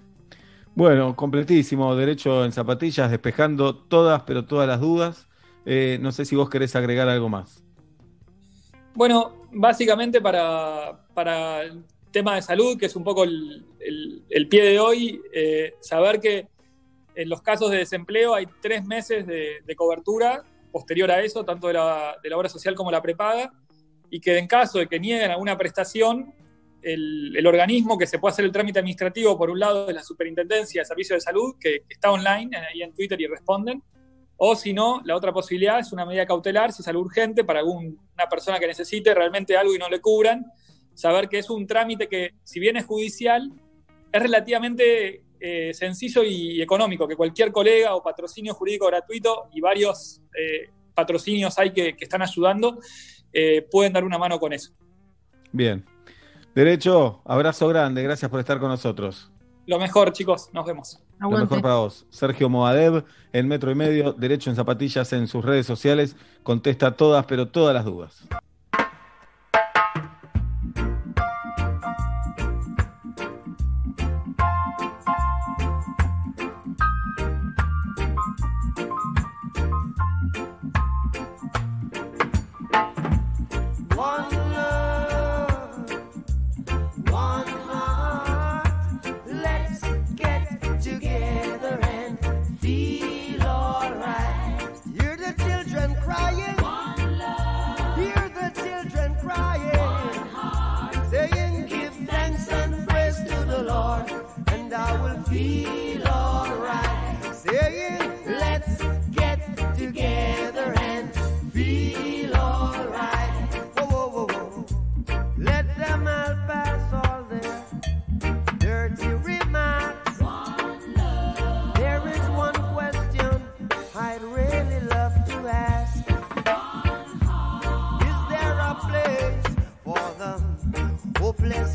[0.75, 5.27] Bueno, completísimo, derecho en zapatillas, despejando todas, pero todas las dudas.
[5.65, 7.63] Eh, no sé si vos querés agregar algo más.
[8.95, 11.61] Bueno, básicamente para, para
[12.11, 16.19] tema de salud, que es un poco el, el- el pie de hoy, eh, saber
[16.19, 16.47] que
[17.15, 21.67] en los casos de desempleo hay tres meses de, de cobertura posterior a eso, tanto
[21.67, 23.51] de la, de la obra social como la prepaga,
[24.09, 26.33] y que en caso de que nieguen alguna prestación,
[26.81, 30.03] el, el organismo que se puede hacer el trámite administrativo, por un lado, es la
[30.03, 33.83] Superintendencia de Servicios de Salud, que, que está online, ahí en Twitter y responden,
[34.37, 37.59] o si no, la otra posibilidad es una medida cautelar, si es algo urgente, para
[37.59, 37.97] alguna
[38.29, 40.45] persona que necesite realmente algo y no le cubran,
[40.99, 43.53] saber que es un trámite que, si bien es judicial,
[44.11, 50.21] es relativamente eh, sencillo y económico, que cualquier colega o patrocinio jurídico gratuito y varios
[50.37, 52.79] eh, patrocinios hay que, que están ayudando,
[53.31, 54.73] eh, pueden dar una mano con eso.
[55.53, 55.85] Bien.
[56.53, 59.31] Derecho, abrazo grande, gracias por estar con nosotros.
[59.67, 61.01] Lo mejor, chicos, nos vemos.
[61.21, 62.07] Lo mejor para vos.
[62.09, 67.25] Sergio Moadev, en Metro y Medio, Derecho en Zapatillas en sus redes sociales, contesta todas,
[67.25, 68.27] pero todas las dudas.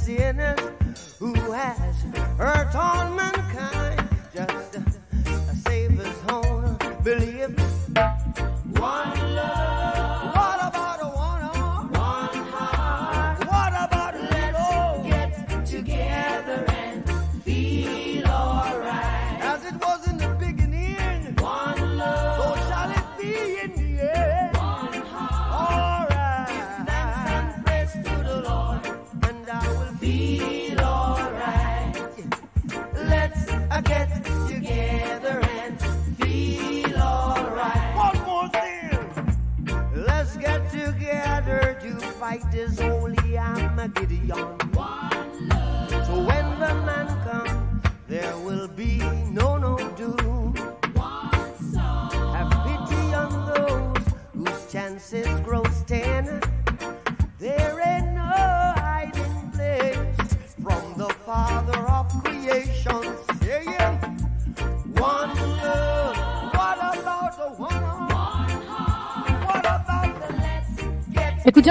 [0.05, 0.64] sinners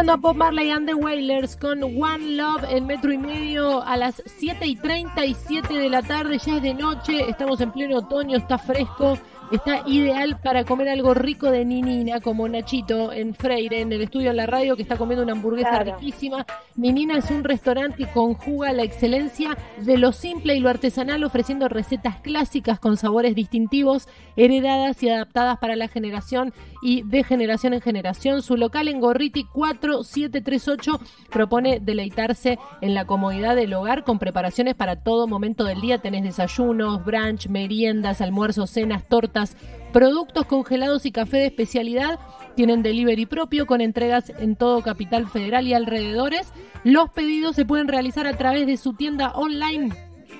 [0.03, 3.95] Escuchando a Bob Marley and the Wailers con One Love en metro y medio a
[3.95, 8.35] las 7 y 37 de la tarde, ya es de noche, estamos en pleno otoño,
[8.35, 9.17] está fresco,
[9.55, 14.31] está ideal para comer algo rico de Ninina, como Nachito en Freire, en el estudio
[14.31, 15.97] en la radio, que está comiendo una hamburguesa Claro.
[15.99, 16.45] riquísima.
[16.75, 21.67] Ninina es un restaurante que conjuga la excelencia de lo simple y lo artesanal, ofreciendo
[21.69, 27.81] recetas clásicas con sabores distintivos, heredadas y adaptadas para la generación y de generación en
[27.81, 28.41] generación.
[28.41, 30.99] Su local en Gorriti 4738
[31.29, 35.99] propone deleitarse en la comodidad del hogar con preparaciones para todo momento del día.
[35.99, 39.42] Tenés desayunos, brunch, meriendas, almuerzos, cenas, tortas,
[39.91, 42.19] productos congelados y café de especialidad.
[42.55, 46.53] Tienen delivery propio con entregas en todo Capital Federal y alrededores.
[46.83, 49.93] Los pedidos se pueden realizar a través de su tienda online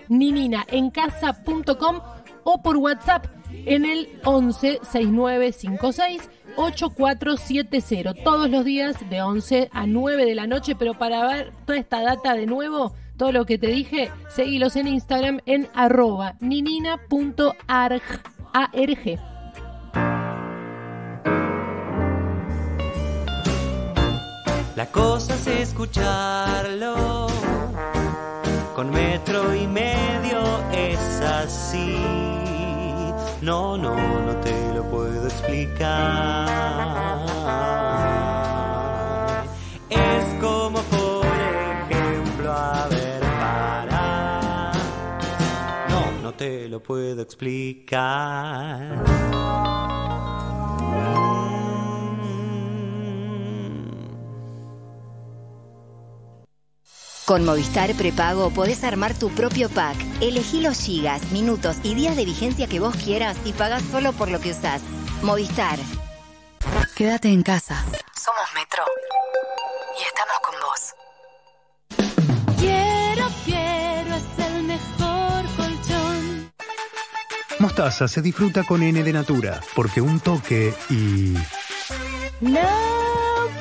[0.10, 2.02] nininaencasa.com
[2.44, 3.28] o por WhatsApp
[3.66, 10.76] en el 11 6956 8470 todos los días de 11 a 9 de la noche,
[10.76, 14.88] pero para ver toda esta data de nuevo, todo lo que te dije, seguilos en
[14.88, 18.02] Instagram en arroba ninina.arg.
[18.54, 19.20] ARG.
[24.76, 27.28] La cosa es escucharlo.
[28.76, 30.40] Con metro y medio
[30.72, 31.98] es así.
[33.42, 37.23] No, no, no te lo puedo explicar.
[46.74, 49.04] Lo puedo explicar.
[57.26, 59.96] Con Movistar Prepago podés armar tu propio pack.
[60.20, 64.32] Elegí los gigas, minutos y días de vigencia que vos quieras y pagás solo por
[64.32, 64.82] lo que usás.
[65.22, 65.78] Movistar.
[66.96, 67.86] Quédate en casa.
[68.16, 68.84] Somos Metro.
[70.00, 71.03] Y estamos
[77.64, 81.34] Mostaza se disfruta con N de Natura, porque un toque y...
[82.42, 82.60] No,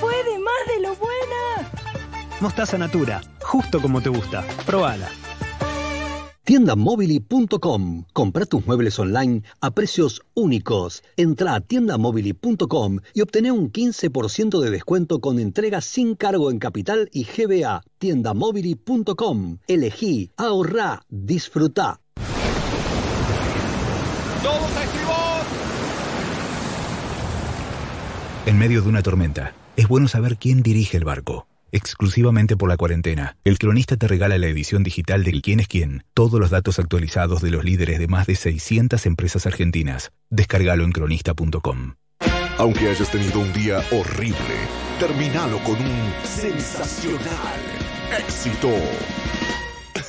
[0.00, 1.70] puede más de lo buena.
[2.40, 4.44] Mostaza Natura, justo como te gusta.
[4.66, 5.08] Probala.
[6.42, 8.06] Tiendamobili.com.
[8.12, 11.05] Compra tus muebles online a precios únicos.
[11.16, 17.08] Entra a tiendamobili.com y obtené un 15% de descuento con entrega sin cargo en capital
[17.12, 17.84] y GBA.
[17.98, 19.58] Tiendamobili.com.
[19.68, 22.01] Elegí, ahorrá, disfrutá.
[24.42, 25.42] ¡Todos a estribor!
[28.44, 31.46] En medio de una tormenta, es bueno saber quién dirige el barco.
[31.70, 36.04] Exclusivamente por la cuarentena, el cronista te regala la edición digital del Quién es quién,
[36.12, 40.12] todos los datos actualizados de los líderes de más de 600 empresas argentinas.
[40.28, 41.94] Descárgalo en cronista.com.
[42.58, 44.36] Aunque hayas tenido un día horrible,
[45.00, 47.60] terminalo con un sensacional
[48.18, 48.70] éxito.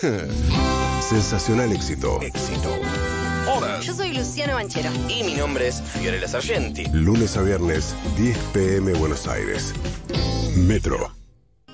[1.01, 2.19] sensacional éxito.
[3.82, 4.90] Yo soy Luciano Banchero.
[5.07, 6.85] Y mi nombre es Fiorella Sargenti.
[6.91, 9.73] Lunes a viernes, 10 pm Buenos Aires.
[10.56, 11.11] Metro.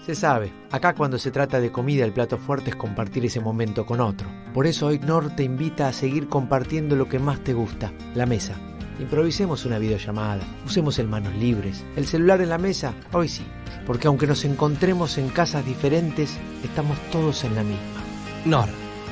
[0.06, 3.86] Se sabe, acá cuando se trata de comida el plato fuerte es compartir ese momento
[3.86, 4.28] con otro.
[4.54, 8.26] Por eso hoy Nor te invita a seguir compartiendo lo que más te gusta, la
[8.26, 8.56] mesa.
[9.00, 13.46] Improvisemos una videollamada, usemos el manos libres, el celular en la mesa, hoy sí,
[13.86, 18.04] porque aunque nos encontremos en casas diferentes, estamos todos en la misma.
[18.46, 18.68] Nor.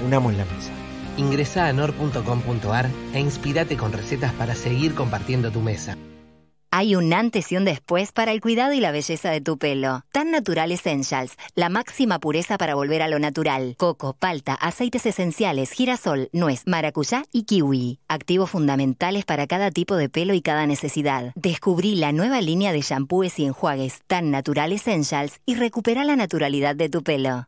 [0.06, 0.77] Unamos la mesa.
[1.18, 5.98] Ingresa a nor.com.ar e inspirate con recetas para seguir compartiendo tu mesa.
[6.70, 10.04] Hay un antes y un después para el cuidado y la belleza de tu pelo.
[10.12, 13.76] Tan Natural Essentials, la máxima pureza para volver a lo natural.
[13.78, 18.00] Coco, palta, aceites esenciales, girasol, nuez, maracuyá y kiwi.
[18.08, 21.32] Activos fundamentales para cada tipo de pelo y cada necesidad.
[21.36, 26.76] Descubrí la nueva línea de shampoos y enjuagues Tan Natural Essentials y recupera la naturalidad
[26.76, 27.48] de tu pelo.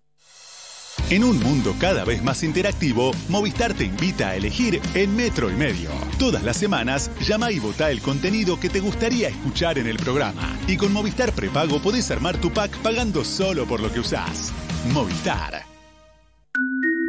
[1.09, 5.55] En un mundo cada vez más interactivo, Movistar te invita a elegir en metro y
[5.55, 5.89] medio.
[6.19, 10.57] Todas las semanas, llama y vota el contenido que te gustaría escuchar en el programa.
[10.67, 14.53] Y con Movistar Prepago podés armar tu pack pagando solo por lo que usás.
[14.93, 15.65] Movistar.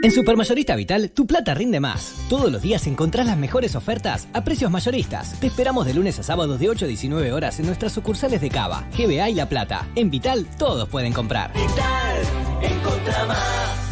[0.02, 2.14] En Supermayorista Vital, tu plata rinde más.
[2.30, 5.38] Todos los días encontrás las mejores ofertas a precios mayoristas.
[5.40, 8.48] Te esperamos de lunes a sábados de 8 a 19 horas en nuestras sucursales de
[8.48, 9.86] Cava, GBA y La Plata.
[9.94, 11.52] En Vital, todos pueden comprar.
[12.62, 13.89] Encontra más.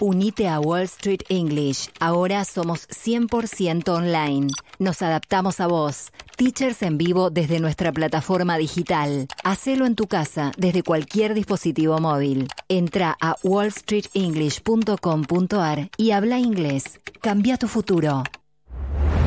[0.00, 1.88] Unite a Wall Street English.
[2.00, 4.48] Ahora somos 100% online.
[4.78, 6.12] Nos adaptamos a vos.
[6.36, 9.28] Teachers en vivo desde nuestra plataforma digital.
[9.44, 12.48] Hacelo en tu casa desde cualquier dispositivo móvil.
[12.68, 17.00] Entra a wallstreetenglish.com.ar y habla inglés.
[17.20, 18.24] Cambia tu futuro.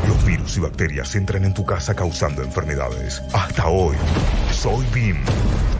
[0.07, 3.21] Los virus y bacterias entran en tu casa causando enfermedades.
[3.33, 3.95] Hasta hoy,
[4.51, 5.17] soy BIM.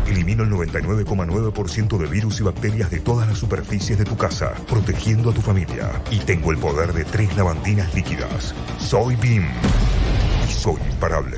[0.08, 5.30] Elimino el 99,9% de virus y bacterias de todas las superficies de tu casa, protegiendo
[5.30, 6.02] a tu familia.
[6.12, 8.56] Y tengo el poder de tres lavandinas líquidas.
[8.80, 9.46] Soy BIM.
[10.48, 11.38] Y soy imparable.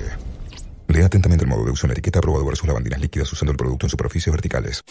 [0.88, 3.58] Lea atentamente el modo de uso en la etiqueta aprobado versus lavandinas líquidas usando el
[3.58, 4.84] producto en superficies verticales.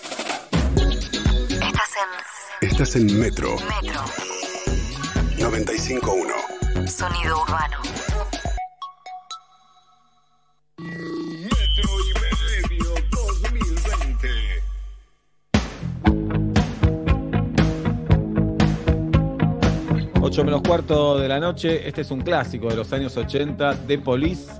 [1.51, 1.95] Estás
[2.61, 4.01] en Estás en Metro Metro.
[5.39, 6.89] 95.1.
[6.89, 7.98] Sonido urbano.
[20.21, 21.87] Ocho menos cuarto de la noche.
[21.87, 24.51] Este es un clásico de los años 80 de Police.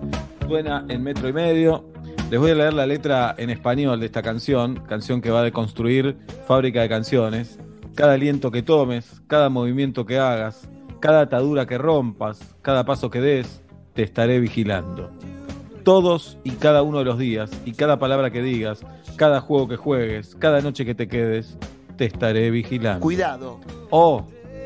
[0.47, 1.85] Suena en metro y medio.
[2.31, 5.43] Les voy a leer la letra en español de esta canción, canción que va a
[5.43, 7.59] deconstruir fábrica de canciones.
[7.97, 10.69] Cada aliento que tomes, cada movimiento que hagas,
[11.01, 13.61] cada atadura que rompas, cada paso que des,
[13.95, 15.11] te estaré vigilando.
[15.83, 19.77] Todos y cada uno de los días, y cada palabra que digas, cada juego que
[19.77, 21.59] juegues, cada noche que te quedes,
[21.97, 23.01] te estaré vigilando.
[23.01, 23.59] Cuidado.
[23.91, 24.25] Oh,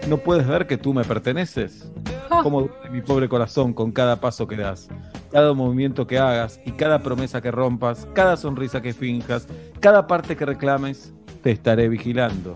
[0.08, 1.90] ¿no puedes ver que tú me perteneces?
[2.42, 4.88] Como duele mi pobre corazón con cada paso que das,
[5.30, 9.46] cada movimiento que hagas y cada promesa que rompas, cada sonrisa que finjas,
[9.80, 12.54] cada parte que reclames, te estaré vigilando.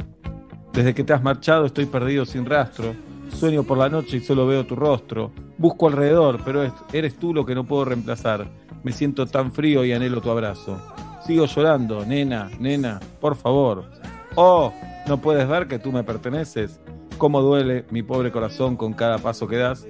[0.73, 2.95] Desde que te has marchado estoy perdido sin rastro.
[3.31, 5.33] Sueño por la noche y solo veo tu rostro.
[5.59, 8.47] Busco alrededor, pero es- eres tú lo que no puedo reemplazar.
[8.85, 10.79] Me siento tan frío y anhelo tu abrazo.
[11.27, 13.85] Sigo llorando, nena, nena, por favor.
[14.37, 14.73] Oh,
[15.09, 16.79] ¿no puedes ver que tú me perteneces?
[17.19, 19.87] Cómo duele mi pobre corazón con cada paso que das.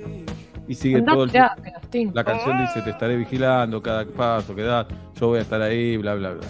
[0.69, 1.33] Y sigue Andá, todo el.
[2.13, 4.87] La canción dice, te estaré vigilando cada paso que das,
[5.21, 6.47] yo voy a estar ahí, bla, bla, bla.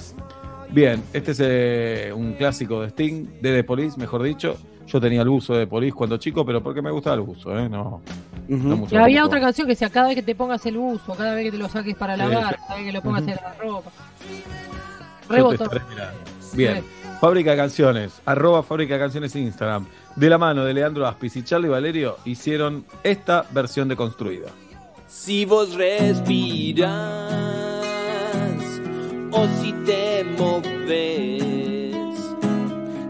[0.70, 4.56] Bien, este es eh, un clásico de Sting, de The Police, mejor dicho.
[4.86, 7.56] Yo tenía el uso de The Police cuando chico, pero porque me gustaba el uso,
[7.58, 7.68] ¿eh?
[7.68, 8.00] No,
[8.48, 11.14] no mucho Y había otra canción que decía, cada vez que te pongas el buzo,
[11.14, 12.60] cada vez que te lo saques para Sí, lavar, sí.
[12.66, 13.90] cada vez que lo pongas en la ropa.
[15.28, 15.70] Yo te Rebotó.
[17.20, 19.86] Fábrica de Canciones, arroba Fábrica de Canciones Instagram.
[20.16, 24.48] De la mano de Leandro Aspis y Charlie Valerio hicieron esta versión de Construida.
[25.06, 26.90] Si vos respiras
[29.32, 31.42] o si te moves,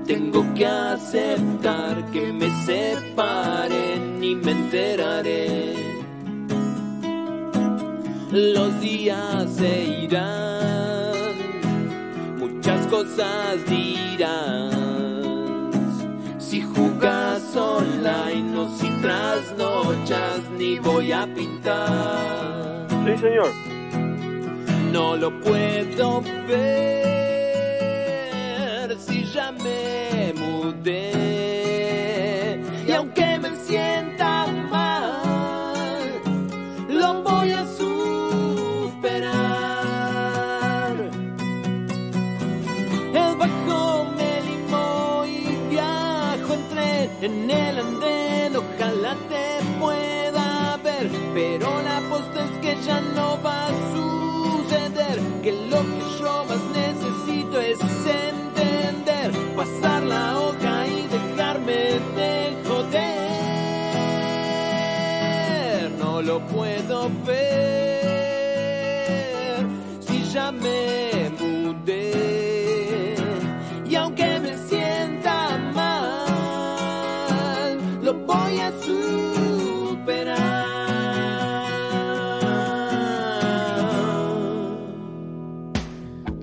[0.06, 5.74] tengo que aceptar que me separen y me enteraré.
[8.30, 10.95] Los días se irán,
[12.66, 14.74] muchas cosas dirás.
[16.38, 22.88] Si jugás online o si trasnochas, ni voy a pintar.
[23.04, 23.52] Sí, señor.
[24.92, 27.36] No lo puedo ver
[28.98, 31.12] si ya me mudé.
[32.84, 34.15] Y aunque me sienta
[52.86, 55.18] ya no va a suceder.
[55.42, 61.80] Que lo que yo más necesito es entender, pasar la hoja y dejarme
[62.18, 63.56] de joder.
[65.98, 67.75] No lo puedo ver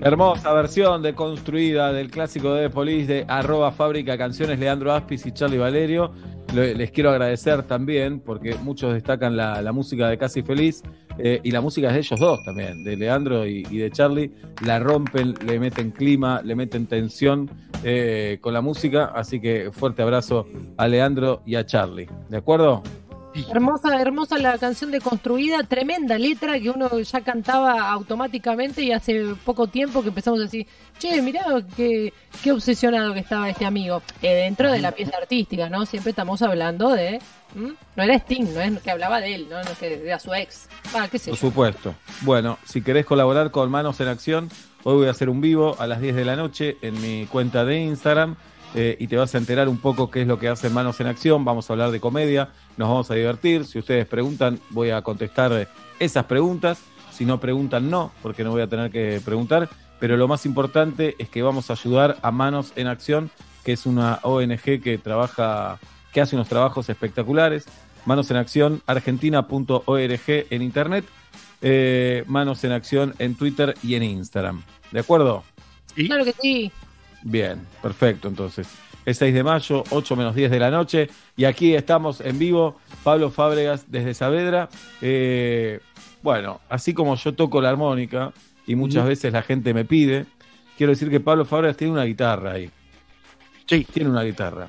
[0.04, 5.32] Hermosa versión de construida del clásico de Police de arroba fábrica canciones Leandro Aspis y
[5.32, 6.12] Charlie Valerio.
[6.54, 10.82] Le- Les quiero agradecer también porque muchos destacan la, música de Casi Feliz
[11.16, 14.30] eh, y la música de ellos dos también, de Leandro y, y de Charlie.
[14.66, 17.50] La rompen, le meten clima, le meten tensión
[17.82, 19.06] eh, con la música.
[19.06, 22.08] Así que fuerte abrazo a Leandro y a Charlie.
[22.28, 22.82] ¿De acuerdo?
[23.34, 29.34] Hermosa, hermosa la canción de Construida, tremenda letra que uno ya cantaba automáticamente y hace
[29.44, 30.66] poco tiempo que empezamos a decir,
[30.98, 31.44] che, mirá
[31.76, 34.02] qué, qué obsesionado que estaba este amigo.
[34.22, 35.84] Eh, dentro de la pieza artística, ¿no?
[35.84, 37.20] Siempre estamos hablando de...
[37.56, 37.74] ¿m?
[37.96, 40.32] No era Sting, no es que hablaba de él, no, no es que era su
[40.32, 40.68] ex.
[40.94, 41.48] Ah, qué sé Por yo.
[41.48, 41.94] supuesto.
[42.20, 44.48] Bueno, si querés colaborar con Manos en Acción,
[44.84, 47.64] hoy voy a hacer un vivo a las 10 de la noche en mi cuenta
[47.64, 48.36] de Instagram
[48.74, 51.06] eh, y te vas a enterar un poco qué es lo que hacen Manos en
[51.06, 51.44] Acción.
[51.44, 53.64] Vamos a hablar de comedia, nos vamos a divertir.
[53.64, 55.68] Si ustedes preguntan, voy a contestar eh,
[56.00, 56.80] esas preguntas.
[57.12, 59.68] Si no preguntan, no, porque no voy a tener que preguntar.
[60.00, 63.30] Pero lo más importante es que vamos a ayudar a Manos en Acción,
[63.64, 65.78] que es una ONG que trabaja,
[66.12, 67.66] que hace unos trabajos espectaculares.
[68.04, 71.04] Manos en Acción, argentina.org en internet,
[71.62, 74.62] eh, Manos en Acción en Twitter y en Instagram.
[74.90, 75.44] ¿De acuerdo?
[75.94, 76.72] Claro que sí.
[77.24, 78.28] Bien, perfecto.
[78.28, 78.68] Entonces,
[79.04, 82.76] es 6 de mayo, 8 menos 10 de la noche, y aquí estamos en vivo,
[83.02, 84.68] Pablo Fábregas desde Saavedra.
[85.00, 85.80] Eh,
[86.22, 88.32] bueno, así como yo toco la armónica
[88.66, 90.26] y muchas veces la gente me pide,
[90.76, 92.70] quiero decir que Pablo Fábregas tiene una guitarra ahí.
[93.66, 93.86] Sí.
[93.90, 94.68] Tiene una guitarra.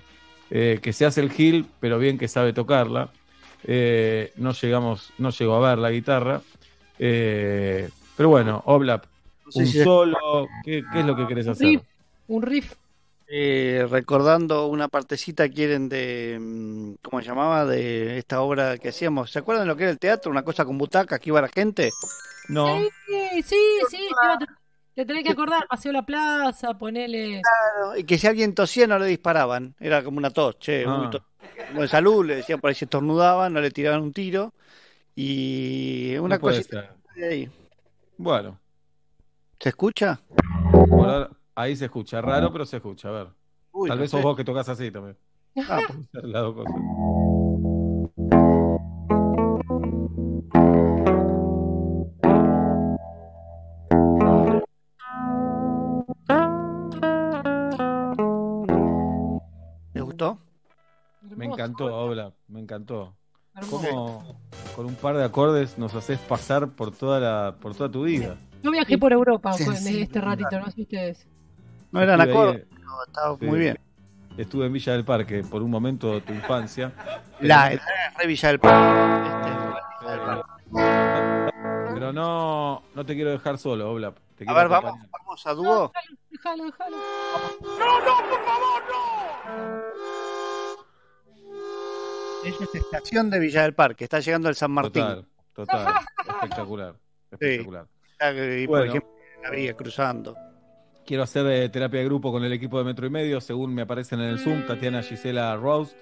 [0.50, 3.09] Eh, que se hace el gil, pero bien que sabe tocarla.
[3.64, 6.42] Eh, no llegamos, no llegó a ver la guitarra.
[7.00, 9.06] Eh, pero bueno, Oblap,
[9.53, 11.82] un solo, ¿qué, qué es lo que querés hacer?
[12.28, 12.74] Un riff.
[13.28, 17.66] Eh, recordando una partecita quieren de, mm, ¿cómo se llamaba?
[17.66, 19.32] De esta obra que hacíamos.
[19.32, 20.32] ¿Se acuerdan lo que era el teatro?
[20.32, 21.92] Una cosa con butacas que iba la gente.
[22.50, 22.68] No.
[22.78, 22.90] Sí,
[23.44, 23.56] sí,
[23.90, 24.08] sí,
[24.94, 27.42] te, tenés que acordar, Paseo la Plaza, ponele...
[27.98, 29.76] Y que si alguien tosía no le disparaban.
[29.80, 30.86] Era como una tos, che.
[30.88, 30.95] Ah.
[30.98, 31.24] muy tos.
[31.74, 34.54] Bueno, salud, le decían por ahí se estornudaban, no le tiraban un tiro.
[35.16, 36.92] Y una No cosita ser.
[37.16, 37.50] de ahí.
[38.18, 38.60] Bueno,
[39.60, 40.20] ¿Se escucha?
[40.90, 43.27] por ahora- ahí se escucha, raro, pero se escucha, a ver.
[43.72, 44.24] Uy, Tal no vez sos sé.
[44.25, 45.17] vos que tocas así también.
[45.58, 47.85] Ah, Puede ser las dos cosas.
[59.93, 60.38] ¿Les gustó?
[61.35, 63.16] Me encantó, Obla, me encantó.
[63.69, 64.40] ¿Cómo
[64.75, 68.35] con un par de acordes nos haces pasar por toda la, por toda tu vida?
[68.61, 71.27] Yo viajé por Europa Sí, con sí, este ratito, no sé ustedes.
[71.96, 73.46] No eran acordes, eh, pero estaba sí.
[73.46, 73.80] muy bien.
[74.38, 76.92] Estuve en Villa del Parque por un momento de tu infancia.
[77.40, 77.82] La, la
[78.18, 79.62] re Villa del Parque.
[81.94, 84.14] Pero no, no te quiero dejar solo, Obla.
[84.36, 85.10] Te A ver, vamos, acompañar.
[85.26, 85.94] vamos a dúo.
[86.30, 86.98] Déjalo, déjalo.
[92.44, 95.02] Ella es estación de Villa del Parque, está llegando el San Martín.
[95.02, 95.94] Total, total.
[96.28, 96.96] Espectacular.
[97.32, 97.88] Espectacular.
[98.12, 98.82] Está, eh, Bueno.
[98.84, 100.36] Por ejemplo, en la vía cruzando.
[101.06, 103.84] Quiero hacer eh, terapia de grupo con el equipo de Metro y Medio, según me
[103.84, 105.95] aparecen en el Zoom, Tatiana Gisela Roast,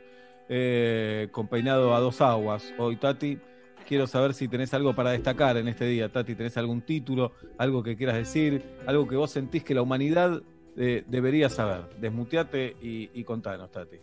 [0.47, 2.73] eh, con peinado a dos aguas.
[2.77, 3.37] Hoy, Tati,
[3.85, 6.09] quiero saber si tenés algo para destacar en este día.
[6.09, 10.41] Tati, ¿tenés algún título, algo que quieras decir, algo que vos sentís que la humanidad
[10.77, 11.89] eh, debería saber?
[11.99, 13.97] Desmuteate y, y contanos, Tati.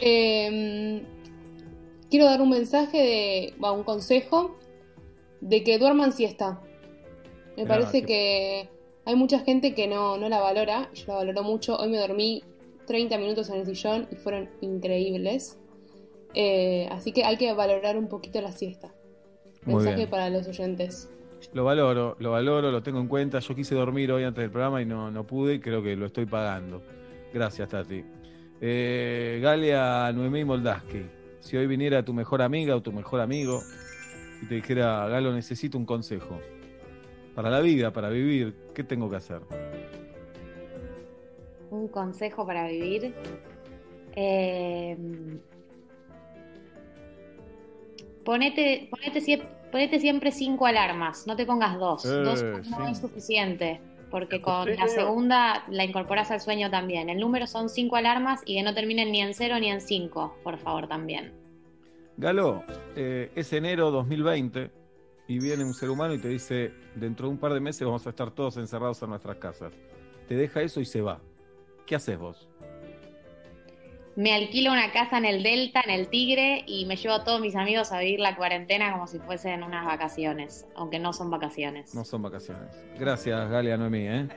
[0.00, 1.04] Eh,
[2.10, 4.58] quiero dar un mensaje de, un consejo
[5.40, 6.60] de que duerman siesta.
[7.56, 10.90] Me Ah, parece qué- que hay mucha gente que no, no la valora.
[10.94, 11.76] Yo la valoro mucho.
[11.76, 12.42] Hoy me dormí
[12.86, 15.58] 30 minutos en el sillón y fueron increíbles.
[16.34, 18.92] Eh, así que hay que valorar un poquito la siesta.
[19.64, 21.08] Mensaje para los oyentes.
[21.52, 23.40] Lo valoro, lo valoro, lo tengo en cuenta.
[23.40, 26.06] Yo quise dormir hoy antes del programa y no, no pude y creo que lo
[26.06, 26.82] estoy pagando.
[27.32, 28.04] Gracias, Tati.
[28.60, 31.02] Eh, Galia Noemí Moldaski.
[31.40, 33.60] Si hoy viniera tu mejor amiga o tu mejor amigo
[34.40, 36.38] y te dijera, Galo, necesito un consejo.
[37.34, 39.40] Para la vida, para vivir, ¿qué tengo que hacer?
[41.70, 43.14] Un consejo para vivir.
[44.14, 44.96] Eh,
[48.24, 52.04] ponete, ponete, sie- ponete siempre cinco alarmas, no te pongas dos.
[52.04, 52.92] Eh, dos no sí.
[52.92, 53.80] es suficiente,
[54.10, 57.08] porque con la segunda la incorporas al sueño también.
[57.08, 60.36] El número son cinco alarmas y que no terminen ni en cero ni en cinco,
[60.44, 61.32] por favor, también.
[62.18, 62.62] Galo,
[62.94, 64.70] eh, es enero 2020
[65.32, 68.06] y viene un ser humano y te dice, dentro de un par de meses vamos
[68.06, 69.72] a estar todos encerrados en nuestras casas.
[70.28, 71.20] Te deja eso y se va.
[71.86, 72.48] ¿Qué haces vos?
[74.14, 77.40] Me alquilo una casa en el Delta, en el Tigre, y me llevo a todos
[77.40, 81.94] mis amigos a vivir la cuarentena como si fuesen unas vacaciones, aunque no son vacaciones.
[81.94, 82.76] No son vacaciones.
[82.98, 84.28] Gracias, Galia Noemí, ¿eh?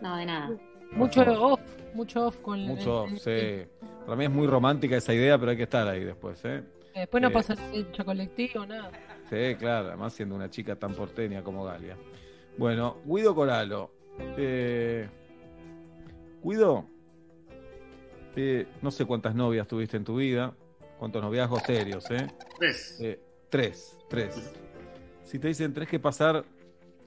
[0.00, 0.50] No, de nada.
[0.90, 1.22] Mucho
[1.52, 1.60] off,
[1.94, 3.68] mucho off con Mucho, el- sí.
[4.04, 6.64] Para mí es muy romántica esa idea, pero hay que estar ahí después, ¿eh?
[6.92, 8.90] Después no Eh, pasa el hecho colectivo, nada.
[9.32, 11.96] Sí, claro, además siendo una chica tan porteña como Galia.
[12.58, 13.90] Bueno, Guido Coralo.
[14.36, 15.08] Eh,
[16.44, 16.86] Guido,
[18.36, 20.54] eh, no sé cuántas novias tuviste en tu vida,
[20.98, 22.26] cuántos noviazgos serios, ¿eh?
[22.58, 22.98] Tres.
[23.00, 24.52] Eh, tres, tres.
[25.24, 26.44] Si te dicen tenés que pasar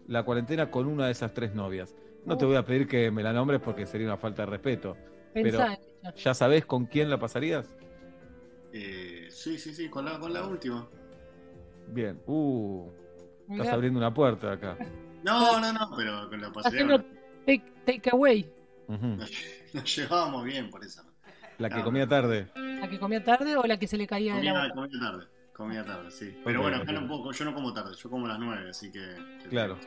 [0.07, 1.93] la cuarentena con una de esas tres novias,
[2.25, 4.97] no te voy a pedir que me la nombres porque sería una falta de respeto.
[5.31, 5.77] Pero, Pensá.
[6.15, 7.69] ¿ya sabés con quién la pasarías?
[8.73, 10.89] Eh, sí, sí, sí, con la, con la última.
[11.87, 12.19] Bien.
[12.25, 12.89] Uh,
[13.41, 13.73] estás Mirá.
[13.73, 14.77] abriendo una puerta acá.
[15.23, 17.03] No, no, no, pero con la pasaría.
[17.45, 18.49] take, take away.
[18.87, 19.17] Ujú.
[19.73, 21.01] Nos llevábamos bien por eso.
[21.57, 22.47] La que No, comía tarde.
[22.55, 24.75] ¿La que comía tarde o la que se le caía de la Comía, boca?
[24.75, 25.25] comía tarde.
[25.53, 26.37] Comía tarde, sí.
[26.43, 28.91] Pero bueno, acá no puedo- yo no como tarde, yo como a las nueve, así
[28.91, 29.15] que.
[29.49, 29.77] Claro.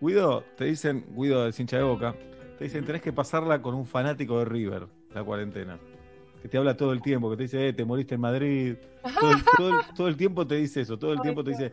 [0.00, 2.14] Guido, te dicen, Guido del hincha de boca,
[2.58, 5.78] te dicen tenés que pasarla con un fanático de River, la cuarentena.
[6.46, 8.76] Que te habla todo el tiempo, que te dice, eh, te moriste en Madrid.
[9.18, 11.72] Todo el, todo el- todo el tiempo te dice eso, todo el tiempo te dice,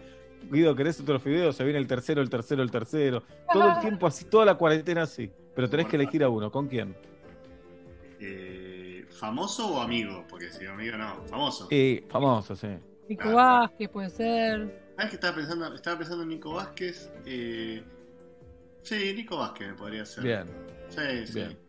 [0.50, 1.56] Guido, ¿querés otros videos?
[1.56, 3.22] Se viene el tercero, el tercero, el tercero.
[3.52, 5.30] Todo el tiempo así, toda la cuarentena así.
[5.54, 6.96] Pero tenés que elegir a uno, ¿con quién?
[8.20, 10.26] Eh, ¿Famoso o amigo?
[10.28, 11.68] Porque si amigo no, famoso.
[11.70, 12.70] Y famoso, sí.
[13.08, 14.82] Nico Vázquez puede ser.
[14.96, 15.76] ¿Sabes que estaba pensando?
[15.76, 17.12] Estaba pensando en Nico Vázquez.
[17.28, 17.84] Eh...
[18.82, 20.24] Sí, Nico Vázquez podría ser.
[20.24, 20.46] Bien.
[20.90, 21.34] Sí, sí.
[21.36, 21.63] Bien.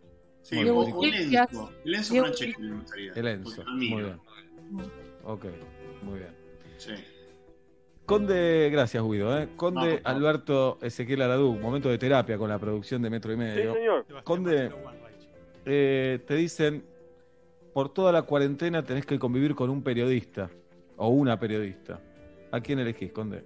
[0.44, 0.94] Sí, Muy o, bien.
[0.94, 1.72] o Lenzo.
[1.84, 3.12] Lenzo Diego Franceschi me gustaría.
[3.14, 3.64] El Enzo.
[3.66, 4.20] Muy bien.
[5.24, 5.46] Ok,
[6.02, 6.36] muy bien.
[6.76, 6.92] Sí.
[8.04, 9.48] Conde, gracias Guido, ¿eh?
[9.56, 10.02] Conde.
[10.04, 13.72] Alberto Ezequiel Aradú, momento de terapia con la producción de Metro y Medio.
[13.72, 14.04] Sí, señor.
[14.22, 14.70] Conde,
[15.64, 16.84] eh, te dicen,
[17.72, 20.50] por toda la cuarentena tenés que convivir con un periodista
[20.98, 22.02] o una periodista.
[22.52, 23.42] ¿A quién elegís, Conde?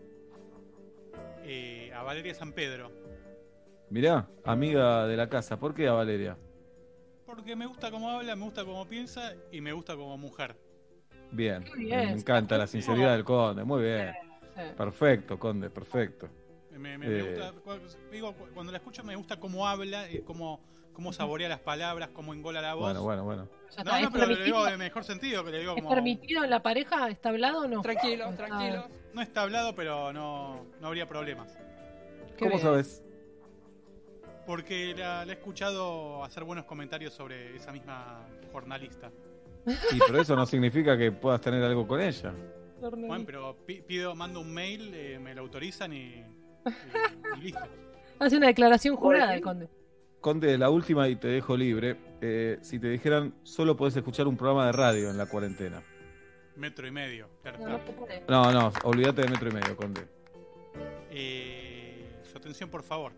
[1.45, 2.91] Eh, a Valeria San Pedro.
[3.89, 6.37] Mirá, amiga de la casa, ¿por qué a Valeria?
[7.29, 10.57] Porque me gusta cómo habla, me gusta cómo piensa y me gusta como mujer.
[11.31, 14.15] Bien, Qué bien, me encanta la sinceridad del Conde, muy bien.
[14.79, 16.29] Perfecto, Conde, perfecto.
[16.73, 17.53] Me, me- me Eh, gusta,
[18.11, 20.61] digo, cu- cuando la escucho me gusta cómo habla, y cómo,
[20.95, 22.85] cómo saborea las palabras, cómo engola la voz.
[22.85, 23.49] Bueno, bueno, bueno.
[23.77, 24.45] No, no, ¿es pero le permitido?
[24.47, 25.95] digo de mejor sentido, que le digo ¿Es como...
[25.95, 27.11] permitido en la pareja?
[27.11, 27.83] ¿Está hablado o no?
[27.83, 28.89] Tranquilo, tranquilo.
[29.13, 31.59] No está hablado, pero no, no habría problemas.
[32.37, 32.63] Qué ¿Cómo bien.
[32.63, 33.03] sabes?
[34.49, 39.11] Porque la, la he escuchado hacer buenos comentarios sobre esa misma jornalista.
[39.93, 42.33] Y pero eso no significa que puedas tener algo con ella.
[42.81, 46.25] Bueno, pero pi- pido, mando un mail, eh, me lo autorizan y, y-
[47.37, 47.61] y listo.
[48.19, 49.69] Hace una declaración jurada el conde.
[50.23, 51.99] Conde, la última y te dejo libre.
[52.23, 55.83] Eh, si te dijeran, solo podés escuchar un programa de radio en la cuarentena.
[56.57, 57.59] Metro y medio, claro.
[57.69, 57.81] No.
[58.29, 60.01] No, no, olvídate de metro y medio, Conde.
[61.11, 63.13] Eh, su atención, por favor.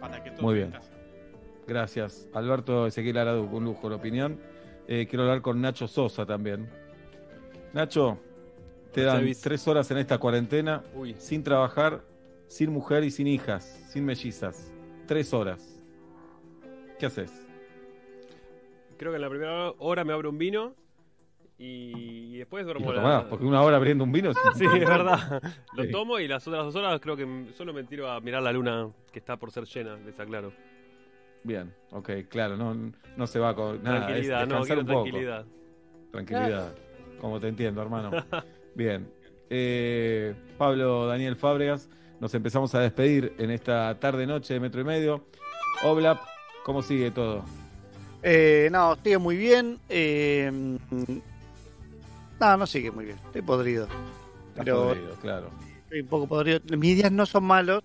[0.00, 0.72] Para que todos Muy en bien.
[0.72, 0.92] casa.
[1.66, 2.28] Gracias.
[2.32, 4.40] Alberto Ezequiel Aradu, un lujo la opinión.
[4.88, 6.68] Eh, quiero hablar con Nacho Sosa también.
[7.72, 8.18] Nacho,
[8.92, 10.82] te dan tres horas en esta cuarentena,
[11.18, 12.02] sin trabajar,
[12.48, 14.72] sin mujer y sin hijas, sin mellizas.
[15.06, 15.80] Tres horas.
[16.98, 17.30] ¿Qué haces?
[18.96, 20.74] Creo que en la primera hora me abro un vino
[21.62, 24.32] y, después Y duermo lo la- tomás, porque una hora abriendo un vino.
[24.54, 25.42] Sí, es verdad.
[25.74, 28.52] Lo tomo y las otras dos horas creo que solo me tiro a mirar la
[28.52, 30.52] luna que está por ser llena, les aclaro.
[31.44, 33.98] Bien, ok, claro, no, no se va con nada.
[33.98, 35.02] es Tranquilidad, no, quiero un poco.
[35.04, 35.46] tranquilidad.
[36.10, 36.74] Tranquilidad,
[37.20, 38.10] como te entiendo, hermano.
[38.74, 39.06] Bien.
[39.50, 41.88] Eh, Pablo Daniel Fábregas,
[42.20, 45.24] nos empezamos a despedir en esta tarde-noche de Metro y Medio.
[45.82, 46.20] Oblap,
[46.64, 47.44] ¿cómo sigue todo?
[48.22, 49.78] Eh, no, sigue muy bien.
[49.88, 50.78] eh,
[52.40, 53.18] no, no sigue muy bien.
[53.26, 53.84] Estoy podrido.
[54.48, 55.50] Estás Pero podrido, claro.
[55.84, 56.60] estoy un poco podrido.
[56.76, 57.82] Mis días no son malos,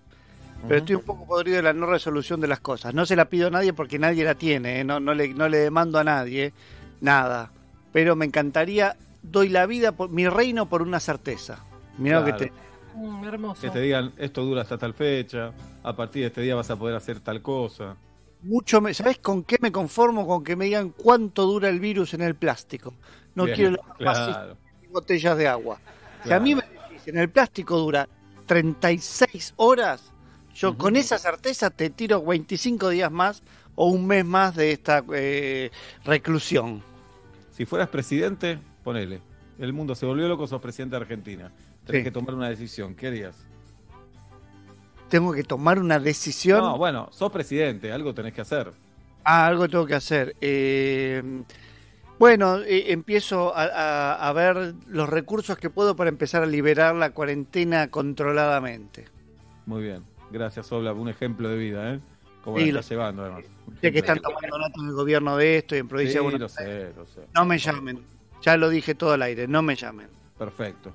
[0.66, 2.94] pero estoy un poco podrido de la no resolución de las cosas.
[2.94, 4.80] No se la pido a nadie porque nadie la tiene.
[4.80, 6.52] eh, No, no, le, no le demando a nadie
[7.00, 7.50] nada.
[7.92, 11.58] Pero me encantaría, doy la vida, por mi reino por una certeza.
[11.98, 12.38] Mirá lo Claro.
[12.38, 12.52] que te...
[12.94, 13.60] Mm, hermoso.
[13.60, 15.52] Que te digan, esto dura hasta tal fecha,
[15.82, 17.96] a partir de este día vas a poder hacer tal cosa.
[18.42, 20.26] Mucho me, ¿Sabes con qué me conformo?
[20.26, 22.94] Con que me digan cuánto dura el virus en el plástico.
[23.36, 24.56] No Bien, quiero claro.
[24.90, 25.78] botellas de agua.
[25.78, 26.42] Si a Claro.
[26.42, 28.08] mí me decís, en el plástico dura
[28.46, 30.10] 36 horas,
[30.54, 33.42] yo con esa certeza te tiro 25 días más
[33.74, 35.70] o un mes más de esta eh,
[36.04, 36.82] reclusión.
[37.50, 39.20] Si fueras presidente, ponele.
[39.58, 41.52] El mundo se volvió loco, sos presidente de Argentina.
[41.84, 42.04] Tenés Sí.
[42.04, 42.94] que tomar una decisión.
[42.94, 43.36] ¿Qué harías?
[45.10, 46.60] Tengo que tomar una decisión.
[46.60, 48.72] No, bueno, sos presidente, algo tenés que hacer.
[49.24, 50.34] Ah, algo tengo que hacer.
[50.40, 51.22] Eh,
[52.18, 56.94] Bueno, eh, empiezo a, a- a ver los recursos que puedo para empezar a liberar
[56.94, 59.04] la cuarentena controladamente.
[59.66, 60.02] Muy bien.
[60.30, 60.92] Gracias, Obla.
[60.92, 62.00] Un ejemplo de vida, ¿eh?
[62.42, 63.44] Como Sí, la lo- estás llevando, además.
[63.80, 66.22] Sé que están tomando nota en el gobierno de esto y en provincia Sí, de
[66.22, 67.20] Buenos lo sé, lo sé.
[67.34, 68.00] No me llamen.
[68.42, 70.08] Ya lo dije todo al aire, no me llamen.
[70.38, 70.92] Perfecto.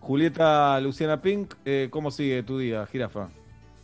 [0.00, 3.28] Julieta Luciana Pink, eh, ¿cómo sigue tu día, jirafa?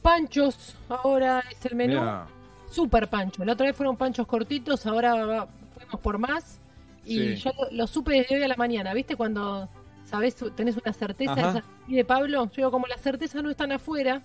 [0.03, 1.95] Panchos, ahora es el menú.
[2.01, 2.27] Mirá,
[2.71, 3.45] Super pancho.
[3.45, 6.61] La otra vez fueron panchos cortitos, ahora va- fuimos por más.
[7.07, 7.37] Y Sí.
[7.37, 8.93] ya lo, lo supe desde hoy a la mañana.
[8.95, 9.69] ¿Viste cuando
[10.05, 12.45] sabes tenés una certeza y de Pablo?
[12.47, 14.23] Yo digo, como las certezas no están afuera,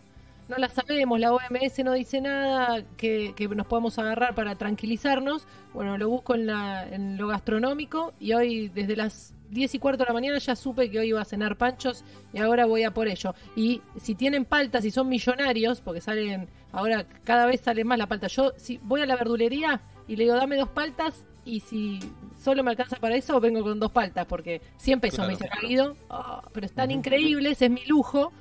[0.50, 5.48] no las sabemos, la OMS no dice nada que, que nos podemos agarrar para tranquilizarnos.
[5.74, 10.04] Bueno, lo busco en, la, en lo gastronómico y hoy desde las 10 y cuarto
[10.04, 12.04] de la mañana ya supe que hoy iba a cenar panchos
[12.34, 13.34] y ahora voy a por ello.
[13.56, 18.08] Y si tienen paltas y son millonarios, porque salen, ahora cada vez sale más la
[18.08, 18.28] palta.
[18.28, 22.00] Yo si voy a la verdulería y le digo dame dos paltas y si
[22.42, 25.32] solo me alcanza para eso vengo con dos paltas porque 100 pesos Claro.
[25.32, 28.32] me dice Guido, "Ah, pero están increíbles, es mi lujo.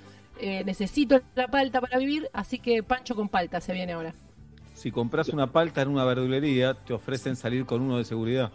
[0.42, 4.14] eh, necesito la palta para vivir, así que pancho con palta se viene ahora.
[4.72, 8.50] si compras una palta en una verdulería, te ofrecen salir con uno de seguridad.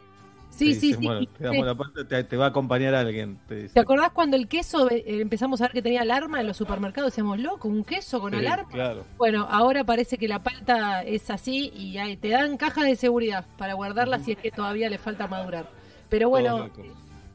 [0.58, 1.06] Sí, sí, dicen, sí.
[1.08, 1.66] Bueno, te damos Sí.
[1.66, 3.38] la palta, te, te va a acompañar alguien.
[3.48, 3.74] Te dice.
[3.74, 7.11] ¿Te acordás cuando el queso eh, empezamos a ver que tenía alarma en los supermercados?
[7.11, 8.69] Decíamos, loco, un queso con Sí, alarma.
[8.69, 9.06] Claro.
[9.17, 13.45] Bueno, ahora parece que la palta es así y ahí te dan cajas de seguridad
[13.58, 15.69] para guardarla si es que todavía le falta madurar.
[16.09, 16.69] Pero bueno,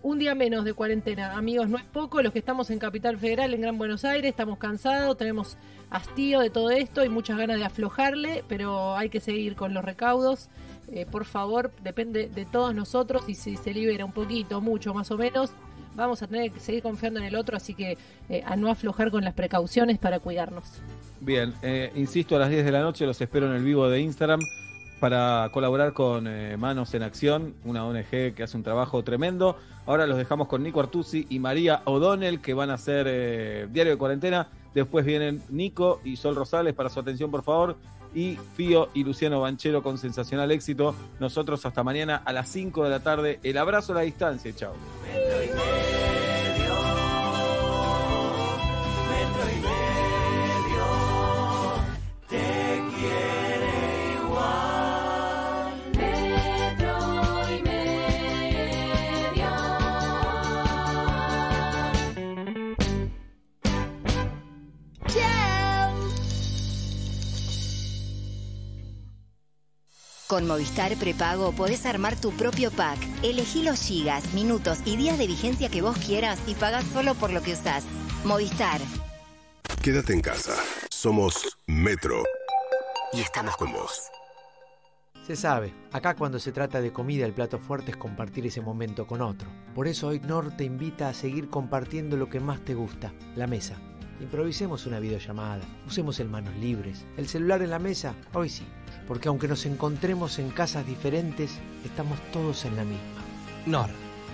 [0.03, 2.23] un día menos de cuarentena, amigos, no es poco.
[2.23, 5.59] Los que estamos en Capital Federal, en Gran Buenos Aires, estamos cansados, tenemos
[5.91, 9.85] hastío de todo esto y muchas ganas de aflojarle, pero hay que seguir con los
[9.85, 10.49] recaudos.
[10.93, 15.11] Eh, por favor, depende de todos nosotros y si se libera un poquito, mucho, más
[15.13, 15.51] o menos,
[15.95, 17.97] vamos a tener que seguir confiando en el otro, así que
[18.29, 20.65] eh, a no aflojar con las precauciones para cuidarnos.
[21.21, 24.01] Bien, eh, insisto, a las 10 de la noche los espero en el vivo de
[24.01, 24.41] Instagram
[24.99, 26.29] para colaborar con
[26.59, 29.57] Manos en Acción, una ONG que hace un trabajo tremendo.
[29.87, 33.97] Ahora los dejamos con Nico Artusi y María O'Donnell, que van a hacer Diario de
[33.97, 34.49] Cuarentena.
[34.75, 37.79] Después vienen Nico y Sol Rosales para su atención, por favor.
[38.15, 40.95] Y Fío y Luciano Banchero con sensacional éxito.
[41.21, 43.41] Nosotros hasta mañana a las 5 de la tarde.
[43.43, 44.55] El abrazo a la distancia.
[44.55, 44.75] Chao.
[70.31, 73.01] Con Movistar Prepago podés armar tu propio pack.
[73.25, 77.33] Elegí los gigas, minutos y días de vigencia que vos quieras y pagás solo por
[77.33, 77.83] lo que usás.
[78.23, 78.81] Movistar.
[79.83, 80.55] Quédate en casa.
[80.89, 82.23] Somos Metro.
[83.13, 84.03] Y estamos con vos.
[85.27, 89.09] Se sabe, acá cuando se trata de comida el plato fuerte es compartir ese momento
[89.09, 89.49] con otro.
[89.75, 93.49] Por eso hoy Nor te invita a seguir compartiendo lo que más te gusta, la
[93.49, 93.81] mesa.
[94.21, 98.65] Improvisemos una videollamada, usemos el manos libres, el celular en la mesa, hoy sí,
[99.09, 103.25] porque aunque nos encontremos en casas diferentes, estamos todos en la misma.
[103.67, 103.89] Nor.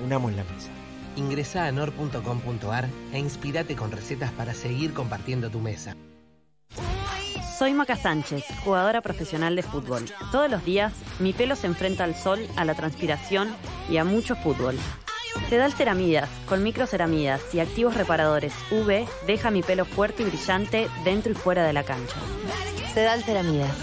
[0.05, 0.69] Unamos la mesa.
[1.17, 5.95] Ingresa a nor.com.ar e inspirate con recetas para seguir compartiendo tu mesa.
[7.59, 10.05] Soy Maca Sánchez, jugadora profesional de fútbol.
[10.31, 13.49] Todos los días mi pelo se enfrenta al sol, a la transpiración
[13.89, 14.77] y a mucho fútbol.
[15.49, 21.33] Sedal Ceramidas, con microceramidas y activos reparadores UV, deja mi pelo fuerte y brillante dentro
[21.33, 22.17] y fuera de la cancha.
[22.93, 23.77] Sedal Ceramidas.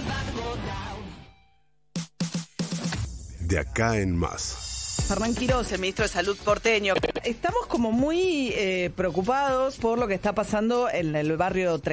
[3.40, 4.64] De acá en más.
[5.08, 6.94] Fernán Quiroz, el ministro de Salud porteño.
[7.24, 11.92] Estamos como muy eh, preocupados por lo que está pasando en el barrio 30.